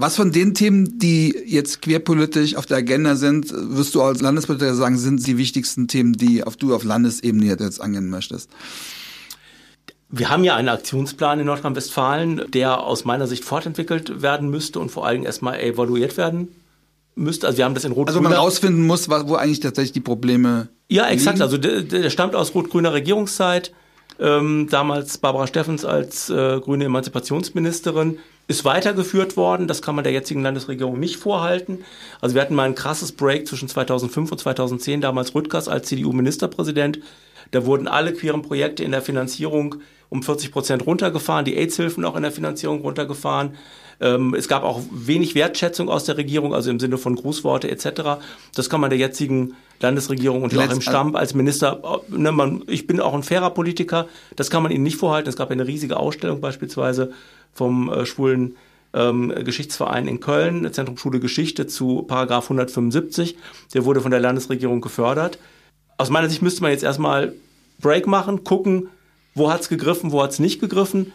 Was 0.00 0.16
von 0.16 0.32
den 0.32 0.54
Themen, 0.54 0.98
die 0.98 1.36
jetzt 1.44 1.82
queerpolitisch 1.82 2.56
auf 2.56 2.64
der 2.64 2.78
Agenda 2.78 3.16
sind, 3.16 3.52
wirst 3.52 3.94
du 3.94 4.00
als 4.00 4.22
Landespolitiker 4.22 4.74
sagen, 4.74 4.96
sind 4.96 5.26
die 5.26 5.36
wichtigsten 5.36 5.88
Themen, 5.88 6.14
die 6.14 6.42
auf 6.42 6.56
du 6.56 6.74
auf 6.74 6.84
Landesebene 6.84 7.44
jetzt 7.44 7.82
angehen 7.82 8.08
möchtest? 8.08 8.48
Wir 10.08 10.30
haben 10.30 10.42
ja 10.42 10.56
einen 10.56 10.70
Aktionsplan 10.70 11.40
in 11.40 11.44
Nordrhein-Westfalen, 11.44 12.50
der 12.50 12.80
aus 12.80 13.04
meiner 13.04 13.26
Sicht 13.26 13.44
fortentwickelt 13.44 14.22
werden 14.22 14.48
müsste 14.48 14.80
und 14.80 14.90
vor 14.90 15.06
allem 15.06 15.22
erstmal 15.22 15.60
evaluiert 15.60 16.16
werden 16.16 16.48
müsste. 17.14 17.46
Also 17.46 17.58
wir 17.58 17.66
haben 17.66 17.74
das 17.74 17.84
in 17.84 17.92
rot 17.92 18.08
Also 18.08 18.22
man 18.22 18.32
rausfinden 18.32 18.86
muss, 18.86 19.10
wo 19.10 19.34
eigentlich 19.34 19.60
tatsächlich 19.60 19.92
die 19.92 20.00
Probleme 20.00 20.70
Ja, 20.88 21.08
exakt. 21.08 21.36
Liegen. 21.36 21.42
Also 21.42 21.58
der, 21.58 21.82
der 21.82 22.08
stammt 22.08 22.34
aus 22.34 22.54
rot-grüner 22.54 22.94
Regierungszeit. 22.94 23.70
Ähm, 24.18 24.66
damals 24.70 25.18
Barbara 25.18 25.46
Steffens 25.46 25.84
als 25.84 26.30
äh, 26.30 26.58
grüne 26.60 26.86
Emanzipationsministerin 26.86 28.18
ist 28.50 28.64
weitergeführt 28.64 29.36
worden. 29.36 29.68
Das 29.68 29.80
kann 29.80 29.94
man 29.94 30.02
der 30.02 30.12
jetzigen 30.12 30.42
Landesregierung 30.42 30.98
nicht 30.98 31.16
vorhalten. 31.16 31.84
Also 32.20 32.34
wir 32.34 32.42
hatten 32.42 32.56
mal 32.56 32.64
ein 32.64 32.74
krasses 32.74 33.12
Break 33.12 33.46
zwischen 33.46 33.68
2005 33.68 34.32
und 34.32 34.38
2010, 34.38 35.00
damals 35.00 35.36
Rüttgers 35.36 35.68
als 35.68 35.86
CDU-Ministerpräsident. 35.86 36.98
Da 37.52 37.64
wurden 37.64 37.86
alle 37.86 38.12
queeren 38.12 38.42
Projekte 38.42 38.82
in 38.82 38.90
der 38.90 39.02
Finanzierung 39.02 39.76
um 40.08 40.24
40 40.24 40.50
Prozent 40.50 40.84
runtergefahren, 40.84 41.44
die 41.44 41.56
AIDS-Hilfen 41.56 42.04
auch 42.04 42.16
in 42.16 42.22
der 42.22 42.32
Finanzierung 42.32 42.80
runtergefahren. 42.80 43.54
Ähm, 44.00 44.34
es 44.34 44.48
gab 44.48 44.64
auch 44.64 44.80
wenig 44.90 45.36
Wertschätzung 45.36 45.88
aus 45.88 46.04
der 46.04 46.16
Regierung, 46.16 46.52
also 46.52 46.70
im 46.70 46.80
Sinne 46.80 46.98
von 46.98 47.14
Grußworte 47.14 47.70
etc. 47.70 48.20
Das 48.56 48.68
kann 48.68 48.80
man 48.80 48.90
der 48.90 48.98
jetzigen 48.98 49.54
Landesregierung 49.80 50.42
und 50.42 50.56
auch 50.56 50.70
im 50.70 50.80
Stamm 50.80 51.16
als 51.16 51.34
Minister, 51.34 52.02
ne, 52.08 52.32
man, 52.32 52.62
ich 52.66 52.86
bin 52.86 53.00
auch 53.00 53.14
ein 53.14 53.22
fairer 53.22 53.50
Politiker, 53.50 54.06
das 54.36 54.50
kann 54.50 54.62
man 54.62 54.72
ihnen 54.72 54.84
nicht 54.84 54.96
vorhalten. 54.96 55.28
Es 55.28 55.36
gab 55.36 55.50
eine 55.50 55.66
riesige 55.66 55.96
Ausstellung 55.96 56.40
beispielsweise 56.40 57.12
vom 57.52 57.90
äh, 57.90 58.04
schwulen 58.04 58.56
ähm, 58.92 59.32
Geschichtsverein 59.44 60.08
in 60.08 60.20
Köln, 60.20 60.70
Zentrum 60.72 60.96
Schule 60.96 61.20
Geschichte 61.20 61.66
zu 61.66 62.02
Paragraph 62.02 62.44
175. 62.44 63.36
Der 63.74 63.84
wurde 63.84 64.00
von 64.00 64.10
der 64.10 64.20
Landesregierung 64.20 64.80
gefördert. 64.80 65.38
Aus 65.96 66.10
meiner 66.10 66.28
Sicht 66.28 66.42
müsste 66.42 66.62
man 66.62 66.72
jetzt 66.72 66.84
erstmal 66.84 67.34
Break 67.80 68.06
machen, 68.06 68.44
gucken, 68.44 68.88
wo 69.34 69.50
hat's 69.50 69.68
gegriffen, 69.68 70.12
wo 70.12 70.22
hat's 70.22 70.38
nicht 70.38 70.60
gegriffen. 70.60 71.12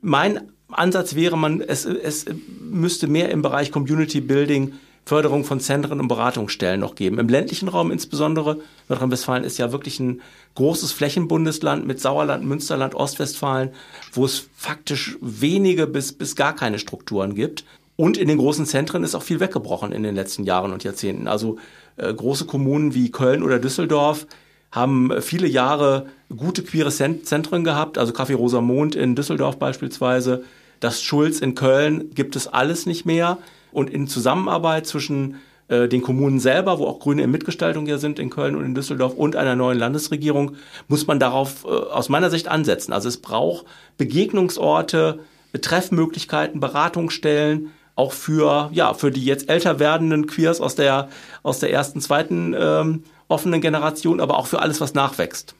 Mein 0.00 0.40
Ansatz 0.68 1.14
wäre, 1.14 1.36
man, 1.36 1.60
es, 1.60 1.84
es 1.84 2.26
müsste 2.60 3.06
mehr 3.06 3.30
im 3.30 3.42
Bereich 3.42 3.72
Community 3.72 4.20
Building 4.20 4.74
Förderung 5.10 5.42
von 5.42 5.58
Zentren 5.58 5.98
und 5.98 6.06
Beratungsstellen 6.06 6.78
noch 6.78 6.94
geben. 6.94 7.18
Im 7.18 7.28
ländlichen 7.28 7.66
Raum 7.66 7.90
insbesondere. 7.90 8.60
Nordrhein-Westfalen 8.88 9.42
ist 9.42 9.58
ja 9.58 9.72
wirklich 9.72 9.98
ein 9.98 10.20
großes 10.54 10.92
Flächenbundesland 10.92 11.84
mit 11.84 12.00
Sauerland, 12.00 12.44
Münsterland, 12.44 12.94
Ostwestfalen, 12.94 13.70
wo 14.12 14.24
es 14.24 14.46
faktisch 14.54 15.18
wenige 15.20 15.88
bis, 15.88 16.12
bis 16.12 16.36
gar 16.36 16.54
keine 16.54 16.78
Strukturen 16.78 17.34
gibt. 17.34 17.64
Und 17.96 18.18
in 18.18 18.28
den 18.28 18.38
großen 18.38 18.66
Zentren 18.66 19.02
ist 19.02 19.16
auch 19.16 19.24
viel 19.24 19.40
weggebrochen 19.40 19.90
in 19.90 20.04
den 20.04 20.14
letzten 20.14 20.44
Jahren 20.44 20.72
und 20.72 20.84
Jahrzehnten. 20.84 21.26
Also 21.26 21.58
äh, 21.96 22.14
große 22.14 22.44
Kommunen 22.44 22.94
wie 22.94 23.10
Köln 23.10 23.42
oder 23.42 23.58
Düsseldorf 23.58 24.28
haben 24.70 25.10
viele 25.22 25.48
Jahre 25.48 26.06
gute 26.28 26.62
queere 26.62 26.92
Zentren 26.92 27.64
gehabt, 27.64 27.98
also 27.98 28.12
Café 28.12 28.36
Rosamond 28.36 28.94
in 28.94 29.16
Düsseldorf 29.16 29.58
beispielsweise. 29.58 30.44
Das 30.78 31.02
Schulz 31.02 31.40
in 31.40 31.56
Köln 31.56 32.14
gibt 32.14 32.36
es 32.36 32.46
alles 32.46 32.86
nicht 32.86 33.06
mehr 33.06 33.38
und 33.72 33.90
in 33.90 34.06
Zusammenarbeit 34.06 34.86
zwischen 34.86 35.36
äh, 35.68 35.88
den 35.88 36.02
Kommunen 36.02 36.40
selber, 36.40 36.78
wo 36.78 36.86
auch 36.86 36.98
Grüne 36.98 37.22
in 37.22 37.30
Mitgestaltung 37.30 37.86
ja 37.86 37.98
sind 37.98 38.18
in 38.18 38.28
Köln 38.28 38.56
und 38.56 38.64
in 38.64 38.74
Düsseldorf 38.74 39.14
und 39.14 39.36
einer 39.36 39.54
neuen 39.54 39.78
Landesregierung, 39.78 40.56
muss 40.88 41.06
man 41.06 41.20
darauf 41.20 41.64
äh, 41.64 41.68
aus 41.68 42.08
meiner 42.08 42.30
Sicht 42.30 42.48
ansetzen. 42.48 42.92
Also 42.92 43.08
es 43.08 43.18
braucht 43.18 43.66
Begegnungsorte, 43.96 45.20
Treffmöglichkeiten, 45.60 46.60
Beratungsstellen, 46.60 47.70
auch 47.94 48.12
für, 48.12 48.70
ja, 48.72 48.94
für 48.94 49.10
die 49.10 49.24
jetzt 49.24 49.48
älter 49.48 49.78
werdenden 49.78 50.26
Queers 50.26 50.60
aus 50.60 50.74
der, 50.74 51.08
aus 51.42 51.60
der 51.60 51.72
ersten, 51.72 52.00
zweiten 52.00 52.54
ähm, 52.58 53.04
offenen 53.28 53.60
Generation, 53.60 54.20
aber 54.20 54.38
auch 54.38 54.46
für 54.46 54.60
alles, 54.60 54.80
was 54.80 54.94
nachwächst. 54.94 55.54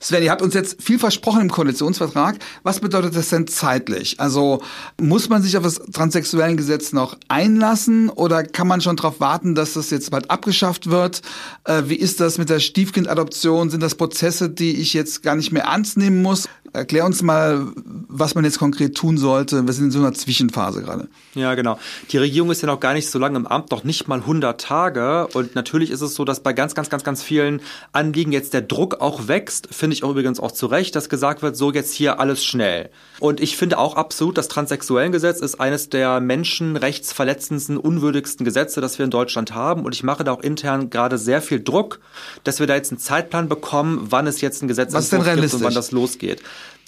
Sven, 0.00 0.22
ihr 0.22 0.30
habt 0.30 0.42
uns 0.42 0.54
jetzt 0.54 0.82
viel 0.82 0.98
versprochen 0.98 1.42
im 1.42 1.50
Koalitionsvertrag. 1.50 2.38
Was 2.62 2.80
bedeutet 2.80 3.16
das 3.16 3.30
denn 3.30 3.46
zeitlich? 3.46 4.20
Also 4.20 4.62
muss 5.00 5.28
man 5.28 5.42
sich 5.42 5.56
auf 5.56 5.62
das 5.64 5.80
transsexuellen 5.92 6.56
Gesetz 6.56 6.92
noch 6.92 7.16
einlassen 7.28 8.10
oder 8.10 8.42
kann 8.42 8.68
man 8.68 8.80
schon 8.80 8.96
darauf 8.96 9.20
warten, 9.20 9.54
dass 9.54 9.74
das 9.74 9.90
jetzt 9.90 10.10
bald 10.10 10.30
abgeschafft 10.30 10.90
wird? 10.90 11.22
Äh, 11.64 11.84
wie 11.86 11.96
ist 11.96 12.20
das 12.20 12.38
mit 12.38 12.50
der 12.50 12.60
Stiefkindadoption? 12.60 13.70
Sind 13.70 13.82
das 13.82 13.94
Prozesse, 13.94 14.50
die 14.50 14.76
ich 14.76 14.92
jetzt 14.94 15.22
gar 15.22 15.36
nicht 15.36 15.52
mehr 15.52 15.64
ernst 15.64 15.96
nehmen 15.96 16.22
muss? 16.22 16.48
Erklär 16.76 17.06
uns 17.06 17.22
mal, 17.22 17.66
was 18.08 18.34
man 18.34 18.44
jetzt 18.44 18.58
konkret 18.58 18.94
tun 18.94 19.16
sollte. 19.16 19.66
Wir 19.66 19.72
sind 19.72 19.86
in 19.86 19.90
so 19.90 19.98
einer 19.98 20.12
Zwischenphase 20.12 20.82
gerade. 20.82 21.08
Ja, 21.34 21.54
genau. 21.54 21.78
Die 22.10 22.18
Regierung 22.18 22.50
ist 22.50 22.60
ja 22.60 22.66
noch 22.66 22.80
gar 22.80 22.92
nicht 22.92 23.10
so 23.10 23.18
lange 23.18 23.38
im 23.38 23.46
Amt, 23.46 23.70
noch 23.70 23.82
nicht 23.82 24.08
mal 24.08 24.20
100 24.20 24.60
Tage. 24.60 25.26
Und 25.28 25.54
natürlich 25.54 25.90
ist 25.90 26.02
es 26.02 26.14
so, 26.14 26.24
dass 26.24 26.40
bei 26.40 26.52
ganz, 26.52 26.74
ganz, 26.74 26.90
ganz, 26.90 27.02
ganz 27.02 27.22
vielen 27.22 27.62
Anliegen 27.92 28.30
jetzt 28.32 28.52
der 28.52 28.60
Druck 28.60 29.00
auch 29.00 29.26
wächst. 29.26 29.68
Finde 29.72 29.94
ich 29.94 30.04
auch 30.04 30.10
übrigens 30.10 30.38
auch 30.38 30.52
zu 30.52 30.66
Recht, 30.66 30.94
dass 30.96 31.08
gesagt 31.08 31.42
wird, 31.42 31.56
so 31.56 31.72
jetzt 31.72 31.94
hier 31.94 32.20
alles 32.20 32.44
schnell. 32.44 32.90
Und 33.20 33.40
ich 33.40 33.56
finde 33.56 33.78
auch 33.78 33.96
absolut, 33.96 34.36
das 34.36 34.48
Transsexuellengesetz 34.48 35.40
ist 35.40 35.58
eines 35.58 35.88
der 35.88 36.20
menschenrechtsverletzendsten, 36.20 37.78
unwürdigsten 37.78 38.44
Gesetze, 38.44 38.82
das 38.82 38.98
wir 38.98 39.04
in 39.04 39.10
Deutschland 39.10 39.54
haben. 39.54 39.84
Und 39.84 39.94
ich 39.94 40.02
mache 40.02 40.24
da 40.24 40.32
auch 40.32 40.42
intern 40.42 40.90
gerade 40.90 41.16
sehr 41.16 41.40
viel 41.40 41.62
Druck, 41.62 42.00
dass 42.44 42.60
wir 42.60 42.66
da 42.66 42.74
jetzt 42.74 42.92
einen 42.92 42.98
Zeitplan 42.98 43.48
bekommen, 43.48 44.08
wann 44.10 44.26
es 44.26 44.40
jetzt 44.42 44.62
ein 44.62 44.68
Gesetz 44.68 44.92
gibt 44.92 45.12
und 45.12 45.62
wann 45.62 45.74
das 45.74 45.92
losgeht. 45.92 46.42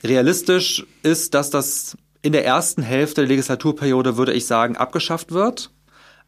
Realistisch 0.04 0.86
ist, 1.02 1.34
dass 1.34 1.50
das 1.50 1.96
in 2.22 2.32
der 2.32 2.44
ersten 2.44 2.82
Hälfte 2.82 3.22
der 3.22 3.28
Legislaturperiode, 3.28 4.16
würde 4.16 4.32
ich 4.32 4.46
sagen, 4.46 4.76
abgeschafft 4.76 5.32
wird. 5.32 5.70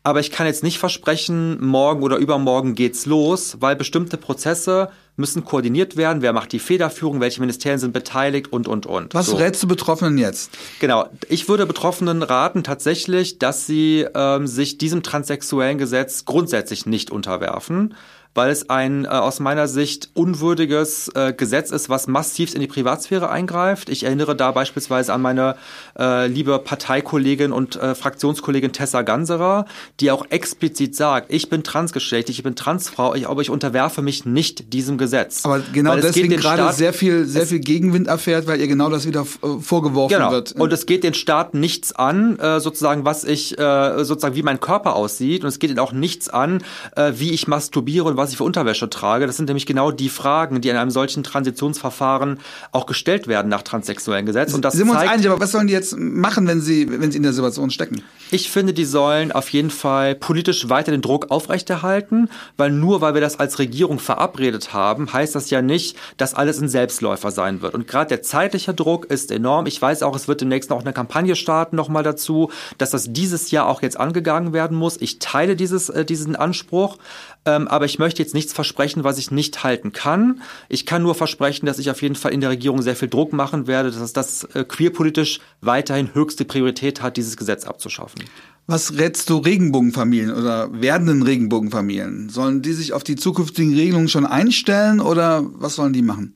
Aber 0.03 0.21
ich 0.21 0.31
kann 0.31 0.47
jetzt 0.47 0.63
nicht 0.63 0.79
versprechen, 0.79 1.63
morgen 1.63 2.03
oder 2.03 2.17
übermorgen 2.17 2.75
geht's 2.75 3.05
los, 3.05 3.59
weil 3.61 3.77
bestimmte 3.77 4.17
Prozesse 4.17 4.89
müssen 5.17 5.45
koordiniert 5.45 5.99
werden. 5.99 6.23
Wer 6.23 6.33
macht 6.33 6.53
die 6.53 6.59
Federführung? 6.59 7.21
Welche 7.21 7.41
Ministerien 7.41 7.79
sind 7.79 7.93
beteiligt? 7.93 8.51
Und, 8.51 8.67
und, 8.67 8.87
und. 8.87 9.13
Was 9.13 9.27
so. 9.27 9.37
rätst 9.37 9.63
du 9.63 9.69
Betroffenen 9.69 10.17
jetzt? 10.17 10.53
Genau. 10.81 11.11
Ich 11.29 11.51
würde 11.51 11.67
Betroffenen 11.67 12.23
raten 12.23 12.65
tatsächlich, 12.65 13.39
dass 13.39 13.67
sie 13.67 14.07
ähm, 14.15 14.47
sich 14.47 14.79
diesem 14.79 15.03
transsexuellen 15.03 15.77
Gesetz 15.77 16.25
grundsätzlich 16.25 16.87
nicht 16.87 17.11
unterwerfen 17.11 17.95
weil 18.35 18.51
es 18.51 18.71
ein 18.71 19.05
äh, 19.05 19.09
aus 19.09 19.41
meiner 19.41 19.69
Sicht 19.69 20.11
unwürdiges 20.15 21.09
äh, 21.15 21.33
Gesetz 21.33 21.71
ist, 21.71 21.89
was 21.89 22.07
massiv 22.07 22.55
in 22.55 22.61
die 22.61 22.67
Privatsphäre 22.67 23.29
eingreift. 23.29 23.89
Ich 23.89 24.05
erinnere 24.05 24.37
da 24.37 24.53
beispielsweise 24.53 25.13
an 25.13 25.23
meine 25.23 25.57
äh, 25.99 26.27
liebe 26.27 26.59
Parteikollegin 26.59 27.53
und 27.53 27.77
äh, 27.77 27.95
Fraktionskollegin 27.95 28.73
Tessa 28.73 29.03
Ganserer, 29.03 29.67
die 29.99 30.11
auch 30.11 30.27
explizit 30.31 30.95
sagt, 30.95 31.33
ich 31.33 31.49
bin 31.49 31.63
transgeschlechtlich, 31.65 32.39
ich 32.39 32.45
bin 32.45 32.55
Transfrau, 32.55 33.15
ich, 33.15 33.29
aber 33.29 33.43
ich 33.43 33.51
unterwerfe 33.51 34.03
mich 34.03 34.25
nicht 34.25 34.73
diesem 34.73 34.97
Gesetz. 34.97 35.45
Aber 35.45 35.61
genau 35.73 35.97
deswegen 35.97 36.37
gerade 36.37 36.63
Staat, 36.63 36.77
sehr 36.77 36.93
viel, 36.93 37.27
sehr 37.27 37.47
viel 37.47 37.59
Gegenwind 37.59 38.07
erfährt, 38.07 38.47
weil 38.47 38.61
ihr 38.61 38.69
genau 38.69 38.91
das 38.91 39.07
wieder 39.07 39.23
äh, 39.23 39.61
vorgeworfen 39.61 40.15
genau. 40.15 40.31
wird. 40.31 40.53
Und 40.53 40.73
es 40.73 40.87
geht 40.87 41.03
den 41.03 41.15
Staat 41.15 41.55
nichts 41.55 41.93
an, 41.93 42.39
äh, 42.39 42.61
sozusagen, 42.61 43.05
was 43.05 43.25
ich, 43.25 43.59
äh, 43.59 44.05
sozusagen, 44.05 44.37
wie 44.37 44.43
mein 44.43 44.61
Körper 44.61 44.95
aussieht. 44.95 45.43
Und 45.43 45.49
es 45.49 45.59
geht 45.59 45.71
ihnen 45.71 45.81
auch 45.81 45.93
nichts 45.93 46.29
an, 46.29 46.63
äh, 46.95 47.13
wie 47.17 47.33
ich 47.33 47.49
masturbiere 47.49 48.05
und 48.05 48.20
was 48.21 48.31
ich 48.31 48.37
für 48.37 48.45
Unterwäsche 48.45 48.89
trage. 48.89 49.27
Das 49.27 49.37
sind 49.37 49.47
nämlich 49.47 49.67
genau 49.67 49.91
die 49.91 50.09
Fragen, 50.09 50.61
die 50.61 50.69
in 50.69 50.77
einem 50.77 50.91
solchen 50.91 51.25
Transitionsverfahren 51.25 52.39
auch 52.73 52.87
gestellt 52.87 53.27
werden 53.27 53.49
nach 53.49 53.63
transsexuellen 53.63 54.27
Gesetz. 54.27 54.55
Und 54.55 54.65
das 54.65 54.75
sind 54.75 54.87
wir 54.87 54.93
uns 54.93 55.09
einig, 55.09 55.29
aber 55.29 55.41
was 55.41 55.53
sollen 55.53 55.67
die 55.67 55.73
jetzt 55.73 55.97
machen, 55.99 56.47
wenn 56.47 56.61
sie, 56.61 56.89
wenn 56.91 57.11
sie 57.11 57.17
in 57.17 57.23
der 57.23 57.33
Situation 57.33 57.71
stecken? 57.71 58.03
Ich 58.31 58.51
finde, 58.51 58.73
die 58.73 58.85
sollen 58.85 59.33
auf 59.33 59.49
jeden 59.49 59.71
Fall 59.71 60.15
politisch 60.15 60.69
weiter 60.69 60.93
den 60.93 61.03
Druck 61.03 61.31
aufrechterhalten, 61.31 62.29
weil 62.57 62.71
nur 62.71 63.01
weil 63.01 63.15
wir 63.15 63.21
das 63.21 63.41
als 63.41 63.59
Regierung 63.59 63.99
verabredet 63.99 64.73
haben, 64.73 65.13
heißt 65.13 65.35
das 65.35 65.51
ja 65.51 65.63
nicht, 65.63 65.97
dass 66.17 66.35
alles 66.35 66.61
ein 66.61 66.69
Selbstläufer 66.69 67.31
sein 67.31 67.63
wird. 67.63 67.75
Und 67.75 67.89
gerade 67.89 68.09
der 68.09 68.23
zeitliche 68.23 68.75
Druck 68.75 69.07
ist 69.07 69.31
enorm. 69.31 69.67
Ich 69.67 69.81
weiß 69.81 70.03
auch, 70.03 70.15
es 70.15 70.29
wird 70.29 70.41
demnächst 70.41 70.71
noch 70.71 70.81
eine 70.81 70.93
Kampagne 70.93 71.35
starten, 71.37 71.77
nochmal 71.77 72.03
dazu, 72.03 72.51
dass 72.79 72.91
das 72.91 73.13
dieses 73.13 73.51
Jahr 73.51 73.67
auch 73.67 73.83
jetzt 73.83 73.99
angegangen 73.99 74.53
werden 74.53 74.77
muss. 74.77 74.97
Ich 75.01 75.19
teile 75.19 75.57
dieses, 75.57 75.89
äh, 75.89 76.05
diesen 76.05 76.37
Anspruch. 76.37 76.99
Ähm, 77.47 77.69
aber 77.69 77.87
ich 77.87 77.99
möchte 77.99 78.23
jetzt 78.23 78.35
nichts 78.35 78.53
versprechen, 78.53 79.03
was 79.03 79.19
ich 79.19 79.31
nicht 79.31 79.65
halten 79.65 79.93
kann. 79.93 80.43
Ich 80.69 80.85
kann 80.85 81.03
nur 81.03 81.15
versprechen, 81.15 81.67
dass 81.67 81.79
ich 81.79 81.91
auf 81.91 82.03
jeden 82.03 82.15
Fall 82.15 82.33
in 82.33 82.41
der 82.41 82.51
Regierung 82.51 82.83
sehr 82.83 82.97
viel 82.97 83.09
Druck 83.09 83.33
machen 83.33 83.67
werde, 83.67 83.91
dass 83.91 84.13
das 84.13 84.45
äh, 84.55 84.65
queerpolitisch 84.65 85.41
weiterhin 85.63 86.15
höchste 86.15 86.45
Priorität 86.45 87.01
hat, 87.01 87.17
dieses 87.17 87.37
Gesetz 87.37 87.65
abzuschaffen. 87.65 88.23
Was 88.67 88.99
rätst 88.99 89.31
du 89.31 89.39
Regenbogenfamilien 89.39 90.33
oder 90.33 90.69
werdenden 90.81 91.23
Regenbogenfamilien? 91.23 92.29
Sollen 92.29 92.63
die 92.63 92.73
sich 92.73 92.93
auf 92.93 93.03
die 93.03 93.17
zukünftigen 93.17 93.75
Regelungen 93.75 94.09
schon 94.09 94.27
einstellen 94.27 95.01
oder 95.01 95.43
was 95.55 95.77
sollen 95.77 95.93
die 95.93 96.03
machen? 96.03 96.35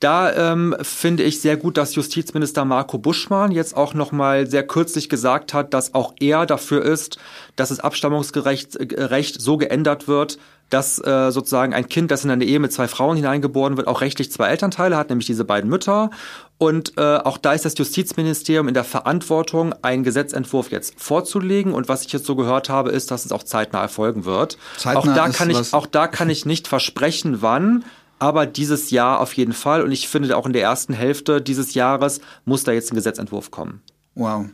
Da 0.00 0.52
ähm, 0.52 0.76
finde 0.80 1.24
ich 1.24 1.40
sehr 1.40 1.56
gut, 1.56 1.76
dass 1.76 1.96
Justizminister 1.96 2.64
Marco 2.64 2.98
Buschmann 2.98 3.50
jetzt 3.50 3.76
auch 3.76 3.94
noch 3.94 4.12
mal 4.12 4.46
sehr 4.46 4.64
kürzlich 4.64 5.08
gesagt 5.08 5.54
hat, 5.54 5.74
dass 5.74 5.94
auch 5.94 6.14
er 6.20 6.46
dafür 6.46 6.84
ist, 6.84 7.18
dass 7.56 7.70
das 7.70 7.80
Abstammungsrecht 7.80 8.76
äh, 8.76 9.22
so 9.36 9.56
geändert 9.56 10.06
wird, 10.06 10.38
dass 10.70 10.98
äh, 11.04 11.30
sozusagen 11.32 11.74
ein 11.74 11.88
Kind, 11.88 12.10
das 12.10 12.24
in 12.24 12.30
eine 12.30 12.44
Ehe 12.44 12.60
mit 12.60 12.72
zwei 12.72 12.88
Frauen 12.88 13.16
hineingeboren 13.16 13.76
wird, 13.76 13.88
auch 13.88 14.00
rechtlich 14.00 14.30
zwei 14.30 14.48
Elternteile 14.48 14.96
hat, 14.96 15.08
nämlich 15.08 15.26
diese 15.26 15.44
beiden 15.44 15.68
Mütter. 15.68 16.10
Und 16.58 16.92
äh, 16.96 17.16
auch 17.16 17.38
da 17.38 17.52
ist 17.52 17.64
das 17.64 17.76
Justizministerium 17.76 18.68
in 18.68 18.74
der 18.74 18.84
Verantwortung, 18.84 19.74
einen 19.82 20.04
Gesetzentwurf 20.04 20.70
jetzt 20.70 21.00
vorzulegen. 21.00 21.72
Und 21.72 21.88
was 21.88 22.04
ich 22.04 22.12
jetzt 22.12 22.26
so 22.26 22.36
gehört 22.36 22.68
habe, 22.68 22.90
ist, 22.90 23.10
dass 23.10 23.24
es 23.24 23.32
auch 23.32 23.42
zeitnah 23.42 23.80
erfolgen 23.80 24.24
wird. 24.26 24.58
Zeitnah 24.76 25.00
auch 25.00 25.14
da 25.14 25.28
kann 25.30 25.50
ich, 25.50 25.72
auch 25.72 25.86
da 25.86 26.06
kann 26.06 26.28
ich 26.28 26.44
nicht 26.44 26.68
versprechen, 26.68 27.40
wann 27.40 27.84
aber 28.18 28.46
dieses 28.46 28.90
Jahr 28.90 29.20
auf 29.20 29.32
jeden 29.34 29.52
Fall. 29.52 29.82
Und 29.82 29.92
ich 29.92 30.08
finde 30.08 30.36
auch 30.36 30.46
in 30.46 30.52
der 30.52 30.62
ersten 30.62 30.92
Hälfte 30.92 31.40
dieses 31.40 31.74
Jahres 31.74 32.20
muss 32.44 32.64
da 32.64 32.72
jetzt 32.72 32.92
ein 32.92 32.96
Gesetzentwurf 32.96 33.50
kommen. 33.50 33.82
Wow. 34.14 34.46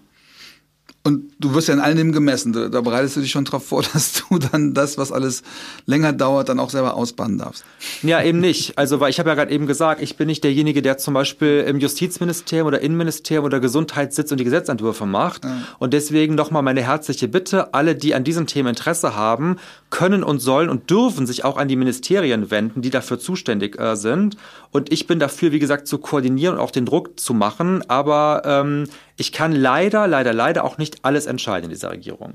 Und 1.07 1.33
du 1.39 1.53
wirst 1.53 1.69
ja 1.69 1.75
in 1.75 1.81
all 1.81 1.95
dem 1.95 2.13
gemessen. 2.13 2.55
Da, 2.55 2.81
bereitest 2.81 3.17
du 3.17 3.21
dich 3.21 3.31
schon 3.31 3.45
darauf 3.45 3.67
vor, 3.67 3.83
dass 3.93 4.15
du 4.15 4.39
dann 4.39 4.73
das, 4.73 4.97
was 4.97 5.13
alles 5.13 5.43
länger 5.85 6.15
dauert, 6.15 6.49
dann 6.49 6.59
auch 6.59 6.71
selber 6.71 6.95
ausbannen 6.95 7.37
darfst. 7.37 7.63
Ja, 8.03 8.23
eben 8.23 8.41
nicht. 8.41 8.79
Also, 8.79 9.01
weil 9.01 9.11
ich 9.11 9.19
habe 9.19 9.29
ja 9.29 9.35
gerade 9.35 9.53
eben 9.53 9.67
gesagt, 9.67 10.01
ich 10.01 10.17
bin 10.17 10.29
nicht 10.29 10.43
derjenige, 10.43 10.81
der 10.81 10.97
zum 10.97 11.13
Beispiel 11.13 11.63
im 11.69 11.79
Justizministerium 11.79 12.67
oder 12.67 12.81
Innenministerium 12.81 13.45
oder 13.45 13.61
Gesundheit 13.61 14.15
sitzt 14.15 14.33
und 14.33 14.39
die 14.39 14.45
Gesetzentwürfe 14.45 15.05
macht. 15.05 15.45
Ja. 15.45 15.59
Und 15.79 15.93
deswegen 15.93 16.37
nochmal 16.37 16.63
meine 16.63 16.83
herzliche 16.83 17.29
Bitte, 17.29 17.75
alle, 17.75 17.95
die 17.95 18.15
an 18.15 18.25
diesem 18.25 18.47
Thema 18.47 18.71
Interesse 18.71 19.15
haben, 19.15 19.57
können 19.91 20.25
und 20.25 20.39
sollen 20.39 20.71
und 20.71 20.89
dürfen 20.89 21.27
sich 21.27 21.45
auch 21.45 21.59
an 21.59 21.69
die 21.69 21.77
Ministerien 21.77 22.51
wenden, 22.51 22.81
die 22.81 22.91
dafür 22.91 23.19
zuständig 23.19 23.79
äh, 23.79 23.95
sind. 23.95 24.39
Und 24.71 24.91
ich 24.91 25.07
bin 25.07 25.19
dafür, 25.19 25.53
wie 25.53 25.59
gesagt, 25.59 25.87
zu 25.87 25.99
koordinieren 25.99 26.55
und 26.55 26.61
auch 26.61 26.71
den 26.71 26.87
Druck 26.87 27.21
zu 27.21 27.35
machen. 27.35 27.83
Aber 27.89 28.43
ähm, 28.47 28.87
ich 29.17 29.33
kann 29.33 29.53
leider, 29.53 30.07
leider, 30.07 30.33
leider 30.33 30.65
auch 30.65 30.79
nicht 30.79 31.05
alles 31.05 31.27
entscheiden 31.27 31.65
in 31.65 31.71
dieser 31.71 31.91
Regierung. 31.91 32.35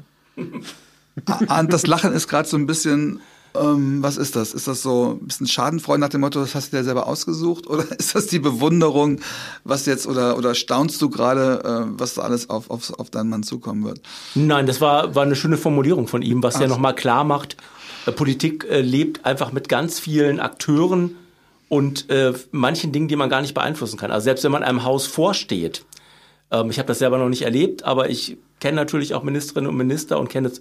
Ah, 1.47 1.63
das 1.63 1.85
Lachen 1.87 2.13
ist 2.13 2.27
gerade 2.27 2.47
so 2.47 2.55
ein 2.55 2.65
bisschen, 2.65 3.19
ähm, 3.55 4.01
was 4.01 4.17
ist 4.17 4.35
das? 4.35 4.53
Ist 4.53 4.67
das 4.67 4.81
so 4.81 5.17
ein 5.21 5.27
bisschen 5.27 5.47
Schadenfreude 5.47 5.99
nach 5.99 6.09
dem 6.09 6.21
Motto, 6.21 6.39
das 6.39 6.55
hast 6.55 6.71
du 6.71 6.77
dir 6.77 6.83
selber 6.83 7.07
ausgesucht? 7.07 7.67
Oder 7.67 7.85
ist 7.99 8.15
das 8.15 8.27
die 8.27 8.39
Bewunderung, 8.39 9.19
was 9.63 9.85
jetzt, 9.85 10.07
oder, 10.07 10.37
oder 10.37 10.55
staunst 10.55 11.01
du 11.01 11.09
gerade, 11.09 11.61
äh, 11.63 11.99
was 11.99 12.13
da 12.13 12.21
alles 12.21 12.49
auf, 12.49 12.69
auf, 12.69 12.97
auf 12.97 13.09
deinen 13.09 13.29
Mann 13.29 13.43
zukommen 13.43 13.83
wird? 13.83 14.01
Nein, 14.35 14.65
das 14.65 14.79
war, 14.79 15.15
war 15.15 15.23
eine 15.23 15.35
schöne 15.35 15.57
Formulierung 15.57 16.07
von 16.07 16.21
ihm, 16.21 16.41
was 16.43 16.55
Ach. 16.55 16.61
ja 16.61 16.67
nochmal 16.67 16.95
klar 16.95 17.23
macht, 17.23 17.57
äh, 18.05 18.11
Politik 18.11 18.65
äh, 18.69 18.81
lebt 18.81 19.25
einfach 19.25 19.51
mit 19.51 19.69
ganz 19.69 19.99
vielen 19.99 20.39
Akteuren 20.39 21.15
und 21.67 22.09
äh, 22.09 22.33
manchen 22.51 22.91
Dingen, 22.91 23.07
die 23.07 23.15
man 23.15 23.29
gar 23.29 23.41
nicht 23.41 23.53
beeinflussen 23.53 23.97
kann. 23.97 24.11
Also 24.11 24.25
selbst 24.25 24.43
wenn 24.43 24.51
man 24.51 24.63
einem 24.63 24.83
Haus 24.83 25.05
vorsteht, 25.05 25.85
ähm, 26.51 26.69
ich 26.69 26.79
habe 26.79 26.87
das 26.87 26.99
selber 26.99 27.17
noch 27.17 27.29
nicht 27.29 27.43
erlebt, 27.43 27.83
aber 27.83 28.09
ich 28.09 28.37
kenne 28.59 28.75
natürlich 28.75 29.13
auch 29.13 29.23
Ministerinnen 29.23 29.69
und 29.69 29.77
Minister 29.77 30.19
und 30.19 30.29
kenne 30.29 30.51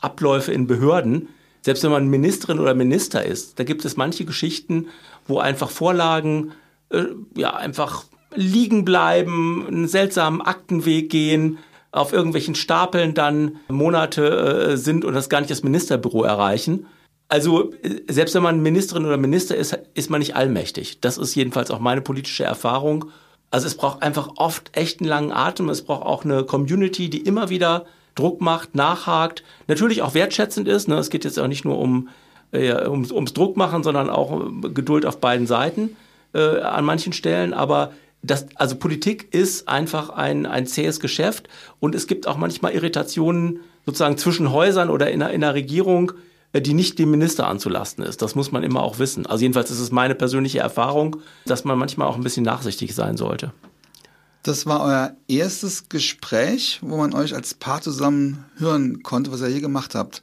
Abläufe 0.00 0.52
in 0.52 0.66
Behörden. 0.66 1.28
Selbst 1.62 1.82
wenn 1.82 1.90
man 1.90 2.08
Ministerin 2.08 2.60
oder 2.60 2.74
Minister 2.74 3.24
ist, 3.24 3.58
da 3.58 3.64
gibt 3.64 3.84
es 3.84 3.96
manche 3.96 4.24
Geschichten, 4.24 4.86
wo 5.26 5.38
einfach 5.38 5.70
Vorlagen 5.70 6.52
äh, 6.90 7.04
ja 7.36 7.54
einfach 7.54 8.04
liegen 8.34 8.84
bleiben, 8.84 9.66
einen 9.66 9.88
seltsamen 9.88 10.40
Aktenweg 10.40 11.10
gehen, 11.10 11.58
auf 11.90 12.12
irgendwelchen 12.12 12.54
Stapeln 12.54 13.14
dann 13.14 13.56
Monate 13.68 14.26
äh, 14.72 14.76
sind 14.76 15.04
und 15.04 15.14
das 15.14 15.28
gar 15.28 15.40
nicht 15.40 15.50
das 15.50 15.62
Ministerbüro 15.62 16.22
erreichen. 16.22 16.86
Also 17.28 17.72
äh, 17.82 18.00
selbst 18.08 18.34
wenn 18.34 18.42
man 18.42 18.62
Ministerin 18.62 19.06
oder 19.06 19.16
Minister 19.16 19.56
ist, 19.56 19.78
ist 19.94 20.10
man 20.10 20.20
nicht 20.20 20.36
allmächtig. 20.36 21.00
Das 21.00 21.18
ist 21.18 21.34
jedenfalls 21.34 21.70
auch 21.70 21.80
meine 21.80 22.02
politische 22.02 22.44
Erfahrung. 22.44 23.06
Also 23.50 23.66
es 23.66 23.76
braucht 23.76 24.02
einfach 24.02 24.30
oft 24.36 24.70
echt 24.76 25.00
einen 25.00 25.08
langen 25.08 25.32
Atem. 25.32 25.68
Es 25.68 25.82
braucht 25.82 26.04
auch 26.04 26.24
eine 26.24 26.44
Community, 26.44 27.08
die 27.08 27.20
immer 27.20 27.48
wieder 27.48 27.86
Druck 28.14 28.40
macht, 28.40 28.74
nachhakt, 28.74 29.44
natürlich 29.68 30.02
auch 30.02 30.14
wertschätzend 30.14 30.66
ist. 30.66 30.88
Ne? 30.88 30.96
Es 30.96 31.08
geht 31.08 31.24
jetzt 31.24 31.38
auch 31.38 31.46
nicht 31.46 31.64
nur 31.64 31.78
um 31.78 32.08
äh, 32.50 32.72
ums, 32.88 33.12
ums 33.12 33.32
Druck 33.32 33.56
machen, 33.56 33.82
sondern 33.82 34.10
auch 34.10 34.40
äh, 34.40 34.70
Geduld 34.70 35.06
auf 35.06 35.20
beiden 35.20 35.46
Seiten 35.46 35.96
äh, 36.34 36.60
an 36.60 36.84
manchen 36.84 37.12
Stellen. 37.12 37.54
Aber 37.54 37.92
das, 38.22 38.46
also 38.56 38.76
Politik 38.76 39.32
ist 39.32 39.68
einfach 39.68 40.10
ein, 40.10 40.46
ein 40.46 40.66
zähes 40.66 40.98
Geschäft 40.98 41.48
und 41.78 41.94
es 41.94 42.06
gibt 42.06 42.26
auch 42.26 42.36
manchmal 42.36 42.72
Irritationen 42.72 43.60
sozusagen 43.86 44.18
zwischen 44.18 44.52
Häusern 44.52 44.90
oder 44.90 45.10
in 45.10 45.20
in 45.20 45.22
einer 45.22 45.54
Regierung, 45.54 46.12
die 46.54 46.74
nicht 46.74 46.98
dem 46.98 47.10
Minister 47.10 47.46
anzulasten 47.46 48.04
ist. 48.04 48.22
Das 48.22 48.34
muss 48.34 48.52
man 48.52 48.62
immer 48.62 48.82
auch 48.82 48.98
wissen. 48.98 49.26
Also 49.26 49.42
jedenfalls 49.42 49.70
ist 49.70 49.80
es 49.80 49.92
meine 49.92 50.14
persönliche 50.14 50.60
Erfahrung, 50.60 51.16
dass 51.46 51.64
man 51.64 51.78
manchmal 51.78 52.08
auch 52.08 52.16
ein 52.16 52.22
bisschen 52.22 52.44
nachsichtig 52.44 52.94
sein 52.94 53.16
sollte. 53.16 53.52
Das 54.42 54.64
war 54.66 54.80
euer 54.80 55.16
erstes 55.26 55.88
Gespräch, 55.88 56.78
wo 56.82 56.96
man 56.96 57.12
euch 57.12 57.34
als 57.34 57.54
Paar 57.54 57.82
zusammen 57.82 58.44
hören 58.56 59.02
konnte, 59.02 59.30
was 59.30 59.40
ihr 59.42 59.48
hier 59.48 59.60
gemacht 59.60 59.94
habt. 59.94 60.22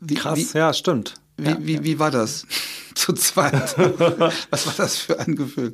Wie, 0.00 0.14
Krass, 0.14 0.54
wie, 0.54 0.58
ja, 0.58 0.72
stimmt. 0.72 1.14
Wie, 1.36 1.50
ja, 1.50 1.56
wie, 1.60 1.84
wie 1.84 1.98
war 1.98 2.10
das 2.10 2.46
zu 2.94 3.12
zweit? 3.12 3.76
was 4.50 4.66
war 4.66 4.74
das 4.76 4.96
für 4.96 5.18
ein 5.20 5.36
Gefühl? 5.36 5.72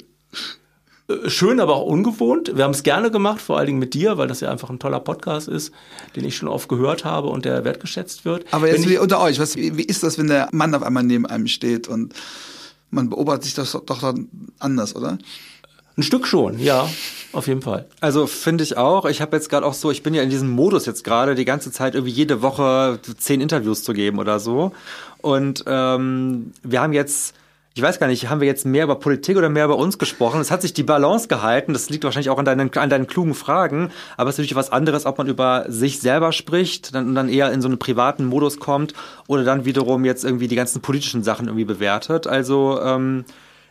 Äh, 1.08 1.30
schön, 1.30 1.60
aber 1.60 1.76
auch 1.76 1.86
ungewohnt. 1.86 2.52
Wir 2.56 2.64
haben 2.64 2.72
es 2.72 2.82
gerne 2.82 3.10
gemacht, 3.10 3.40
vor 3.40 3.58
allen 3.58 3.66
Dingen 3.66 3.78
mit 3.78 3.94
dir, 3.94 4.18
weil 4.18 4.28
das 4.28 4.40
ja 4.40 4.50
einfach 4.50 4.70
ein 4.70 4.78
toller 4.78 5.00
Podcast 5.00 5.48
ist, 5.48 5.72
den 6.16 6.24
ich 6.24 6.36
schon 6.36 6.48
oft 6.48 6.68
gehört 6.68 7.04
habe 7.04 7.28
und 7.28 7.44
der 7.44 7.64
wertgeschätzt 7.64 8.24
wird. 8.24 8.44
Aber 8.52 8.68
jetzt 8.68 8.88
wie 8.88 8.98
unter 8.98 9.20
euch, 9.20 9.38
was, 9.38 9.56
wie 9.56 9.82
ist 9.82 10.02
das, 10.02 10.18
wenn 10.18 10.28
der 10.28 10.48
Mann 10.52 10.74
auf 10.74 10.82
einmal 10.82 11.02
neben 11.02 11.26
einem 11.26 11.46
steht 11.46 11.88
und 11.88 12.14
man 12.90 13.10
beobachtet 13.10 13.44
sich 13.44 13.54
das 13.54 13.72
doch 13.72 14.00
dann 14.00 14.28
anders, 14.58 14.96
oder? 14.96 15.18
Ein 15.96 16.02
Stück 16.04 16.28
schon, 16.28 16.60
ja, 16.60 16.88
auf 17.32 17.48
jeden 17.48 17.60
Fall. 17.60 17.86
Also 18.00 18.28
finde 18.28 18.62
ich 18.62 18.76
auch. 18.76 19.04
Ich 19.04 19.20
habe 19.20 19.36
jetzt 19.36 19.50
gerade 19.50 19.66
auch 19.66 19.74
so, 19.74 19.90
ich 19.90 20.04
bin 20.04 20.14
ja 20.14 20.22
in 20.22 20.30
diesem 20.30 20.48
Modus 20.48 20.86
jetzt 20.86 21.02
gerade, 21.02 21.34
die 21.34 21.44
ganze 21.44 21.72
Zeit 21.72 21.96
irgendwie 21.96 22.12
jede 22.12 22.40
Woche 22.40 23.00
zehn 23.18 23.40
Interviews 23.40 23.82
zu 23.82 23.92
geben 23.94 24.20
oder 24.20 24.38
so. 24.38 24.70
Und 25.22 25.64
ähm, 25.66 26.52
wir 26.62 26.80
haben 26.80 26.92
jetzt 26.92 27.34
ich 27.78 27.82
weiß 27.82 28.00
gar 28.00 28.08
nicht, 28.08 28.28
haben 28.28 28.40
wir 28.40 28.48
jetzt 28.48 28.66
mehr 28.66 28.82
über 28.82 28.96
Politik 28.96 29.36
oder 29.36 29.48
mehr 29.48 29.64
über 29.64 29.76
uns 29.76 29.98
gesprochen? 29.98 30.40
Es 30.40 30.50
hat 30.50 30.62
sich 30.62 30.74
die 30.74 30.82
Balance 30.82 31.28
gehalten. 31.28 31.72
Das 31.72 31.88
liegt 31.88 32.02
wahrscheinlich 32.02 32.28
auch 32.28 32.38
an 32.38 32.44
deinen, 32.44 32.76
an 32.76 32.90
deinen 32.90 33.06
klugen 33.06 33.34
Fragen. 33.34 33.92
Aber 34.16 34.28
es 34.28 34.34
ist 34.34 34.38
natürlich 34.38 34.56
was 34.56 34.72
anderes, 34.72 35.06
ob 35.06 35.16
man 35.16 35.28
über 35.28 35.64
sich 35.68 36.00
selber 36.00 36.32
spricht 36.32 36.92
dann, 36.96 37.06
und 37.06 37.14
dann 37.14 37.28
eher 37.28 37.52
in 37.52 37.62
so 37.62 37.68
einen 37.68 37.78
privaten 37.78 38.24
Modus 38.24 38.58
kommt 38.58 38.94
oder 39.28 39.44
dann 39.44 39.64
wiederum 39.64 40.04
jetzt 40.04 40.24
irgendwie 40.24 40.48
die 40.48 40.56
ganzen 40.56 40.82
politischen 40.82 41.22
Sachen 41.22 41.46
irgendwie 41.46 41.66
bewertet. 41.66 42.26
Also, 42.26 42.80
ähm, 42.82 43.24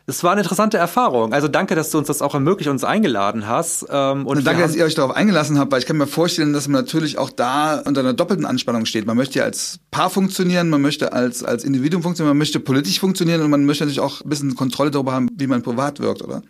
es 0.10 0.24
war 0.24 0.32
eine 0.32 0.42
interessante 0.42 0.78
Erfahrung. 0.78 1.34
Also 1.34 1.50
danke, 1.50 1.76
dass 1.76 1.92
du 1.92 1.98
uns 1.98 2.08
das 2.08 2.22
auch 2.22 2.34
ermöglicht 2.34 2.70
und 2.70 2.76
uns 2.76 2.86
eingeladen 2.86 3.46
hast. 3.46 3.86
Ähm, 3.90 4.26
und 4.26 4.48
danke, 4.48 4.62
dass 4.62 4.74
ihr 4.74 4.86
euch 4.86 4.96
darauf 4.96 5.14
eingelassen 5.14 5.60
habt, 5.60 5.70
weil 5.74 5.80
ich 5.80 5.86
kann 5.86 5.98
mir 5.98 6.08
vorstellen, 6.08 6.54
dass 6.54 6.70
man 6.70 6.82
natürlich 6.82 7.18
auch 7.18 7.30
da 7.30 7.82
unter 7.82 8.00
einer 8.00 8.14
doppelten 8.14 8.46
Anspannung 8.46 8.86
steht. 8.86 9.06
Man 9.06 9.18
möchte 9.18 9.40
ja 9.40 9.46
als 9.46 9.80
Paar 9.92 10.10
funktionieren, 10.10 10.70
man 10.70 10.82
möchte 10.82 11.12
als, 11.12 11.44
als 11.44 11.66
Individuum 11.66 12.04
funktionieren, 12.04 12.30
man 12.30 12.38
möchte 12.38 12.62
politisch 12.62 13.02
funktionieren 13.02 13.42
und 13.42 13.50
man 13.50 13.66
möchte 13.66 13.84
natürlich 13.84 14.00
auch 14.00 14.22
ein 14.22 14.30
bisschen 14.30 14.56
Kontrolle 14.56 14.92
darüber 14.92 15.12
haben, 15.12 15.28
wie 15.36 15.48
man 15.48 15.62
privat 15.62 16.00
wirkt, 16.00 16.22
oder? 16.22 16.42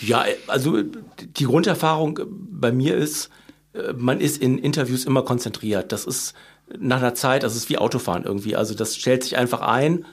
Ja, 0.00 0.24
also 0.46 0.80
die 0.82 1.44
Grunderfahrung 1.44 2.20
bei 2.28 2.70
mir 2.70 2.96
ist, 2.96 3.30
äh, 3.72 3.94
man 3.94 4.20
ist 4.20 4.40
in 4.40 4.58
Interviews 4.58 5.06
immer 5.06 5.22
konzentriert. 5.22 5.90
Das 5.90 6.04
ist 6.04 6.34
nach 6.78 6.98
einer 6.98 7.14
Zeit, 7.14 7.42
das 7.42 7.56
ist 7.56 7.68
wie 7.68 7.78
Autofahren 7.78 8.22
irgendwie. 8.22 8.54
Also 8.54 8.74
das 8.74 8.94
stellt 8.94 9.24
sich 9.24 9.36
einfach 9.36 9.60
ein. 9.60 10.04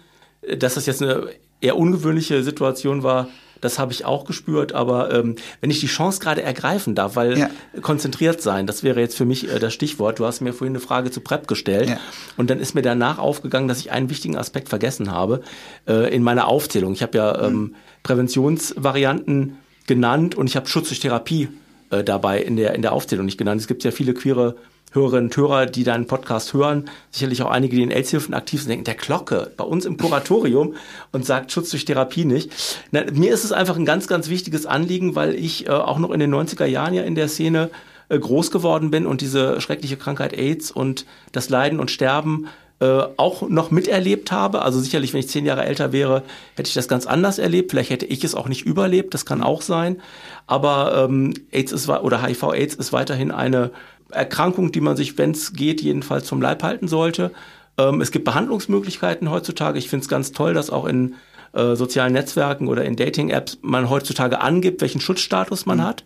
Dass 0.58 0.76
das 0.76 0.86
jetzt 0.86 1.02
eine 1.02 1.28
eher 1.62 1.78
ungewöhnliche 1.78 2.44
Situation 2.44 3.04
war, 3.04 3.28
das 3.62 3.80
habe 3.80 3.92
ich 3.92 4.06
auch 4.06 4.26
gespürt, 4.26 4.74
aber 4.74 5.14
ähm, 5.14 5.36
wenn 5.62 5.70
ich 5.70 5.80
die 5.80 5.88
Chance 5.88 6.20
gerade 6.20 6.44
ergreifen 6.44 6.94
darf, 6.94 7.16
weil 7.16 7.38
ja. 7.38 7.50
konzentriert 7.82 8.42
sein, 8.42 8.68
das 8.68 8.84
wäre 8.84 9.00
jetzt 9.00 9.16
für 9.16 9.26
mich 9.26 9.50
äh, 9.50 9.60
das 9.60 9.74
Stichwort. 9.74 10.20
Du 10.20 10.26
hast 10.26 10.42
mir 10.42 10.54
vorhin 10.54 10.74
eine 10.74 10.80
Frage 10.82 11.12
zu 11.12 11.22
PrEP 11.22 11.48
gestellt 11.48 11.90
ja. 11.90 12.00
und 12.38 12.50
dann 12.50 12.60
ist 12.60 12.76
mir 12.76 12.82
danach 12.82 13.18
aufgegangen, 13.18 13.68
dass 13.68 13.80
ich 13.80 13.92
einen 13.92 14.10
wichtigen 14.10 14.38
Aspekt 14.38 14.70
vergessen 14.70 15.12
habe 15.12 15.42
äh, 15.88 16.14
in 16.14 16.22
meiner 16.22 16.48
Aufzählung. 16.48 16.94
Ich 16.94 17.02
habe 17.02 17.18
ja 17.18 17.46
ähm, 17.46 17.54
mhm. 17.54 17.76
Präventionsvarianten 18.04 19.58
genannt 19.88 20.36
und 20.36 20.48
ich 20.48 20.56
habe 20.56 20.68
Schutz 20.68 20.90
durch 20.90 21.00
Therapie 21.00 21.50
äh, 21.90 22.04
dabei 22.04 22.42
in 22.42 22.58
der 22.58 22.76
in 22.76 22.82
der 22.82 22.92
Aufzählung 22.92 23.26
nicht 23.26 23.38
genannt. 23.38 23.62
Es 23.62 23.68
gibt 23.68 23.84
ja 23.84 23.92
viele 23.92 24.14
queere 24.14 24.56
Hörerinnen 24.96 25.26
und 25.26 25.38
Hörer, 25.38 25.66
die 25.66 25.84
deinen 25.84 26.08
Podcast 26.08 26.54
hören, 26.54 26.86
sicherlich 27.12 27.42
auch 27.44 27.52
einige, 27.52 27.76
die 27.76 27.84
in 27.84 27.92
AIDS-Hilfen 27.92 28.34
aktiv 28.34 28.62
sind, 28.62 28.70
denken, 28.70 28.86
der 28.86 28.96
Glocke 28.96 29.52
bei 29.58 29.64
uns 29.64 29.86
im 29.86 29.98
Kuratorium 29.98 30.76
und 31.12 31.26
sagt 31.26 31.52
Schutz 31.52 31.70
durch 31.70 31.86
Therapie 31.86 32.26
nicht. 32.26 32.52
Na, 32.92 33.04
mir 33.12 33.34
ist 33.34 33.44
es 33.44 33.52
einfach 33.52 33.76
ein 33.76 33.86
ganz, 33.86 34.08
ganz 34.08 34.30
wichtiges 34.30 34.66
Anliegen, 34.66 35.16
weil 35.16 35.36
ich 35.36 35.68
äh, 35.68 35.72
auch 35.72 36.00
noch 36.00 36.12
in 36.12 36.20
den 36.20 36.34
90er 36.34 36.66
Jahren 36.66 36.94
ja 36.94 37.04
in 37.04 37.16
der 37.16 37.28
Szene 37.28 37.70
äh, 38.10 38.18
groß 38.18 38.52
geworden 38.52 38.92
bin 38.92 39.06
und 39.06 39.22
diese 39.22 39.60
schreckliche 39.62 39.98
Krankheit 39.98 40.34
AIDS 40.34 40.72
und 40.72 41.06
das 41.32 41.50
Leiden 41.50 41.80
und 41.80 41.92
Sterben 41.92 42.48
äh, 42.80 43.04
auch 43.18 43.48
noch 43.48 43.72
miterlebt 43.72 44.32
habe. 44.32 44.62
Also 44.62 44.82
sicherlich, 44.82 45.14
wenn 45.14 45.22
ich 45.22 45.30
zehn 45.30 45.46
Jahre 45.46 45.66
älter 45.66 45.94
wäre, 45.94 46.24
hätte 46.56 46.68
ich 46.68 46.74
das 46.74 46.90
ganz 46.90 47.06
anders 47.06 47.40
erlebt. 47.40 47.72
Vielleicht 47.72 47.90
hätte 47.90 48.06
ich 48.06 48.24
es 48.24 48.36
auch 48.36 48.50
nicht 48.50 48.66
überlebt, 48.66 49.14
das 49.14 49.26
kann 49.26 49.42
auch 49.42 49.62
sein. 49.62 50.02
Aber 50.46 51.06
ähm, 51.06 51.34
AIDS 51.52 51.72
ist 51.72 51.88
oder 51.88 52.22
HIV-AIDS 52.22 52.76
ist 52.76 52.92
weiterhin 52.92 53.32
eine 53.32 53.72
Erkrankung, 54.12 54.72
die 54.72 54.82
man 54.82 54.98
sich, 54.98 55.18
wenn 55.18 55.32
es 55.32 55.54
geht, 55.54 55.82
jedenfalls 55.82 56.26
zum 56.26 56.42
Leib 56.42 56.64
halten 56.64 56.88
sollte. 56.88 57.32
Ähm, 57.78 58.02
es 58.02 58.12
gibt 58.12 58.26
Behandlungsmöglichkeiten 58.26 59.30
heutzutage. 59.30 59.80
Ich 59.80 59.90
finde 59.90 60.04
es 60.04 60.10
ganz 60.10 60.32
toll, 60.32 60.54
dass 60.54 60.70
auch 60.70 60.86
in 60.86 61.16
äh, 61.54 61.76
sozialen 61.76 62.14
Netzwerken 62.14 62.68
oder 62.68 62.86
in 62.86 62.96
Dating-Apps 62.96 63.60
man 63.62 63.90
heutzutage 63.90 64.42
angibt, 64.42 64.82
welchen 64.82 65.02
Schutzstatus 65.02 65.66
man 65.66 65.80
mhm. 65.80 65.84
hat. 65.84 66.04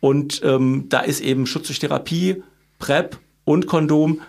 Und 0.00 0.42
ähm, 0.44 0.86
da 0.88 1.00
ist 1.00 1.20
eben 1.20 1.46
Schutz 1.46 1.66
durch 1.68 1.78
Therapie, 1.78 2.42
PrEP 2.78 3.18
und 3.44 3.66
Kondom. 3.66 4.20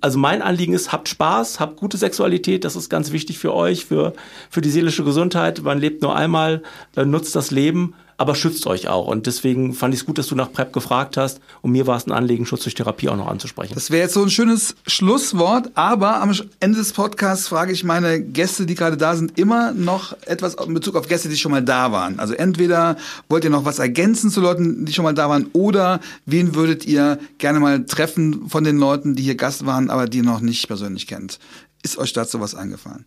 Also 0.00 0.18
mein 0.18 0.42
Anliegen 0.42 0.74
ist, 0.74 0.92
habt 0.92 1.08
Spaß, 1.08 1.60
habt 1.60 1.76
gute 1.76 1.96
Sexualität, 1.96 2.64
das 2.64 2.76
ist 2.76 2.90
ganz 2.90 3.12
wichtig 3.12 3.38
für 3.38 3.54
euch, 3.54 3.86
für, 3.86 4.14
für 4.50 4.60
die 4.60 4.68
seelische 4.68 5.04
Gesundheit. 5.04 5.62
Man 5.62 5.78
lebt 5.78 6.02
nur 6.02 6.16
einmal, 6.16 6.62
nutzt 6.96 7.36
das 7.36 7.50
Leben 7.50 7.94
aber 8.18 8.34
schützt 8.34 8.66
euch 8.66 8.88
auch. 8.88 9.06
Und 9.06 9.26
deswegen 9.26 9.74
fand 9.74 9.94
ich 9.94 10.00
es 10.00 10.06
gut, 10.06 10.18
dass 10.18 10.26
du 10.26 10.34
nach 10.34 10.52
PrEP 10.52 10.72
gefragt 10.72 11.16
hast. 11.16 11.40
Und 11.62 11.72
mir 11.72 11.86
war 11.86 11.96
es 11.96 12.06
ein 12.06 12.12
Anliegen, 12.12 12.46
Schutz 12.46 12.62
durch 12.62 12.74
Therapie 12.74 13.08
auch 13.08 13.16
noch 13.16 13.28
anzusprechen. 13.28 13.74
Das 13.74 13.90
wäre 13.90 14.02
jetzt 14.02 14.14
so 14.14 14.22
ein 14.22 14.30
schönes 14.30 14.76
Schlusswort, 14.86 15.70
aber 15.74 16.20
am 16.20 16.34
Ende 16.60 16.78
des 16.78 16.92
Podcasts 16.92 17.48
frage 17.48 17.72
ich 17.72 17.84
meine 17.84 18.20
Gäste, 18.22 18.66
die 18.66 18.74
gerade 18.74 18.96
da 18.96 19.16
sind, 19.16 19.38
immer 19.38 19.72
noch 19.72 20.16
etwas 20.22 20.54
in 20.54 20.74
Bezug 20.74 20.96
auf 20.96 21.08
Gäste, 21.08 21.28
die 21.28 21.36
schon 21.36 21.52
mal 21.52 21.62
da 21.62 21.92
waren. 21.92 22.18
Also 22.18 22.34
entweder 22.34 22.96
wollt 23.28 23.44
ihr 23.44 23.50
noch 23.50 23.64
was 23.64 23.78
ergänzen 23.78 24.30
zu 24.30 24.40
Leuten, 24.40 24.86
die 24.86 24.92
schon 24.92 25.04
mal 25.04 25.14
da 25.14 25.28
waren, 25.28 25.48
oder 25.52 26.00
wen 26.24 26.54
würdet 26.54 26.86
ihr 26.86 27.18
gerne 27.38 27.60
mal 27.60 27.84
treffen 27.84 28.48
von 28.48 28.64
den 28.64 28.78
Leuten, 28.78 29.14
die 29.14 29.22
hier 29.22 29.36
Gast 29.36 29.66
waren, 29.66 29.90
aber 29.90 30.06
die 30.06 30.18
ihr 30.18 30.24
noch 30.24 30.40
nicht 30.40 30.66
persönlich 30.66 31.06
kennt? 31.06 31.38
Ist 31.82 31.98
euch 31.98 32.12
dazu 32.12 32.40
was 32.40 32.54
eingefallen? 32.54 33.04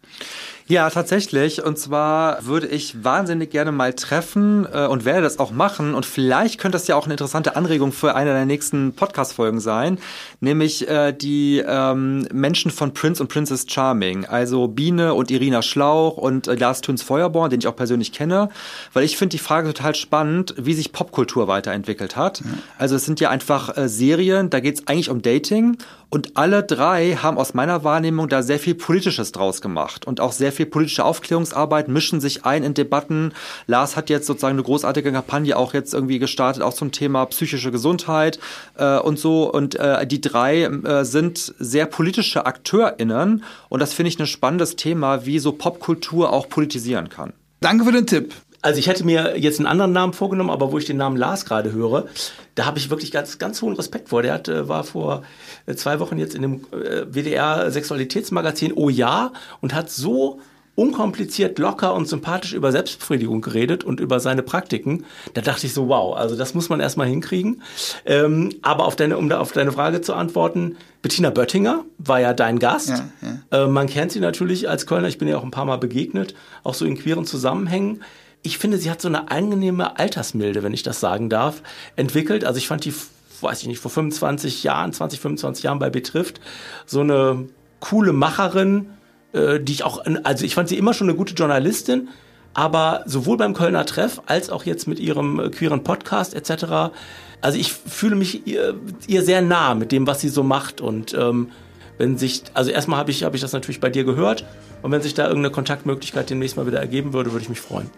Ja, 0.69 0.87
tatsächlich. 0.91 1.63
Und 1.63 1.79
zwar 1.79 2.45
würde 2.45 2.67
ich 2.67 3.03
wahnsinnig 3.03 3.49
gerne 3.49 3.71
mal 3.71 3.93
treffen 3.93 4.67
äh, 4.71 4.85
und 4.85 5.03
werde 5.03 5.23
das 5.23 5.39
auch 5.39 5.49
machen. 5.49 5.95
Und 5.95 6.05
vielleicht 6.05 6.59
könnte 6.59 6.75
das 6.75 6.85
ja 6.85 6.95
auch 6.95 7.05
eine 7.05 7.15
interessante 7.15 7.55
Anregung 7.55 7.91
für 7.91 8.13
eine 8.13 8.33
der 8.33 8.45
nächsten 8.45 8.93
Podcast-Folgen 8.93 9.61
sein, 9.61 9.97
nämlich 10.41 10.87
äh, 10.87 11.11
die 11.11 11.63
ähm, 11.65 12.27
Menschen 12.31 12.69
von 12.69 12.93
Prince 12.93 13.23
und 13.23 13.29
Princess 13.29 13.65
Charming, 13.67 14.25
also 14.25 14.67
Biene 14.67 15.15
und 15.15 15.31
Irina 15.31 15.63
Schlauch 15.63 16.17
und 16.17 16.47
äh, 16.47 16.53
Lars 16.53 16.81
Töns 16.81 17.01
Feuerborn, 17.01 17.49
den 17.49 17.61
ich 17.61 17.67
auch 17.67 17.75
persönlich 17.75 18.11
kenne, 18.11 18.49
weil 18.93 19.03
ich 19.05 19.17
finde 19.17 19.31
die 19.31 19.43
Frage 19.43 19.73
total 19.73 19.95
spannend, 19.95 20.53
wie 20.55 20.75
sich 20.75 20.91
Popkultur 20.91 21.47
weiterentwickelt 21.47 22.15
hat. 22.15 22.43
Also 22.77 22.95
es 22.95 23.05
sind 23.05 23.19
ja 23.19 23.31
einfach 23.31 23.75
äh, 23.75 23.89
Serien, 23.89 24.51
da 24.51 24.59
geht 24.59 24.75
es 24.75 24.87
eigentlich 24.87 25.09
um 25.09 25.23
Dating 25.23 25.79
und 26.11 26.37
alle 26.37 26.63
drei 26.63 27.15
haben 27.21 27.37
aus 27.37 27.53
meiner 27.53 27.83
Wahrnehmung 27.83 28.29
da 28.29 28.41
sehr 28.41 28.57
viel 28.57 28.73
Politisches 28.73 29.31
draus 29.31 29.61
gemacht 29.61 30.07
und 30.07 30.19
auch 30.19 30.31
sehr 30.31 30.51
viel 30.51 30.58
viel 30.59 30.65
politische 30.65 31.05
Aufklärungsarbeit, 31.05 31.87
mischen 31.87 32.19
sich 32.19 32.43
ein 32.43 32.63
in 32.63 32.73
Debatten. 32.73 33.33
Lars 33.65 33.95
hat 33.95 34.09
jetzt 34.09 34.27
sozusagen 34.27 34.55
eine 34.55 34.63
großartige 34.63 35.13
Kampagne 35.13 35.55
auch 35.55 35.73
jetzt 35.73 35.93
irgendwie 35.93 36.19
gestartet, 36.19 36.61
auch 36.61 36.73
zum 36.73 36.91
Thema 36.91 37.25
psychische 37.27 37.71
Gesundheit 37.71 38.39
äh, 38.77 38.99
und 38.99 39.17
so. 39.17 39.49
Und 39.49 39.75
äh, 39.75 40.05
die 40.05 40.19
drei 40.19 40.63
äh, 40.63 41.05
sind 41.05 41.53
sehr 41.59 41.85
politische 41.85 42.45
AkteurInnen 42.45 43.45
und 43.69 43.79
das 43.79 43.93
finde 43.93 44.09
ich 44.09 44.19
ein 44.19 44.27
spannendes 44.27 44.75
Thema, 44.75 45.25
wie 45.25 45.39
so 45.39 45.53
Popkultur 45.53 46.33
auch 46.33 46.49
politisieren 46.49 47.07
kann. 47.07 47.31
Danke 47.61 47.85
für 47.85 47.93
den 47.93 48.05
Tipp. 48.05 48.33
Also 48.61 48.79
ich 48.79 48.87
hätte 48.87 49.05
mir 49.05 49.37
jetzt 49.37 49.59
einen 49.59 49.67
anderen 49.67 49.93
Namen 49.93 50.11
vorgenommen, 50.11 50.49
aber 50.49 50.73
wo 50.73 50.77
ich 50.77 50.85
den 50.85 50.97
Namen 50.97 51.15
Lars 51.15 51.45
gerade 51.45 51.71
höre, 51.71 52.07
da 52.55 52.65
habe 52.65 52.77
ich 52.77 52.89
wirklich 52.89 53.11
ganz, 53.11 53.37
ganz 53.37 53.61
hohen 53.61 53.75
Respekt 53.75 54.09
vor. 54.09 54.21
Der 54.21 54.33
hat, 54.33 54.49
äh, 54.49 54.67
war 54.67 54.83
vor 54.83 55.23
äh, 55.65 55.75
zwei 55.75 56.01
Wochen 56.01 56.17
jetzt 56.17 56.35
in 56.35 56.41
dem 56.41 56.65
äh, 56.73 57.05
WDR 57.05 57.71
Sexualitätsmagazin 57.71 58.73
Oh 58.75 58.89
ja 58.89 59.31
und 59.61 59.73
hat 59.73 59.89
so 59.89 60.41
unkompliziert, 60.79 61.59
locker 61.59 61.93
und 61.93 62.07
sympathisch 62.07 62.53
über 62.53 62.71
Selbstbefriedigung 62.71 63.41
geredet 63.41 63.83
und 63.83 63.99
über 63.99 64.21
seine 64.21 64.43
Praktiken. 64.43 65.03
Da 65.33 65.41
dachte 65.41 65.67
ich 65.67 65.73
so, 65.73 65.89
wow, 65.89 66.15
also 66.15 66.37
das 66.37 66.53
muss 66.53 66.69
man 66.69 66.79
erstmal 66.79 67.07
hinkriegen. 67.07 67.61
Ähm, 68.05 68.55
aber 68.61 68.85
auf 68.85 68.95
deine, 68.95 69.17
um 69.17 69.27
da 69.27 69.41
auf 69.41 69.51
deine 69.51 69.73
Frage 69.73 69.99
zu 69.99 70.13
antworten, 70.13 70.77
Bettina 71.01 71.31
Böttinger 71.31 71.83
war 71.97 72.21
ja 72.21 72.33
dein 72.33 72.59
Gast. 72.59 72.89
Ja, 72.89 73.09
ja. 73.51 73.65
Äh, 73.65 73.67
man 73.67 73.87
kennt 73.87 74.13
sie 74.13 74.21
natürlich 74.21 74.69
als 74.69 74.85
Kölner, 74.85 75.09
ich 75.09 75.17
bin 75.17 75.27
ja 75.27 75.37
auch 75.37 75.43
ein 75.43 75.51
paar 75.51 75.65
Mal 75.65 75.79
begegnet, 75.79 76.33
auch 76.63 76.73
so 76.73 76.85
in 76.85 76.97
queeren 76.97 77.25
Zusammenhängen. 77.25 78.01
Ich 78.41 78.57
finde, 78.57 78.77
sie 78.77 78.89
hat 78.89 79.01
so 79.01 79.09
eine 79.09 79.31
angenehme 79.31 79.99
Altersmilde, 79.99 80.63
wenn 80.63 80.73
ich 80.73 80.83
das 80.83 81.01
sagen 81.01 81.29
darf, 81.29 81.61
entwickelt. 81.97 82.45
Also 82.45 82.57
ich 82.57 82.69
fand 82.69 82.85
die, 82.85 82.93
weiß 83.41 83.63
ich 83.63 83.67
nicht, 83.67 83.79
vor 83.79 83.91
25 83.91 84.63
Jahren, 84.63 84.93
20, 84.93 85.19
25 85.19 85.65
Jahren 85.65 85.79
bei 85.79 85.89
Betrifft, 85.89 86.39
so 86.85 87.01
eine 87.01 87.49
coole 87.81 88.13
Macherin, 88.13 88.91
äh, 89.33 89.59
die 89.59 89.73
ich 89.73 89.83
auch, 89.83 90.03
also 90.23 90.45
ich 90.45 90.55
fand 90.55 90.69
sie 90.69 90.77
immer 90.77 90.93
schon 90.93 91.09
eine 91.09 91.17
gute 91.17 91.33
Journalistin, 91.33 92.09
aber 92.53 93.03
sowohl 93.05 93.37
beim 93.37 93.53
Kölner 93.53 93.85
Treff 93.85 94.21
als 94.25 94.49
auch 94.49 94.65
jetzt 94.65 94.87
mit 94.87 94.99
ihrem 94.99 95.39
äh, 95.39 95.49
queeren 95.49 95.83
Podcast 95.83 96.33
etc. 96.33 96.93
Also 97.41 97.57
ich 97.57 97.71
fühle 97.71 98.15
mich 98.15 98.47
ihr, 98.47 98.75
ihr 99.07 99.23
sehr 99.23 99.41
nah 99.41 99.75
mit 99.75 99.91
dem, 99.91 100.07
was 100.07 100.21
sie 100.21 100.29
so 100.29 100.43
macht 100.43 100.81
und 100.81 101.13
ähm, 101.13 101.49
wenn 101.97 102.17
sich, 102.17 102.43
also 102.53 102.71
erstmal 102.71 102.97
habe 102.97 103.11
ich, 103.11 103.23
hab 103.23 103.35
ich 103.35 103.41
das 103.41 103.53
natürlich 103.53 103.79
bei 103.79 103.89
dir 103.89 104.03
gehört 104.03 104.45
und 104.81 104.91
wenn 104.91 105.01
sich 105.01 105.13
da 105.13 105.27
irgendeine 105.27 105.51
Kontaktmöglichkeit 105.51 106.29
demnächst 106.29 106.57
mal 106.57 106.65
wieder 106.65 106.79
ergeben 106.79 107.13
würde, 107.13 107.31
würde 107.31 107.43
ich 107.43 107.49
mich 107.49 107.61
freuen. 107.61 107.89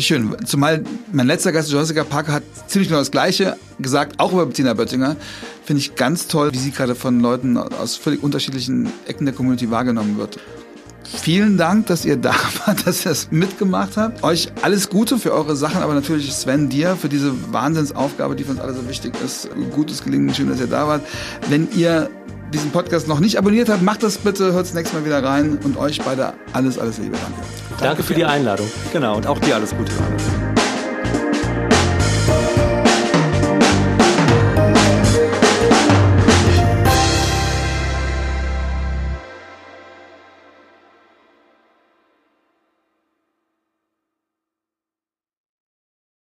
Schön. 0.00 0.36
Zumal 0.44 0.84
mein 1.10 1.26
letzter 1.26 1.50
Gast, 1.50 1.72
Jessica 1.72 2.04
Parker, 2.04 2.34
hat 2.34 2.44
ziemlich 2.68 2.88
genau 2.88 3.00
das 3.00 3.10
Gleiche 3.10 3.56
gesagt, 3.80 4.20
auch 4.20 4.32
über 4.32 4.46
Bettina 4.46 4.72
Böttinger. 4.72 5.16
Finde 5.64 5.80
ich 5.80 5.96
ganz 5.96 6.28
toll, 6.28 6.52
wie 6.52 6.58
sie 6.58 6.70
gerade 6.70 6.94
von 6.94 7.18
Leuten 7.18 7.56
aus 7.56 7.96
völlig 7.96 8.22
unterschiedlichen 8.22 8.88
Ecken 9.08 9.26
der 9.26 9.34
Community 9.34 9.72
wahrgenommen 9.72 10.16
wird. 10.16 10.38
Vielen 11.02 11.56
Dank, 11.56 11.86
dass 11.86 12.04
ihr 12.04 12.16
da 12.16 12.32
wart, 12.66 12.86
dass 12.86 13.04
ihr 13.04 13.08
das 13.08 13.32
mitgemacht 13.32 13.96
habt. 13.96 14.22
Euch 14.22 14.52
alles 14.62 14.88
Gute 14.88 15.18
für 15.18 15.32
eure 15.32 15.56
Sachen, 15.56 15.82
aber 15.82 15.94
natürlich 15.94 16.32
Sven 16.32 16.68
dir 16.68 16.94
für 16.94 17.08
diese 17.08 17.32
Wahnsinnsaufgabe, 17.52 18.36
die 18.36 18.44
für 18.44 18.52
uns 18.52 18.60
alle 18.60 18.74
so 18.74 18.88
wichtig 18.88 19.14
ist. 19.24 19.48
Gutes 19.74 20.04
Gelingen, 20.04 20.32
schön, 20.32 20.48
dass 20.48 20.60
ihr 20.60 20.68
da 20.68 20.86
wart. 20.86 21.02
Wenn 21.48 21.66
ihr 21.76 22.08
diesen 22.52 22.70
Podcast 22.70 23.08
noch 23.08 23.20
nicht 23.20 23.36
abonniert 23.38 23.68
habt, 23.68 23.82
macht 23.82 24.02
das 24.02 24.18
bitte, 24.18 24.52
hört 24.52 24.66
das 24.66 24.74
nächste 24.74 24.96
Mal 24.96 25.04
wieder 25.04 25.22
rein 25.22 25.58
und 25.64 25.76
euch 25.76 26.00
beide 26.02 26.34
alles, 26.52 26.78
alles 26.78 26.98
Liebe. 26.98 27.16
Danke. 27.16 27.48
Danke 27.80 28.02
für 28.02 28.14
die 28.14 28.24
Einladung. 28.24 28.66
Genau, 28.92 29.16
und 29.16 29.26
auch 29.26 29.38
dir 29.38 29.54
alles 29.54 29.70
Gute. 29.76 29.92